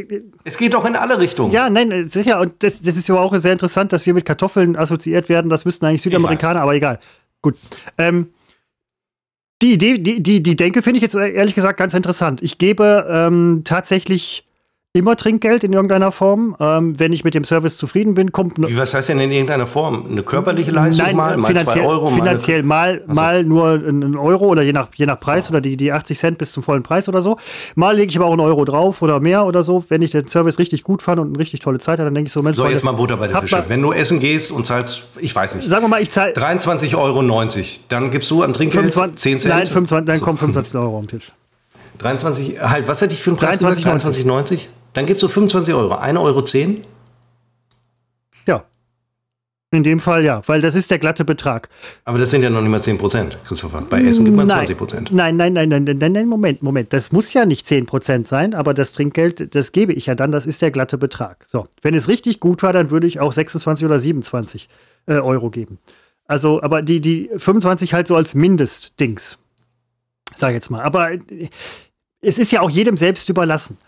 es 0.44 0.56
geht 0.56 0.74
doch 0.74 0.84
in 0.84 0.94
alle 0.94 1.18
Richtungen. 1.18 1.52
Ja, 1.52 1.68
nein, 1.68 1.90
äh, 1.90 2.04
Und 2.40 2.62
das, 2.62 2.82
das 2.82 2.96
ist 2.96 3.08
ja 3.08 3.16
auch 3.16 3.36
sehr 3.38 3.52
interessant, 3.52 3.92
dass 3.92 4.06
wir 4.06 4.14
mit 4.14 4.24
Kartoffeln 4.24 4.76
assoziiert 4.76 5.28
werden. 5.28 5.48
Das 5.48 5.64
müssten 5.64 5.86
eigentlich 5.86 6.02
Südamerikaner, 6.02 6.62
aber 6.62 6.74
egal. 6.74 6.98
Gut. 7.42 7.56
Ähm, 7.96 8.28
die 9.60 9.72
Idee, 9.72 9.98
die, 9.98 10.22
die, 10.22 10.42
die 10.42 10.56
Denke 10.56 10.82
finde 10.82 10.98
ich 10.98 11.02
jetzt 11.02 11.14
ehrlich 11.14 11.54
gesagt 11.54 11.78
ganz 11.78 11.94
interessant. 11.94 12.42
Ich 12.42 12.58
gebe 12.58 13.06
ähm, 13.10 13.62
tatsächlich 13.64 14.47
immer 14.94 15.16
Trinkgeld 15.16 15.64
in 15.64 15.72
irgendeiner 15.72 16.12
Form. 16.12 16.56
Ähm, 16.60 16.98
wenn 16.98 17.12
ich 17.12 17.24
mit 17.24 17.34
dem 17.34 17.44
Service 17.44 17.76
zufrieden 17.76 18.14
bin, 18.14 18.32
kommt. 18.32 18.58
Wie, 18.58 18.76
was 18.76 18.94
heißt 18.94 19.10
denn 19.10 19.20
in 19.20 19.30
irgendeiner 19.30 19.66
Form? 19.66 20.06
Eine 20.10 20.22
körperliche 20.22 20.70
Leistung 20.70 21.06
Nein, 21.06 21.16
mal, 21.16 21.36
mal 21.36 21.54
zwei 21.56 21.82
Euro? 21.82 22.08
Finanziell 22.08 22.62
mal, 22.62 23.02
mal, 23.06 23.14
mal 23.14 23.44
nur 23.44 23.68
einen 23.68 24.16
Euro 24.16 24.46
oder 24.46 24.62
je 24.62 24.72
nach, 24.72 24.88
je 24.96 25.06
nach 25.06 25.20
Preis 25.20 25.46
oh. 25.46 25.50
oder 25.50 25.60
die, 25.60 25.76
die 25.76 25.92
80 25.92 26.18
Cent 26.18 26.38
bis 26.38 26.52
zum 26.52 26.62
vollen 26.62 26.82
Preis 26.82 27.08
oder 27.08 27.22
so. 27.22 27.38
Mal 27.74 27.96
lege 27.96 28.10
ich 28.10 28.16
aber 28.16 28.26
auch 28.26 28.32
einen 28.32 28.40
Euro 28.40 28.64
drauf 28.64 29.02
oder 29.02 29.20
mehr 29.20 29.46
oder 29.46 29.62
so. 29.62 29.84
Wenn 29.88 30.02
ich 30.02 30.10
den 30.10 30.26
Service 30.26 30.58
richtig 30.58 30.82
gut 30.84 31.02
fand 31.02 31.20
und 31.20 31.28
eine 31.28 31.38
richtig 31.38 31.60
tolle 31.60 31.78
Zeit 31.78 31.98
hatte, 31.98 32.04
dann 32.04 32.14
denke 32.14 32.28
ich 32.28 32.32
so, 32.32 32.42
Mensch. 32.42 32.56
So, 32.56 32.66
jetzt 32.66 32.84
mal 32.84 32.92
Butter 32.92 33.16
bei 33.16 33.28
der 33.28 33.40
Fische. 33.40 33.64
Wenn 33.68 33.82
du 33.82 33.92
essen 33.92 34.20
gehst 34.20 34.50
und 34.50 34.66
zahlst, 34.66 35.08
ich 35.20 35.34
weiß 35.34 35.54
nicht. 35.54 35.68
Sagen 35.68 35.84
wir 35.84 35.88
mal, 35.88 36.02
ich 36.02 36.10
zahle. 36.10 36.32
23,90 36.32 36.96
Euro. 36.98 37.18
Dann 37.88 38.10
gibst 38.10 38.30
du 38.30 38.42
an 38.42 38.52
Trinkgeld 38.52 38.92
25, 38.92 39.18
10 39.18 39.38
Cent? 39.38 39.54
Nein, 39.54 39.66
25, 39.66 40.14
dann 40.14 40.24
kommen 40.24 40.38
25 40.38 40.74
Euro 40.80 40.98
am 40.98 41.08
Tisch. 41.08 41.32
23, 41.98 42.60
halt, 42.60 42.86
was 42.88 43.02
hätte 43.02 43.12
ich 43.12 43.22
für 43.22 43.30
einen 43.30 43.38
Preis 43.38 43.60
23,90. 43.60 44.24
23,90? 44.24 44.66
Dann 44.98 45.06
gibst 45.06 45.22
du 45.22 45.28
25 45.28 45.72
Euro. 45.74 45.94
1,10 45.94 46.20
Euro? 46.20 46.42
10? 46.42 46.82
Ja. 48.48 48.64
In 49.70 49.84
dem 49.84 50.00
Fall 50.00 50.24
ja, 50.24 50.42
weil 50.46 50.60
das 50.60 50.74
ist 50.74 50.90
der 50.90 50.98
glatte 50.98 51.24
Betrag. 51.24 51.68
Aber 52.04 52.18
das 52.18 52.32
sind 52.32 52.42
ja 52.42 52.50
noch 52.50 52.62
nicht 52.62 52.70
mal 52.70 52.82
10 52.82 52.98
Prozent, 52.98 53.38
Christopher. 53.44 53.82
Bei 53.88 54.02
Essen 54.02 54.24
gibt 54.24 54.36
man 54.36 54.48
nein, 54.48 54.66
20 54.66 54.76
Prozent. 54.76 55.12
Nein, 55.12 55.36
nein, 55.36 55.52
nein, 55.52 55.68
nein, 55.68 55.84
nein, 55.84 56.10
nein, 56.12 56.26
Moment, 56.26 56.64
Moment. 56.64 56.92
Das 56.92 57.12
muss 57.12 57.32
ja 57.32 57.46
nicht 57.46 57.68
10 57.68 57.86
Prozent 57.86 58.26
sein, 58.26 58.54
aber 58.54 58.74
das 58.74 58.92
Trinkgeld, 58.92 59.54
das 59.54 59.70
gebe 59.70 59.92
ich 59.92 60.06
ja 60.06 60.16
dann, 60.16 60.32
das 60.32 60.46
ist 60.46 60.62
der 60.62 60.72
glatte 60.72 60.98
Betrag. 60.98 61.46
So, 61.46 61.68
wenn 61.80 61.94
es 61.94 62.08
richtig 62.08 62.40
gut 62.40 62.64
war, 62.64 62.72
dann 62.72 62.90
würde 62.90 63.06
ich 63.06 63.20
auch 63.20 63.32
26 63.32 63.86
oder 63.86 64.00
27 64.00 64.68
äh, 65.06 65.12
Euro 65.12 65.50
geben. 65.50 65.78
Also, 66.24 66.60
aber 66.60 66.82
die, 66.82 67.00
die 67.00 67.30
25 67.36 67.94
halt 67.94 68.08
so 68.08 68.16
als 68.16 68.34
Mindestdings. 68.34 69.38
Sag 70.34 70.48
ich 70.48 70.54
jetzt 70.54 70.70
mal. 70.70 70.82
Aber 70.82 71.12
äh, 71.12 71.20
es 72.20 72.38
ist 72.38 72.50
ja 72.50 72.62
auch 72.62 72.70
jedem 72.70 72.96
selbst 72.96 73.28
überlassen. 73.28 73.78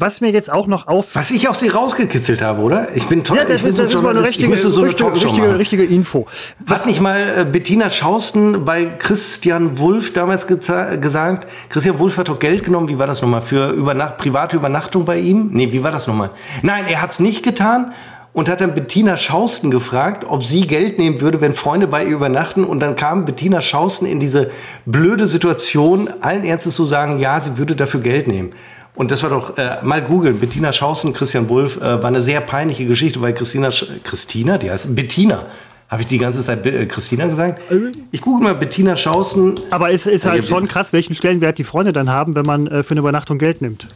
Was 0.00 0.20
mir 0.20 0.30
jetzt 0.30 0.52
auch 0.52 0.68
noch 0.68 0.86
auf. 0.86 1.14
Was 1.14 1.32
ich 1.32 1.48
aus 1.48 1.58
dir 1.58 1.74
rausgekitzelt 1.74 2.40
habe, 2.40 2.62
oder? 2.62 2.94
Ich 2.94 3.08
bin 3.08 3.24
toll. 3.24 3.36
Ja, 3.36 3.44
das, 3.44 3.62
ich 3.62 3.66
ist, 3.66 3.78
das 3.80 3.92
ist 3.92 4.00
mal 4.00 4.10
eine 4.10 4.22
richtige, 4.22 4.56
so 4.56 4.80
eine 4.80 4.90
richtige, 4.90 5.12
richtige, 5.12 5.58
richtige, 5.58 5.84
Info. 5.84 6.26
Was 6.60 6.80
Hat 6.80 6.86
nicht 6.86 7.00
mal 7.00 7.38
äh, 7.38 7.44
Bettina 7.44 7.90
Schausten 7.90 8.64
bei 8.64 8.84
Christian 8.84 9.78
Wulff 9.78 10.12
damals 10.12 10.46
gesagt? 10.46 11.48
Christian 11.68 11.98
Wulff 11.98 12.16
hat 12.16 12.28
doch 12.28 12.38
Geld 12.38 12.64
genommen. 12.64 12.88
Wie 12.88 12.98
war 12.98 13.08
das 13.08 13.22
nochmal? 13.22 13.42
Für 13.42 13.70
Übernacht 13.70 14.18
private 14.18 14.56
Übernachtung 14.56 15.04
bei 15.04 15.18
ihm? 15.18 15.50
Nee, 15.52 15.72
wie 15.72 15.82
war 15.82 15.90
das 15.90 16.06
nochmal? 16.06 16.30
Nein, 16.62 16.84
er 16.88 17.02
hat 17.02 17.10
es 17.10 17.18
nicht 17.18 17.42
getan 17.42 17.92
und 18.32 18.48
hat 18.48 18.60
dann 18.60 18.74
Bettina 18.74 19.16
Schausten 19.16 19.72
gefragt, 19.72 20.24
ob 20.24 20.44
sie 20.44 20.68
Geld 20.68 21.00
nehmen 21.00 21.20
würde, 21.20 21.40
wenn 21.40 21.54
Freunde 21.54 21.88
bei 21.88 22.04
ihr 22.04 22.14
übernachten. 22.14 22.62
Und 22.62 22.78
dann 22.78 22.94
kam 22.94 23.24
Bettina 23.24 23.60
Schausten 23.60 24.06
in 24.06 24.20
diese 24.20 24.52
blöde 24.86 25.26
Situation, 25.26 26.08
allen 26.20 26.44
Ernstes 26.44 26.76
zu 26.76 26.86
sagen, 26.86 27.18
ja, 27.18 27.40
sie 27.40 27.58
würde 27.58 27.74
dafür 27.74 27.98
Geld 27.98 28.28
nehmen. 28.28 28.52
Und 28.98 29.12
das 29.12 29.22
war 29.22 29.30
doch, 29.30 29.56
äh, 29.56 29.76
mal 29.84 30.02
googeln, 30.02 30.40
Bettina 30.40 30.72
Schausen, 30.72 31.12
Christian 31.12 31.48
Wulff, 31.48 31.76
äh, 31.76 31.80
war 31.80 32.06
eine 32.06 32.20
sehr 32.20 32.40
peinliche 32.40 32.84
Geschichte, 32.84 33.20
weil 33.20 33.32
Christina, 33.32 33.70
Sch 33.70 33.86
Christina, 34.02 34.58
die 34.58 34.72
heißt 34.72 34.94
Bettina. 34.96 35.46
Habe 35.88 36.02
ich 36.02 36.08
die 36.08 36.18
ganze 36.18 36.42
Zeit 36.42 36.66
äh, 36.66 36.84
Christina 36.86 37.28
gesagt? 37.28 37.62
Ich 38.10 38.20
google 38.20 38.42
mal 38.42 38.56
Bettina 38.56 38.96
Schausen. 38.96 39.54
Aber 39.70 39.92
es 39.92 40.06
ist 40.06 40.26
halt 40.26 40.44
schon 40.44 40.66
krass, 40.66 40.92
welchen 40.92 41.14
Stellenwert 41.14 41.58
die 41.58 41.64
Freunde 41.64 41.92
dann 41.92 42.10
haben, 42.10 42.34
wenn 42.34 42.44
man 42.44 42.66
äh, 42.66 42.82
für 42.82 42.90
eine 42.90 43.00
Übernachtung 43.00 43.38
Geld 43.38 43.62
nimmt. 43.62 43.86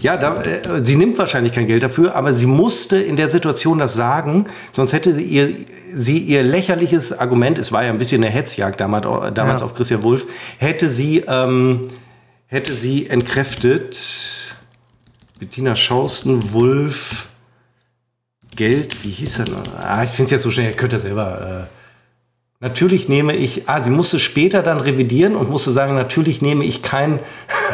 Ja, 0.00 0.16
da, 0.16 0.34
äh, 0.34 0.82
sie 0.82 0.96
nimmt 0.96 1.18
wahrscheinlich 1.18 1.52
kein 1.52 1.66
Geld 1.66 1.82
dafür, 1.82 2.14
aber 2.14 2.32
sie 2.32 2.46
musste 2.46 2.96
in 2.96 3.16
der 3.16 3.28
Situation 3.28 3.78
das 3.78 3.92
sagen, 3.92 4.46
sonst 4.72 4.94
hätte 4.94 5.12
sie 5.12 5.24
ihr, 5.24 5.50
sie 5.94 6.20
ihr 6.20 6.42
lächerliches 6.42 7.18
Argument, 7.18 7.58
es 7.58 7.70
war 7.70 7.84
ja 7.84 7.90
ein 7.90 7.98
bisschen 7.98 8.24
eine 8.24 8.32
Hetzjagd 8.32 8.80
damals, 8.80 9.06
damals 9.34 9.60
ja. 9.60 9.66
auf 9.66 9.74
Christian 9.74 10.02
Wulff, 10.02 10.26
hätte 10.56 10.88
sie 10.88 11.22
ähm, 11.28 11.88
hätte 12.50 12.74
sie 12.74 13.08
entkräftet. 13.08 13.96
Bettina 15.38 15.76
Schausten, 15.76 16.52
Wulf, 16.52 17.28
Geld, 18.56 19.04
wie 19.04 19.10
hieß 19.10 19.38
er 19.38 19.48
noch? 19.48 19.62
Ah, 19.80 20.02
ich 20.02 20.10
finde 20.10 20.24
es 20.26 20.30
jetzt 20.32 20.42
so 20.42 20.50
schnell, 20.50 20.66
ihr 20.66 20.76
könnt 20.76 20.92
das 20.92 21.02
selber. 21.02 21.68
Äh, 21.68 22.62
natürlich 22.62 23.08
nehme 23.08 23.34
ich, 23.34 23.68
ah, 23.68 23.82
sie 23.82 23.90
musste 23.90 24.18
später 24.18 24.62
dann 24.62 24.80
revidieren 24.80 25.36
und 25.36 25.48
musste 25.48 25.70
sagen, 25.70 25.94
natürlich 25.94 26.42
nehme 26.42 26.64
ich 26.64 26.82
kein 26.82 27.20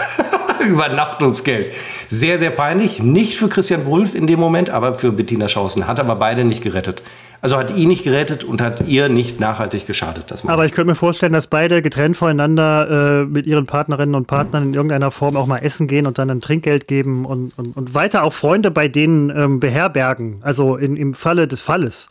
Übernachtungsgeld. 0.61 1.73
Sehr, 2.11 2.39
sehr 2.39 2.51
peinlich. 2.51 3.03
Nicht 3.03 3.35
für 3.35 3.49
Christian 3.49 3.87
Wulff 3.87 4.15
in 4.15 4.27
dem 4.27 4.39
Moment, 4.39 4.71
aber 4.71 4.95
für 4.95 5.11
Bettina 5.11 5.49
Schausen. 5.49 5.87
Hat 5.87 5.99
aber 5.99 6.17
beide 6.17 6.45
nicht 6.45 6.63
gerettet. 6.63 7.03
Also 7.41 7.57
hat 7.57 7.77
ihn 7.77 7.89
nicht 7.89 8.05
gerettet 8.05 8.45
und 8.45 8.61
hat 8.61 8.87
ihr 8.87 9.09
nicht 9.09 9.41
nachhaltig 9.41 9.87
geschadet. 9.87 10.33
Aber 10.47 10.67
ich 10.67 10.73
könnte 10.73 10.91
mir 10.91 10.95
vorstellen, 10.95 11.33
dass 11.33 11.47
beide 11.47 11.83
getrennt 11.83 12.17
voneinander 12.17 13.23
äh, 13.23 13.25
mit 13.25 13.47
ihren 13.47 13.67
Partnerinnen 13.67 14.15
und 14.15 14.27
Partnern 14.27 14.65
in 14.65 14.75
irgendeiner 14.75 15.11
Form 15.11 15.37
auch 15.37 15.47
mal 15.47 15.59
essen 15.59 15.87
gehen 15.87 16.07
und 16.07 16.19
dann 16.19 16.31
ein 16.31 16.41
Trinkgeld 16.41 16.89
geben 16.89 17.25
und, 17.25 17.57
und, 17.59 17.77
und 17.77 17.95
weiter 17.95 18.23
auch 18.23 18.33
Freunde 18.33 18.71
bei 18.71 18.89
denen 18.89 19.31
ähm, 19.31 19.61
beherbergen. 19.61 20.41
Also 20.43 20.77
in, 20.77 20.97
im 20.97 21.15
Falle 21.15 21.47
des 21.49 21.61
Falles. 21.61 22.09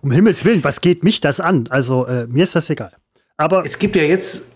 Um 0.00 0.10
Himmels 0.10 0.44
Willen, 0.44 0.64
was 0.64 0.80
geht 0.80 1.04
mich 1.04 1.20
das 1.20 1.40
an? 1.40 1.66
Also 1.70 2.06
äh, 2.06 2.26
mir 2.26 2.44
ist 2.44 2.54
das 2.54 2.70
egal. 2.70 2.92
Aber 3.36 3.64
es 3.64 3.78
gibt 3.78 3.96
ja 3.96 4.02
jetzt 4.02 4.53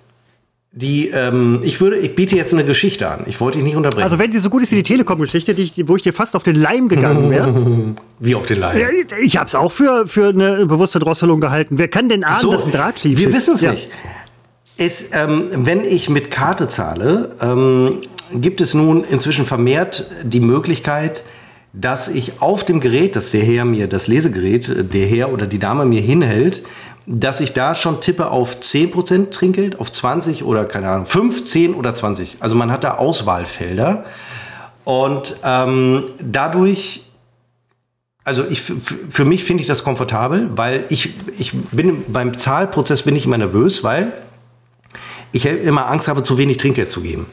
die, 0.72 1.08
ähm, 1.08 1.60
ich 1.62 1.80
würde, 1.80 1.96
ich 1.96 2.14
biete 2.14 2.36
jetzt 2.36 2.52
eine 2.52 2.64
Geschichte 2.64 3.08
an. 3.08 3.24
Ich 3.26 3.40
wollte 3.40 3.58
dich 3.58 3.64
nicht 3.64 3.76
unterbrechen. 3.76 4.04
Also 4.04 4.18
wenn 4.18 4.30
sie 4.30 4.38
so 4.38 4.50
gut 4.50 4.62
ist 4.62 4.70
wie 4.70 4.76
die 4.76 4.82
Telekom-Geschichte, 4.82 5.56
wo 5.88 5.96
ich 5.96 6.02
dir 6.02 6.12
fast 6.12 6.36
auf 6.36 6.42
den 6.42 6.56
Leim 6.56 6.88
gegangen 6.88 7.30
wäre. 7.30 7.54
wie 8.18 8.34
auf 8.34 8.46
den 8.46 8.60
Leim? 8.60 8.78
Ich 9.22 9.38
habe 9.38 9.46
es 9.46 9.54
auch 9.54 9.72
für, 9.72 10.06
für 10.06 10.28
eine 10.28 10.66
bewusste 10.66 10.98
Drosselung 10.98 11.40
gehalten. 11.40 11.78
Wer 11.78 11.88
kann 11.88 12.08
denn 12.08 12.22
ahnen, 12.22 12.36
so, 12.36 12.52
dass 12.52 12.66
ein 12.66 12.72
Draht 12.72 12.98
schief 12.98 13.18
Wir 13.18 13.32
wissen 13.32 13.54
es 13.54 13.62
ja. 13.62 13.72
nicht. 13.72 13.88
Es, 14.76 15.10
ähm, 15.14 15.48
wenn 15.52 15.84
ich 15.84 16.10
mit 16.10 16.30
Karte 16.30 16.68
zahle, 16.68 17.34
ähm, 17.40 18.02
gibt 18.34 18.60
es 18.60 18.74
nun 18.74 19.04
inzwischen 19.04 19.46
vermehrt 19.46 20.10
die 20.22 20.40
Möglichkeit, 20.40 21.24
dass 21.72 22.08
ich 22.08 22.40
auf 22.40 22.64
dem 22.64 22.80
Gerät, 22.80 23.16
das 23.16 23.30
der 23.30 23.42
Herr 23.42 23.64
mir, 23.64 23.88
das 23.88 24.06
Lesegerät, 24.06 24.92
der 24.92 25.06
Herr 25.06 25.32
oder 25.32 25.46
die 25.46 25.58
Dame 25.58 25.84
mir 25.84 26.00
hinhält, 26.00 26.62
dass 27.10 27.40
ich 27.40 27.54
da 27.54 27.74
schon 27.74 28.02
tippe 28.02 28.30
auf 28.30 28.60
10% 28.60 29.30
Trinkgeld, 29.30 29.80
auf 29.80 29.90
20 29.90 30.44
oder 30.44 30.66
keine 30.66 30.90
Ahnung, 30.90 31.06
5, 31.06 31.44
10 31.46 31.74
oder 31.74 31.94
20. 31.94 32.36
Also 32.40 32.54
man 32.54 32.70
hat 32.70 32.84
da 32.84 32.96
Auswahlfelder. 32.96 34.04
Und 34.84 35.36
ähm, 35.42 36.04
dadurch, 36.20 37.06
also 38.24 38.44
ich, 38.48 38.60
für 38.60 39.24
mich 39.24 39.42
finde 39.44 39.62
ich 39.62 39.66
das 39.66 39.84
komfortabel, 39.84 40.50
weil 40.54 40.84
ich, 40.90 41.14
ich 41.38 41.54
bin 41.72 42.04
beim 42.08 42.36
Zahlprozess 42.36 43.02
bin 43.02 43.16
ich 43.16 43.24
immer 43.24 43.38
nervös, 43.38 43.82
weil 43.82 44.12
ich 45.32 45.46
immer 45.46 45.86
Angst 45.86 46.08
habe, 46.08 46.22
zu 46.22 46.36
wenig 46.36 46.58
Trinkgeld 46.58 46.90
zu 46.90 47.00
geben. 47.00 47.26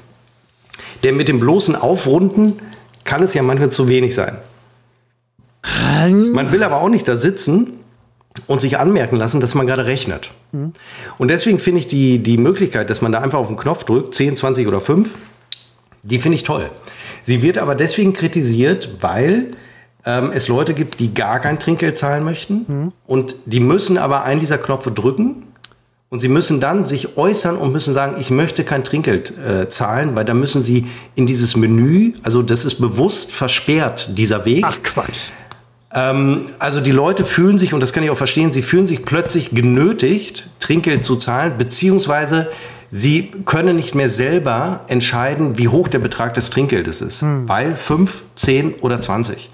Denn 1.03 1.17
mit 1.17 1.27
dem 1.27 1.41
bloßen 1.41 1.75
Aufrunden 1.75 2.53
kann 3.03 3.21
es 3.23 3.33
ja 3.33 3.43
manchmal 3.43 3.71
zu 3.71 3.89
wenig 3.89 4.15
sein. 4.15 4.37
Man 5.63 6.51
will 6.53 6.63
aber 6.63 6.77
auch 6.77 6.89
nicht 6.89 7.07
da 7.07 7.17
sitzen 7.17 7.79
und 8.47 8.61
sich 8.61 8.77
anmerken 8.77 9.15
lassen, 9.17 9.41
dass 9.41 9.55
man 9.55 9.67
gerade 9.67 9.85
rechnet. 9.85 10.31
Mhm. 10.51 10.73
Und 11.17 11.29
deswegen 11.29 11.59
finde 11.59 11.79
ich 11.79 11.87
die, 11.87 12.19
die 12.19 12.37
Möglichkeit, 12.37 12.89
dass 12.89 13.01
man 13.01 13.11
da 13.11 13.19
einfach 13.19 13.39
auf 13.39 13.47
den 13.47 13.57
Knopf 13.57 13.83
drückt, 13.83 14.13
10, 14.13 14.35
20 14.35 14.67
oder 14.67 14.79
5, 14.79 15.09
die 16.03 16.19
finde 16.19 16.35
ich 16.35 16.43
toll. 16.43 16.69
Sie 17.23 17.41
wird 17.41 17.57
aber 17.57 17.75
deswegen 17.75 18.13
kritisiert, 18.13 18.97
weil 19.01 19.53
ähm, 20.05 20.31
es 20.33 20.47
Leute 20.47 20.73
gibt, 20.73 20.99
die 20.99 21.13
gar 21.13 21.39
kein 21.39 21.59
Trinkgeld 21.59 21.97
zahlen 21.97 22.23
möchten 22.23 22.65
mhm. 22.67 22.91
und 23.07 23.35
die 23.45 23.59
müssen 23.59 23.97
aber 23.97 24.23
einen 24.23 24.39
dieser 24.39 24.57
Knöpfe 24.57 24.91
drücken 24.91 25.43
Und 26.11 26.19
sie 26.19 26.29
müssen 26.29 26.59
dann 26.59 26.85
sich 26.85 27.17
äußern 27.17 27.57
und 27.57 27.71
müssen 27.71 27.93
sagen, 27.93 28.15
ich 28.19 28.29
möchte 28.29 28.63
kein 28.63 28.83
Trinkgeld 28.83 29.33
äh, 29.37 29.67
zahlen, 29.69 30.15
weil 30.15 30.23
dann 30.23 30.39
müssen 30.39 30.63
sie 30.63 30.87
in 31.15 31.25
dieses 31.25 31.57
Menü, 31.57 32.13
also 32.21 32.43
das 32.43 32.63
ist 32.63 32.75
bewusst 32.75 33.33
versperrt, 33.33 34.17
dieser 34.17 34.45
Weg. 34.45 34.63
Ach 34.65 34.77
Quatsch. 34.83 35.31
Ähm, 35.95 36.47
also 36.59 36.81
die 36.81 36.91
Leute 36.91 37.23
fühlen 37.23 37.57
sich, 37.57 37.73
und 37.73 37.79
das 37.79 37.93
kann 37.93 38.03
ich 38.03 38.09
auch 38.09 38.17
verstehen, 38.17 38.51
sie 38.51 38.61
fühlen 38.61 38.85
sich 38.85 39.05
plötzlich 39.05 39.51
genötigt, 39.51 40.49
Trinkgeld 40.59 41.05
zu 41.05 41.15
zahlen, 41.15 41.53
beziehungsweise 41.57 42.49
sie 42.89 43.31
können 43.45 43.77
nicht 43.77 43.95
mehr 43.95 44.09
selber 44.09 44.81
entscheiden, 44.87 45.57
wie 45.57 45.69
hoch 45.69 45.87
der 45.87 45.99
Betrag 45.99 46.33
des 46.33 46.49
Trinkgeldes 46.49 47.01
ist. 47.01 47.21
Hm. 47.21 47.47
Weil 47.47 47.75
5, 47.75 48.23
10 48.35 48.75
oder 48.81 48.99
20. 48.99 49.49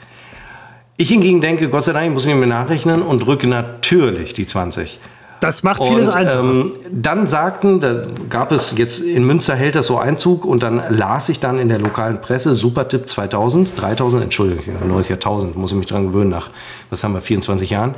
Ich 0.97 1.09
hingegen 1.09 1.41
denke, 1.41 1.69
Gott 1.69 1.83
sei 1.83 1.93
Dank, 1.93 2.07
ich 2.07 2.13
muss 2.13 2.25
nicht 2.25 2.35
mehr 2.35 2.47
nachrechnen 2.47 3.01
und 3.01 3.25
drücke 3.25 3.47
natürlich 3.47 4.33
die 4.33 4.45
20. 4.45 4.99
Das 5.41 5.63
macht 5.63 5.83
vieles 5.83 6.07
und, 6.07 6.13
einfacher. 6.13 6.39
Ähm, 6.39 6.73
dann 6.91 7.25
sagten, 7.25 7.79
da 7.79 8.05
gab 8.29 8.51
es 8.51 8.77
jetzt 8.77 9.01
in 9.01 9.25
Münster 9.25 9.55
hält 9.55 9.73
das 9.73 9.87
so 9.87 9.97
Einzug 9.97 10.45
und 10.45 10.61
dann 10.61 10.81
las 10.89 11.29
ich 11.29 11.39
dann 11.39 11.57
in 11.57 11.67
der 11.67 11.79
lokalen 11.79 12.21
Presse 12.21 12.53
Supertipp 12.53 13.09
2000, 13.09 13.69
3000, 13.75 14.23
Entschuldigung, 14.23 14.63
neues 14.87 15.09
Jahr 15.09 15.17
1000, 15.17 15.57
muss 15.57 15.71
ich 15.71 15.77
mich 15.77 15.87
dran 15.87 16.05
gewöhnen 16.07 16.29
nach, 16.29 16.51
was 16.91 17.03
haben 17.03 17.15
wir, 17.15 17.21
24 17.21 17.71
Jahren. 17.71 17.95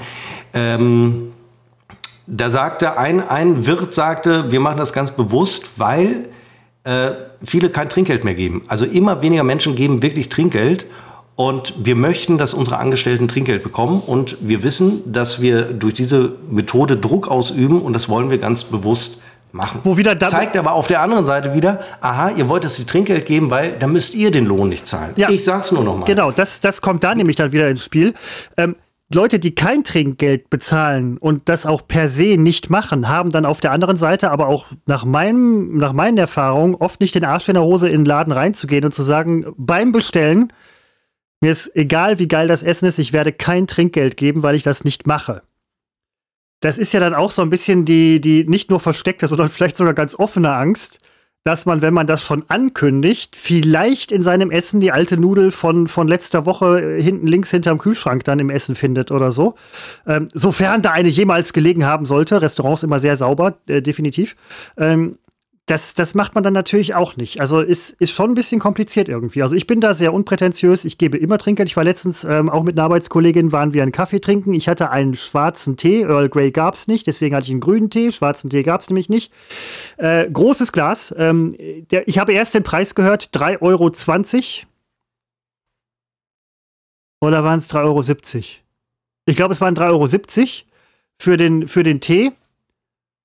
Ähm, 0.53 1.33
da 2.27 2.49
sagte 2.49 2.97
ein, 2.97 3.27
ein 3.27 3.67
Wirt 3.67 3.93
sagte, 3.93 4.49
wir 4.49 4.61
machen 4.61 4.77
das 4.77 4.93
ganz 4.93 5.11
bewusst, 5.11 5.71
weil 5.75 6.29
äh, 6.85 7.11
viele 7.43 7.69
kein 7.69 7.89
Trinkgeld 7.89 8.23
mehr 8.23 8.35
geben. 8.35 8.63
Also 8.69 8.85
immer 8.85 9.21
weniger 9.21 9.43
Menschen 9.43 9.75
geben 9.75 10.01
wirklich 10.01 10.29
Trinkgeld 10.29 10.85
und 11.35 11.73
wir 11.83 11.95
möchten, 11.95 12.37
dass 12.37 12.53
unsere 12.53 12.77
Angestellten 12.77 13.27
Trinkgeld 13.27 13.63
bekommen. 13.63 14.01
Und 14.05 14.37
wir 14.41 14.63
wissen, 14.63 15.11
dass 15.11 15.41
wir 15.41 15.63
durch 15.63 15.95
diese 15.95 16.33
Methode 16.49 16.95
Druck 16.97 17.27
ausüben. 17.27 17.81
Und 17.81 17.93
das 17.93 18.07
wollen 18.07 18.29
wir 18.29 18.37
ganz 18.37 18.65
bewusst 18.65 19.21
machen. 19.51 19.81
Wo 19.83 19.97
wieder 19.97 20.15
da 20.15 20.27
Zeigt 20.27 20.57
aber 20.57 20.73
auf 20.73 20.87
der 20.87 21.01
anderen 21.01 21.25
Seite 21.25 21.53
wieder, 21.53 21.81
aha, 22.01 22.31
ihr 22.31 22.49
wollt, 22.49 22.63
dass 22.63 22.75
sie 22.75 22.85
Trinkgeld 22.85 23.25
geben, 23.25 23.49
weil 23.49 23.73
dann 23.73 23.91
müsst 23.91 24.15
ihr 24.15 24.31
den 24.31 24.45
Lohn 24.45 24.69
nicht 24.69 24.87
zahlen. 24.87 25.13
Ja, 25.15 25.29
ich 25.29 25.43
sag's 25.43 25.71
nur 25.71 25.83
noch 25.83 25.97
mal. 25.97 26.05
Genau, 26.05 26.31
das, 26.31 26.61
das 26.61 26.81
kommt 26.81 27.03
da 27.03 27.15
nämlich 27.15 27.35
dann 27.35 27.51
wieder 27.51 27.69
ins 27.69 27.83
Spiel. 27.83 28.13
Ähm, 28.57 28.75
Leute, 29.13 29.37
die 29.37 29.53
kein 29.53 29.83
Trinkgeld 29.83 30.49
bezahlen 30.49 31.17
und 31.19 31.47
das 31.49 31.67
auch 31.67 31.87
per 31.87 32.09
se 32.09 32.37
nicht 32.37 32.71
machen, 32.71 33.09
haben 33.09 33.29
dann 33.29 33.45
auf 33.45 33.59
der 33.59 33.71
anderen 33.71 33.97
Seite 33.97 34.31
aber 34.31 34.47
auch 34.47 34.65
nach, 34.87 35.05
meinem, 35.05 35.77
nach 35.77 35.93
meinen 35.93 36.17
Erfahrungen 36.17 36.73
oft 36.75 36.99
nicht 36.99 37.13
den 37.13 37.23
Arsch 37.23 37.47
in 37.47 37.53
der 37.53 37.63
Hose 37.63 37.89
in 37.89 38.01
den 38.01 38.05
Laden 38.05 38.33
reinzugehen 38.33 38.85
und 38.85 38.93
zu 38.93 39.03
sagen, 39.03 39.45
beim 39.55 39.91
Bestellen 39.91 40.51
mir 41.43 41.51
ist 41.51 41.75
egal, 41.75 42.19
wie 42.19 42.29
geil 42.29 42.47
das 42.47 42.63
Essen 42.63 42.87
ist, 42.87 42.99
ich 42.99 43.11
werde 43.11 43.33
kein 43.33 43.67
Trinkgeld 43.67 44.15
geben, 44.15 44.43
weil 44.43 44.55
ich 44.55 44.63
das 44.63 44.85
nicht 44.85 45.05
mache. 45.07 45.41
Das 46.61 46.77
ist 46.77 46.93
ja 46.93 47.01
dann 47.01 47.13
auch 47.13 47.31
so 47.31 47.41
ein 47.41 47.49
bisschen 47.49 47.83
die, 47.83 48.21
die 48.21 48.45
nicht 48.45 48.69
nur 48.69 48.79
versteckte, 48.79 49.27
sondern 49.27 49.49
vielleicht 49.49 49.75
sogar 49.75 49.93
ganz 49.93 50.15
offene 50.17 50.55
Angst, 50.55 50.99
dass 51.43 51.65
man, 51.65 51.81
wenn 51.81 51.93
man 51.93 52.07
das 52.07 52.23
schon 52.23 52.45
ankündigt, 52.47 53.35
vielleicht 53.35 54.13
in 54.13 54.23
seinem 54.23 54.51
Essen 54.51 54.79
die 54.79 54.93
alte 54.93 55.17
Nudel 55.17 55.51
von, 55.51 55.89
von 55.89 56.07
letzter 56.07 56.45
Woche 56.45 56.95
hinten 56.95 57.27
links 57.27 57.51
hinterm 57.51 57.77
Kühlschrank 57.77 58.23
dann 58.23 58.39
im 58.39 58.49
Essen 58.49 58.75
findet 58.75 59.11
oder 59.11 59.29
so. 59.31 59.55
Ähm, 60.07 60.29
sofern 60.33 60.81
da 60.81 60.91
eine 60.91 61.09
jemals 61.09 61.51
gelegen 61.51 61.85
haben 61.85 62.05
sollte. 62.05 62.41
Restaurants 62.41 62.83
immer 62.83 63.01
sehr 63.01 63.17
sauber, 63.17 63.57
äh, 63.67 63.81
definitiv. 63.81 64.37
Ähm, 64.77 65.17
das, 65.65 65.93
das 65.93 66.13
macht 66.13 66.35
man 66.35 66.43
dann 66.43 66.53
natürlich 66.53 66.93
auch 66.93 67.15
nicht. 67.15 67.39
Also 67.39 67.61
ist, 67.61 67.91
ist 68.01 68.11
schon 68.11 68.31
ein 68.31 68.35
bisschen 68.35 68.59
kompliziert 68.59 69.07
irgendwie. 69.07 69.41
Also 69.41 69.55
ich 69.55 69.65
bin 69.65 69.79
da 69.79 69.93
sehr 69.93 70.13
unprätentiös. 70.13 70.83
Ich 70.83 70.97
gebe 70.97 71.17
immer 71.17 71.37
Trinkgeld. 71.37 71.69
Ich 71.69 71.77
war 71.77 71.85
letztens 71.85 72.25
ähm, 72.25 72.49
auch 72.49 72.63
mit 72.63 72.77
einer 72.77 72.83
Arbeitskollegin, 72.83 73.53
waren 73.53 73.73
wir 73.73 73.81
einen 73.81 73.93
Kaffee 73.93 74.19
trinken. 74.19 74.53
Ich 74.53 74.67
hatte 74.67 74.89
einen 74.89 75.15
schwarzen 75.15 75.77
Tee. 75.77 76.01
Earl 76.01 76.27
Grey 76.27 76.51
gab 76.51 76.73
es 76.73 76.87
nicht. 76.87 77.07
Deswegen 77.07 77.33
hatte 77.33 77.45
ich 77.45 77.51
einen 77.51 77.61
grünen 77.61 77.89
Tee. 77.89 78.11
Schwarzen 78.11 78.49
Tee 78.49 78.63
gab 78.63 78.81
es 78.81 78.89
nämlich 78.89 79.07
nicht. 79.07 79.31
Äh, 79.95 80.29
großes 80.29 80.73
Glas. 80.73 81.15
Ähm, 81.17 81.55
der, 81.91 82.09
ich 82.09 82.19
habe 82.19 82.33
erst 82.33 82.53
den 82.53 82.63
Preis 82.63 82.93
gehört. 82.93 83.29
3,20 83.33 83.61
Euro. 83.61 83.89
Oder 87.21 87.45
waren 87.45 87.59
es 87.59 87.73
3,70 87.73 88.35
Euro? 88.35 88.45
Ich 89.25 89.37
glaube, 89.37 89.53
es 89.53 89.61
waren 89.61 89.75
3,70 89.75 89.81
Euro 89.89 90.07
für 91.17 91.37
den, 91.37 91.69
für 91.69 91.83
den 91.83 92.01
Tee. 92.01 92.33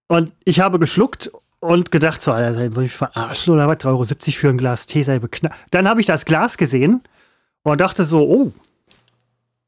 Und 0.07 0.33
ich 0.45 0.61
habe 0.61 0.79
geschluckt 0.79 1.33
und 1.61 1.91
gedacht, 1.91 2.23
so, 2.23 2.33
Alter, 2.33 2.61
wollte 2.77 2.85
ich 2.85 2.93
verarschen 2.93 3.55
oder 3.55 3.69
was? 3.69 3.79
3,70 3.79 3.87
Euro 3.87 4.05
für 4.05 4.49
ein 4.49 4.59
Glas 4.59 4.87
Tee 4.87 5.03
sei 5.03 5.19
beknallt. 5.19 5.55
Dann 5.71 5.89
habe 5.89 6.01
ich 6.01 6.07
das 6.07 6.25
Glas 6.25 6.57
gesehen 6.57 7.03
und 7.63 7.81
dachte 7.81 8.05
so, 8.05 8.23
oh, 8.29 8.53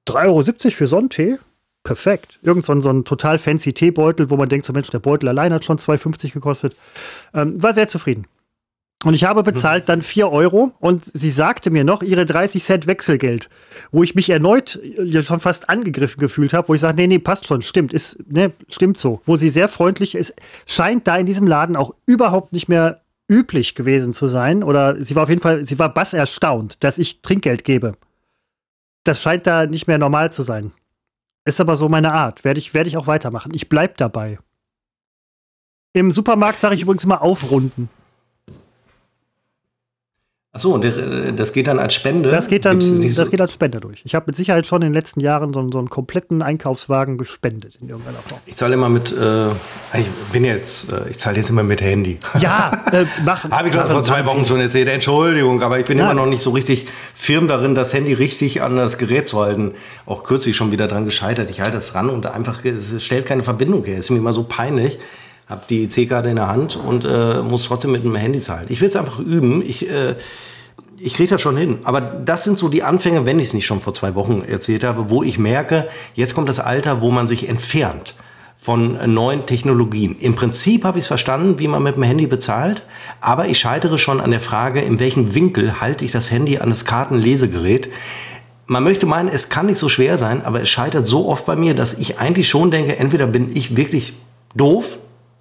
3,70 0.07 0.17
Euro 0.27 0.43
für 0.77 0.87
Sonntee? 0.87 1.39
Perfekt. 1.83 2.39
Irgend 2.43 2.67
so 2.67 2.73
ein, 2.73 2.83
so 2.83 2.91
ein 2.91 3.05
total 3.05 3.39
fancy 3.39 3.73
Teebeutel, 3.73 4.31
wo 4.31 4.37
man 4.37 4.49
denkt, 4.49 4.67
so 4.67 4.73
Mensch, 4.73 4.91
der 4.91 4.99
Beutel 4.99 5.29
allein 5.29 5.53
hat 5.53 5.65
schon 5.65 5.79
2,50 5.79 6.33
gekostet. 6.33 6.77
Ähm, 7.33 7.61
war 7.63 7.73
sehr 7.73 7.89
zufrieden. 7.89 8.27
Und 9.03 9.15
ich 9.15 9.25
habe 9.25 9.43
bezahlt 9.43 9.89
dann 9.89 10.03
4 10.03 10.31
Euro 10.31 10.73
und 10.79 11.03
sie 11.05 11.31
sagte 11.31 11.71
mir 11.71 11.85
noch 11.85 12.03
ihre 12.03 12.27
30 12.27 12.63
Cent 12.63 12.87
Wechselgeld, 12.87 13.49
wo 13.93 14.03
ich 14.03 14.15
mich 14.15 14.29
erneut 14.29 14.79
schon 15.23 15.41
fast 15.41 15.71
angegriffen 15.71 16.21
gefühlt 16.21 16.53
habe, 16.53 16.69
wo 16.69 16.75
ich 16.75 16.83
sage, 16.83 16.97
nee, 16.97 17.07
nee, 17.07 17.19
passt 17.19 17.47
schon, 17.47 17.63
stimmt, 17.63 17.95
ist, 17.95 18.23
ne, 18.31 18.53
stimmt 18.69 18.99
so. 18.99 19.23
Wo 19.25 19.37
sie 19.37 19.49
sehr 19.49 19.69
freundlich 19.69 20.15
ist, 20.15 20.35
scheint 20.67 21.07
da 21.07 21.17
in 21.17 21.25
diesem 21.25 21.47
Laden 21.47 21.77
auch 21.77 21.95
überhaupt 22.05 22.53
nicht 22.53 22.69
mehr 22.69 23.01
üblich 23.27 23.75
gewesen 23.75 24.13
zu 24.13 24.27
sein. 24.27 24.63
Oder 24.63 25.03
sie 25.03 25.17
war 25.17 25.23
auf 25.23 25.31
jeden 25.31 25.41
Fall, 25.41 25.65
sie 25.65 25.79
war 25.79 25.95
bass 25.95 26.13
erstaunt, 26.13 26.85
dass 26.85 26.99
ich 26.99 27.23
Trinkgeld 27.23 27.65
gebe. 27.65 27.95
Das 29.05 29.23
scheint 29.23 29.47
da 29.47 29.65
nicht 29.65 29.87
mehr 29.87 29.97
normal 29.97 30.31
zu 30.31 30.43
sein. 30.43 30.73
Ist 31.47 31.61
aber 31.61 31.79
so 31.79 31.89
meine 31.89 32.13
Art. 32.13 32.45
Werde 32.45 32.61
ich, 32.61 32.75
werde 32.75 32.89
ich 32.89 32.99
auch 32.99 33.07
weitermachen. 33.07 33.53
Ich 33.55 33.71
bleib 33.71 33.97
dabei. 33.97 34.37
Im 35.95 36.11
Supermarkt 36.11 36.61
sage 36.61 36.75
ich 36.75 36.83
übrigens 36.83 37.05
immer 37.05 37.23
aufrunden. 37.23 37.89
Achso, 40.53 40.75
und 40.75 40.85
äh, 40.85 41.33
das 41.33 41.53
geht 41.53 41.69
dann 41.69 41.79
als 41.79 41.95
Spende? 41.95 42.29
Das 42.29 42.49
geht 42.49 42.65
dann 42.65 42.81
das 42.81 43.31
geht 43.31 43.41
als 43.41 43.53
Spende 43.53 43.79
durch. 43.79 44.01
Ich 44.05 44.17
habe 44.17 44.25
mit 44.27 44.37
Sicherheit 44.37 44.67
schon 44.67 44.83
in 44.83 44.89
den 44.89 44.95
letzten 44.95 45.21
Jahren 45.21 45.53
so, 45.53 45.71
so, 45.71 45.79
einen 45.79 45.91
kompletten 45.91 46.43
Einkaufswagen 46.43 47.19
gespendet 47.19 47.79
in 47.81 47.89
irgendeiner 47.89 48.19
Form. 48.19 48.41
Ich 48.47 48.57
zahle 48.57 48.75
immer 48.75 48.89
mit, 48.89 49.13
äh, 49.13 49.51
ich 49.97 50.09
bin 50.33 50.45
jetzt, 50.45 50.91
äh, 50.91 51.09
ich 51.09 51.19
zahle 51.21 51.37
jetzt 51.37 51.51
immer 51.51 51.63
mit 51.63 51.81
Handy. 51.81 52.19
Ja, 52.41 52.73
äh, 52.91 53.05
mach. 53.25 53.45
habe 53.51 53.69
ich 53.69 53.73
glaube 53.73 53.91
vor 53.91 54.03
zwei 54.03 54.27
Wochen 54.27 54.45
schon 54.45 54.61
erzählt, 54.61 54.89
Entschuldigung, 54.89 55.63
aber 55.63 55.79
ich 55.79 55.85
bin 55.85 55.99
ja. 55.99 56.11
immer 56.11 56.21
noch 56.21 56.27
nicht 56.27 56.43
so 56.43 56.51
richtig 56.51 56.89
firm 57.15 57.47
darin, 57.47 57.77
das 57.77 57.95
Handy 57.95 58.13
richtig 58.13 58.61
an 58.61 58.75
das 58.75 58.99
Gerät 58.99 59.29
zu 59.29 59.39
halten. 59.39 59.75
Auch 60.05 60.25
kürzlich 60.25 60.57
schon 60.57 60.73
wieder 60.73 60.89
dran 60.89 61.05
gescheitert. 61.05 61.49
Ich 61.51 61.61
halte 61.61 61.75
das 61.75 61.95
ran 61.95 62.11
und 62.11 62.27
einfach, 62.27 62.65
es 62.65 63.05
stellt 63.05 63.25
keine 63.25 63.45
Verbindung 63.45 63.85
her. 63.85 63.99
Es 63.99 64.07
ist 64.07 64.11
mir 64.11 64.19
immer 64.19 64.33
so 64.33 64.43
peinlich 64.43 64.99
habe 65.51 65.63
die 65.69 65.89
C-Karte 65.89 66.29
in 66.29 66.37
der 66.37 66.49
Hand 66.49 66.77
und 66.77 67.05
äh, 67.05 67.43
muss 67.43 67.65
trotzdem 67.65 67.91
mit 67.91 68.05
dem 68.05 68.15
Handy 68.15 68.41
zahlen. 68.41 68.67
Ich 68.69 68.81
will 68.81 68.89
es 68.89 68.97
einfach 68.97 69.19
üben. 69.19 69.63
Ich, 69.67 69.91
äh, 69.91 70.15
ich 70.99 71.13
kriege 71.15 71.31
das 71.31 71.43
schon 71.43 71.57
hin. 71.57 71.79
Aber 71.83 72.01
das 72.01 72.45
sind 72.45 72.57
so 72.57 72.69
die 72.69 72.85
Anfänge, 72.85 73.27
wenn 73.27 73.41
ich 73.41 73.49
es 73.49 73.55
nicht 73.55 73.67
schon 73.67 73.81
vor 73.81 73.93
zwei 73.93 74.15
Wochen 74.15 74.43
erzählt 74.43 74.85
habe, 74.85 75.11
wo 75.11 75.25
ich 75.25 75.39
merke, 75.39 75.89
jetzt 76.15 76.35
kommt 76.35 76.49
das 76.49 76.61
Alter, 76.61 77.01
wo 77.01 77.11
man 77.11 77.27
sich 77.27 77.49
entfernt 77.49 78.15
von 78.61 79.13
neuen 79.13 79.47
Technologien. 79.47 80.17
Im 80.21 80.35
Prinzip 80.35 80.85
habe 80.85 80.99
ich 80.99 81.05
es 81.05 81.09
verstanden, 81.09 81.59
wie 81.59 81.67
man 81.67 81.83
mit 81.83 81.97
dem 81.97 82.03
Handy 82.03 82.27
bezahlt, 82.27 82.85
aber 83.21 83.47
ich 83.47 83.59
scheitere 83.59 83.97
schon 83.97 84.21
an 84.21 84.31
der 84.31 84.41
Frage, 84.41 84.81
in 84.81 85.01
welchem 85.01 85.35
Winkel 85.35 85.81
halte 85.81 86.05
ich 86.05 86.13
das 86.13 86.31
Handy 86.31 86.59
an 86.59 86.69
das 86.69 86.85
Kartenlesegerät. 86.85 87.89
Man 88.67 88.85
möchte 88.85 89.07
meinen, 89.07 89.31
es 89.31 89.49
kann 89.49 89.67
nicht 89.67 89.79
so 89.79 89.89
schwer 89.89 90.19
sein, 90.19 90.45
aber 90.45 90.61
es 90.61 90.69
scheitert 90.69 91.07
so 91.07 91.27
oft 91.27 91.47
bei 91.47 91.57
mir, 91.57 91.75
dass 91.75 91.95
ich 91.95 92.19
eigentlich 92.19 92.51
schon 92.51 92.71
denke, 92.71 92.97
entweder 92.99 93.27
bin 93.27 93.57
ich 93.57 93.77
wirklich 93.77 94.13
doof 94.55 94.99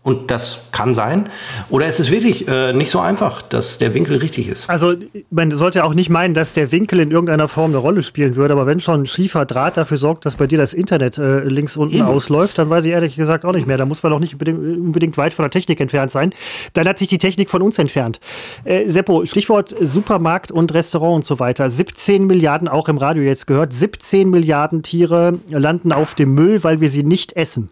und 0.09 0.31
das 0.31 0.69
kann 0.71 0.95
sein. 0.95 1.29
Oder 1.69 1.85
ist 1.85 1.99
es 1.99 2.09
wirklich 2.09 2.47
äh, 2.47 2.73
nicht 2.73 2.89
so 2.89 2.99
einfach, 2.99 3.43
dass 3.43 3.77
der 3.77 3.93
Winkel 3.93 4.17
richtig 4.17 4.47
ist? 4.49 4.67
Also, 4.67 4.95
man 5.29 5.51
sollte 5.51 5.83
auch 5.83 5.93
nicht 5.93 6.09
meinen, 6.09 6.33
dass 6.33 6.55
der 6.55 6.71
Winkel 6.71 6.99
in 6.99 7.11
irgendeiner 7.11 7.47
Form 7.47 7.69
eine 7.69 7.77
Rolle 7.77 8.01
spielen 8.01 8.35
würde. 8.35 8.55
Aber 8.55 8.65
wenn 8.65 8.79
schon 8.79 9.03
ein 9.03 9.05
schiefer 9.05 9.45
Draht 9.45 9.77
dafür 9.77 9.97
sorgt, 9.97 10.25
dass 10.25 10.35
bei 10.35 10.47
dir 10.47 10.57
das 10.57 10.73
Internet 10.73 11.19
äh, 11.19 11.41
links 11.41 11.77
unten 11.77 11.97
Eben. 11.97 12.07
ausläuft, 12.07 12.57
dann 12.57 12.71
weiß 12.71 12.85
ich 12.85 12.91
ehrlich 12.91 13.17
gesagt 13.17 13.45
auch 13.45 13.53
nicht 13.53 13.67
mehr. 13.67 13.77
Da 13.77 13.85
muss 13.85 14.01
man 14.01 14.11
auch 14.11 14.19
nicht 14.19 14.33
unbedingt, 14.33 15.15
weit 15.17 15.35
von 15.35 15.43
der 15.43 15.51
Technik 15.51 15.79
entfernt 15.79 16.11
sein. 16.11 16.33
Dann 16.73 16.87
hat 16.87 16.97
sich 16.97 17.07
die 17.07 17.19
Technik 17.19 17.51
von 17.51 17.61
uns 17.61 17.77
entfernt. 17.77 18.19
Äh, 18.63 18.89
Seppo, 18.89 19.27
Stichwort 19.27 19.75
Supermarkt 19.79 20.51
und 20.51 20.73
Restaurant 20.73 21.17
und 21.17 21.25
so 21.27 21.39
weiter. 21.39 21.69
17 21.69 22.25
Milliarden, 22.25 22.67
auch 22.67 22.89
im 22.89 22.97
Radio 22.97 23.21
jetzt 23.21 23.45
gehört, 23.45 23.73
17 23.73 24.27
Milliarden 24.27 24.81
Tiere 24.81 25.37
landen 25.49 25.91
auf 25.91 26.15
dem 26.15 26.33
Müll, 26.33 26.63
weil 26.63 26.81
wir 26.81 26.89
sie 26.89 27.03
nicht 27.03 27.33
essen. 27.33 27.69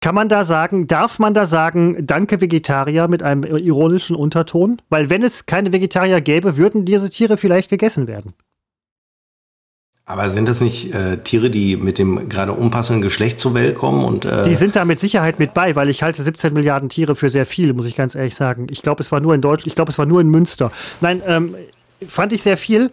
Kann 0.00 0.14
man 0.14 0.28
da 0.28 0.44
sagen, 0.44 0.86
darf 0.86 1.18
man 1.18 1.34
da 1.34 1.44
sagen, 1.44 2.06
danke 2.06 2.40
Vegetarier 2.40 3.08
mit 3.08 3.22
einem 3.22 3.42
ironischen 3.42 4.14
Unterton? 4.14 4.80
Weil 4.88 5.10
wenn 5.10 5.24
es 5.24 5.46
keine 5.46 5.72
Vegetarier 5.72 6.20
gäbe, 6.20 6.56
würden 6.56 6.84
diese 6.84 7.10
Tiere 7.10 7.36
vielleicht 7.36 7.68
gegessen 7.68 8.06
werden. 8.06 8.34
Aber 10.08 10.30
sind 10.30 10.48
das 10.48 10.62
nicht 10.62 10.94
äh, 10.94 11.18
Tiere, 11.18 11.50
die 11.50 11.76
mit 11.76 11.98
dem 11.98 12.30
gerade 12.30 12.52
unpassenden 12.52 13.02
Geschlecht 13.02 13.38
zur 13.38 13.52
Welt 13.52 13.74
kommen? 13.74 14.04
Und, 14.04 14.24
äh 14.24 14.44
die 14.44 14.54
sind 14.54 14.74
da 14.74 14.86
mit 14.86 15.00
Sicherheit 15.00 15.38
mit 15.38 15.52
bei, 15.52 15.76
weil 15.76 15.90
ich 15.90 16.02
halte 16.02 16.22
17 16.22 16.54
Milliarden 16.54 16.88
Tiere 16.88 17.14
für 17.14 17.28
sehr 17.28 17.44
viel, 17.44 17.74
muss 17.74 17.84
ich 17.84 17.94
ganz 17.94 18.14
ehrlich 18.14 18.34
sagen. 18.34 18.68
Ich 18.70 18.80
glaube, 18.80 19.02
es 19.02 19.12
war 19.12 19.20
nur 19.20 19.34
in 19.34 19.42
Deutschland, 19.42 19.66
ich 19.66 19.74
glaube, 19.74 19.90
es 19.90 19.98
war 19.98 20.06
nur 20.06 20.22
in 20.22 20.28
Münster. 20.28 20.72
Nein, 21.02 21.20
ähm, 21.26 21.56
fand 22.08 22.32
ich 22.32 22.42
sehr 22.42 22.56
viel. 22.56 22.90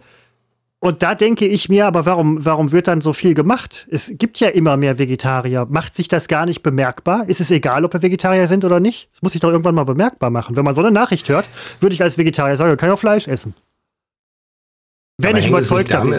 Und 0.78 1.02
da 1.02 1.14
denke 1.14 1.46
ich 1.46 1.68
mir, 1.68 1.86
aber 1.86 2.04
warum, 2.04 2.44
warum 2.44 2.70
wird 2.70 2.86
dann 2.86 3.00
so 3.00 3.12
viel 3.12 3.34
gemacht? 3.34 3.88
Es 3.90 4.12
gibt 4.18 4.38
ja 4.40 4.48
immer 4.48 4.76
mehr 4.76 4.98
Vegetarier. 4.98 5.66
Macht 5.68 5.94
sich 5.94 6.08
das 6.08 6.28
gar 6.28 6.44
nicht 6.44 6.62
bemerkbar? 6.62 7.28
Ist 7.28 7.40
es 7.40 7.50
egal, 7.50 7.84
ob 7.84 7.94
wir 7.94 8.02
Vegetarier 8.02 8.46
sind 8.46 8.64
oder 8.64 8.78
nicht? 8.78 9.08
Das 9.12 9.22
muss 9.22 9.32
sich 9.32 9.40
doch 9.40 9.50
irgendwann 9.50 9.74
mal 9.74 9.84
bemerkbar 9.84 10.30
machen. 10.30 10.54
Wenn 10.54 10.64
man 10.64 10.74
so 10.74 10.82
eine 10.82 10.90
Nachricht 10.90 11.28
hört, 11.28 11.48
würde 11.80 11.94
ich 11.94 12.02
als 12.02 12.18
Vegetarier 12.18 12.56
sagen, 12.56 12.72
ich 12.72 12.78
kann 12.78 12.90
ja 12.90 12.94
auch 12.94 12.98
Fleisch 12.98 13.26
essen. 13.26 13.54
Wenn 15.18 15.30
aber 15.30 15.38
ich 15.38 15.48
überzeugt 15.48 15.88
bin 15.88 16.12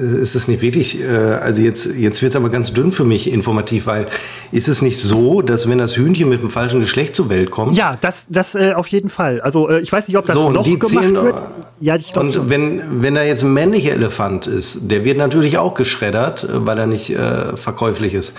ist 0.00 0.34
es 0.34 0.48
nicht 0.48 0.62
wirklich, 0.62 1.00
äh, 1.00 1.06
also 1.06 1.62
jetzt, 1.62 1.94
jetzt 1.96 2.22
wird 2.22 2.30
es 2.30 2.36
aber 2.36 2.48
ganz 2.48 2.72
dünn 2.72 2.92
für 2.92 3.04
mich 3.04 3.30
informativ, 3.30 3.86
weil 3.86 4.06
ist 4.52 4.68
es 4.68 4.82
nicht 4.82 4.98
so, 4.98 5.42
dass 5.42 5.68
wenn 5.68 5.78
das 5.78 5.96
Hühnchen 5.96 6.28
mit 6.28 6.42
dem 6.42 6.50
falschen 6.50 6.80
Geschlecht 6.80 7.14
zur 7.14 7.28
Welt 7.28 7.50
kommt? 7.50 7.76
Ja, 7.76 7.96
das, 8.00 8.26
das 8.28 8.54
äh, 8.54 8.72
auf 8.74 8.86
jeden 8.88 9.08
Fall. 9.08 9.40
Also 9.40 9.68
äh, 9.68 9.80
ich 9.80 9.92
weiß 9.92 10.08
nicht, 10.08 10.16
ob 10.16 10.26
das 10.26 10.36
so, 10.36 10.50
noch 10.50 10.64
gemacht 10.64 10.88
zählen, 10.88 11.14
wird. 11.14 11.42
Ja, 11.80 11.96
ich 11.96 12.16
und 12.16 12.34
schon. 12.34 12.50
wenn, 12.50 13.02
wenn 13.02 13.14
da 13.14 13.22
jetzt 13.22 13.42
ein 13.42 13.52
männlicher 13.52 13.92
Elefant 13.92 14.46
ist, 14.46 14.90
der 14.90 15.04
wird 15.04 15.18
natürlich 15.18 15.58
auch 15.58 15.74
geschreddert, 15.74 16.44
äh, 16.44 16.66
weil 16.66 16.78
er 16.78 16.86
nicht 16.86 17.10
äh, 17.10 17.56
verkäuflich 17.56 18.14
ist. 18.14 18.36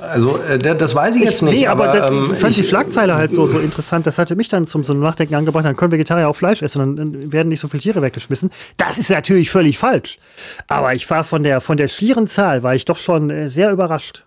Also, 0.00 0.38
äh, 0.38 0.58
das 0.58 0.94
weiß 0.94 1.16
ich 1.16 1.22
jetzt 1.22 1.42
ich, 1.42 1.42
nicht. 1.42 1.60
Nee, 1.60 1.66
aber, 1.66 1.88
aber 1.88 2.08
ähm, 2.08 2.30
ich 2.32 2.38
fand 2.38 2.56
die 2.56 2.64
Schlagzeile 2.64 3.14
halt 3.14 3.32
so, 3.32 3.46
so 3.46 3.58
interessant. 3.58 4.06
Das 4.06 4.18
hatte 4.18 4.36
mich 4.36 4.48
dann 4.48 4.66
zum 4.66 4.84
so 4.84 4.92
Nachdenken 4.94 5.34
angebracht. 5.34 5.64
Dann 5.64 5.76
können 5.76 5.92
Vegetarier 5.92 6.28
auch 6.28 6.36
Fleisch 6.36 6.62
essen, 6.62 6.96
dann 6.96 7.32
werden 7.32 7.48
nicht 7.48 7.60
so 7.60 7.68
viele 7.68 7.82
Tiere 7.82 8.02
weggeschmissen. 8.02 8.50
Das 8.76 8.98
ist 8.98 9.10
natürlich 9.10 9.50
völlig 9.50 9.78
falsch. 9.78 10.18
Aber 10.68 10.94
ich 10.94 11.08
war 11.10 11.24
von 11.24 11.42
der, 11.42 11.60
von 11.60 11.76
der 11.76 11.88
schieren 11.88 12.26
Zahl, 12.26 12.62
war 12.62 12.74
ich 12.74 12.84
doch 12.84 12.96
schon 12.96 13.30
äh, 13.30 13.48
sehr 13.48 13.72
überrascht. 13.72 14.24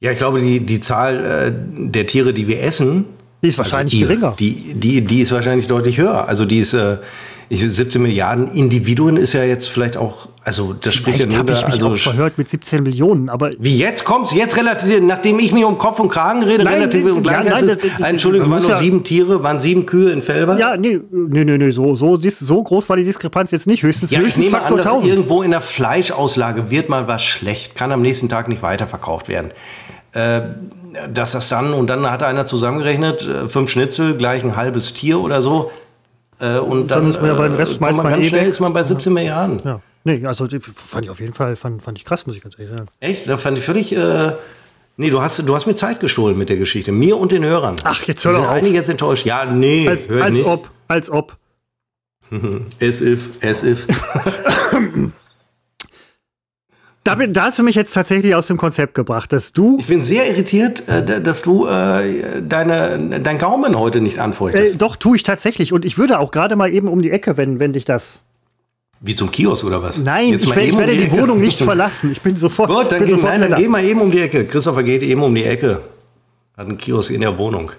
Ja, 0.00 0.12
ich 0.12 0.18
glaube, 0.18 0.40
die, 0.40 0.60
die 0.60 0.80
Zahl 0.80 1.24
äh, 1.24 1.52
der 1.90 2.06
Tiere, 2.06 2.32
die 2.32 2.46
wir 2.46 2.62
essen, 2.62 3.06
die 3.42 3.48
ist 3.48 3.58
wahrscheinlich 3.58 3.94
also 3.94 4.06
die, 4.06 4.14
geringer. 4.14 4.34
Die, 4.38 4.74
die, 4.74 5.00
die 5.02 5.20
ist 5.20 5.32
wahrscheinlich 5.32 5.68
deutlich 5.68 5.98
höher. 5.98 6.28
Also 6.28 6.44
die 6.44 6.58
ist 6.58 6.74
äh, 6.74 6.98
17 7.50 8.02
Milliarden 8.02 8.52
Individuen 8.52 9.16
ist 9.16 9.32
ja 9.32 9.42
jetzt 9.42 9.68
vielleicht 9.68 9.96
auch, 9.96 10.28
also 10.44 10.74
das 10.74 10.94
spricht 10.94 11.20
ja 11.20 11.26
nur 11.26 11.40
ich 11.40 11.46
mich 11.46 11.64
also 11.64 11.88
auch 11.88 11.96
verhört 11.96 12.36
mit 12.36 12.50
17 12.50 12.82
Millionen, 12.82 13.30
aber 13.30 13.52
wie 13.58 13.78
jetzt 13.78 14.04
kommt's 14.04 14.34
jetzt 14.34 14.56
relativ, 14.56 15.00
nachdem 15.00 15.38
ich 15.38 15.52
mich 15.52 15.64
um 15.64 15.78
Kopf 15.78 15.98
und 15.98 16.10
Kragen 16.10 16.42
rede, 16.42 16.64
nein, 16.64 16.74
relativ 16.74 17.04
und 17.06 17.22
gleich 17.22 17.44
ja, 17.44 17.54
nein, 17.54 17.64
ist 17.64 17.84
es, 17.84 18.00
Entschuldigung, 18.00 18.50
waren 18.50 18.60
nur 18.60 18.72
ja, 18.72 18.76
sieben 18.76 19.02
Tiere, 19.02 19.42
waren 19.42 19.60
sieben 19.60 19.86
Kühe 19.86 20.10
in 20.10 20.20
Felber? 20.20 20.58
Ja, 20.58 20.76
nee, 20.76 21.00
nee, 21.10 21.44
nee, 21.44 21.56
nee 21.56 21.70
so, 21.70 21.94
so, 21.94 22.18
so 22.20 22.62
groß 22.62 22.88
war 22.88 22.96
die 22.96 23.04
Diskrepanz 23.04 23.50
jetzt 23.50 23.66
nicht, 23.66 23.82
höchstens, 23.82 24.10
ja, 24.10 24.20
höchstens 24.20 24.44
ich 24.44 24.50
nehme 24.50 24.62
Faktor 24.62 24.78
an, 24.78 24.84
dass 24.84 24.92
1000. 24.92 25.12
irgendwo 25.12 25.42
in 25.42 25.50
der 25.50 25.62
Fleischauslage 25.62 26.70
wird 26.70 26.90
mal 26.90 27.08
was 27.08 27.24
schlecht, 27.24 27.76
kann 27.76 27.92
am 27.92 28.02
nächsten 28.02 28.28
Tag 28.28 28.48
nicht 28.48 28.62
weiterverkauft 28.62 29.28
werden. 29.28 29.52
Äh, 30.12 30.42
dass 31.12 31.32
das 31.32 31.48
dann, 31.48 31.72
und 31.72 31.88
dann 31.88 32.10
hat 32.10 32.22
einer 32.22 32.46
zusammengerechnet, 32.46 33.22
äh, 33.22 33.48
fünf 33.48 33.70
Schnitzel 33.70 34.16
gleich 34.16 34.42
ein 34.42 34.56
halbes 34.56 34.94
Tier 34.94 35.20
oder 35.20 35.42
so. 35.42 35.70
Äh, 36.40 36.58
und 36.58 36.88
dann, 36.88 37.12
dann 37.12 37.24
äh, 37.24 37.56
Rest 37.56 37.74
schmeißt 37.74 37.96
man, 37.96 38.04
man 38.04 38.12
ganz 38.14 38.26
eh 38.26 38.28
schnell 38.28 38.48
ist 38.48 38.60
man 38.60 38.72
bei 38.72 38.82
17 38.82 39.10
ja. 39.10 39.14
Milliarden. 39.14 39.60
Ja. 39.64 39.80
Nee, 40.04 40.24
also 40.24 40.46
fand 40.74 41.04
ich 41.04 41.10
auf 41.10 41.20
jeden 41.20 41.34
Fall 41.34 41.56
fand, 41.56 41.82
fand 41.82 41.98
ich 41.98 42.04
krass, 42.04 42.26
muss 42.26 42.36
ich 42.36 42.42
ganz 42.42 42.58
ehrlich 42.58 42.74
sagen. 42.74 42.88
Echt? 43.00 43.28
Da 43.28 43.36
fand 43.36 43.58
ich 43.58 43.64
völlig. 43.64 43.94
Äh, 43.94 44.32
nee, 44.96 45.10
du 45.10 45.20
hast, 45.20 45.38
du 45.40 45.54
hast 45.54 45.66
mir 45.66 45.74
Zeit 45.74 46.00
gestohlen 46.00 46.38
mit 46.38 46.48
der 46.48 46.56
Geschichte. 46.56 46.92
Mir 46.92 47.16
und 47.16 47.32
den 47.32 47.44
Hörern. 47.44 47.76
Ach, 47.84 48.02
jetzt 48.04 48.24
hör 48.24 48.32
doch 48.32 48.44
auf. 48.44 48.50
einige 48.50 48.74
jetzt 48.74 48.88
enttäuscht. 48.88 49.26
Ja, 49.26 49.44
nee. 49.44 49.88
Als, 49.88 50.08
als 50.08 50.42
ob. 50.44 50.70
Als 50.86 51.10
ob. 51.10 51.36
as 52.80 53.00
if, 53.00 53.42
as 53.42 53.64
if. 53.64 53.86
Da, 57.08 57.14
da, 57.14 57.42
hast 57.44 57.58
du 57.58 57.62
mich 57.62 57.74
jetzt 57.74 57.94
tatsächlich 57.94 58.34
aus 58.34 58.48
dem 58.48 58.58
Konzept 58.58 58.94
gebracht, 58.94 59.32
dass 59.32 59.54
du. 59.54 59.78
Ich 59.78 59.86
bin 59.86 60.04
sehr 60.04 60.28
irritiert, 60.28 60.86
äh, 60.88 61.22
dass 61.22 61.40
du 61.40 61.66
äh, 61.66 62.42
deine, 62.42 63.20
dein 63.20 63.38
Gaumen 63.38 63.78
heute 63.78 64.02
nicht 64.02 64.18
anfeuchtest. 64.18 64.74
Äh, 64.74 64.76
doch, 64.76 64.94
tue 64.96 65.16
ich 65.16 65.22
tatsächlich. 65.22 65.72
Und 65.72 65.86
ich 65.86 65.96
würde 65.96 66.18
auch 66.18 66.30
gerade 66.30 66.54
mal 66.54 66.72
eben 66.72 66.86
um 66.86 67.00
die 67.00 67.10
Ecke, 67.10 67.38
wenn, 67.38 67.60
wenn 67.60 67.72
dich 67.72 67.86
das. 67.86 68.20
Wie 69.00 69.14
zum 69.14 69.30
Kiosk 69.30 69.64
oder 69.64 69.82
was? 69.82 69.98
Nein, 69.98 70.34
ich, 70.34 70.44
ich, 70.44 70.54
werde 70.54 70.72
um 70.72 70.86
die, 70.86 71.08
die 71.08 71.12
Wohnung 71.12 71.40
nicht 71.40 71.58
verlassen. 71.62 72.12
Ich 72.12 72.20
bin 72.20 72.38
sofort. 72.38 72.68
Gut, 72.68 72.92
dann, 72.92 73.04
geh, 73.04 73.12
sofort 73.12 73.38
nein, 73.38 73.50
dann 73.50 73.58
geh 73.58 73.68
mal 73.68 73.82
eben 73.82 74.02
um 74.02 74.10
die 74.10 74.20
Ecke. 74.20 74.44
Christopher 74.44 74.82
geht 74.82 75.02
eben 75.02 75.22
um 75.22 75.34
die 75.34 75.44
Ecke. 75.44 75.80
Hat 76.58 76.66
einen 76.66 76.76
Kiosk 76.76 77.10
in 77.10 77.22
der 77.22 77.38
Wohnung. 77.38 77.72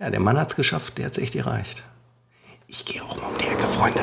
Ja, 0.00 0.08
der 0.08 0.20
Mann 0.20 0.38
hat 0.38 0.50
es 0.50 0.56
geschafft. 0.56 0.96
Der 0.96 1.04
hat 1.04 1.12
es 1.12 1.18
echt 1.22 1.36
erreicht. 1.36 1.84
Ich 2.66 2.86
gehe 2.86 3.02
auch 3.02 3.16
mal 3.16 3.26
um 3.26 3.38
die 3.38 3.46
Ecke, 3.46 3.66
Freunde. 3.66 4.00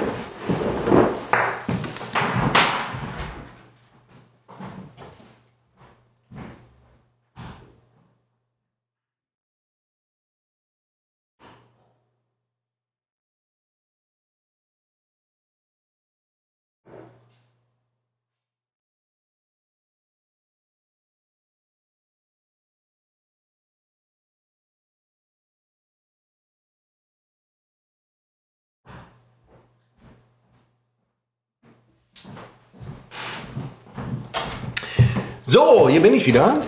So, 35.55 35.87
hier 35.87 36.01
bin 36.01 36.13
ich 36.13 36.27
wieder. 36.27 36.59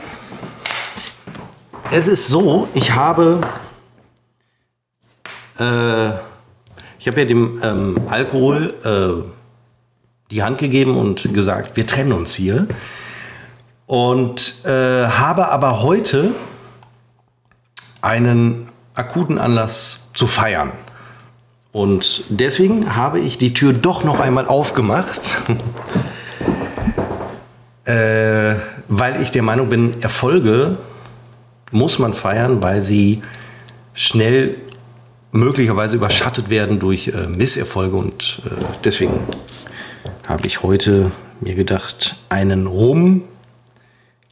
Es 1.92 2.08
ist 2.08 2.30
so, 2.30 2.70
ich 2.74 2.94
habe, 2.94 3.42
äh, 5.60 6.08
ich 6.98 7.06
habe 7.06 7.20
ja 7.20 7.26
dem 7.26 7.60
ähm, 7.62 7.98
Alkohol 8.10 8.74
äh, 8.86 9.30
die 10.32 10.42
Hand 10.42 10.60
gegeben 10.60 10.96
und 10.96 11.34
gesagt, 11.34 11.76
wir 11.76 11.86
trennen 11.86 12.14
uns 12.14 12.34
hier. 12.34 12.66
Und 13.88 14.64
äh, 14.64 15.08
habe 15.08 15.52
aber 15.52 15.82
heute 15.84 16.34
einen 18.02 18.70
akuten 18.94 19.38
Anlass 19.38 20.12
zu 20.14 20.28
feiern. 20.28 20.72
Und 21.74 22.24
deswegen 22.30 22.96
habe 22.96 23.20
ich 23.20 23.38
die 23.38 23.54
Tür 23.54 23.74
doch 23.74 24.06
noch 24.06 24.22
einmal 24.22 24.48
aufgemacht. 24.48 25.36
äh, 27.84 28.56
weil 28.90 29.22
ich 29.22 29.32
der 29.32 29.44
Meinung 29.44 29.70
bin, 29.70 30.02
Erfolge 30.02 30.78
muss 31.72 32.00
man 32.00 32.14
feiern, 32.14 32.62
weil 32.64 32.82
sie 32.82 33.22
schnell 33.94 34.56
möglicherweise 35.32 35.96
überschattet 35.96 36.50
werden 36.50 36.80
durch 36.80 37.10
äh, 37.10 37.28
Misserfolge. 37.28 37.96
Und 37.96 38.42
äh, 38.46 38.50
deswegen 38.84 39.20
habe 40.28 40.48
ich 40.48 40.64
heute 40.64 41.12
mir 41.42 41.56
gedacht, 41.56 42.16
einen 42.30 42.68
Rum 42.68 43.24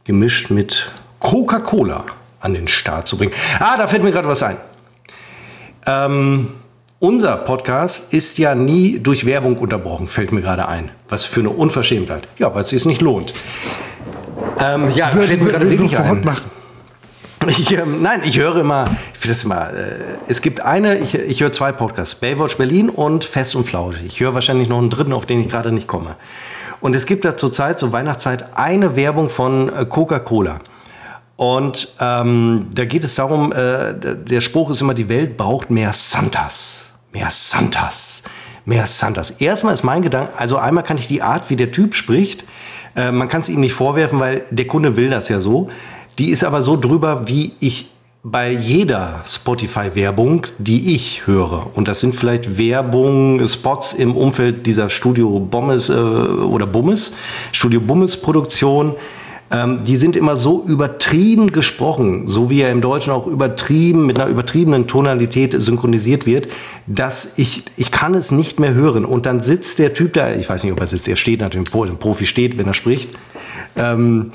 gemischt 0.04 0.50
mit 0.50 0.92
Coca-Cola 1.18 2.04
an 2.40 2.54
den 2.54 2.68
Start 2.68 3.06
zu 3.06 3.18
bringen. 3.18 3.32
Ah, 3.58 3.76
da 3.76 3.86
fällt 3.86 4.02
mir 4.02 4.12
gerade 4.12 4.28
was 4.28 4.42
ein. 4.42 4.56
Ähm, 5.86 6.48
unser 6.98 7.36
Podcast 7.36 8.12
ist 8.12 8.38
ja 8.38 8.54
nie 8.54 8.98
durch 8.98 9.26
Werbung 9.26 9.58
unterbrochen, 9.58 10.08
fällt 10.08 10.32
mir 10.32 10.40
gerade 10.40 10.66
ein. 10.66 10.90
Was 11.08 11.24
für 11.24 11.40
eine 11.40 11.50
Unverschämtheit. 11.50 12.26
Ja, 12.38 12.54
weil 12.54 12.62
es 12.62 12.70
sich 12.70 12.84
nicht 12.86 13.00
lohnt. 13.00 13.34
Ähm, 14.58 14.90
ja, 14.94 15.12
würde, 15.12 15.26
fällt 15.26 15.42
mir 15.42 15.50
gerade 15.50 15.70
wirklich 15.70 15.98
ein. 15.98 16.24
Machen. 16.24 16.50
Ich, 17.48 17.70
ähm, 17.72 18.02
nein, 18.02 18.22
ich 18.24 18.38
höre 18.38 18.56
immer, 18.56 18.90
ich 19.12 19.20
finde 19.20 19.34
das 19.34 19.44
immer, 19.44 19.72
äh, 19.72 19.94
es 20.26 20.42
gibt 20.42 20.60
eine, 20.60 20.98
ich, 20.98 21.14
ich 21.14 21.40
höre 21.40 21.52
zwei 21.52 21.70
Podcasts, 21.70 22.16
Baywatch 22.16 22.56
Berlin 22.56 22.88
und 22.88 23.24
Fest 23.24 23.54
und 23.54 23.64
Flauschig. 23.64 24.06
Ich 24.06 24.20
höre 24.20 24.34
wahrscheinlich 24.34 24.68
noch 24.68 24.78
einen 24.78 24.90
dritten, 24.90 25.12
auf 25.12 25.26
den 25.26 25.40
ich 25.40 25.48
gerade 25.48 25.70
nicht 25.70 25.86
komme. 25.86 26.16
Und 26.80 26.96
es 26.96 27.06
gibt 27.06 27.24
da 27.24 27.36
zurzeit, 27.36 27.78
zur 27.78 27.92
Weihnachtszeit, 27.92 28.56
eine 28.56 28.96
Werbung 28.96 29.30
von 29.30 29.68
äh, 29.68 29.84
Coca-Cola. 29.84 30.58
Und 31.36 31.88
ähm, 32.00 32.66
da 32.74 32.84
geht 32.84 33.04
es 33.04 33.14
darum, 33.14 33.52
äh, 33.52 33.94
der 33.94 34.40
Spruch 34.40 34.70
ist 34.70 34.80
immer, 34.80 34.94
die 34.94 35.08
Welt 35.08 35.36
braucht 35.36 35.70
mehr 35.70 35.92
Santas. 35.92 36.86
Mehr 37.12 37.30
Santas. 37.30 38.24
Mehr 38.64 38.86
Santas. 38.86 39.32
Erstmal 39.32 39.74
ist 39.74 39.84
mein 39.84 40.02
Gedanke, 40.02 40.32
also 40.36 40.56
einmal 40.56 40.82
kann 40.82 40.98
ich 40.98 41.06
die 41.06 41.22
Art, 41.22 41.50
wie 41.50 41.56
der 41.56 41.70
Typ 41.70 41.94
spricht, 41.94 42.44
äh, 42.96 43.12
man 43.12 43.28
kann 43.28 43.42
es 43.42 43.48
ihm 43.48 43.60
nicht 43.60 43.74
vorwerfen, 43.74 44.18
weil 44.18 44.44
der 44.50 44.66
Kunde 44.66 44.96
will 44.96 45.10
das 45.10 45.28
ja 45.28 45.40
so. 45.40 45.68
Die 46.18 46.30
ist 46.30 46.44
aber 46.44 46.62
so 46.62 46.76
drüber, 46.76 47.28
wie 47.28 47.52
ich 47.60 47.90
bei 48.22 48.50
jeder 48.50 49.20
Spotify-Werbung, 49.24 50.46
die 50.58 50.94
ich 50.94 51.28
höre, 51.28 51.70
und 51.74 51.86
das 51.86 52.00
sind 52.00 52.14
vielleicht 52.14 52.58
Werbung, 52.58 53.46
Spots 53.46 53.92
im 53.92 54.16
Umfeld 54.16 54.66
dieser 54.66 54.88
Studio 54.88 55.38
Bommes 55.38 55.90
äh, 55.90 55.92
oder 55.92 56.66
Bummes, 56.66 57.14
Studio 57.52 57.80
Bummes 57.80 58.20
Produktion, 58.20 58.96
ähm, 59.50 59.84
die 59.84 59.96
sind 59.96 60.16
immer 60.16 60.34
so 60.34 60.64
übertrieben 60.66 61.52
gesprochen, 61.52 62.26
so 62.26 62.50
wie 62.50 62.62
er 62.62 62.72
im 62.72 62.80
Deutschen 62.80 63.12
auch 63.12 63.26
übertrieben, 63.26 64.06
mit 64.06 64.18
einer 64.18 64.28
übertriebenen 64.28 64.86
Tonalität 64.86 65.54
synchronisiert 65.56 66.26
wird, 66.26 66.48
dass 66.86 67.38
ich, 67.38 67.64
ich 67.76 67.92
kann 67.92 68.14
es 68.14 68.32
nicht 68.32 68.58
mehr 68.58 68.74
hören. 68.74 69.04
Und 69.04 69.26
dann 69.26 69.40
sitzt 69.40 69.78
der 69.78 69.94
Typ 69.94 70.14
da, 70.14 70.32
ich 70.32 70.48
weiß 70.48 70.64
nicht, 70.64 70.72
ob 70.72 70.80
er 70.80 70.88
sitzt, 70.88 71.06
er 71.06 71.16
steht 71.16 71.40
natürlich, 71.40 71.68
ein 71.70 71.98
Profi 71.98 72.26
steht, 72.26 72.58
wenn 72.58 72.66
er 72.66 72.74
spricht, 72.74 73.10
ähm, 73.76 74.32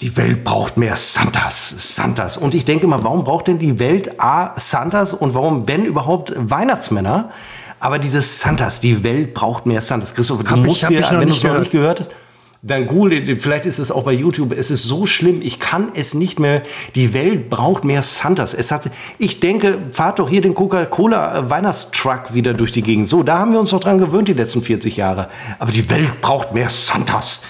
die 0.00 0.16
Welt 0.16 0.44
braucht 0.44 0.78
mehr 0.78 0.96
Santas, 0.96 1.94
Santas. 1.94 2.38
Und 2.38 2.54
ich 2.54 2.64
denke 2.64 2.86
mal, 2.86 3.04
warum 3.04 3.24
braucht 3.24 3.48
denn 3.48 3.58
die 3.58 3.78
Welt 3.78 4.18
A 4.18 4.54
Santas 4.56 5.12
und 5.12 5.34
warum, 5.34 5.68
wenn 5.68 5.84
überhaupt, 5.84 6.32
Weihnachtsmänner? 6.36 7.30
Aber 7.80 7.98
dieses 7.98 8.40
Santas, 8.40 8.80
die 8.80 9.04
Welt 9.04 9.34
braucht 9.34 9.66
mehr 9.66 9.80
Santas. 9.80 10.14
Christoph, 10.14 10.42
du 10.42 10.50
Hab 10.50 10.58
musst 10.58 10.88
dir, 10.88 11.00
ich 11.00 11.10
noch 11.10 11.20
wenn 11.20 11.28
du 11.28 11.34
es 11.34 11.44
noch 11.44 11.58
nicht 11.58 11.70
gehört 11.70 12.00
hast, 12.00 12.10
dann 12.62 12.86
google, 12.86 13.24
vielleicht 13.36 13.64
ist 13.64 13.78
es 13.78 13.90
auch 13.90 14.04
bei 14.04 14.12
YouTube, 14.12 14.52
es 14.52 14.70
ist 14.70 14.82
so 14.82 15.06
schlimm, 15.06 15.40
ich 15.42 15.58
kann 15.60 15.92
es 15.94 16.12
nicht 16.12 16.38
mehr, 16.38 16.62
die 16.94 17.14
Welt 17.14 17.48
braucht 17.48 17.84
mehr 17.84 18.02
Santas. 18.02 18.52
Es 18.52 18.70
hat, 18.70 18.90
ich 19.16 19.40
denke, 19.40 19.78
fahrt 19.92 20.18
doch 20.18 20.28
hier 20.28 20.42
den 20.42 20.54
Coca-Cola 20.54 21.38
äh, 21.38 22.34
wieder 22.34 22.52
durch 22.52 22.70
die 22.70 22.82
Gegend. 22.82 23.08
So, 23.08 23.22
da 23.22 23.38
haben 23.38 23.52
wir 23.52 23.60
uns 23.60 23.70
doch 23.70 23.80
dran 23.80 23.98
gewöhnt 23.98 24.28
die 24.28 24.34
letzten 24.34 24.60
40 24.60 24.96
Jahre. 24.96 25.30
Aber 25.58 25.72
die 25.72 25.88
Welt 25.88 26.20
braucht 26.20 26.52
mehr 26.52 26.68
Santas. 26.68 27.44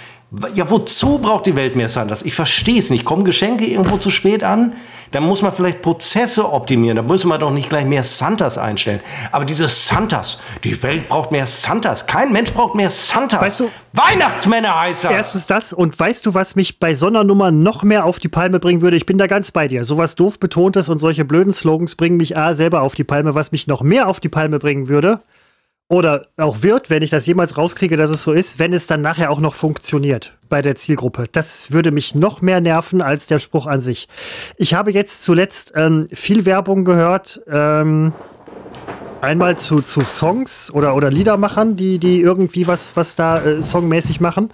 Ja, 0.55 0.71
wozu 0.71 1.19
braucht 1.19 1.47
die 1.47 1.57
Welt 1.57 1.75
mehr 1.75 1.89
Santas? 1.89 2.23
Ich 2.23 2.35
verstehe 2.35 2.79
es 2.79 2.91
nicht. 2.91 3.05
Kommen 3.05 3.25
Geschenke 3.25 3.67
irgendwo 3.67 3.97
zu 3.97 4.11
spät 4.11 4.45
an? 4.45 4.75
Dann 5.11 5.25
muss 5.25 5.43
man 5.43 5.53
vielleicht 5.53 5.83
Prozesse 5.83 6.53
optimieren. 6.53 6.95
Da 6.95 7.03
müssen 7.03 7.27
wir 7.27 7.37
doch 7.39 7.51
nicht 7.51 7.69
gleich 7.69 7.85
mehr 7.85 8.05
Santas 8.05 8.57
einstellen. 8.57 9.01
Aber 9.33 9.45
diese 9.45 9.67
Santas, 9.67 10.39
die 10.63 10.81
Welt 10.85 11.09
braucht 11.09 11.33
mehr 11.33 11.47
Santas. 11.49 12.07
Kein 12.07 12.33
Mensch 12.33 12.53
braucht 12.53 12.77
mehr 12.77 12.91
Santas. 12.91 13.41
Weißt 13.41 13.59
du- 13.61 13.71
Weihnachtsmänner 13.93 14.81
heißt 14.83 15.03
das. 15.03 15.11
Erstens 15.11 15.47
das 15.49 15.73
und 15.73 15.99
weißt 15.99 16.25
du, 16.27 16.35
was 16.35 16.55
mich 16.55 16.79
bei 16.79 16.95
Sonnernummer 16.95 17.51
noch 17.51 17.83
mehr 17.83 18.05
auf 18.05 18.21
die 18.21 18.29
Palme 18.29 18.61
bringen 18.61 18.83
würde? 18.83 18.97
Ich 18.97 19.07
bin 19.07 19.19
da 19.19 19.27
ganz 19.27 19.51
bei 19.51 19.67
dir. 19.67 19.85
Sowas 19.85 20.15
doof 20.15 20.39
betontes 20.39 20.89
und 20.89 21.01
solche 21.01 21.25
blöden 21.25 21.53
Slogans 21.53 21.97
bringen 21.97 22.17
mich 22.19 22.37
A 22.37 22.55
selber 22.55 22.83
auf 22.83 22.95
die 22.95 23.03
Palme. 23.03 23.35
Was 23.35 23.51
mich 23.51 23.67
noch 23.67 23.83
mehr 23.83 24.07
auf 24.07 24.21
die 24.21 24.29
Palme 24.29 24.61
bringen 24.61 24.87
würde 24.89 25.19
oder 25.91 26.29
auch 26.37 26.63
wird, 26.63 26.89
wenn 26.89 27.03
ich 27.03 27.11
das 27.11 27.27
jemals 27.27 27.59
rauskriege, 27.59 27.97
dass 27.97 28.11
es 28.11 28.23
so 28.23 28.33
ist, 28.33 28.61
wenn 28.61 28.73
es 28.73 28.87
dann 28.87 29.01
nachher 29.01 29.29
auch 29.31 29.41
noch 29.41 29.55
funktioniert 29.55 30.35
bei 30.49 30.63
der 30.63 30.77
Zielgruppe. 30.77 31.25
Das 31.33 31.73
würde 31.73 31.91
mich 31.91 32.15
noch 32.15 32.41
mehr 32.41 32.61
nerven 32.61 33.03
als 33.03 33.27
der 33.27 33.41
Spruch 33.41 33.67
an 33.67 33.81
sich. 33.81 34.09
Ich 34.57 34.73
habe 34.73 34.93
jetzt 34.93 35.25
zuletzt 35.25 35.73
ähm, 35.75 36.07
viel 36.13 36.47
Werbung 36.47 36.85
gehört. 36.85 37.43
Ähm, 37.51 38.13
Einmal 39.21 39.59
zu, 39.59 39.81
zu 39.81 40.01
Songs 40.01 40.73
oder, 40.73 40.95
oder 40.95 41.11
Liedermachern, 41.11 41.77
die, 41.77 41.99
die 41.99 42.23
irgendwie 42.23 42.67
was, 42.67 42.97
was 42.97 43.17
da 43.17 43.43
äh, 43.43 43.61
songmäßig 43.61 44.19
machen. 44.19 44.51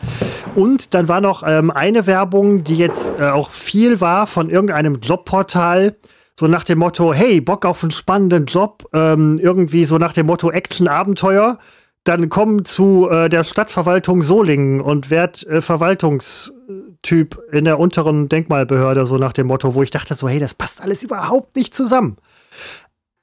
Und 0.57 0.93
dann 0.93 1.07
war 1.07 1.21
noch 1.21 1.45
ähm, 1.47 1.71
eine 1.71 2.09
Werbung, 2.09 2.65
die 2.65 2.75
jetzt 2.75 3.13
äh, 3.21 3.27
auch 3.27 3.51
viel 3.51 4.01
war 4.01 4.27
von 4.27 4.51
irgendeinem 4.51 4.99
Jobportal. 4.99 5.95
So 6.39 6.49
nach 6.49 6.65
dem 6.65 6.79
Motto, 6.79 7.15
hey, 7.15 7.41
Bock 7.41 7.65
auf 7.65 7.83
einen 7.83 7.91
spannenden 7.91 8.45
Job. 8.45 8.87
Ähm, 8.93 9.39
irgendwie 9.43 9.87
so 9.87 9.97
nach 9.97 10.13
dem 10.13 10.27
Motto 10.27 10.51
Action, 10.51 10.87
Abenteuer. 10.87 11.59
Dann 12.05 12.29
komm 12.29 12.65
zu 12.65 13.09
äh, 13.11 13.29
der 13.29 13.43
Stadtverwaltung 13.43 14.23
Solingen 14.23 14.81
und 14.81 15.11
werd 15.11 15.45
äh, 15.47 15.61
Verwaltungstyp 15.63 17.43
in 17.51 17.65
der 17.65 17.81
unteren 17.81 18.29
Denkmalbehörde, 18.29 19.07
so 19.07 19.17
nach 19.17 19.33
dem 19.33 19.49
Motto, 19.49 19.75
wo 19.75 19.83
ich 19.83 19.91
dachte 19.91 20.15
so, 20.15 20.29
hey, 20.29 20.39
das 20.39 20.55
passt 20.55 20.83
alles 20.83 21.03
überhaupt 21.03 21.57
nicht 21.57 21.75
zusammen 21.75 22.19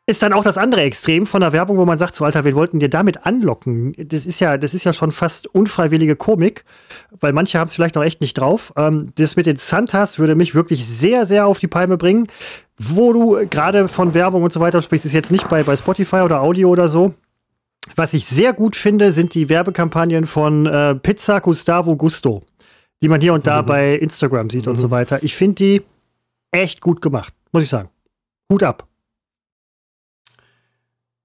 ist 0.06 0.22
dann 0.22 0.34
auch 0.34 0.44
das 0.44 0.58
andere 0.58 0.82
Extrem 0.82 1.26
von 1.26 1.40
der 1.40 1.54
Werbung, 1.54 1.78
wo 1.78 1.86
man 1.86 1.98
sagt, 1.98 2.16
so 2.16 2.26
Alter, 2.26 2.44
wir 2.44 2.56
wollten 2.56 2.80
dir 2.80 2.90
damit 2.90 3.26
anlocken. 3.26 3.94
Das 3.98 4.26
ist 4.26 4.42
ja, 4.42 4.58
das 4.58 4.74
ist 4.74 4.84
ja 4.84 4.92
schon 4.92 5.14
fast 5.14 5.48
unfreiwillige 5.48 6.18
Komik, 6.18 6.66
weil 7.22 7.32
manche 7.32 7.58
haben 7.58 7.68
es 7.68 7.76
vielleicht 7.76 7.96
auch 7.96 8.04
echt 8.04 8.20
nicht 8.20 8.34
drauf. 8.34 8.74
Ähm, 8.76 9.14
das 9.16 9.38
mit 9.38 9.46
den 9.46 9.56
Santas 9.56 10.20
würde 10.20 10.36
mich 10.36 10.56
wirklich 10.56 10.86
sehr, 10.86 11.26
sehr 11.26 11.48
auf 11.48 11.60
die 11.60 11.68
Palme 11.68 11.98
bringen. 11.98 12.28
Wo 12.78 13.14
du 13.14 13.48
gerade 13.50 13.88
von 13.88 14.14
Werbung 14.14 14.44
und 14.44 14.52
so 14.52 14.60
weiter 14.60 14.82
sprichst, 14.82 15.06
ist 15.06 15.14
jetzt 15.14 15.32
nicht 15.32 15.48
bei, 15.50 15.64
bei 15.64 15.76
Spotify 15.76 16.18
oder 16.18 16.42
Audio 16.42 16.70
oder 16.70 16.90
so. 16.90 17.14
Was 17.96 18.14
ich 18.14 18.26
sehr 18.26 18.54
gut 18.54 18.76
finde, 18.76 19.12
sind 19.12 19.34
die 19.36 19.50
Werbekampagnen 19.50 20.26
von 20.26 20.66
äh, 20.66 20.96
Pizza 20.96 21.40
Gustavo 21.42 21.96
Gusto, 21.96 22.42
die 23.02 23.10
man 23.10 23.22
hier 23.22 23.34
und 23.34 23.46
da 23.46 23.62
bei 23.62 23.96
Instagram 23.96 24.50
sieht 24.50 24.68
und 24.68 24.76
so 24.76 24.90
weiter. 24.90 25.22
Ich 25.22 25.36
finde 25.36 25.56
die 25.56 25.82
echt 26.52 26.82
gut 26.82 27.02
gemacht, 27.02 27.34
muss 27.52 27.64
ich 27.64 27.70
sagen. 27.70 27.90
Hut 28.52 28.64
ab. 28.64 28.88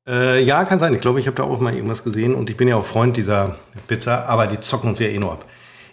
Äh, 0.07 0.43
ja, 0.43 0.65
kann 0.65 0.79
sein. 0.79 0.95
Ich 0.95 1.01
glaube, 1.01 1.20
ich 1.20 1.27
habe 1.27 1.37
da 1.37 1.45
auch 1.45 1.61
mal 1.61 1.75
irgendwas 1.75 2.03
gesehen 2.03 2.35
und 2.35 2.51
ich 2.51 2.57
bin 2.57 2.66
ja 2.66 2.77
auch 2.77 2.85
Freund 2.85 3.16
dieser 3.16 3.57
Pizza, 3.87 4.27
aber 4.27 4.47
die 4.47 4.59
zocken 4.59 4.91
uns 4.91 4.99
ja 4.99 5.07
eh 5.07 5.19
nur 5.19 5.33
ab. 5.33 5.45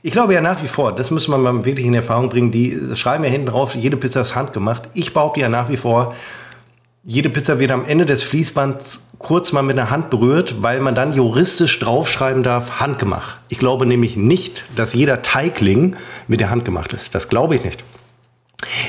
Ich 0.06 0.12
glaube 0.12 0.36
ja 0.36 0.42
nach 0.42 0.62
wie 0.62 0.68
vor, 0.68 0.94
das 0.94 1.10
müssen 1.10 1.32
wir 1.32 1.40
mal 1.40 1.66
wirklich 1.66 1.84
in 1.84 1.96
Erfahrung 1.96 2.30
bringen, 2.30 2.52
die 2.52 2.80
schreiben 2.94 3.24
ja 3.24 3.30
hinten 3.32 3.48
drauf, 3.48 3.74
jede 3.74 3.98
Pizza 3.98 4.22
ist 4.22 4.36
handgemacht. 4.36 4.84
Ich 4.94 5.16
behaupte 5.16 5.40
ja 5.40 5.50
nach 5.50 5.68
wie 5.68 5.78
vor, 5.78 6.14
jede 7.04 7.28
Pizza 7.32 7.58
wird 7.58 7.72
am 7.72 7.86
Ende 7.86 8.06
des 8.06 8.22
Fließbands 8.22 9.02
kurz 9.18 9.52
mal 9.52 9.64
mit 9.64 9.78
der 9.78 9.90
Hand 9.90 10.12
berührt, 10.12 10.62
weil 10.62 10.80
man 10.80 10.94
dann 10.94 11.12
juristisch 11.12 11.80
draufschreiben 11.80 12.44
darf, 12.44 12.80
handgemacht. 12.80 13.40
Ich 13.50 13.58
glaube 13.58 13.88
nämlich 13.88 14.16
nicht, 14.16 14.66
dass 14.76 14.94
jeder 14.94 15.24
Teigling 15.24 15.96
mit 16.28 16.40
der 16.40 16.52
Hand 16.52 16.66
gemacht 16.66 16.94
ist. 16.94 17.16
Das 17.16 17.28
glaube 17.28 17.56
ich 17.56 17.64
nicht. 17.64 17.84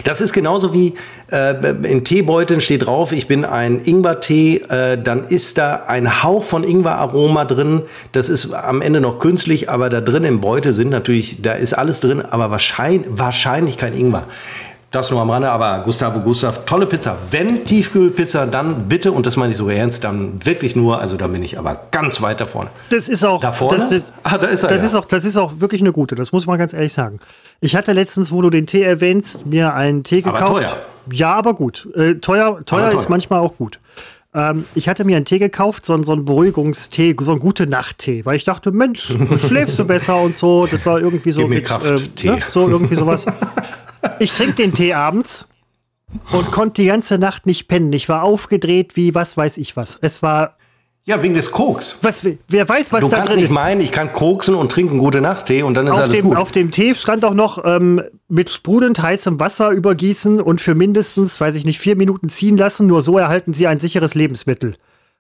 Das 0.05 0.21
ist 0.21 0.33
genauso 0.33 0.73
wie 0.73 0.95
äh, 1.31 1.55
in 1.83 2.05
Teebeuteln 2.05 2.61
steht 2.61 2.87
drauf, 2.87 3.13
ich 3.13 3.27
bin 3.27 3.45
ein 3.45 3.81
Ingwer-Tee, 3.85 4.63
äh, 4.69 4.99
dann 5.03 5.27
ist 5.29 5.59
da 5.59 5.85
ein 5.87 6.23
Hauch 6.23 6.43
von 6.43 6.63
Ingwer-Aroma 6.63 7.45
drin. 7.45 7.83
Das 8.13 8.29
ist 8.29 8.53
am 8.53 8.81
Ende 8.81 9.01
noch 9.01 9.19
künstlich, 9.19 9.69
aber 9.69 9.91
da 9.91 10.01
drin 10.01 10.25
im 10.25 10.41
Beutel 10.41 10.73
sind 10.73 10.91
natürlich, 10.91 11.43
da 11.43 11.53
ist 11.53 11.73
alles 11.73 12.01
drin, 12.01 12.21
aber 12.23 12.51
wahrscheinlich, 12.51 13.07
wahrscheinlich 13.11 13.77
kein 13.77 13.97
Ingwer. 13.97 14.25
Das 14.93 15.11
nur 15.11 15.21
am 15.21 15.29
Rande, 15.31 15.51
aber 15.51 15.81
Gustavo 15.85 16.21
Gustav, 16.21 16.65
tolle 16.65 16.87
Pizza. 16.87 17.17
Wenn 17.31 17.65
Tiefkühlpizza, 17.67 18.47
dann 18.47 18.89
bitte, 18.89 19.13
und 19.13 19.27
das 19.27 19.37
meine 19.37 19.51
ich 19.51 19.59
so 19.59 19.69
ernst, 19.69 20.05
dann 20.05 20.45
wirklich 20.45 20.77
nur, 20.77 21.01
also 21.01 21.17
da 21.17 21.27
bin 21.27 21.43
ich 21.43 21.59
aber 21.59 21.79
ganz 21.91 22.23
weit 22.23 22.41
da 22.41 22.47
vorne. 22.47 22.71
Das 22.91 23.09
ist 23.09 23.25
auch. 23.25 23.41
Da 23.41 23.53
vorne? 23.53 23.79
Das, 23.79 23.91
das, 23.91 24.13
Ah, 24.23 24.39
da 24.39 24.47
ist 24.47 24.63
er, 24.63 24.69
Das, 24.71 24.81
ja. 24.83 24.87
ist 24.87 24.95
auch, 24.95 25.05
das 25.05 25.25
ist 25.25 25.37
auch 25.37 25.55
wirklich 25.59 25.81
eine 25.83 25.93
gute, 25.93 26.15
das 26.15 26.33
muss 26.33 26.47
man 26.47 26.57
ganz 26.59 26.73
ehrlich 26.73 26.93
sagen. 26.93 27.19
Ich 27.61 27.75
hatte 27.77 27.93
letztens, 27.93 28.31
wo 28.33 28.41
du 28.43 28.49
den 28.49 28.67
Tee 28.67 28.83
erwähnst, 28.83 29.45
mir 29.45 29.75
einen 29.75 30.03
Tee 30.05 30.23
Aber 30.25 30.39
gekauft. 30.39 30.53
teuer. 30.63 30.77
Ja, 31.11 31.35
aber 31.35 31.55
gut. 31.55 31.89
Äh, 31.95 32.15
teuer 32.15 32.61
teuer 32.65 32.87
Aber 32.87 32.95
ist 32.95 33.03
teuer. 33.03 33.11
manchmal 33.11 33.41
auch 33.41 33.57
gut. 33.57 33.81
Ähm, 34.35 34.65
ich 34.75 34.89
hatte 34.89 35.05
mir 35.05 35.17
einen 35.17 35.25
Tee 35.27 35.39
gekauft, 35.39 35.85
so, 35.85 35.95
einen- 35.95 36.05
so 36.05 36.13
einen 36.13 36.25
Beruhigungstee, 36.25 37.15
so 37.21 37.31
einen 37.33 37.41
gute 37.41 37.67
Nacht-Tee, 37.67 38.25
weil 38.25 38.37
ich 38.37 38.45
dachte, 38.45 38.71
Mensch, 38.71 39.15
schläfst 39.47 39.79
du 39.79 39.85
besser 39.85 40.17
und 40.21 40.37
so. 40.37 40.67
Das 40.67 40.87
war 40.87 41.01
irgendwie 41.01 41.33
so. 41.33 41.41
Gib 41.41 41.49
mir 41.51 41.55
mit, 41.57 41.65
Krafttee. 41.65 42.31
ne, 42.31 42.39
so 42.53 42.69
irgendwie 42.69 42.95
sowas. 42.97 43.27
Ich 44.19 44.33
trinke 44.33 44.55
den 44.55 44.75
Tee 44.75 44.95
abends 44.95 45.49
und 46.33 46.51
konnte 46.53 46.83
die 46.83 46.89
ganze 46.89 47.19
Nacht 47.19 47.47
nicht 47.47 47.69
pennen. 47.69 47.93
Ich 47.93 48.09
war 48.09 48.23
aufgedreht 48.23 48.97
wie 48.97 49.15
was 49.15 49.37
weiß 49.37 49.59
ich 49.59 49.77
was. 49.77 49.99
Es 50.01 50.23
war. 50.23 50.57
Ja, 51.05 51.23
wegen 51.23 51.35
des 51.35 51.53
Koks. 51.53 51.99
Was, 52.03 52.27
wer 52.49 52.69
weiß, 52.69 52.93
was 52.93 53.01
Du 53.01 53.09
da 53.09 53.19
kannst 53.19 53.33
drin 53.33 53.41
nicht 53.41 53.51
ist. 53.51 53.55
meinen, 53.55 53.81
ich 53.81 53.93
kann 53.93 54.13
koksen 54.13 54.57
und 54.57 54.73
trinken 54.73 54.99
gute 54.99 55.21
Nacht-Tee 55.21 55.63
und 55.63 55.75
dann 55.75 55.87
ist 55.87 55.93
auf 55.93 56.01
alles 56.01 56.17
dem, 56.17 56.25
gut. 56.25 56.37
auf 56.37 56.51
dem 56.51 56.73
Tee 56.73 56.97
stand 56.97 57.25
auch 57.25 57.35
noch 57.35 57.65
ähm, 57.65 58.03
mit 58.29 58.51
sprudelnd 58.51 59.01
heißem 59.01 59.39
Wasser 59.39 59.71
übergießen 59.71 60.41
und 60.41 60.61
für 60.61 60.75
mindestens, 60.75 61.41
weiß 61.41 61.55
ich 61.55 61.65
nicht, 61.65 61.79
vier 61.79 61.95
Minuten 61.95 62.29
ziehen 62.29 62.57
lassen. 62.57 62.89
Nur 62.89 63.03
so 63.03 63.19
erhalten 63.19 63.55
sie 63.55 63.69
ein 63.69 63.79
sicheres 63.79 64.17
Lebensmittel. 64.17 64.75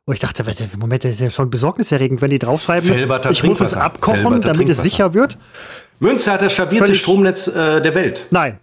Und 0.07 0.15
ich 0.15 0.20
dachte, 0.20 0.44
Moment, 0.77 1.05
das 1.05 1.12
ist 1.12 1.20
ja 1.20 1.31
schon 1.31 1.51
besorgniserregend, 1.51 2.20
wenn 2.20 2.31
die 2.31 2.39
draufschreiben, 2.40 2.89
Felberter 2.89 3.31
ich 3.31 3.44
muss 3.44 3.61
es 3.61 3.74
abkochen, 3.74 4.23
Felberter 4.23 4.53
damit 4.53 4.69
es 4.69 4.82
sicher 4.82 5.15
wird. 5.15 5.39
Münster 6.01 6.32
hat 6.32 6.43
das 6.43 6.53
stabilste 6.53 6.94
Stromnetz 6.94 7.48
äh, 7.48 7.81
der 7.81 7.94
Welt. 7.94 8.27
Nein. 8.31 8.59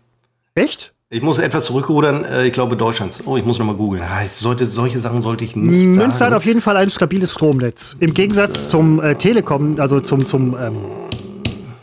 Echt? 0.56 0.94
Ich 1.10 1.22
muss 1.22 1.38
etwas 1.38 1.66
zurückrudern, 1.66 2.26
äh, 2.26 2.48
ich 2.48 2.54
glaube 2.54 2.76
Deutschlands. 2.76 3.24
Oh, 3.28 3.38
ich 3.38 3.46
muss 3.46 3.60
nochmal 3.60 3.76
googeln. 3.76 4.02
Ah, 4.04 4.26
sollte, 4.28 4.66
solche 4.66 4.98
Sachen 4.98 5.22
sollte 5.22 5.44
ich 5.44 5.56
nicht 5.56 5.86
Münster 5.86 6.06
hat 6.06 6.14
sagen. 6.16 6.36
auf 6.36 6.46
jeden 6.46 6.62
Fall 6.62 6.76
ein 6.78 6.90
stabiles 6.90 7.34
Stromnetz. 7.34 7.96
Im 8.00 8.14
Gegensatz 8.14 8.70
zum 8.70 9.00
äh, 9.02 9.16
Telekom, 9.16 9.80
also 9.80 10.00
zum, 10.00 10.26
zum 10.26 10.58
ähm, 10.60 10.78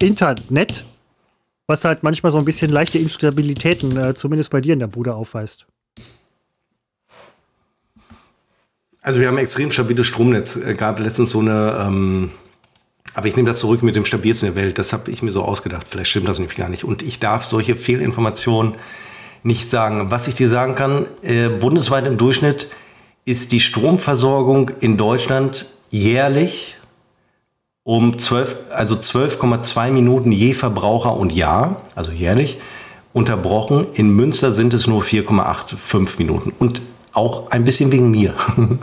Internet, 0.00 0.84
was 1.68 1.84
halt 1.84 2.02
manchmal 2.02 2.32
so 2.32 2.38
ein 2.38 2.44
bisschen 2.44 2.72
leichte 2.72 2.98
Instabilitäten, 2.98 3.96
äh, 3.96 4.14
zumindest 4.14 4.50
bei 4.50 4.60
dir 4.60 4.72
in 4.72 4.80
der 4.80 4.88
Bude 4.88 5.14
aufweist. 5.14 5.66
Also 9.02 9.20
wir 9.20 9.28
haben 9.28 9.36
ein 9.36 9.44
extrem 9.44 9.70
stabiles 9.70 10.08
Stromnetz. 10.08 10.56
Es 10.56 10.76
gab 10.76 10.98
letztens 10.98 11.30
so 11.30 11.38
eine, 11.38 11.84
ähm, 11.86 12.30
aber 13.14 13.26
ich 13.26 13.36
nehme 13.36 13.48
das 13.48 13.58
zurück 13.58 13.82
mit 13.82 13.96
dem 13.96 14.04
stabilsten 14.04 14.54
der 14.54 14.62
Welt. 14.62 14.78
Das 14.78 14.92
habe 14.92 15.10
ich 15.10 15.22
mir 15.22 15.32
so 15.32 15.42
ausgedacht. 15.42 15.86
Vielleicht 15.88 16.10
stimmt 16.10 16.28
das 16.28 16.38
nämlich 16.38 16.56
gar 16.56 16.68
nicht. 16.68 16.84
Und 16.84 17.02
ich 17.02 17.18
darf 17.18 17.44
solche 17.44 17.76
Fehlinformationen 17.76 18.74
nicht 19.42 19.70
sagen. 19.70 20.10
Was 20.10 20.28
ich 20.28 20.34
dir 20.34 20.48
sagen 20.48 20.74
kann, 20.74 21.06
äh, 21.22 21.48
bundesweit 21.48 22.06
im 22.06 22.18
Durchschnitt 22.18 22.68
ist 23.24 23.52
die 23.52 23.60
Stromversorgung 23.60 24.70
in 24.80 24.96
Deutschland 24.96 25.66
jährlich 25.90 26.76
um 27.82 28.18
12, 28.18 28.56
also 28.70 28.94
12,2 28.94 29.90
Minuten 29.90 30.32
je 30.32 30.52
Verbraucher 30.52 31.16
und 31.16 31.32
Jahr, 31.32 31.82
also 31.94 32.12
jährlich, 32.12 32.60
unterbrochen. 33.12 33.86
In 33.94 34.10
Münster 34.10 34.52
sind 34.52 34.74
es 34.74 34.86
nur 34.86 35.02
4,85 35.02 36.18
Minuten. 36.18 36.52
Und 36.58 36.82
auch 37.12 37.50
ein 37.50 37.64
bisschen 37.64 37.90
wegen 37.90 38.10
mir. 38.10 38.34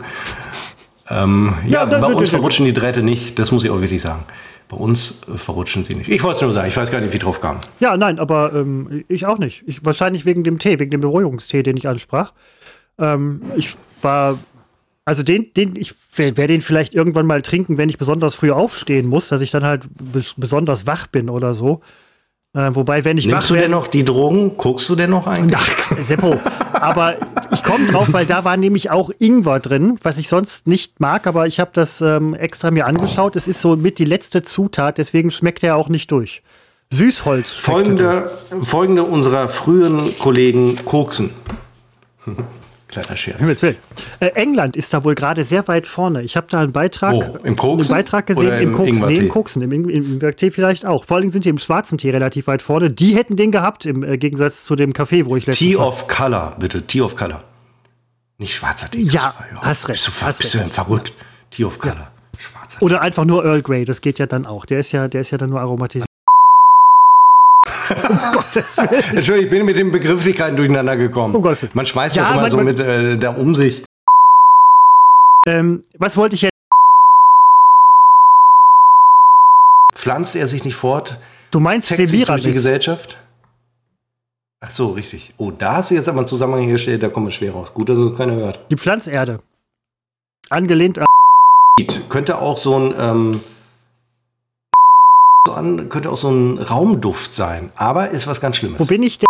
ähm, 1.10 1.54
ja, 1.66 1.88
Ja, 1.88 1.98
bei 1.98 2.12
uns 2.12 2.30
verrutschen 2.30 2.64
die 2.66 2.72
Drähte 2.72 3.02
nicht, 3.02 3.38
das 3.38 3.52
muss 3.52 3.64
ich 3.64 3.70
auch 3.70 3.80
wirklich 3.80 4.02
sagen. 4.02 4.24
Bei 4.68 4.76
uns 4.76 5.22
äh, 5.28 5.38
verrutschen 5.38 5.84
sie 5.84 5.94
nicht. 5.94 6.08
Ich 6.08 6.22
wollte 6.22 6.36
es 6.36 6.42
nur 6.42 6.52
sagen, 6.52 6.68
ich 6.68 6.76
weiß 6.76 6.90
gar 6.90 7.00
nicht, 7.00 7.12
wie 7.12 7.18
drauf 7.18 7.40
kam. 7.40 7.60
Ja, 7.80 7.96
nein, 7.96 8.18
aber 8.18 8.52
ähm, 8.54 9.04
ich 9.08 9.24
auch 9.26 9.38
nicht. 9.38 9.62
Ich, 9.66 9.84
wahrscheinlich 9.84 10.26
wegen 10.26 10.44
dem 10.44 10.58
Tee, 10.58 10.78
wegen 10.78 10.90
dem 10.90 11.00
Beruhigungstee, 11.00 11.62
den 11.62 11.76
ich 11.76 11.88
ansprach. 11.88 12.32
Ähm, 12.98 13.42
ich 13.56 13.76
war, 14.02 14.38
also 15.04 15.22
den, 15.22 15.52
den 15.54 15.76
ich 15.76 15.94
werde 16.16 16.48
den 16.48 16.60
vielleicht 16.60 16.94
irgendwann 16.94 17.26
mal 17.26 17.42
trinken, 17.42 17.78
wenn 17.78 17.88
ich 17.88 17.96
besonders 17.96 18.34
früh 18.34 18.50
aufstehen 18.50 19.06
muss, 19.06 19.28
dass 19.28 19.40
ich 19.40 19.50
dann 19.50 19.64
halt 19.64 19.84
bes 20.12 20.34
besonders 20.36 20.86
wach 20.86 21.06
bin 21.06 21.30
oder 21.30 21.54
so. 21.54 21.80
Äh, 22.54 22.74
wobei, 22.74 23.04
wenn 23.04 23.18
ich 23.18 23.26
Nimmst 23.26 23.50
wach 23.50 23.54
du 23.54 23.60
denn 23.60 23.70
noch 23.70 23.86
die 23.86 24.04
Drogen? 24.04 24.56
Guckst 24.56 24.88
du 24.88 24.96
denn 24.96 25.10
noch 25.10 25.26
eigentlich? 25.26 25.54
Ach, 25.58 25.96
Seppo, 25.98 26.40
aber 26.72 27.16
ich 27.52 27.62
komme 27.62 27.86
drauf, 27.86 28.12
weil 28.12 28.24
da 28.24 28.44
war 28.44 28.56
nämlich 28.56 28.90
auch 28.90 29.10
Ingwer 29.18 29.60
drin, 29.60 29.98
was 30.02 30.18
ich 30.18 30.28
sonst 30.28 30.66
nicht 30.66 30.98
mag, 30.98 31.26
aber 31.26 31.46
ich 31.46 31.60
habe 31.60 31.70
das 31.74 32.00
ähm, 32.00 32.34
extra 32.34 32.70
mir 32.70 32.86
angeschaut. 32.86 33.36
Es 33.36 33.48
ist 33.48 33.60
so 33.60 33.76
mit 33.76 33.98
die 33.98 34.06
letzte 34.06 34.42
Zutat, 34.42 34.98
deswegen 34.98 35.30
schmeckt 35.30 35.62
er 35.62 35.76
auch 35.76 35.88
nicht 35.88 36.10
durch. 36.10 36.42
Süßholz. 36.90 37.50
Folgende, 37.50 38.30
folgende 38.62 39.02
unserer 39.02 39.48
frühen 39.48 40.18
Kollegen 40.18 40.84
koksen. 40.86 41.30
Kleiner 42.88 43.16
Scherz. 43.16 43.62
Äh, 43.62 43.74
England 44.18 44.74
ist 44.74 44.94
da 44.94 45.04
wohl 45.04 45.14
gerade 45.14 45.44
sehr 45.44 45.68
weit 45.68 45.86
vorne. 45.86 46.22
Ich 46.22 46.36
habe 46.38 46.46
da 46.50 46.60
einen 46.60 46.72
Beitrag, 46.72 47.12
oh, 47.14 47.36
im 47.44 47.54
Koksen? 47.54 47.94
einen 47.94 48.02
Beitrag 48.02 48.26
gesehen 48.26 48.46
Oder 48.46 48.60
im, 48.60 48.70
im 48.70 48.74
Koksen. 48.74 49.06
Nee, 49.06 49.16
im? 49.16 49.28
Koksen, 49.28 49.62
im, 49.62 49.72
im, 49.72 49.88
im 49.90 50.12
Ingwertee 50.14 50.50
vielleicht 50.50 50.86
auch. 50.86 51.04
Vor 51.04 51.16
allen 51.16 51.22
Dingen 51.22 51.32
sind 51.32 51.44
die 51.44 51.50
im 51.50 51.58
schwarzen 51.58 51.98
Tee 51.98 52.10
relativ 52.10 52.46
weit 52.46 52.62
vorne. 52.62 52.90
Die 52.90 53.14
hätten 53.14 53.36
den 53.36 53.52
gehabt, 53.52 53.84
im 53.84 54.02
äh, 54.02 54.16
Gegensatz 54.16 54.64
zu 54.64 54.74
dem 54.74 54.94
Kaffee, 54.94 55.26
wo 55.26 55.36
ich 55.36 55.44
letztens 55.46 55.70
Tea 55.70 55.78
war. 55.78 55.88
of 55.88 56.08
Color, 56.08 56.56
bitte. 56.58 56.86
Tea 56.86 57.02
of 57.02 57.14
Color. 57.14 57.44
Nicht 58.38 58.54
schwarzer 58.54 58.90
Tee. 58.90 59.02
Ja, 59.02 59.34
das- 59.50 59.62
hast 59.62 59.88
recht, 59.90 60.04
Bist 60.06 60.20
du, 60.22 60.26
hast 60.26 60.38
bist 60.38 60.54
du 60.54 60.58
recht. 60.58 60.68
denn 60.68 60.72
verrückt? 60.72 61.12
Tea 61.50 61.64
of 61.64 61.78
Color. 61.78 62.10
Schwarzer 62.38 62.82
Oder 62.82 63.02
einfach 63.02 63.26
nur 63.26 63.44
Earl 63.44 63.60
Grey, 63.62 63.84
das 63.84 64.00
geht 64.00 64.18
ja 64.18 64.24
dann 64.26 64.46
auch. 64.46 64.64
Der 64.64 64.78
ist 64.78 64.92
ja, 64.92 65.08
der 65.08 65.20
ist 65.20 65.30
ja 65.30 65.36
dann 65.36 65.50
nur 65.50 65.60
aromatisiert. 65.60 66.07
Um. 67.90 68.84
Entschuldigung, 69.14 69.44
ich 69.44 69.50
bin 69.50 69.64
mit 69.64 69.76
den 69.76 69.90
Begrifflichkeiten 69.90 70.56
durcheinander 70.56 70.96
gekommen. 70.96 71.40
Gottes 71.40 71.62
Willen. 71.62 71.72
Man 71.74 71.86
schmeißt 71.86 72.16
Ja, 72.16 72.32
doch 72.32 72.38
immer 72.40 72.50
so 72.50 72.58
mit 72.58 72.78
äh, 72.78 73.16
da 73.16 73.30
um 73.30 73.54
sich. 73.54 73.84
Ähm, 75.46 75.82
was 75.98 76.16
wollte 76.16 76.34
ich 76.34 76.42
jetzt? 76.42 76.52
Pflanzt 79.94 80.36
er 80.36 80.46
sich 80.46 80.64
nicht 80.64 80.74
fort? 80.76 81.18
Du 81.50 81.60
meinst 81.60 81.88
Zeckt 81.88 82.08
sich 82.08 82.24
durch 82.24 82.42
die. 82.42 82.52
Gesellschaft? 82.52 83.18
Ach 84.60 84.70
so, 84.70 84.90
richtig. 84.92 85.34
Oh, 85.38 85.50
da 85.50 85.76
hast 85.76 85.90
du 85.90 85.94
jetzt 85.94 86.08
aber 86.08 86.18
einen 86.18 86.26
Zusammenhang 86.26 86.64
hergestellt, 86.64 87.02
da 87.02 87.08
kommen 87.08 87.26
wir 87.26 87.30
schwer 87.30 87.52
raus. 87.52 87.72
Gut, 87.72 87.88
dass 87.88 87.98
es 87.98 88.16
keiner 88.16 88.34
hört. 88.34 88.60
Die 88.70 88.76
Pflanzerde. 88.76 89.40
Angelehnt 90.50 90.98
an. 90.98 91.06
Könnte 92.08 92.38
auch 92.38 92.56
so 92.56 92.76
ein 92.76 92.94
ähm, 92.98 93.40
so 95.46 95.54
an, 95.54 95.88
könnte 95.88 96.10
auch 96.10 96.16
so 96.16 96.30
ein 96.30 96.58
Raumduft 96.58 97.34
sein, 97.34 97.70
aber 97.76 98.10
ist 98.10 98.26
was 98.26 98.40
ganz 98.40 98.56
Schlimmes. 98.56 98.80
Wo 98.80 98.84
bin 98.84 99.02
ich 99.02 99.18
denn? 99.18 99.28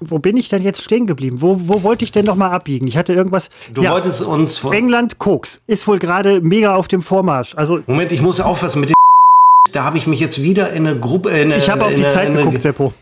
Wo 0.00 0.18
bin 0.18 0.36
ich 0.36 0.48
denn 0.48 0.62
jetzt 0.62 0.82
stehen 0.82 1.06
geblieben? 1.06 1.40
Wo, 1.40 1.56
wo 1.60 1.82
wollte 1.82 2.04
ich 2.04 2.12
denn 2.12 2.24
noch 2.24 2.34
mal 2.34 2.50
abbiegen? 2.50 2.86
Ich 2.86 2.96
hatte 2.96 3.14
irgendwas. 3.14 3.48
Du 3.72 3.82
ja, 3.82 3.92
wolltest 3.92 4.22
uns 4.22 4.58
von, 4.58 4.72
England 4.72 5.18
Koks 5.18 5.62
ist 5.66 5.86
wohl 5.86 5.98
gerade 5.98 6.40
mega 6.40 6.74
auf 6.74 6.88
dem 6.88 7.00
Vormarsch. 7.00 7.54
Also 7.54 7.80
Moment, 7.86 8.12
ich 8.12 8.20
muss 8.20 8.40
aufpassen 8.40 8.80
mit 8.80 8.90
den 8.90 8.94
da 9.72 9.82
habe 9.82 9.98
ich 9.98 10.06
mich 10.06 10.20
jetzt 10.20 10.42
wieder 10.42 10.72
in 10.72 10.86
eine 10.86 10.98
Gruppe 10.98 11.30
in 11.30 11.52
eine, 11.52 11.58
ich 11.58 11.68
habe 11.68 11.84
auf 11.84 11.94
die 11.94 12.04
eine, 12.04 12.12
Zeit 12.12 12.26
in 12.26 12.32
eine, 12.32 12.44
geguckt, 12.44 12.62
Seppo. 12.62 12.92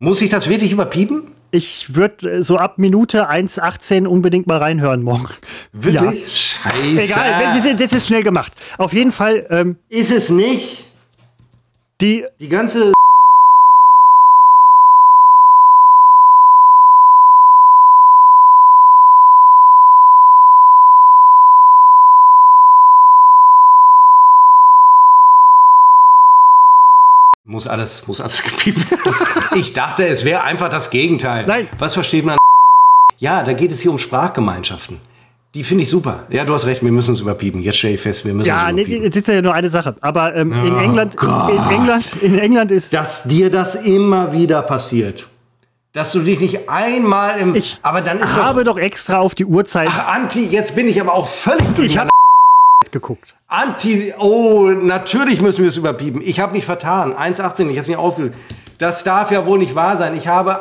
Muss 0.00 0.20
ich 0.20 0.30
das 0.30 0.48
wirklich 0.48 0.72
überpiepen? 0.72 1.30
Ich 1.52 1.94
würde 1.94 2.42
so 2.42 2.56
ab 2.56 2.78
Minute 2.78 3.30
1,18 3.30 4.06
unbedingt 4.06 4.46
mal 4.46 4.58
reinhören 4.58 5.02
morgen. 5.02 5.28
Wirklich? 5.72 6.56
Scheiße. 6.60 7.04
Egal, 7.04 7.44
das 7.44 7.64
ist, 7.64 7.80
das 7.80 7.92
ist 7.92 8.06
schnell 8.08 8.24
gemacht. 8.24 8.52
Auf 8.78 8.92
jeden 8.92 9.12
Fall, 9.12 9.46
ähm, 9.50 9.76
ist 9.88 10.10
es 10.10 10.28
nicht? 10.28 10.86
Die 12.00 12.26
Die 12.40 12.48
ganze 12.48 12.92
Muss 27.48 27.68
alles, 27.68 28.06
muss 28.08 28.20
alles 28.20 28.42
gepiept 28.42 28.90
werden. 28.90 29.60
Ich 29.60 29.72
dachte, 29.72 30.06
es 30.06 30.24
wäre 30.24 30.42
einfach 30.42 30.68
das 30.68 30.90
Gegenteil. 30.90 31.46
Nein. 31.46 31.68
Was 31.78 31.94
versteht 31.94 32.24
man? 32.24 32.36
Ja, 33.18 33.44
da 33.44 33.52
geht 33.52 33.70
es 33.72 33.80
hier 33.80 33.92
um 33.92 33.98
Sprachgemeinschaften. 33.98 35.00
Die 35.56 35.64
finde 35.64 35.84
ich 35.84 35.88
super. 35.90 36.24
Ja, 36.28 36.44
du 36.44 36.52
hast 36.52 36.66
recht, 36.66 36.82
wir 36.84 36.92
müssen 36.92 37.12
es 37.14 37.20
überpiepen. 37.20 37.62
Jetzt 37.62 37.78
stelle 37.78 37.94
ich 37.94 38.00
fest, 38.02 38.26
wir 38.26 38.34
müssen 38.34 38.46
Ja, 38.46 38.68
es 38.68 38.74
nee, 38.74 38.82
überpiepen. 38.82 39.04
jetzt 39.04 39.16
ist 39.16 39.28
ja 39.28 39.40
nur 39.40 39.54
eine 39.54 39.70
Sache. 39.70 39.96
Aber 40.02 40.34
ähm, 40.36 40.52
in 40.52 40.74
Oh 40.74 40.78
England, 40.78 41.16
Gott. 41.16 41.50
in 41.50 41.70
England, 41.70 42.12
in 42.20 42.38
England 42.38 42.70
ist. 42.70 42.92
dass 42.92 43.22
dir 43.22 43.50
das 43.50 43.74
immer 43.74 44.34
wieder 44.34 44.60
passiert. 44.60 45.28
Dass 45.94 46.12
du 46.12 46.18
dich 46.20 46.40
nicht 46.40 46.68
einmal 46.68 47.38
im. 47.40 47.54
Ich 47.54 47.78
aber 47.80 48.02
dann 48.02 48.18
ist 48.18 48.36
habe 48.36 48.64
doch. 48.64 48.74
doch 48.74 48.78
extra 48.82 49.16
auf 49.16 49.34
die 49.34 49.46
Uhrzeit 49.46 49.88
Ach, 49.90 50.08
Anti, 50.14 50.44
jetzt 50.44 50.76
bin 50.76 50.88
ich 50.90 51.00
aber 51.00 51.14
auch 51.14 51.26
völlig 51.26 51.66
durch. 51.74 51.86
Ich 51.92 51.96
hab- 51.98 52.10
geguckt. 52.90 53.34
Anti, 53.48 54.12
oh, 54.18 54.68
natürlich 54.70 55.40
müssen 55.40 55.62
wir 55.62 55.70
es 55.70 55.78
überpiepen. 55.78 56.20
Ich 56.22 56.38
habe 56.38 56.52
mich 56.52 56.66
vertan. 56.66 57.14
1,18, 57.14 57.70
ich 57.70 57.78
habe 57.78 57.88
nicht 57.88 57.96
aufgelöst. 57.96 58.38
Das 58.78 59.04
darf 59.04 59.30
ja 59.30 59.46
wohl 59.46 59.58
nicht 59.58 59.74
wahr 59.74 59.96
sein. 59.96 60.14
Ich 60.14 60.28
habe. 60.28 60.60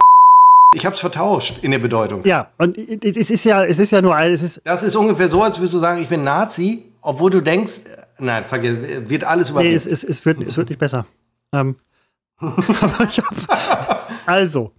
Ich 0.75 0.85
habe 0.85 0.93
es 0.93 0.99
vertauscht 0.99 1.63
in 1.63 1.71
der 1.71 1.79
Bedeutung. 1.79 2.23
Ja, 2.25 2.51
und 2.57 2.77
es 2.77 3.29
ist 3.29 3.45
ja, 3.45 3.63
es 3.63 3.79
ist 3.79 3.91
ja 3.91 4.01
nur 4.01 4.15
ein, 4.15 4.33
es 4.33 4.43
ist, 4.43 4.61
Das 4.63 4.83
ist 4.83 4.95
ungefähr 4.95 5.29
so, 5.29 5.41
als 5.41 5.57
würdest 5.57 5.73
du 5.73 5.79
sagen, 5.79 6.01
ich 6.01 6.09
bin 6.09 6.23
Nazi, 6.23 6.83
obwohl 7.01 7.31
du 7.31 7.41
denkst, 7.41 7.81
nein, 8.19 8.45
vergiss, 8.47 9.09
wird 9.09 9.23
alles 9.23 9.49
nee, 9.49 9.53
überpiepen. 9.53 9.75
es, 9.75 9.85
es, 9.85 10.03
es, 10.03 10.25
wird, 10.25 10.43
es 10.43 10.57
wird 10.57 10.69
nicht 10.69 10.79
besser. 10.79 11.05
Ähm, 11.53 11.77
hab, 12.41 14.09
also, 14.25 14.71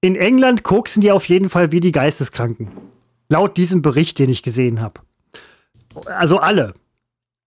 in 0.00 0.16
England 0.16 0.62
koksen 0.62 1.00
die 1.02 1.10
auf 1.10 1.28
jeden 1.28 1.50
Fall 1.50 1.72
wie 1.72 1.80
die 1.80 1.92
Geisteskranken. 1.92 2.68
Laut 3.28 3.56
diesem 3.56 3.82
Bericht, 3.82 4.18
den 4.18 4.30
ich 4.30 4.42
gesehen 4.42 4.80
habe. 4.80 5.00
Also 6.06 6.38
alle. 6.38 6.74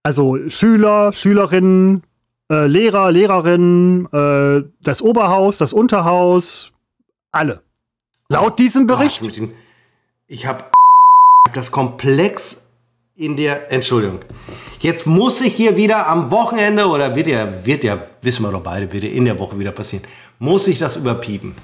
Also 0.02 0.38
Schüler, 0.48 1.12
Schülerinnen, 1.12 2.02
äh, 2.50 2.66
Lehrer, 2.66 3.10
Lehrerinnen, 3.10 4.06
äh, 4.12 4.64
das 4.82 5.00
Oberhaus, 5.02 5.58
das 5.58 5.72
Unterhaus, 5.72 6.72
alle. 7.32 7.62
Laut 8.28 8.58
diesem 8.58 8.86
Bericht. 8.86 9.20
Ach, 9.24 9.30
den- 9.32 9.52
Ich 10.26 10.46
habe 10.46 10.64
das 11.52 11.70
komplex 11.70 12.68
in 13.16 13.36
der 13.36 13.70
Entschuldigung. 13.70 14.20
Jetzt 14.80 15.06
muss 15.06 15.40
ich 15.40 15.54
hier 15.54 15.76
wieder 15.76 16.06
am 16.08 16.30
Wochenende 16.30 16.86
oder 16.88 17.14
wird 17.14 17.26
ja 17.26 17.64
wird 17.64 17.84
ja 17.84 18.02
wissen 18.22 18.42
wir 18.42 18.50
doch 18.50 18.62
beide 18.62 18.90
wird 18.92 19.04
ja 19.04 19.10
in 19.10 19.24
der 19.26 19.38
Woche 19.38 19.58
wieder 19.58 19.70
passieren. 19.72 20.06
Muss 20.38 20.66
ich 20.66 20.78
das 20.78 20.96
überpiepen? 20.96 21.54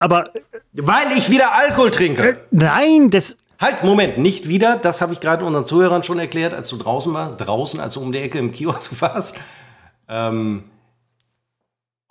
Aber 0.00 0.30
Weil 0.72 1.12
ich 1.16 1.30
wieder 1.30 1.54
Alkohol 1.54 1.90
trinke. 1.90 2.40
nein, 2.50 3.10
das, 3.10 3.36
Halt, 3.60 3.84
Moment, 3.84 4.18
nicht 4.18 4.48
wieder. 4.48 4.76
Das 4.78 5.00
habe 5.00 5.12
ich 5.12 5.20
gerade 5.20 5.44
unseren 5.44 5.66
Zuhörern 5.66 6.02
schon 6.02 6.18
erklärt, 6.18 6.52
als 6.52 6.68
du 6.70 6.76
draußen 6.78 7.14
warst. 7.14 7.36
Draußen, 7.40 7.78
als 7.78 7.94
du 7.94 8.00
um 8.00 8.10
die 8.10 8.18
Ecke 8.18 8.38
im 8.38 8.50
Kiosk 8.50 8.92
warst. 9.00 9.38
Ähm, 10.08 10.64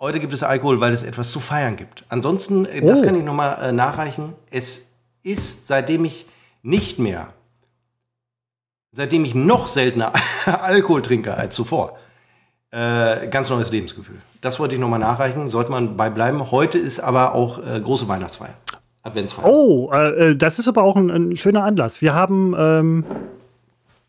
heute 0.02 0.20
gibt 0.20 0.34
es 0.34 0.42
Alkohol, 0.42 0.80
weil 0.80 0.92
es 0.92 1.02
etwas 1.02 1.30
zu 1.30 1.40
feiern 1.40 1.76
gibt. 1.76 2.04
Ansonsten, 2.10 2.66
äh, 2.66 2.84
das 2.84 3.00
Oh. 3.00 3.06
kann 3.06 3.14
ich 3.14 3.22
nochmal 3.24 3.56
äh, 3.62 3.72
nachreichen. 3.72 4.34
Es 4.50 4.96
ist, 5.22 5.68
seitdem 5.68 6.04
ich 6.04 6.26
nicht 6.62 6.98
mehr, 6.98 7.28
seitdem 8.92 9.24
ich 9.24 9.34
noch 9.34 9.68
seltener 9.68 10.12
Alkohol 10.46 11.00
trinke 11.02 11.34
als 11.34 11.54
zuvor, 11.56 11.96
äh, 12.72 13.28
ganz 13.28 13.48
neues 13.48 13.70
Lebensgefühl. 13.70 14.16
Das 14.40 14.58
wollte 14.60 14.74
ich 14.74 14.80
nochmal 14.80 14.98
nachreichen. 14.98 15.48
Sollte 15.48 15.70
man 15.70 15.96
bei 15.96 16.10
bleiben. 16.10 16.50
Heute 16.50 16.78
ist 16.78 17.00
aber 17.00 17.34
auch 17.34 17.58
äh, 17.64 17.80
große 17.80 18.08
Weihnachtsfeier. 18.08 18.54
Adventsfeier. 19.04 19.46
Oh, 19.46 19.90
äh, 19.92 20.30
äh, 20.30 20.36
das 20.36 20.58
ist 20.58 20.68
aber 20.68 20.82
auch 20.82 20.96
ein, 20.96 21.10
ein 21.10 21.36
schöner 21.36 21.64
Anlass. 21.64 22.00
Wir 22.00 22.14
haben, 22.14 22.54
ähm, 22.56 23.04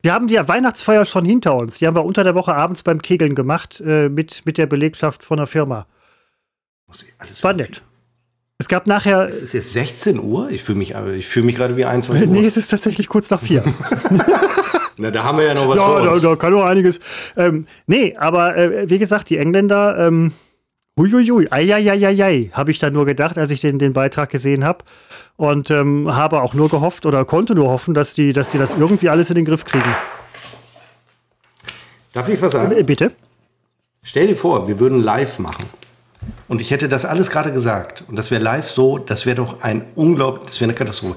wir 0.04 0.14
haben 0.14 0.28
die 0.28 0.36
Weihnachtsfeier 0.36 1.06
schon 1.06 1.24
hinter 1.24 1.56
uns. 1.56 1.80
Die 1.80 1.88
haben 1.88 1.96
wir 1.96 2.04
unter 2.04 2.24
der 2.26 2.36
Woche 2.36 2.54
abends 2.54 2.84
beim 2.84 3.02
Kegeln 3.02 3.36
gemacht 3.36 3.82
äh, 3.86 4.10
mit, 4.10 4.46
mit 4.46 4.58
der 4.58 4.66
Belegschaft 4.68 5.24
von 5.24 5.38
der 5.38 5.48
Firma. 5.48 5.88
Alles 7.18 7.44
War 7.44 7.54
nett. 7.54 7.82
Es 8.60 8.68
gab 8.68 8.86
nachher. 8.86 9.30
Es 9.30 9.42
ist 9.42 9.54
jetzt 9.54 9.74
16 9.74 10.20
Uhr. 10.20 10.52
Ich 10.52 10.62
fühle 10.62 10.78
mich, 10.78 10.94
ich 10.94 11.26
fühle 11.26 11.46
mich 11.46 11.56
gerade 11.56 11.78
wie 11.78 11.86
21 11.86 12.28
Uhr. 12.28 12.34
Nee, 12.34 12.46
es 12.46 12.58
ist 12.58 12.68
tatsächlich 12.68 13.08
kurz 13.08 13.30
nach 13.30 13.42
vier. 13.42 13.64
Na, 14.98 15.10
da 15.10 15.24
haben 15.24 15.38
wir 15.38 15.46
ja 15.46 15.54
noch 15.54 15.68
was 15.70 15.80
ja, 15.80 15.86
vor 15.86 16.02
da, 16.02 16.12
uns. 16.12 16.22
da 16.22 16.36
kann 16.36 16.54
noch 16.54 16.64
einiges. 16.64 17.00
Ähm, 17.36 17.66
nee, 17.88 18.16
aber 18.16 18.56
äh, 18.58 18.90
wie 18.90 19.00
gesagt, 19.00 19.30
die 19.30 19.38
Engländer, 19.38 19.98
ähm, 20.06 20.34
huiuiui, 20.98 21.48
eieieiei, 21.50 22.52
habe 22.54 22.72
ich 22.72 22.80
da 22.80 22.90
nur 22.90 23.06
gedacht, 23.06 23.38
als 23.38 23.52
ich 23.52 23.62
den, 23.62 23.80
den 23.80 23.94
Beitrag 23.94 24.30
gesehen 24.30 24.64
habe. 24.64 24.84
Und 25.36 25.72
ähm, 25.72 26.14
habe 26.14 26.42
auch 26.42 26.54
nur 26.54 26.70
gehofft 26.70 27.06
oder 27.06 27.26
konnte 27.26 27.56
nur 27.56 27.70
hoffen, 27.70 27.94
dass 27.94 28.14
die, 28.14 28.34
dass 28.34 28.52
die 28.52 28.58
das 28.58 28.76
irgendwie 28.76 29.10
alles 29.10 29.30
in 29.30 29.36
den 29.36 29.46
Griff 29.46 29.66
kriegen. 29.66 29.96
Darf 32.14 32.30
ich 32.30 32.42
was 32.42 32.54
sagen? 32.54 32.72
Äh, 32.72 32.84
bitte? 32.84 33.12
Stell 34.04 34.28
dir 34.28 34.36
vor, 34.36 34.68
wir 34.68 34.80
würden 34.80 35.02
live 35.02 35.40
machen. 35.40 35.66
Und 36.48 36.62
ich 36.62 36.72
hätte 36.72 36.88
das 36.88 37.06
alles 37.06 37.32
gerade 37.32 37.52
gesagt. 37.52 38.06
Und 38.08 38.16
das 38.16 38.30
wäre 38.30 38.44
live 38.44 38.70
so, 38.70 39.00
das 39.00 39.26
wäre 39.26 39.38
doch 39.38 39.62
ein 39.62 39.86
unglaublich, 39.96 40.46
das 40.46 40.62
wäre 40.62 40.70
eine 40.70 40.78
Katastrophe. 40.78 41.16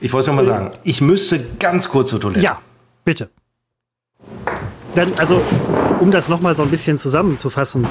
Ich 0.00 0.12
wollte 0.12 0.22
es 0.22 0.26
nochmal 0.28 0.44
sagen. 0.44 0.70
Ich 0.82 1.00
müsste 1.00 1.44
ganz 1.58 1.88
kurz 1.88 2.10
zur 2.10 2.20
Toilette. 2.20 2.44
Ja, 2.44 2.60
bitte. 3.04 3.28
Dann, 4.94 5.08
also, 5.18 5.40
um 6.00 6.10
das 6.10 6.28
nochmal 6.28 6.56
so 6.56 6.62
ein 6.62 6.70
bisschen 6.70 6.98
zusammenzufassen. 6.98 7.86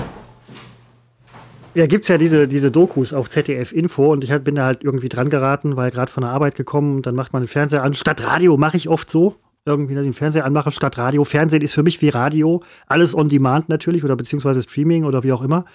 Ja, 1.74 1.88
gibt 1.88 2.04
es 2.04 2.10
ja 2.10 2.18
diese, 2.18 2.50
diese 2.50 2.70
Dokus 2.70 3.14
auf 3.14 3.30
ZDF 3.30 3.72
Info 3.72 4.12
und 4.12 4.26
ich 4.26 4.38
bin 4.44 4.56
da 4.56 4.66
halt 4.66 4.84
irgendwie 4.84 5.08
dran 5.08 5.30
geraten, 5.30 5.78
weil 5.78 5.90
gerade 5.90 6.12
von 6.12 6.24
der 6.24 6.32
Arbeit 6.32 6.56
gekommen 6.56 7.02
dann 7.02 7.16
macht 7.16 7.32
man 7.32 7.44
den 7.44 7.48
Fernseher 7.48 7.84
an. 7.84 7.94
Statt 7.94 8.26
Radio 8.26 8.58
mache 8.58 8.76
ich 8.76 8.90
oft 8.90 9.10
so 9.10 9.38
irgendwie 9.66 9.94
den 9.94 10.14
Fernseher 10.14 10.46
anmache 10.46 10.72
statt 10.72 10.98
Radio. 10.98 11.24
Fernsehen 11.24 11.62
ist 11.62 11.74
für 11.74 11.84
mich 11.84 12.02
wie 12.02 12.10
Radio. 12.10 12.64
Alles 12.88 13.16
on 13.16 13.30
demand 13.30 13.70
natürlich 13.70 14.04
oder 14.04 14.16
beziehungsweise 14.16 14.62
Streaming 14.62 15.06
oder 15.06 15.24
wie 15.24 15.32
auch 15.32 15.44
immer. 15.44 15.66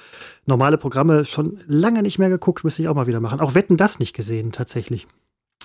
Normale 0.44 0.76
Programme 0.76 1.24
schon 1.24 1.60
lange 1.66 2.02
nicht 2.02 2.18
mehr 2.18 2.28
geguckt, 2.28 2.64
müsste 2.64 2.82
ich 2.82 2.88
auch 2.88 2.94
mal 2.94 3.06
wieder 3.06 3.20
machen. 3.20 3.40
Auch 3.40 3.54
Wetten 3.54 3.76
das 3.76 3.98
nicht 3.98 4.14
gesehen, 4.14 4.52
tatsächlich. 4.52 5.06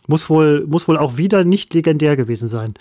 Muss 0.07 0.30
wohl, 0.30 0.65
muss 0.68 0.88
wohl 0.88 0.98
auch 0.98 1.18
wieder 1.18 1.44
nicht 1.44 1.73
legendär 1.73 2.15
gewesen 2.15 2.49
sein. 2.49 2.73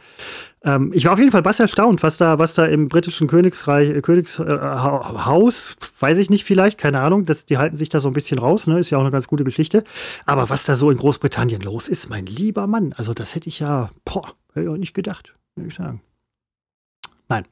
Ähm, 0.62 0.92
ich 0.94 1.05
war 1.05 1.12
auf 1.12 1.18
jeden 1.18 1.30
Fall 1.30 1.42
bass 1.42 1.60
erstaunt, 1.60 2.02
was 2.02 2.16
da, 2.16 2.38
was 2.38 2.55
da 2.55 2.66
im 2.66 2.88
britischen 2.88 3.28
Königsreich, 3.28 3.90
äh, 3.90 4.01
Königshaus, 4.02 5.76
äh, 5.80 6.02
weiß 6.02 6.18
ich 6.18 6.30
nicht 6.30 6.44
vielleicht, 6.44 6.78
keine 6.78 7.01
Ahnung, 7.01 7.24
das, 7.24 7.47
die 7.47 7.59
halten 7.59 7.76
sich 7.76 7.88
da 7.88 8.01
so 8.01 8.09
ein 8.09 8.14
bisschen 8.14 8.38
raus, 8.38 8.66
ne? 8.66 8.78
ist 8.78 8.90
ja 8.90 8.98
auch 8.98 9.02
eine 9.02 9.10
ganz 9.10 9.26
gute 9.26 9.44
Geschichte. 9.44 9.84
Aber 10.26 10.51
was 10.51 10.64
da 10.64 10.76
so 10.76 10.90
in 10.90 10.98
Großbritannien 10.98 11.62
los 11.62 11.88
ist, 11.88 12.10
mein 12.10 12.26
lieber 12.26 12.66
Mann, 12.66 12.94
also 12.94 13.14
das 13.14 13.34
hätte 13.34 13.48
ich 13.48 13.60
ja, 13.60 13.90
boah, 14.05 14.34
hätte 14.52 14.66
ich 14.66 14.72
auch 14.72 14.76
nicht 14.76 14.94
gedacht, 14.94 15.34
würde 15.56 15.68
ich 15.68 15.74
sagen. 15.74 16.02
Nein. 17.28 17.47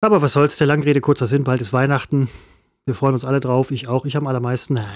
Aber 0.00 0.22
was 0.22 0.32
soll's, 0.32 0.56
der 0.56 0.66
Langrede, 0.66 1.00
kurzer 1.00 1.26
Sinn, 1.26 1.44
bald 1.44 1.60
ist 1.60 1.72
Weihnachten. 1.72 2.28
Wir 2.86 2.94
freuen 2.94 3.14
uns 3.14 3.24
alle 3.24 3.40
drauf, 3.40 3.70
ich 3.70 3.86
auch, 3.86 4.06
ich 4.06 4.16
am 4.16 4.26
allermeisten. 4.26 4.74
Naja, 4.74 4.88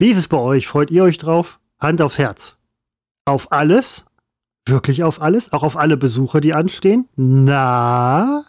wie 0.00 0.08
ist 0.08 0.16
es 0.16 0.28
bei 0.28 0.38
euch? 0.38 0.66
Freut 0.66 0.90
ihr 0.90 1.04
euch 1.04 1.18
drauf? 1.18 1.60
Hand 1.78 2.00
aufs 2.00 2.16
Herz. 2.16 2.56
Auf 3.26 3.52
alles? 3.52 4.06
Wirklich 4.66 5.04
auf 5.04 5.20
alles? 5.20 5.52
Auch 5.52 5.62
auf 5.62 5.76
alle 5.76 5.98
Besucher, 5.98 6.40
die 6.40 6.54
anstehen? 6.54 7.06
Na, 7.16 8.44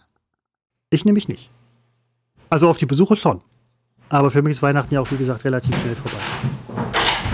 ich 0.90 1.04
nehme 1.04 1.16
mich 1.16 1.28
nicht. 1.28 1.50
Also 2.50 2.70
auf 2.70 2.78
die 2.78 2.86
Besucher 2.86 3.18
schon. 3.18 3.42
Aber 4.08 4.32
für 4.32 4.42
mich 4.42 4.52
ist 4.52 4.62
Weihnachten 4.62 4.94
ja 4.94 5.02
auch, 5.02 5.12
wie 5.12 5.18
gesagt, 5.18 5.44
relativ 5.44 5.78
schnell 5.82 5.96
vorbei. 5.96 6.18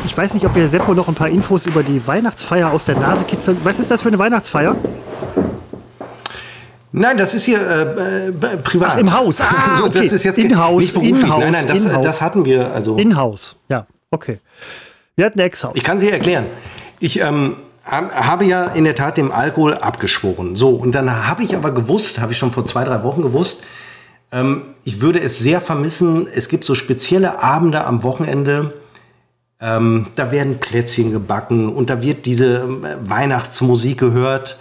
Ich 0.05 0.17
weiß 0.17 0.33
nicht, 0.33 0.47
ob 0.47 0.55
wir 0.55 0.67
Seppo 0.67 0.95
noch 0.95 1.07
ein 1.07 1.15
paar 1.15 1.29
Infos 1.29 1.67
über 1.67 1.83
die 1.83 2.05
Weihnachtsfeier 2.07 2.71
aus 2.71 2.85
der 2.85 2.97
Nase 2.97 3.23
kitzeln. 3.23 3.59
Was 3.63 3.77
ist 3.77 3.91
das 3.91 4.01
für 4.01 4.07
eine 4.07 4.17
Weihnachtsfeier? 4.17 4.75
Nein, 6.91 7.17
das 7.17 7.35
ist 7.35 7.45
hier 7.45 7.59
äh, 7.59 8.29
äh, 8.29 8.31
privat. 8.63 8.93
Ach, 8.93 8.97
im 8.97 9.13
Haus. 9.13 9.39
Ah, 9.41 9.81
okay. 9.83 10.03
das 10.03 10.13
ist 10.13 10.23
jetzt 10.23 10.39
in-house, 10.39 10.81
nicht 10.81 10.93
beruflich. 10.93 11.23
In 11.23 11.29
nein, 11.29 11.51
nein, 11.51 11.67
das, 11.67 12.01
das 12.01 12.21
hatten 12.21 12.45
wir. 12.45 12.73
Also 12.73 12.97
in-house, 12.97 13.57
ja. 13.69 13.85
Okay. 14.11 14.39
Wir 15.15 15.25
hatten 15.25 15.39
Ex-Haus. 15.39 15.73
Ich 15.75 15.83
kann 15.83 15.99
sie 15.99 16.09
erklären. 16.09 16.45
Ich 16.99 17.19
ähm, 17.19 17.57
habe 17.85 18.45
ja 18.45 18.65
in 18.65 18.83
der 18.83 18.95
Tat 18.95 19.17
dem 19.17 19.31
Alkohol 19.31 19.75
abgeschworen. 19.75 20.55
So, 20.55 20.69
und 20.69 20.93
dann 20.93 21.27
habe 21.27 21.43
ich 21.43 21.55
aber 21.55 21.71
gewusst, 21.71 22.19
habe 22.19 22.31
ich 22.31 22.37
schon 22.37 22.51
vor 22.51 22.65
zwei, 22.65 22.83
drei 22.83 23.03
Wochen 23.03 23.21
gewusst, 23.21 23.63
ähm, 24.31 24.63
ich 24.83 25.01
würde 25.01 25.19
es 25.19 25.39
sehr 25.39 25.61
vermissen. 25.61 26.27
Es 26.27 26.49
gibt 26.49 26.65
so 26.65 26.75
spezielle 26.75 27.41
Abende 27.41 27.85
am 27.85 28.03
Wochenende, 28.03 28.73
ähm, 29.59 30.07
da 30.15 30.31
werden 30.31 30.59
Plätzchen 30.59 31.11
gebacken 31.11 31.69
und 31.69 31.89
da 31.89 32.01
wird 32.01 32.25
diese 32.25 32.57
äh, 32.57 33.09
Weihnachtsmusik 33.09 33.97
gehört 33.97 34.59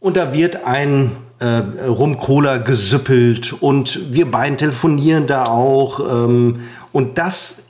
und 0.00 0.16
da 0.16 0.32
wird 0.32 0.64
ein 0.64 1.12
äh, 1.38 1.62
Rum-Cola 1.86 2.58
gesüppelt 2.58 3.52
und 3.52 4.12
wir 4.12 4.30
beiden 4.30 4.56
telefonieren 4.58 5.26
da 5.26 5.44
auch. 5.44 6.00
Ähm, 6.00 6.60
und 6.92 7.18
das 7.18 7.65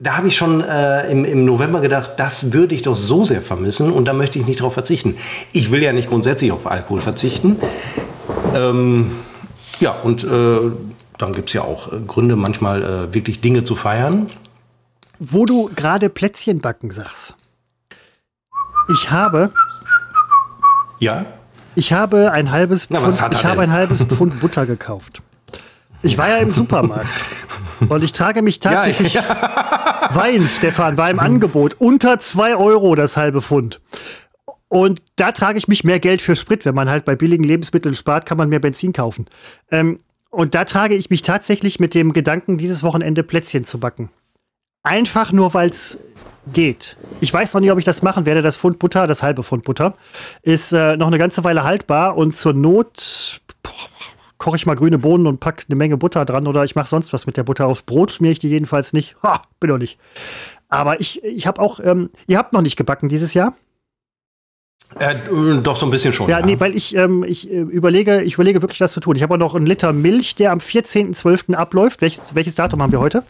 da 0.00 0.16
habe 0.16 0.28
ich 0.28 0.36
schon 0.36 0.62
äh, 0.62 1.10
im, 1.10 1.26
im 1.26 1.44
November 1.44 1.80
gedacht, 1.80 2.12
das 2.16 2.54
würde 2.54 2.74
ich 2.74 2.80
doch 2.82 2.96
so 2.96 3.26
sehr 3.26 3.42
vermissen 3.42 3.92
und 3.92 4.06
da 4.06 4.14
möchte 4.14 4.38
ich 4.38 4.46
nicht 4.46 4.60
darauf 4.60 4.72
verzichten. 4.72 5.16
Ich 5.52 5.70
will 5.70 5.82
ja 5.82 5.92
nicht 5.92 6.08
grundsätzlich 6.08 6.52
auf 6.52 6.66
Alkohol 6.66 7.02
verzichten. 7.02 7.58
Ähm, 8.54 9.12
ja, 9.78 9.92
und 9.92 10.24
äh, 10.24 10.72
dann 11.18 11.34
gibt 11.34 11.50
es 11.50 11.52
ja 11.52 11.62
auch 11.62 11.92
äh, 11.92 11.96
Gründe, 12.06 12.34
manchmal 12.34 12.82
äh, 12.82 13.14
wirklich 13.14 13.42
Dinge 13.42 13.62
zu 13.62 13.74
feiern. 13.74 14.30
Wo 15.18 15.44
du 15.44 15.70
gerade 15.76 16.08
Plätzchen 16.08 16.60
backen 16.60 16.90
sagst. 16.90 17.36
Ich 18.88 19.10
habe. 19.10 19.52
Ja? 20.98 21.26
Ich 21.74 21.92
habe 21.92 22.32
ein 22.32 22.50
halbes 22.50 22.86
Na, 22.88 23.00
Pfund, 23.00 23.34
ich 23.34 23.44
habe 23.44 23.60
ein 23.60 23.70
halbes 23.70 24.02
Pfund 24.08 24.40
Butter 24.40 24.64
gekauft. 24.64 25.20
Ich 26.02 26.16
war 26.16 26.30
ja 26.30 26.38
im 26.38 26.52
Supermarkt. 26.52 27.06
Und 27.88 28.04
ich 28.04 28.12
trage 28.12 28.42
mich 28.42 28.60
tatsächlich 28.60 29.14
ja, 29.14 29.22
ja. 29.22 29.80
Wein, 30.12 30.48
Stefan, 30.48 30.96
war 30.96 31.08
im 31.08 31.20
Angebot. 31.20 31.76
Unter 31.78 32.18
2 32.18 32.56
Euro 32.56 32.94
das 32.94 33.16
halbe 33.16 33.40
Pfund. 33.40 33.80
Und 34.68 35.00
da 35.16 35.32
trage 35.32 35.58
ich 35.58 35.68
mich 35.68 35.84
mehr 35.84 36.00
Geld 36.00 36.20
für 36.20 36.34
Sprit. 36.34 36.64
Wenn 36.64 36.74
man 36.74 36.90
halt 36.90 37.04
bei 37.04 37.14
billigen 37.14 37.44
Lebensmitteln 37.44 37.94
spart, 37.94 38.26
kann 38.26 38.38
man 38.38 38.48
mehr 38.48 38.58
Benzin 38.58 38.92
kaufen. 38.92 39.26
Ähm, 39.70 40.00
und 40.30 40.54
da 40.54 40.64
trage 40.64 40.94
ich 40.94 41.10
mich 41.10 41.22
tatsächlich 41.22 41.80
mit 41.80 41.94
dem 41.94 42.12
Gedanken, 42.12 42.58
dieses 42.58 42.82
Wochenende 42.82 43.22
Plätzchen 43.22 43.64
zu 43.66 43.78
backen. 43.78 44.10
Einfach 44.82 45.32
nur, 45.32 45.54
weil 45.54 45.70
es 45.70 45.98
geht. 46.52 46.96
Ich 47.20 47.32
weiß 47.32 47.54
noch 47.54 47.60
nicht, 47.60 47.70
ob 47.70 47.78
ich 47.78 47.84
das 47.84 48.02
machen 48.02 48.26
werde. 48.26 48.42
Das 48.42 48.56
Pfund 48.56 48.78
Butter, 48.78 49.06
das 49.06 49.22
halbe 49.22 49.42
Pfund 49.42 49.64
Butter, 49.64 49.94
ist 50.42 50.72
äh, 50.72 50.96
noch 50.96 51.06
eine 51.06 51.18
ganze 51.18 51.44
Weile 51.44 51.64
haltbar 51.64 52.16
und 52.16 52.36
zur 52.36 52.52
Not 52.52 53.40
boah, 53.62 53.72
koche 54.40 54.56
ich 54.56 54.66
mal 54.66 54.74
grüne 54.74 54.98
Bohnen 54.98 55.26
und 55.26 55.38
packe 55.38 55.66
eine 55.68 55.76
Menge 55.76 55.96
Butter 55.96 56.24
dran 56.24 56.48
oder 56.48 56.64
ich 56.64 56.74
mache 56.74 56.88
sonst 56.88 57.12
was 57.12 57.26
mit 57.26 57.36
der 57.36 57.44
Butter. 57.44 57.66
Aufs 57.66 57.82
Brot 57.82 58.10
schmiere 58.10 58.32
ich 58.32 58.38
die 58.40 58.48
jedenfalls 58.48 58.92
nicht. 58.92 59.14
Ha, 59.22 59.42
bin 59.60 59.70
doch 59.70 59.78
nicht. 59.78 59.98
Aber 60.68 61.00
ich, 61.00 61.22
ich 61.22 61.46
habe 61.46 61.60
auch, 61.60 61.78
ähm, 61.78 62.10
ihr 62.26 62.38
habt 62.38 62.52
noch 62.52 62.62
nicht 62.62 62.76
gebacken 62.76 63.08
dieses 63.08 63.34
Jahr? 63.34 63.54
Äh, 64.98 65.16
doch 65.62 65.76
so 65.76 65.86
ein 65.86 65.90
bisschen 65.90 66.12
schon. 66.12 66.28
Ja, 66.28 66.40
ja. 66.40 66.46
nee, 66.46 66.58
weil 66.58 66.74
ich, 66.74 66.96
ähm, 66.96 67.22
ich 67.22 67.50
äh, 67.50 67.60
überlege, 67.60 68.22
ich 68.22 68.34
überlege 68.34 68.62
wirklich, 68.62 68.80
was 68.80 68.92
zu 68.92 69.00
tun. 69.00 69.14
Ich 69.14 69.22
habe 69.22 69.34
auch 69.34 69.38
noch 69.38 69.54
einen 69.54 69.66
Liter 69.66 69.92
Milch, 69.92 70.34
der 70.34 70.52
am 70.52 70.58
14.12. 70.58 71.54
abläuft. 71.54 72.00
Welches, 72.00 72.34
welches 72.34 72.54
Datum 72.54 72.82
haben 72.82 72.92
wir 72.92 73.00
heute? 73.00 73.22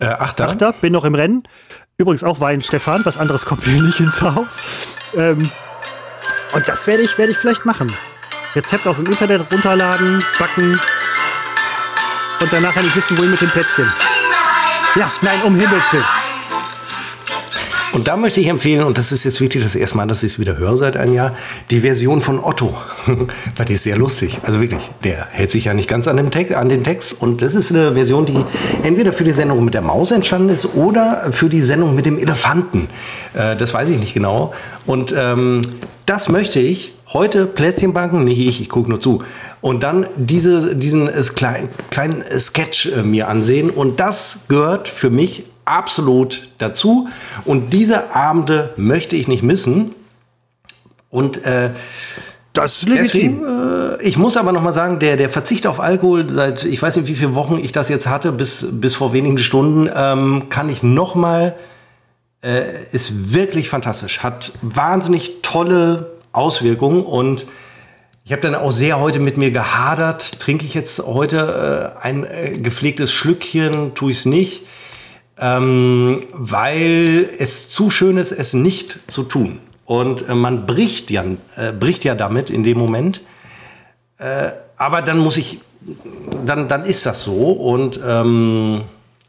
Äh, 0.00 0.06
Achter. 0.06 0.48
Achter, 0.48 0.72
bin 0.72 0.92
noch 0.92 1.04
im 1.04 1.14
Rennen. 1.14 1.44
Übrigens 1.96 2.24
auch 2.24 2.40
Wein, 2.40 2.60
Stefan. 2.60 3.02
Was 3.04 3.18
anderes 3.18 3.46
kommt 3.46 3.66
mir 3.66 3.80
nicht 3.80 4.00
ins 4.00 4.20
Haus. 4.20 4.62
Ähm, 5.16 5.48
und 6.54 6.68
das 6.68 6.88
werde 6.88 7.02
ich, 7.02 7.16
werde 7.18 7.32
ich 7.32 7.38
vielleicht 7.38 7.64
machen. 7.64 7.92
Rezept 8.54 8.86
aus 8.86 8.98
dem 8.98 9.06
Internet 9.06 9.50
runterladen, 9.50 10.22
backen 10.38 10.78
und 12.40 12.52
danach 12.52 12.76
nicht 12.76 12.94
wissen, 12.94 13.16
wohin 13.16 13.30
mit 13.30 13.40
dem 13.40 13.48
Plätzchen. 13.48 13.90
Ja, 14.94 15.10
nein, 15.22 15.40
um 15.44 15.54
Himmels 15.56 15.92
Willen. 15.92 16.04
Und 17.92 18.08
da 18.08 18.16
möchte 18.16 18.40
ich 18.40 18.48
empfehlen, 18.48 18.84
und 18.84 18.96
das 18.96 19.12
ist 19.12 19.24
jetzt 19.24 19.40
wirklich 19.40 19.62
das 19.62 19.74
erste 19.74 19.98
Mal, 19.98 20.06
dass 20.06 20.22
ich 20.22 20.32
es 20.32 20.38
wieder 20.38 20.56
höre 20.56 20.76
seit 20.78 20.96
einem 20.96 21.14
Jahr, 21.14 21.36
die 21.70 21.80
Version 21.80 22.22
von 22.22 22.42
Otto. 22.42 22.74
Weil 23.56 23.66
die 23.66 23.74
ist 23.74 23.84
sehr 23.84 23.96
lustig. 23.96 24.38
Also 24.42 24.60
wirklich, 24.60 24.82
der 25.04 25.26
hält 25.30 25.50
sich 25.50 25.66
ja 25.66 25.74
nicht 25.74 25.88
ganz 25.88 26.08
an, 26.08 26.16
dem 26.16 26.30
Text, 26.30 26.54
an 26.54 26.70
den 26.70 26.84
Text. 26.84 27.20
Und 27.20 27.42
das 27.42 27.54
ist 27.54 27.70
eine 27.70 27.92
Version, 27.92 28.24
die 28.24 28.44
entweder 28.82 29.12
für 29.12 29.24
die 29.24 29.32
Sendung 29.32 29.62
mit 29.64 29.74
der 29.74 29.82
Maus 29.82 30.10
entstanden 30.10 30.48
ist 30.48 30.74
oder 30.74 31.28
für 31.32 31.50
die 31.50 31.60
Sendung 31.60 31.94
mit 31.94 32.06
dem 32.06 32.18
Elefanten. 32.18 32.88
Äh, 33.34 33.56
das 33.56 33.74
weiß 33.74 33.90
ich 33.90 33.98
nicht 33.98 34.14
genau. 34.14 34.54
Und 34.86 35.14
ähm, 35.16 35.60
das 36.06 36.30
möchte 36.30 36.60
ich 36.60 36.94
heute 37.12 37.46
Plätzchenbanken, 37.46 38.24
nicht 38.24 38.40
ich, 38.40 38.60
ich 38.60 38.68
gucke 38.68 38.88
nur 38.88 39.00
zu. 39.00 39.22
Und 39.60 39.82
dann 39.82 40.06
diese, 40.16 40.74
diesen 40.74 41.08
äh, 41.08 41.22
kleinen, 41.34 41.68
kleinen 41.90 42.24
Sketch 42.38 42.86
äh, 42.86 43.02
mir 43.02 43.28
ansehen. 43.28 43.70
Und 43.70 44.00
das 44.00 44.46
gehört 44.48 44.88
für 44.88 45.10
mich 45.10 45.44
absolut 45.64 46.48
dazu. 46.58 47.08
Und 47.44 47.72
diese 47.72 48.14
Abende 48.14 48.72
möchte 48.76 49.16
ich 49.16 49.28
nicht 49.28 49.42
missen. 49.42 49.94
Und 51.10 51.44
äh, 51.44 51.70
das 52.52 52.78
ist 52.78 52.88
legitim. 52.88 53.40
Deswegen, 53.40 54.00
äh, 54.00 54.02
ich 54.02 54.16
muss 54.16 54.36
aber 54.36 54.52
noch 54.52 54.62
mal 54.62 54.72
sagen, 54.72 54.98
der, 54.98 55.16
der 55.16 55.30
Verzicht 55.30 55.66
auf 55.66 55.80
Alkohol, 55.80 56.28
seit 56.30 56.64
ich 56.64 56.80
weiß 56.80 56.96
nicht, 56.96 57.08
wie 57.08 57.14
viele 57.14 57.34
Wochen 57.34 57.58
ich 57.62 57.72
das 57.72 57.88
jetzt 57.88 58.06
hatte, 58.06 58.32
bis, 58.32 58.68
bis 58.72 58.94
vor 58.94 59.12
wenigen 59.12 59.38
Stunden, 59.38 59.88
ähm, 59.94 60.48
kann 60.48 60.68
ich 60.68 60.82
noch 60.82 61.14
mal, 61.14 61.54
äh, 62.42 62.62
ist 62.92 63.32
wirklich 63.32 63.68
fantastisch. 63.68 64.22
Hat 64.22 64.52
wahnsinnig 64.62 65.42
tolle 65.42 66.11
Auswirkungen 66.32 67.02
und 67.02 67.46
ich 68.24 68.32
habe 68.32 68.42
dann 68.42 68.54
auch 68.54 68.70
sehr 68.70 69.00
heute 69.00 69.18
mit 69.18 69.36
mir 69.36 69.50
gehadert. 69.50 70.38
Trinke 70.38 70.64
ich 70.64 70.74
jetzt 70.74 71.04
heute 71.04 71.94
äh, 71.98 72.02
ein 72.04 72.24
äh, 72.24 72.52
gepflegtes 72.52 73.12
Schlückchen, 73.12 73.94
tue 73.94 74.12
ich 74.12 74.18
es 74.18 74.26
nicht 74.26 74.62
ähm, 75.42 76.20
weil 76.32 77.28
es 77.38 77.68
zu 77.68 77.90
schön 77.90 78.16
ist, 78.16 78.30
es 78.30 78.54
nicht 78.54 79.00
zu 79.08 79.24
tun. 79.24 79.58
Und 79.84 80.28
äh, 80.28 80.34
man 80.34 80.66
bricht 80.66 81.10
ja, 81.10 81.24
äh, 81.56 81.72
bricht 81.72 82.04
ja 82.04 82.14
damit 82.14 82.48
in 82.48 82.62
dem 82.62 82.78
Moment. 82.78 83.22
Äh, 84.18 84.52
aber 84.76 85.02
dann 85.02 85.18
muss 85.18 85.36
ich, 85.36 85.60
dann, 86.46 86.68
dann 86.68 86.84
ist 86.84 87.06
das 87.06 87.22
so. 87.24 87.50
Und, 87.50 88.00
ähm, 88.06 88.82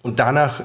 und 0.04 0.20
danach, 0.20 0.62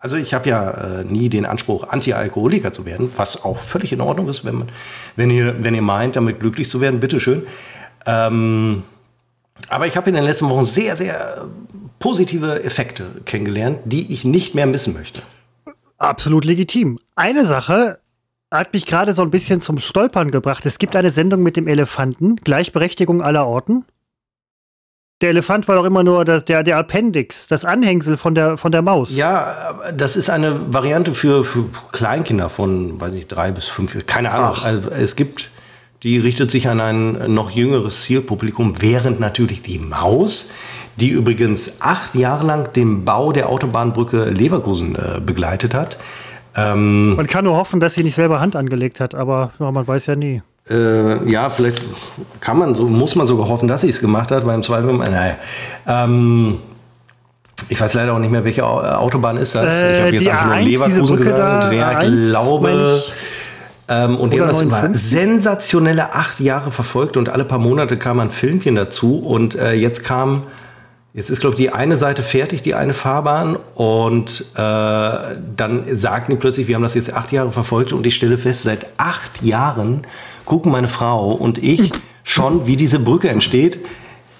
also 0.00 0.16
ich 0.16 0.32
habe 0.32 0.48
ja 0.48 0.70
äh, 0.70 1.04
nie 1.04 1.28
den 1.28 1.44
Anspruch, 1.44 1.84
Anti-Alkoholiker 1.84 2.72
zu 2.72 2.86
werden, 2.86 3.12
was 3.16 3.44
auch 3.44 3.58
völlig 3.58 3.92
in 3.92 4.00
Ordnung 4.00 4.28
ist, 4.28 4.46
wenn, 4.46 4.56
man, 4.56 4.68
wenn, 5.14 5.30
ihr, 5.30 5.62
wenn 5.62 5.74
ihr 5.74 5.82
meint, 5.82 6.16
damit 6.16 6.40
glücklich 6.40 6.70
zu 6.70 6.80
werden, 6.80 7.00
bitteschön. 7.00 7.46
Ähm, 8.06 8.82
aber 9.68 9.86
ich 9.86 9.98
habe 9.98 10.08
in 10.08 10.14
den 10.14 10.24
letzten 10.24 10.48
Wochen 10.48 10.64
sehr, 10.64 10.96
sehr 10.96 11.46
positive 11.98 12.64
Effekte 12.64 13.06
kennengelernt, 13.26 13.80
die 13.84 14.10
ich 14.10 14.24
nicht 14.24 14.54
mehr 14.54 14.66
missen 14.66 14.94
möchte. 14.94 15.20
Absolut 15.98 16.46
legitim. 16.46 16.98
Eine 17.14 17.44
Sache 17.44 17.98
hat 18.50 18.72
mich 18.72 18.86
gerade 18.86 19.12
so 19.12 19.20
ein 19.20 19.30
bisschen 19.30 19.60
zum 19.60 19.78
Stolpern 19.78 20.30
gebracht. 20.30 20.64
Es 20.64 20.78
gibt 20.78 20.96
eine 20.96 21.10
Sendung 21.10 21.42
mit 21.42 21.58
dem 21.58 21.68
Elefanten, 21.68 22.36
Gleichberechtigung 22.36 23.20
aller 23.22 23.46
Orten. 23.46 23.84
Der 25.20 25.30
Elefant 25.30 25.68
war 25.68 25.76
doch 25.76 25.84
immer 25.84 26.02
nur 26.02 26.24
das, 26.24 26.46
der, 26.46 26.62
der 26.62 26.78
Appendix, 26.78 27.46
das 27.46 27.66
Anhängsel 27.66 28.16
von 28.16 28.34
der, 28.34 28.56
von 28.56 28.72
der 28.72 28.80
Maus. 28.80 29.14
Ja, 29.14 29.54
das 29.94 30.16
ist 30.16 30.30
eine 30.30 30.72
Variante 30.72 31.12
für, 31.12 31.44
für 31.44 31.66
Kleinkinder 31.92 32.48
von, 32.48 32.98
weiß 32.98 33.12
nicht, 33.12 33.28
drei 33.28 33.50
bis 33.50 33.66
fünf, 33.66 34.06
keine 34.06 34.30
Ahnung. 34.30 34.56
Also 34.64 34.90
es 34.90 35.16
gibt, 35.16 35.50
die 36.02 36.18
richtet 36.18 36.50
sich 36.50 36.68
an 36.68 36.80
ein 36.80 37.34
noch 37.34 37.50
jüngeres 37.50 38.04
Zielpublikum, 38.04 38.80
während 38.80 39.20
natürlich 39.20 39.60
die 39.60 39.78
Maus, 39.78 40.52
die 40.96 41.10
übrigens 41.10 41.82
acht 41.82 42.14
Jahre 42.14 42.46
lang 42.46 42.72
den 42.72 43.04
Bau 43.04 43.32
der 43.32 43.50
Autobahnbrücke 43.50 44.24
Leverkusen 44.24 44.96
äh, 44.96 45.20
begleitet 45.20 45.74
hat. 45.74 45.98
Ähm, 46.56 47.14
man 47.16 47.26
kann 47.26 47.44
nur 47.44 47.56
hoffen, 47.56 47.78
dass 47.78 47.92
sie 47.92 48.04
nicht 48.04 48.14
selber 48.14 48.40
Hand 48.40 48.56
angelegt 48.56 49.00
hat, 49.00 49.14
aber 49.14 49.52
man 49.58 49.86
weiß 49.86 50.06
ja 50.06 50.16
nie. 50.16 50.42
Äh, 50.68 51.30
ja, 51.30 51.48
vielleicht 51.48 51.82
kann 52.40 52.58
man 52.58 52.74
so, 52.74 52.84
muss 52.84 53.16
man 53.16 53.26
sogar 53.26 53.48
hoffen, 53.48 53.68
dass 53.68 53.80
sie 53.80 53.88
es 53.88 54.00
gemacht 54.00 54.30
hat, 54.30 54.46
weil 54.46 54.54
im 54.54 54.62
Zweifel, 54.62 54.92
naja. 54.92 55.36
Ähm, 55.86 56.58
ich 57.68 57.80
weiß 57.80 57.94
leider 57.94 58.14
auch 58.14 58.18
nicht 58.18 58.30
mehr, 58.30 58.44
welche 58.44 58.66
Autobahn 58.66 59.36
ist 59.36 59.54
das. 59.54 59.80
Äh, 59.80 59.92
ich 59.92 60.02
habe 60.02 60.16
jetzt 60.16 60.28
einfach 60.28 60.46
nur 60.46 60.60
Leverkusen 60.60 61.16
gesagt. 61.16 61.38
Da, 61.38 61.72
ja, 61.72 62.02
ich 62.02 62.30
glaube. 62.30 63.02
Ähm, 63.88 64.16
und 64.16 64.32
die 64.32 64.40
haben 64.40 64.48
das 64.48 64.62
über 64.62 64.88
sensationelle 64.92 66.14
acht 66.14 66.38
Jahre 66.40 66.70
verfolgt 66.70 67.16
und 67.16 67.28
alle 67.28 67.44
paar 67.44 67.58
Monate 67.58 67.96
kam 67.96 68.20
ein 68.20 68.30
Filmchen 68.30 68.76
dazu. 68.76 69.18
Und 69.18 69.56
äh, 69.56 69.72
jetzt 69.72 70.04
kam, 70.04 70.44
jetzt 71.12 71.28
ist, 71.30 71.40
glaube 71.40 71.54
ich, 71.54 71.60
die 71.60 71.72
eine 71.72 71.96
Seite 71.96 72.22
fertig, 72.22 72.62
die 72.62 72.74
eine 72.74 72.92
Fahrbahn. 72.92 73.56
Und 73.74 74.44
äh, 74.54 74.58
dann 74.58 75.84
sagten 75.94 76.30
die 76.30 76.36
plötzlich, 76.36 76.68
wir 76.68 76.76
haben 76.76 76.84
das 76.84 76.94
jetzt 76.94 77.12
acht 77.14 77.32
Jahre 77.32 77.50
verfolgt 77.50 77.92
und 77.92 78.06
ich 78.06 78.14
stelle 78.14 78.36
fest, 78.36 78.62
seit 78.62 78.86
acht 78.96 79.42
Jahren 79.42 80.06
gucken 80.50 80.72
meine 80.72 80.88
Frau 80.88 81.30
und 81.30 81.58
ich 81.58 81.92
schon, 82.24 82.66
wie 82.66 82.74
diese 82.74 82.98
Brücke 82.98 83.28
entsteht. 83.28 83.78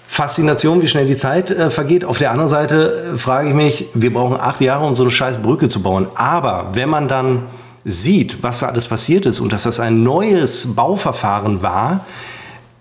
Faszination, 0.09 0.81
wie 0.81 0.89
schnell 0.89 1.07
die 1.07 1.15
Zeit 1.15 1.51
äh, 1.51 1.71
vergeht. 1.71 2.03
Auf 2.03 2.17
der 2.17 2.31
anderen 2.31 2.49
Seite 2.49 3.13
äh, 3.13 3.17
frage 3.17 3.47
ich 3.47 3.55
mich, 3.55 3.85
wir 3.93 4.11
brauchen 4.11 4.35
acht 4.37 4.59
Jahre, 4.59 4.85
um 4.85 4.93
so 4.93 5.03
eine 5.03 5.11
scheiß 5.11 5.37
Brücke 5.37 5.69
zu 5.69 5.81
bauen. 5.81 6.07
Aber 6.15 6.71
wenn 6.73 6.89
man 6.89 7.07
dann 7.07 7.43
sieht, 7.85 8.43
was 8.43 8.59
da 8.59 8.67
alles 8.67 8.89
passiert 8.89 9.25
ist 9.25 9.39
und 9.39 9.53
dass 9.53 9.63
das 9.63 9.79
ein 9.79 10.03
neues 10.03 10.75
Bauverfahren 10.75 11.63
war, 11.63 12.01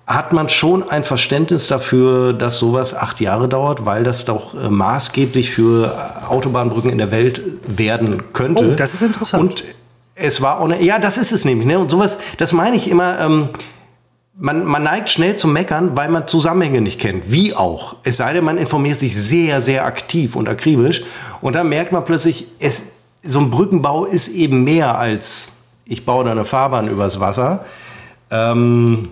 hat 0.09 0.33
man 0.33 0.49
schon 0.49 0.91
ein 0.91 1.05
Verständnis 1.05 1.69
dafür, 1.69 2.33
dass 2.33 2.59
sowas 2.59 2.97
acht 2.97 3.21
Jahre 3.21 3.49
dauert, 3.49 3.87
weil 3.87 4.03
das 4.03 4.25
doch 4.25 4.55
äh, 4.57 4.69
maßgeblich 4.69 5.53
für 5.53 5.95
Autobahnbrücken 6.29 6.91
in 6.91 6.99
der 6.99 7.13
Welt 7.13 7.41
werden 7.69 8.25
könnte. 8.33 8.73
Oh, 8.73 8.75
das 8.75 8.95
ist 8.95 9.03
interessant. 9.03 9.41
Und 9.41 9.65
es 10.21 10.41
war 10.41 10.61
eine, 10.61 10.83
ja, 10.83 10.99
das 10.99 11.19
ist 11.19 11.33
es 11.33 11.45
nämlich. 11.45 11.67
Ne? 11.67 11.79
Und 11.79 11.91
sowas, 11.91 12.19
das 12.39 12.53
meine 12.53 12.77
ich 12.77 12.91
immer. 12.91 13.19
Ähm, 13.21 13.49
man, 14.43 14.65
man 14.65 14.83
neigt 14.83 15.11
schnell 15.11 15.37
zum 15.37 15.53
Meckern, 15.53 15.97
weil 15.97 16.09
man 16.09 16.27
Zusammenhänge 16.27 16.81
nicht 16.81 16.99
kennt. 16.99 17.31
Wie 17.31 17.55
auch. 17.55 17.97
Es 18.05 18.17
sei 18.17 18.33
denn, 18.33 18.45
man 18.45 18.57
informiert 18.57 18.99
sich 18.99 19.15
sehr, 19.15 19.61
sehr 19.61 19.85
aktiv 19.85 20.35
und 20.35 20.49
akribisch. 20.49 21.03
Und 21.43 21.55
dann 21.55 21.69
merkt 21.69 21.93
man 21.93 22.05
plötzlich, 22.05 22.47
es, 22.59 22.93
so 23.23 23.39
ein 23.39 23.51
Brückenbau 23.51 24.07
ist 24.07 24.29
eben 24.29 24.65
mehr 24.65 24.99
als 24.99 25.51
ich 25.91 26.07
baue 26.07 26.25
da 26.25 26.31
eine 26.31 26.45
Fahrbahn 26.45 26.89
übers 26.89 27.19
Wasser. 27.19 27.65
Ähm, 28.31 29.09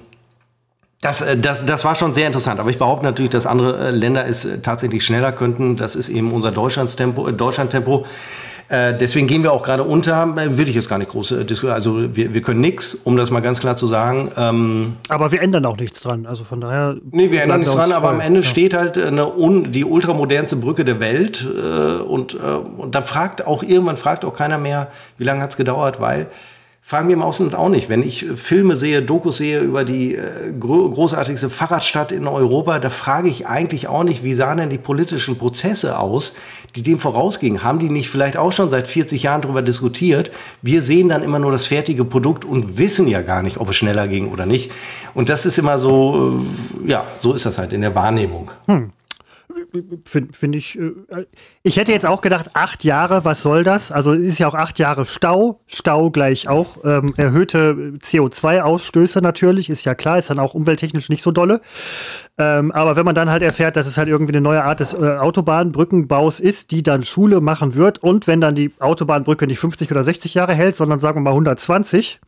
das, 1.00 1.20
äh, 1.22 1.36
das, 1.36 1.66
das 1.66 1.84
war 1.84 1.96
schon 1.96 2.14
sehr 2.14 2.28
interessant. 2.28 2.60
Aber 2.60 2.70
ich 2.70 2.78
behaupte 2.78 3.04
natürlich, 3.04 3.32
dass 3.32 3.46
andere 3.46 3.88
äh, 3.88 3.90
Länder 3.90 4.26
es 4.26 4.44
äh, 4.44 4.60
tatsächlich 4.60 5.04
schneller 5.04 5.32
könnten. 5.32 5.76
Das 5.76 5.96
ist 5.96 6.08
eben 6.08 6.30
unser 6.30 6.52
Deutschlandtempo. 6.52 8.06
Äh, 8.68 8.96
deswegen 8.98 9.26
gehen 9.26 9.42
wir 9.42 9.52
auch 9.52 9.62
gerade 9.62 9.82
unter. 9.82 10.34
Äh, 10.36 10.58
würde 10.58 10.70
ich 10.70 10.74
jetzt 10.74 10.88
gar 10.88 10.98
nicht 10.98 11.10
groß 11.10 11.32
äh, 11.32 11.44
diskutieren. 11.44 11.74
Also 11.74 12.14
wir, 12.14 12.34
wir 12.34 12.42
können 12.42 12.60
nichts, 12.60 12.94
um 12.94 13.16
das 13.16 13.30
mal 13.30 13.40
ganz 13.40 13.60
klar 13.60 13.76
zu 13.76 13.86
sagen. 13.86 14.30
Ähm, 14.36 14.96
aber 15.08 15.32
wir 15.32 15.40
ändern 15.40 15.64
auch 15.64 15.78
nichts 15.78 16.00
dran. 16.00 16.26
Also 16.26 16.44
von 16.44 16.60
daher. 16.60 16.96
Nee, 17.10 17.30
wir 17.30 17.42
ändern 17.42 17.60
nichts 17.60 17.74
dran, 17.74 17.92
aber 17.92 18.10
am 18.10 18.20
Ende 18.20 18.40
ja. 18.40 18.46
steht 18.46 18.74
halt 18.74 18.98
eine 18.98 19.34
un, 19.34 19.72
die 19.72 19.84
ultramodernste 19.84 20.56
Brücke 20.56 20.84
der 20.84 21.00
Welt. 21.00 21.46
Äh, 21.46 22.02
und, 22.02 22.34
äh, 22.34 22.36
und 22.36 22.94
dann 22.94 23.04
fragt 23.04 23.46
auch 23.46 23.62
irgendwann 23.62 23.96
fragt 23.96 24.24
auch 24.24 24.34
keiner 24.34 24.58
mehr, 24.58 24.88
wie 25.16 25.24
lange 25.24 25.42
hat 25.42 25.50
es 25.50 25.56
gedauert, 25.56 26.00
weil 26.00 26.26
fragen 26.88 27.08
wir 27.08 27.16
im 27.16 27.22
Ausland 27.22 27.54
auch 27.54 27.68
nicht. 27.68 27.90
Wenn 27.90 28.02
ich 28.02 28.24
Filme 28.36 28.74
sehe, 28.74 29.02
Dokus 29.02 29.36
sehe 29.36 29.60
über 29.60 29.84
die 29.84 30.14
äh, 30.14 30.50
großartigste 30.58 31.50
Fahrradstadt 31.50 32.12
in 32.12 32.26
Europa, 32.26 32.78
da 32.78 32.88
frage 32.88 33.28
ich 33.28 33.46
eigentlich 33.46 33.88
auch 33.88 34.04
nicht, 34.04 34.24
wie 34.24 34.32
sahen 34.32 34.56
denn 34.56 34.70
die 34.70 34.78
politischen 34.78 35.36
Prozesse 35.36 35.98
aus, 35.98 36.36
die 36.76 36.82
dem 36.82 36.98
vorausgingen. 36.98 37.62
Haben 37.62 37.78
die 37.78 37.90
nicht 37.90 38.08
vielleicht 38.08 38.38
auch 38.38 38.52
schon 38.52 38.70
seit 38.70 38.86
40 38.88 39.24
Jahren 39.24 39.42
darüber 39.42 39.60
diskutiert? 39.60 40.30
Wir 40.62 40.80
sehen 40.80 41.10
dann 41.10 41.22
immer 41.22 41.38
nur 41.38 41.52
das 41.52 41.66
fertige 41.66 42.06
Produkt 42.06 42.46
und 42.46 42.78
wissen 42.78 43.06
ja 43.06 43.20
gar 43.20 43.42
nicht, 43.42 43.58
ob 43.58 43.68
es 43.68 43.76
schneller 43.76 44.08
ging 44.08 44.32
oder 44.32 44.46
nicht. 44.46 44.72
Und 45.12 45.28
das 45.28 45.44
ist 45.44 45.58
immer 45.58 45.76
so, 45.76 46.42
äh, 46.86 46.90
ja, 46.90 47.04
so 47.18 47.34
ist 47.34 47.44
das 47.44 47.58
halt 47.58 47.74
in 47.74 47.82
der 47.82 47.94
Wahrnehmung. 47.94 48.50
Hm 48.64 48.92
finde 50.04 50.32
find 50.32 50.56
ich. 50.56 50.78
Äh, 50.78 50.92
ich 51.62 51.76
hätte 51.76 51.92
jetzt 51.92 52.06
auch 52.06 52.20
gedacht, 52.20 52.50
acht 52.54 52.84
Jahre, 52.84 53.24
was 53.24 53.42
soll 53.42 53.64
das? 53.64 53.92
Also 53.92 54.12
es 54.12 54.20
ist 54.20 54.38
ja 54.38 54.48
auch 54.48 54.54
acht 54.54 54.78
Jahre 54.78 55.04
Stau. 55.04 55.60
Stau 55.66 56.10
gleich 56.10 56.48
auch 56.48 56.78
ähm, 56.84 57.14
erhöhte 57.16 57.94
CO2-Ausstöße 58.02 59.20
natürlich, 59.20 59.70
ist 59.70 59.84
ja 59.84 59.94
klar, 59.94 60.18
ist 60.18 60.30
dann 60.30 60.38
auch 60.38 60.54
umwelttechnisch 60.54 61.08
nicht 61.08 61.22
so 61.22 61.30
dolle. 61.30 61.60
Ähm, 62.38 62.70
aber 62.70 62.96
wenn 62.96 63.04
man 63.04 63.14
dann 63.14 63.30
halt 63.30 63.42
erfährt, 63.42 63.76
dass 63.76 63.86
es 63.86 63.98
halt 63.98 64.08
irgendwie 64.08 64.32
eine 64.32 64.40
neue 64.40 64.62
Art 64.62 64.80
des 64.80 64.94
äh, 64.94 65.16
Autobahnbrückenbaus 65.18 66.38
ist, 66.38 66.70
die 66.70 66.82
dann 66.82 67.02
Schule 67.02 67.40
machen 67.40 67.74
wird 67.74 67.98
und 67.98 68.26
wenn 68.26 68.40
dann 68.40 68.54
die 68.54 68.72
Autobahnbrücke 68.78 69.46
nicht 69.46 69.58
50 69.58 69.90
oder 69.90 70.04
60 70.04 70.34
Jahre 70.34 70.54
hält, 70.54 70.76
sondern 70.76 71.00
sagen 71.00 71.18
wir 71.18 71.22
mal 71.22 71.30
120, 71.30 72.20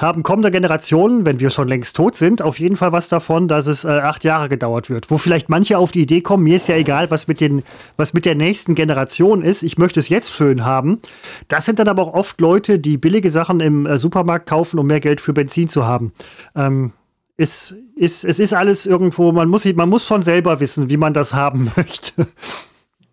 haben 0.00 0.22
kommende 0.22 0.50
Generationen, 0.50 1.26
wenn 1.26 1.40
wir 1.40 1.50
schon 1.50 1.68
längst 1.68 1.94
tot 1.94 2.16
sind, 2.16 2.40
auf 2.40 2.58
jeden 2.58 2.76
Fall 2.76 2.92
was 2.92 3.08
davon, 3.08 3.48
dass 3.48 3.66
es 3.66 3.84
äh, 3.84 3.88
acht 3.88 4.24
Jahre 4.24 4.48
gedauert 4.48 4.88
wird. 4.88 5.10
Wo 5.10 5.18
vielleicht 5.18 5.50
manche 5.50 5.78
auf 5.78 5.92
die 5.92 6.00
Idee 6.00 6.22
kommen, 6.22 6.44
mir 6.44 6.56
ist 6.56 6.68
ja 6.68 6.76
egal, 6.76 7.10
was 7.10 7.28
mit, 7.28 7.40
den, 7.40 7.62
was 7.96 8.14
mit 8.14 8.24
der 8.24 8.34
nächsten 8.34 8.74
Generation 8.74 9.42
ist, 9.42 9.62
ich 9.62 9.76
möchte 9.76 10.00
es 10.00 10.08
jetzt 10.08 10.32
schön 10.32 10.64
haben. 10.64 11.00
Das 11.48 11.66
sind 11.66 11.78
dann 11.78 11.88
aber 11.88 12.02
auch 12.02 12.14
oft 12.14 12.40
Leute, 12.40 12.78
die 12.78 12.96
billige 12.96 13.30
Sachen 13.30 13.60
im 13.60 13.84
äh, 13.86 13.98
Supermarkt 13.98 14.48
kaufen, 14.48 14.78
um 14.78 14.86
mehr 14.86 15.00
Geld 15.00 15.20
für 15.20 15.34
Benzin 15.34 15.68
zu 15.68 15.86
haben. 15.86 16.12
Ähm, 16.56 16.92
ist, 17.36 17.74
ist, 17.96 18.24
es 18.24 18.38
ist 18.38 18.52
alles 18.52 18.86
irgendwo, 18.86 19.32
man 19.32 19.48
muss, 19.48 19.64
man 19.64 19.88
muss 19.88 20.04
von 20.04 20.22
selber 20.22 20.60
wissen, 20.60 20.90
wie 20.90 20.96
man 20.96 21.14
das 21.14 21.34
haben 21.34 21.72
möchte. 21.76 22.26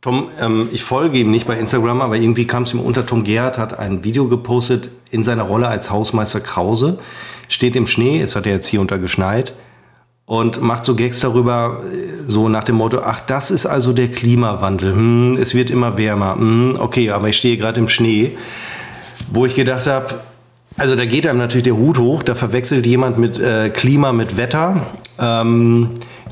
Tom, 0.02 0.28
ähm, 0.40 0.70
ich 0.72 0.84
folge 0.84 1.18
ihm 1.18 1.32
nicht 1.32 1.48
bei 1.48 1.58
Instagram, 1.58 2.02
aber 2.02 2.18
irgendwie 2.18 2.46
kam 2.46 2.64
es 2.64 2.74
ihm 2.74 2.80
unter. 2.80 3.06
Tom 3.06 3.24
Gerhardt 3.24 3.58
hat 3.58 3.80
ein 3.80 4.04
Video 4.04 4.28
gepostet 4.28 4.92
in 5.10 5.24
seiner 5.24 5.44
Rolle 5.44 5.68
als 5.68 5.90
Hausmeister 5.90 6.40
Krause. 6.40 7.00
Steht 7.50 7.76
im 7.76 7.88
Schnee, 7.88 8.22
es 8.22 8.36
hat 8.36 8.46
ja 8.46 8.52
jetzt 8.52 8.68
hier 8.68 8.82
unter 8.82 9.00
geschneit. 9.00 9.54
Und 10.26 10.62
macht 10.62 10.84
so 10.84 10.94
Gags 10.96 11.22
darüber, 11.22 11.82
äh, 11.92 12.30
so 12.30 12.50
nach 12.50 12.64
dem 12.64 12.76
Motto, 12.76 13.00
ach, 13.00 13.22
das 13.22 13.50
ist 13.50 13.66
also 13.66 13.94
der 13.94 14.10
Klimawandel. 14.10 14.94
Hm, 14.94 15.38
es 15.42 15.56
wird 15.56 15.72
immer 15.72 15.98
wärmer. 15.98 16.36
Hm, 16.36 16.76
okay, 16.80 17.10
aber 17.10 17.30
ich 17.30 17.38
stehe 17.38 17.58
gerade 17.58 17.80
im 17.80 17.90
Schnee. 17.90 18.38
Wo 19.32 19.46
ich 19.46 19.56
gedacht 19.56 19.88
habe, 19.88 20.16
also 20.78 20.96
da 20.96 21.06
geht 21.06 21.26
einem 21.26 21.40
natürlich 21.40 21.64
der 21.64 21.76
Hut 21.76 21.98
hoch, 21.98 22.22
da 22.22 22.36
verwechselt 22.36 22.86
jemand 22.86 23.18
mit 23.18 23.40
äh, 23.40 23.70
Klima 23.70 24.14
mit 24.14 24.38
Wetter. 24.38 24.86
Ähm, 25.18 25.90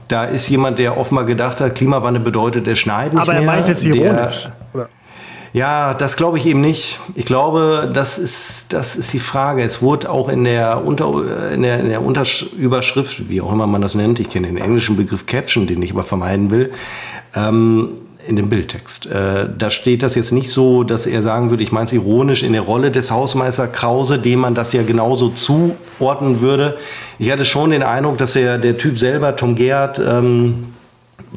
da 0.07 0.26
ist 0.26 0.48
jemand, 0.49 0.80
der 0.80 0.98
offenbar 0.98 1.26
gedacht 1.26 1.60
hat, 1.60 1.76
Klimawandel 1.76 2.22
bedeutet, 2.22 2.68
es 2.68 2.80
schneit 2.80 3.14
nicht 3.14 3.22
Aber 3.22 3.34
er 3.34 3.41
meint 3.41 3.68
es 3.68 3.84
ironisch. 3.84 4.49
Der, 4.73 4.90
ja, 5.53 5.94
das 5.94 6.18
glaube 6.18 6.38
ich 6.38 6.45
eben 6.45 6.60
nicht. 6.60 6.99
Ich 7.15 7.26
glaube, 7.26 7.90
das 7.94 8.19
ist, 8.19 8.73
das 8.73 8.98
ist 8.98 9.14
die 9.14 9.19
Frage. 9.19 9.64
Es 9.64 9.82
wurde 9.82 10.10
auch 10.10 10.27
in 10.27 10.44
der, 10.44 10.86
Unter, 10.86 11.52
in 11.53 11.61
der, 11.61 11.80
in 11.80 11.88
der 11.88 12.03
Unterüberschrift, 12.03 13.30
wie 13.30 13.40
auch 13.40 13.53
immer 13.53 13.65
man 13.65 13.82
das 13.82 13.95
nennt, 13.95 14.19
ich 14.19 14.30
kenne 14.30 14.48
den 14.48 14.57
englischen 14.57 14.98
Begriff 14.98 15.26
Caption, 15.26 15.65
den 15.65 15.82
ich 15.82 15.91
aber 15.94 16.03
vermeiden 16.03 16.52
will, 16.52 16.73
ähm, 17.36 17.90
in 18.27 18.35
dem 18.35 18.49
Bildtext. 18.49 19.06
Äh, 19.07 19.47
da 19.57 19.69
steht 19.69 20.03
das 20.03 20.15
jetzt 20.15 20.31
nicht 20.31 20.49
so, 20.49 20.84
dass 20.84 21.06
er 21.06 21.22
sagen 21.22 21.49
würde, 21.49 21.64
ich 21.64 21.72
meine 21.72 21.85
es 21.85 21.93
ironisch, 21.93 22.43
in 22.43 22.53
der 22.53 22.61
Rolle 22.61 22.91
des 22.91 23.11
Hausmeister 23.11 23.68
Krause, 23.68 24.19
dem 24.19 24.39
man 24.39 24.56
das 24.56 24.73
ja 24.73 24.84
genauso 24.84 25.30
zuordnen 25.30 26.41
würde. 26.41 26.77
Ich 27.19 27.31
hatte 27.31 27.45
schon 27.45 27.72
den 27.72 27.84
Eindruck, 27.84 28.18
dass 28.18 28.35
er, 28.35 28.57
der 28.57 28.77
Typ 28.77 28.99
selber, 28.99 29.35
Tom 29.35 29.56
Gerhardt, 29.56 29.99
ähm, 29.99 30.65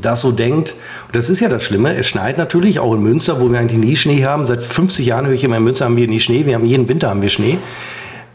das 0.01 0.21
so 0.21 0.33
denkt. 0.33 0.75
Und 1.07 1.17
das 1.17 1.31
ist 1.31 1.41
ja 1.41 1.49
das 1.49 1.63
Schlimme. 1.63 1.97
Es 1.97 2.07
schneit 2.07 2.39
natürlich, 2.39 2.81
auch 2.81 2.95
in 2.95 3.03
Münster, 3.03 3.41
wo 3.41 3.51
wir 3.51 3.59
eigentlich 3.59 3.81
nie 3.81 3.97
Schnee 3.97 4.25
haben. 4.25 4.47
Seit 4.47 4.63
50 4.63 5.07
Jahren 5.07 5.27
höre 5.27 5.35
ich 5.35 5.45
immer, 5.45 5.57
in 5.57 5.65
Münster 5.65 5.87
haben 5.87 5.97
wir 5.97 6.09
nie 6.09 6.21
Schnee. 6.21 6.47
Wir 6.47 6.55
haben 6.55 6.65
jeden 6.65 6.89
Winter 6.89 7.11
haben 7.11 7.23
wir 7.23 7.31
Schnee. 7.31 7.59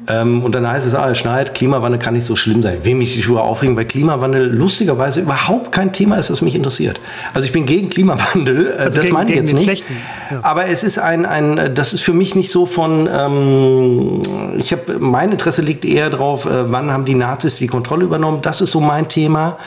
Ähm, 0.08 0.44
und 0.44 0.54
dann 0.54 0.68
heißt 0.68 0.86
es, 0.86 0.96
ah, 0.96 1.10
es 1.10 1.18
schneit, 1.18 1.56
Klimawandel 1.56 2.00
kann 2.00 2.14
nicht 2.14 2.26
so 2.26 2.36
schlimm 2.36 2.62
sein. 2.62 2.80
Wem 2.84 2.98
mich 2.98 3.14
die 3.14 3.24
Schuhe 3.24 3.42
aufregen, 3.42 3.76
weil 3.78 3.86
Klimawandel 3.86 4.52
lustigerweise 4.52 5.22
überhaupt 5.22 5.72
kein 5.72 5.94
Thema 5.94 6.18
ist, 6.18 6.30
das 6.30 6.42
mich 6.42 6.56
interessiert. 6.56 7.00
Also 7.34 7.46
ich 7.46 7.54
bin 7.54 7.66
gegen 7.66 7.90
Klimawandel, 7.90 8.68
äh, 8.68 8.72
also 8.72 8.98
das 8.98 9.06
gegen, 9.06 9.14
meine 9.14 9.30
ich 9.32 9.38
jetzt 9.38 9.54
nicht. 9.54 9.86
Ja. 10.30 10.40
Aber 10.42 10.68
es 10.68 10.84
ist 10.84 11.00
ein, 11.00 11.26
ein, 11.26 11.74
das 11.74 11.94
ist 11.94 12.02
für 12.02 12.14
mich 12.14 12.36
nicht 12.36 12.52
so 12.52 12.66
von, 12.66 13.08
ähm, 13.12 14.22
ich 14.58 14.72
habe, 14.74 14.98
mein 15.00 15.32
Interesse 15.32 15.62
liegt 15.62 15.86
eher 15.86 16.10
drauf, 16.10 16.46
äh, 16.46 16.72
wann 16.72 16.92
haben 16.92 17.06
die 17.06 17.16
Nazis 17.16 17.56
die 17.56 17.68
Kontrolle 17.68 18.04
übernommen. 18.04 18.40
Das 18.42 18.60
ist 18.60 18.72
so 18.72 18.82
mein 18.82 19.08
Thema. 19.08 19.58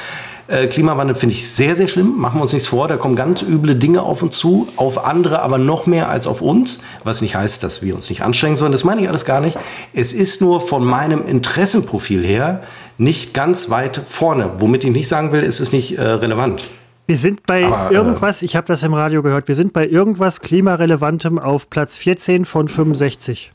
Äh, 0.49 0.69
Klimawandel 0.69 1.17
finde 1.17 1.35
ich 1.35 1.49
sehr, 1.49 1.75
sehr 1.75 1.89
schlimm. 1.89 2.17
Machen 2.17 2.39
wir 2.39 2.43
uns 2.43 2.53
nichts 2.53 2.69
vor. 2.69 2.87
Da 2.87 2.97
kommen 2.97 3.17
ganz 3.17 3.43
üble 3.43 3.75
Dinge 3.75 4.03
auf 4.03 4.23
uns 4.23 4.37
zu, 4.37 4.69
auf 4.77 5.05
andere 5.05 5.43
aber 5.43 5.59
noch 5.59 5.87
mehr 5.87 6.09
als 6.09 6.27
auf 6.27 6.41
uns. 6.41 6.83
Was 7.03 7.21
nicht 7.21 7.35
heißt, 7.35 7.63
dass 7.63 7.83
wir 7.83 7.95
uns 7.95 8.09
nicht 8.09 8.23
anstrengen 8.23 8.57
sollen. 8.57 8.73
Das 8.73 8.85
meine 8.85 9.03
ich 9.03 9.09
alles 9.09 9.25
gar 9.25 9.41
nicht. 9.41 9.59
Es 9.93 10.13
ist 10.13 10.41
nur 10.41 10.61
von 10.61 10.85
meinem 10.85 11.27
Interessenprofil 11.27 12.25
her 12.25 12.63
nicht 12.99 13.35
ganz 13.35 13.71
weit 13.71 14.01
vorne. 14.07 14.53
Womit 14.59 14.85
ich 14.85 14.93
nicht 14.93 15.09
sagen 15.09 15.33
will, 15.33 15.43
ist 15.43 15.61
es 15.61 15.73
nicht 15.73 15.99
äh, 15.99 16.03
relevant. 16.03 16.69
Wir 17.07 17.19
sind 17.19 17.47
bei 17.47 17.67
Aber, 17.67 17.91
äh, 17.91 17.95
irgendwas, 17.95 18.43
ich 18.43 18.57
habe 18.57 18.67
das 18.67 18.83
im 18.83 18.95
Radio 18.95 19.23
gehört, 19.23 19.49
wir 19.49 19.55
sind 19.55 19.73
bei 19.73 19.87
irgendwas 19.87 20.41
Klimarelevantem 20.41 21.39
auf 21.39 21.71
Platz 21.71 21.97
14 21.97 22.45
von 22.45 22.69
65. 22.69 23.53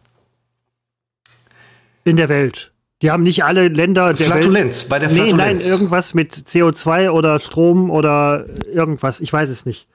In 2.04 2.16
der 2.16 2.30
Welt. 2.30 2.71
Die 3.02 3.12
haben 3.12 3.24
nicht 3.24 3.44
alle 3.44 3.68
Länder 3.68 4.14
der 4.14 4.28
Flatulenz, 4.28 4.84
Welt. 4.84 4.90
bei 4.90 5.00
der 5.00 5.10
Flatulenz. 5.10 5.38
Nee, 5.38 5.44
nein, 5.44 5.60
irgendwas 5.60 6.14
mit 6.14 6.34
CO2 6.34 7.10
oder 7.10 7.40
Strom 7.40 7.90
oder 7.90 8.46
irgendwas, 8.72 9.20
ich 9.20 9.32
weiß 9.34 9.50
es 9.50 9.66
nicht. 9.66 9.88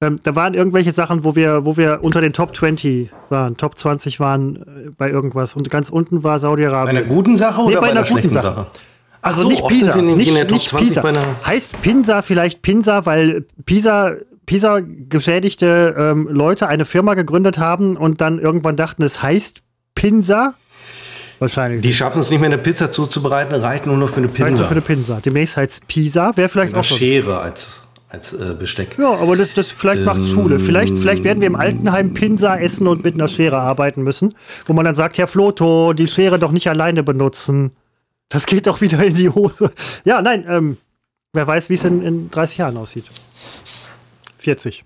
Ähm, 0.00 0.16
da 0.22 0.36
waren 0.36 0.52
irgendwelche 0.52 0.92
Sachen, 0.92 1.24
wo 1.24 1.36
wir, 1.36 1.64
wo 1.64 1.78
wir 1.78 2.00
unter 2.02 2.20
den 2.20 2.34
Top 2.34 2.54
20 2.54 3.10
waren, 3.30 3.56
Top 3.56 3.78
20 3.78 4.20
waren 4.20 4.56
äh, 4.56 4.90
bei 4.90 5.10
irgendwas. 5.10 5.54
Und 5.54 5.70
ganz 5.70 5.88
unten 5.88 6.22
war 6.22 6.38
Saudi-Arabien. 6.38 6.94
Bei 6.96 7.02
einer 7.02 7.14
guten 7.14 7.36
Sache 7.36 7.62
nee, 7.62 7.68
oder 7.68 7.76
bei, 7.76 7.80
bei 7.80 7.90
einer, 7.92 8.00
einer 8.00 8.06
schlechten 8.06 8.30
Sache? 8.30 8.42
Sache? 8.42 8.66
Also 9.22 9.42
so, 9.42 9.48
nicht 9.48 9.66
Pisa, 9.66 9.96
nicht, 9.96 10.50
nicht 10.50 10.76
Pisa. 10.76 11.02
Heißt 11.44 11.80
Pinsa 11.82 12.22
vielleicht 12.22 12.62
Pinsa, 12.62 13.06
weil 13.06 13.44
Pisa 13.64 14.12
Pisa 14.44 14.80
geschädigte 14.80 15.96
ähm, 15.98 16.28
Leute 16.30 16.68
eine 16.68 16.84
Firma 16.84 17.14
gegründet 17.14 17.58
haben 17.58 17.96
und 17.96 18.20
dann 18.20 18.38
irgendwann 18.38 18.76
dachten, 18.76 19.02
es 19.02 19.20
heißt 19.22 19.62
Pinsa. 19.96 20.54
Wahrscheinlich. 21.38 21.82
Die 21.82 21.92
schaffen 21.92 22.20
es 22.20 22.30
nicht 22.30 22.40
mehr, 22.40 22.48
eine 22.48 22.58
Pizza 22.58 22.90
zuzubereiten, 22.90 23.54
reicht 23.54 23.86
nur 23.86 23.96
noch 23.96 24.08
für 24.08 24.18
eine 24.18 24.28
Pinsa. 24.28 24.44
Reicht 24.44 24.58
nur 24.58 24.66
für 24.66 24.72
eine 24.72 24.80
Pinsa. 24.80 25.20
Demnächst 25.24 25.56
heißt 25.56 25.72
es 25.72 25.80
Pisa, 25.80 26.36
wäre 26.36 26.48
vielleicht 26.48 26.72
Oder 26.72 26.80
auch. 26.80 26.84
Schere 26.84 27.40
als 27.40 27.86
als 28.08 28.32
äh, 28.32 28.54
Besteck. 28.58 28.96
Ja, 28.98 29.14
aber 29.14 29.36
das, 29.36 29.52
das 29.54 29.70
vielleicht 29.70 30.00
ähm, 30.00 30.04
macht 30.04 30.22
Schule. 30.22 30.58
Vielleicht, 30.58 30.96
vielleicht 30.96 31.24
werden 31.24 31.40
wir 31.40 31.48
im 31.48 31.56
Altenheim 31.56 32.14
Pinsa 32.14 32.56
essen 32.56 32.86
und 32.86 33.04
mit 33.04 33.14
einer 33.14 33.28
Schere 33.28 33.58
arbeiten 33.58 34.02
müssen, 34.02 34.34
wo 34.64 34.72
man 34.72 34.84
dann 34.84 34.94
sagt, 34.94 35.18
Herr 35.18 35.26
Floto, 35.26 35.92
die 35.92 36.06
Schere 36.06 36.38
doch 36.38 36.52
nicht 36.52 36.68
alleine 36.68 37.02
benutzen. 37.02 37.72
Das 38.28 38.46
geht 38.46 38.66
doch 38.66 38.80
wieder 38.80 39.04
in 39.04 39.14
die 39.14 39.28
Hose. 39.28 39.72
Ja, 40.04 40.22
nein, 40.22 40.46
ähm, 40.48 40.76
wer 41.32 41.46
weiß, 41.46 41.68
wie 41.68 41.74
es 41.74 41.84
in, 41.84 42.02
in 42.02 42.30
30 42.30 42.58
Jahren 42.58 42.76
aussieht. 42.76 43.04
40. 44.38 44.84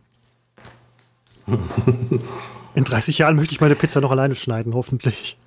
in 2.74 2.84
30 2.84 3.18
Jahren 3.18 3.36
möchte 3.36 3.54
ich 3.54 3.60
meine 3.60 3.74
Pizza 3.74 4.00
noch 4.00 4.10
alleine 4.10 4.34
schneiden, 4.34 4.74
hoffentlich. 4.74 5.38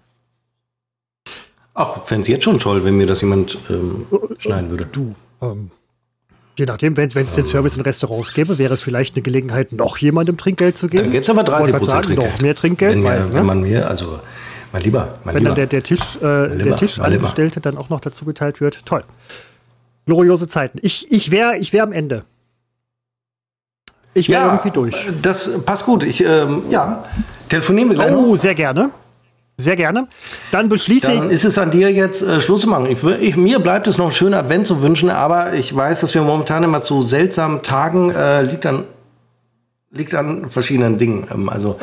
Ach, 1.75 2.05
fände 2.05 2.23
es 2.23 2.27
jetzt 2.27 2.43
schon 2.43 2.59
toll, 2.59 2.83
wenn 2.85 2.97
mir 2.97 3.07
das 3.07 3.21
jemand 3.21 3.57
ähm, 3.69 4.05
schneiden 4.37 4.69
würde. 4.69 4.85
Du, 4.91 5.15
ähm, 5.41 5.71
Je 6.57 6.65
nachdem, 6.65 6.95
wenn 6.97 7.07
es 7.07 7.33
den 7.33 7.43
Service 7.43 7.77
in 7.77 7.81
Restaurants 7.81 8.33
gäbe, 8.33 8.59
wäre 8.59 8.75
es 8.75 8.83
vielleicht 8.83 9.15
eine 9.15 9.23
Gelegenheit, 9.23 9.71
noch 9.71 9.97
jemandem 9.97 10.37
Trinkgeld 10.37 10.77
zu 10.77 10.87
geben. 10.87 11.05
Dann 11.05 11.11
gäbe 11.11 11.23
es 11.23 11.29
aber 11.29 11.43
30 11.43 11.75
Prozent 11.75 12.05
Trinkgeld. 12.05 12.31
Noch 12.31 12.41
mehr 12.41 12.55
Trinkgeld. 12.55 12.95
Wenn, 12.97 13.03
weil, 13.03 13.19
ja, 13.19 13.33
wenn 13.33 13.45
man 13.45 13.61
mir, 13.61 13.87
also 13.87 14.19
mein 14.71 14.83
Lieber, 14.83 15.19
mein 15.23 15.33
Wenn 15.33 15.43
Lieber. 15.43 15.55
dann 15.55 15.55
der, 15.55 15.65
der 15.67 15.83
Tisch, 15.83 16.17
äh, 16.17 16.19
der 16.57 16.75
Tischangestellte 16.75 17.59
dann 17.59 17.77
auch 17.77 17.89
noch 17.89 18.01
dazu 18.01 18.25
geteilt 18.25 18.61
wird. 18.61 18.85
Toll. 18.85 19.03
Gloriose 20.05 20.47
Zeiten. 20.47 20.77
Ich, 20.83 21.11
ich 21.11 21.31
wäre 21.31 21.57
ich 21.57 21.73
wär 21.73 21.83
am 21.83 21.91
Ende. 21.91 22.23
Ich 24.13 24.29
wäre 24.29 24.41
ja, 24.45 24.51
irgendwie 24.51 24.71
durch. 24.71 24.95
Das 25.23 25.63
passt 25.63 25.85
gut. 25.85 26.03
Ich, 26.03 26.23
ähm, 26.23 26.63
ja, 26.69 27.03
telefonieren 27.49 27.89
wir 27.89 27.95
gleich. 27.95 28.13
Oh, 28.13 28.31
noch. 28.31 28.35
sehr 28.35 28.53
gerne. 28.53 28.91
Sehr 29.57 29.75
gerne. 29.75 30.07
Dann 30.51 30.67
beschließe 30.67 31.07
Dann 31.07 31.29
ist 31.29 31.45
es 31.45 31.57
an 31.59 31.69
dir 31.69 31.91
jetzt 31.91 32.23
äh, 32.23 32.41
Schluss 32.41 32.61
zu 32.61 32.67
machen. 32.67 32.87
Ich, 32.87 33.03
ich, 33.03 33.35
mir 33.35 33.59
bleibt 33.59 33.85
es 33.85 33.97
noch 33.97 34.05
einen 34.05 34.13
schönen 34.13 34.33
Advent 34.33 34.65
zu 34.65 34.81
wünschen, 34.81 35.09
aber 35.09 35.53
ich 35.53 35.75
weiß, 35.75 36.01
dass 36.01 36.13
wir 36.15 36.23
momentan 36.23 36.63
immer 36.63 36.81
zu 36.81 37.03
seltsamen 37.03 37.61
Tagen 37.61 38.09
äh, 38.09 38.41
liegt 38.41 38.65
an 38.65 38.85
liegt 39.93 40.15
an 40.15 40.49
verschiedenen 40.49 40.97
Dingen. 40.97 41.27
Ähm, 41.31 41.49
also 41.49 41.79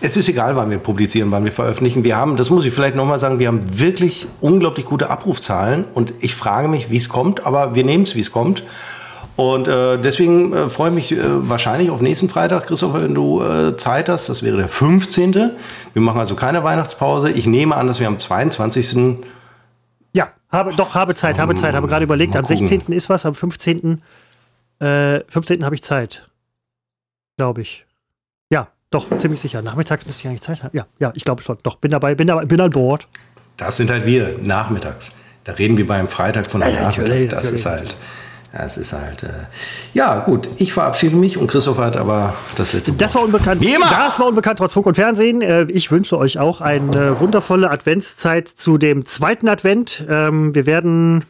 es 0.00 0.16
ist 0.16 0.28
egal, 0.28 0.54
wann 0.56 0.70
wir 0.70 0.78
publizieren, 0.78 1.30
wann 1.30 1.44
wir 1.44 1.52
veröffentlichen. 1.52 2.04
Wir 2.04 2.16
haben, 2.16 2.36
das 2.36 2.50
muss 2.50 2.64
ich 2.64 2.72
vielleicht 2.72 2.94
nochmal 2.94 3.18
sagen, 3.18 3.38
wir 3.38 3.48
haben 3.48 3.62
wirklich 3.78 4.26
unglaublich 4.40 4.86
gute 4.86 5.10
Abrufzahlen 5.10 5.84
und 5.94 6.14
ich 6.20 6.34
frage 6.34 6.68
mich, 6.68 6.90
wie 6.90 6.98
es 6.98 7.08
kommt, 7.08 7.46
aber 7.46 7.74
wir 7.74 7.84
nehmen 7.84 8.04
es, 8.04 8.14
wie 8.14 8.20
es 8.20 8.30
kommt. 8.30 8.62
Und 9.36 9.66
äh, 9.66 9.98
deswegen 9.98 10.52
äh, 10.52 10.68
freue 10.68 10.90
ich 10.90 10.94
mich 10.94 11.12
äh, 11.12 11.48
wahrscheinlich 11.48 11.90
auf 11.90 12.00
nächsten 12.00 12.28
Freitag, 12.28 12.66
Christopher, 12.66 13.02
wenn 13.02 13.14
du 13.14 13.42
äh, 13.42 13.76
Zeit 13.76 14.08
hast. 14.08 14.28
Das 14.28 14.42
wäre 14.42 14.56
der 14.56 14.68
15. 14.68 15.32
Wir 15.32 16.02
machen 16.02 16.20
also 16.20 16.36
keine 16.36 16.62
Weihnachtspause. 16.62 17.30
Ich 17.30 17.46
nehme 17.46 17.74
an, 17.74 17.88
dass 17.88 17.98
wir 17.98 18.06
am 18.06 18.18
22. 18.18 19.24
Ja, 20.12 20.32
habe, 20.50 20.72
doch, 20.76 20.94
habe 20.94 21.16
Zeit, 21.16 21.38
habe 21.38 21.54
Zeit. 21.56 21.74
Habe 21.74 21.88
gerade 21.88 22.04
überlegt, 22.04 22.36
am 22.36 22.44
16. 22.44 22.92
ist 22.92 23.08
was, 23.08 23.26
am 23.26 23.34
15. 23.34 24.02
Äh, 24.78 25.20
15. 25.28 25.64
habe 25.64 25.74
ich 25.74 25.82
Zeit. 25.82 26.28
Glaube 27.36 27.62
ich. 27.62 27.84
Ja, 28.50 28.68
doch, 28.90 29.16
ziemlich 29.16 29.40
sicher. 29.40 29.62
Nachmittags 29.62 30.06
müsste 30.06 30.22
ich 30.22 30.28
eigentlich 30.28 30.42
Zeit 30.42 30.62
haben. 30.62 30.76
Ja, 30.76 30.86
ja, 31.00 31.12
ich 31.16 31.24
glaube 31.24 31.42
schon. 31.42 31.58
Doch, 31.64 31.76
bin 31.76 31.90
dabei, 31.90 32.14
bin, 32.14 32.28
dabei, 32.28 32.44
bin 32.44 32.60
an 32.60 32.70
Bord. 32.70 33.08
Das 33.56 33.76
sind 33.76 33.90
halt 33.90 34.06
wir, 34.06 34.38
nachmittags. 34.40 35.16
Da 35.42 35.52
reden 35.52 35.76
wir 35.76 35.86
beim 35.86 36.06
Freitag 36.06 36.46
von 36.46 36.62
einem 36.62 36.76
ja, 36.76 36.82
Nachmittag. 36.82 37.30
Das 37.30 37.50
ist 37.50 37.66
halt. 37.66 37.96
Es 38.56 38.76
ist 38.76 38.92
halt. 38.92 39.24
Äh, 39.24 39.30
ja, 39.94 40.20
gut, 40.20 40.48
ich 40.58 40.72
verabschiede 40.72 41.16
mich 41.16 41.38
und 41.38 41.48
Christoph 41.48 41.78
hat 41.78 41.96
aber 41.96 42.34
das 42.56 42.72
letzte 42.72 42.92
Wort. 42.92 43.00
Das 43.00 43.14
war 43.16 43.22
unbekannt. 43.22 43.60
Wie 43.60 43.74
immer. 43.74 43.90
Das 43.90 44.20
war 44.20 44.26
unbekannt 44.26 44.58
trotz 44.58 44.74
Funk 44.74 44.86
und 44.86 44.94
Fernsehen. 44.94 45.42
Äh, 45.42 45.64
ich 45.64 45.90
wünsche 45.90 46.16
euch 46.16 46.38
auch 46.38 46.60
eine 46.60 47.18
wundervolle 47.18 47.70
Adventszeit 47.70 48.46
zu 48.46 48.78
dem 48.78 49.04
zweiten 49.06 49.48
Advent. 49.48 50.04
Ähm, 50.08 50.54
wir 50.54 50.66
werden. 50.66 51.24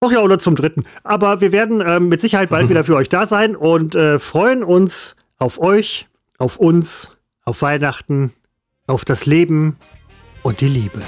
Ach 0.00 0.10
ja, 0.10 0.20
oder 0.20 0.38
zum 0.38 0.56
dritten. 0.56 0.84
Aber 1.04 1.42
wir 1.42 1.52
werden 1.52 1.82
ähm, 1.86 2.08
mit 2.08 2.22
Sicherheit 2.22 2.48
bald 2.48 2.70
wieder 2.70 2.84
für 2.84 2.96
euch 2.96 3.10
da 3.10 3.26
sein 3.26 3.54
und 3.54 3.94
äh, 3.94 4.18
freuen 4.18 4.64
uns 4.64 5.16
auf 5.38 5.60
euch, 5.60 6.08
auf 6.38 6.56
uns, 6.56 7.10
auf 7.44 7.60
Weihnachten, 7.60 8.32
auf 8.86 9.04
das 9.04 9.26
Leben 9.26 9.76
und 10.42 10.62
die 10.62 10.68
Liebe. 10.68 11.02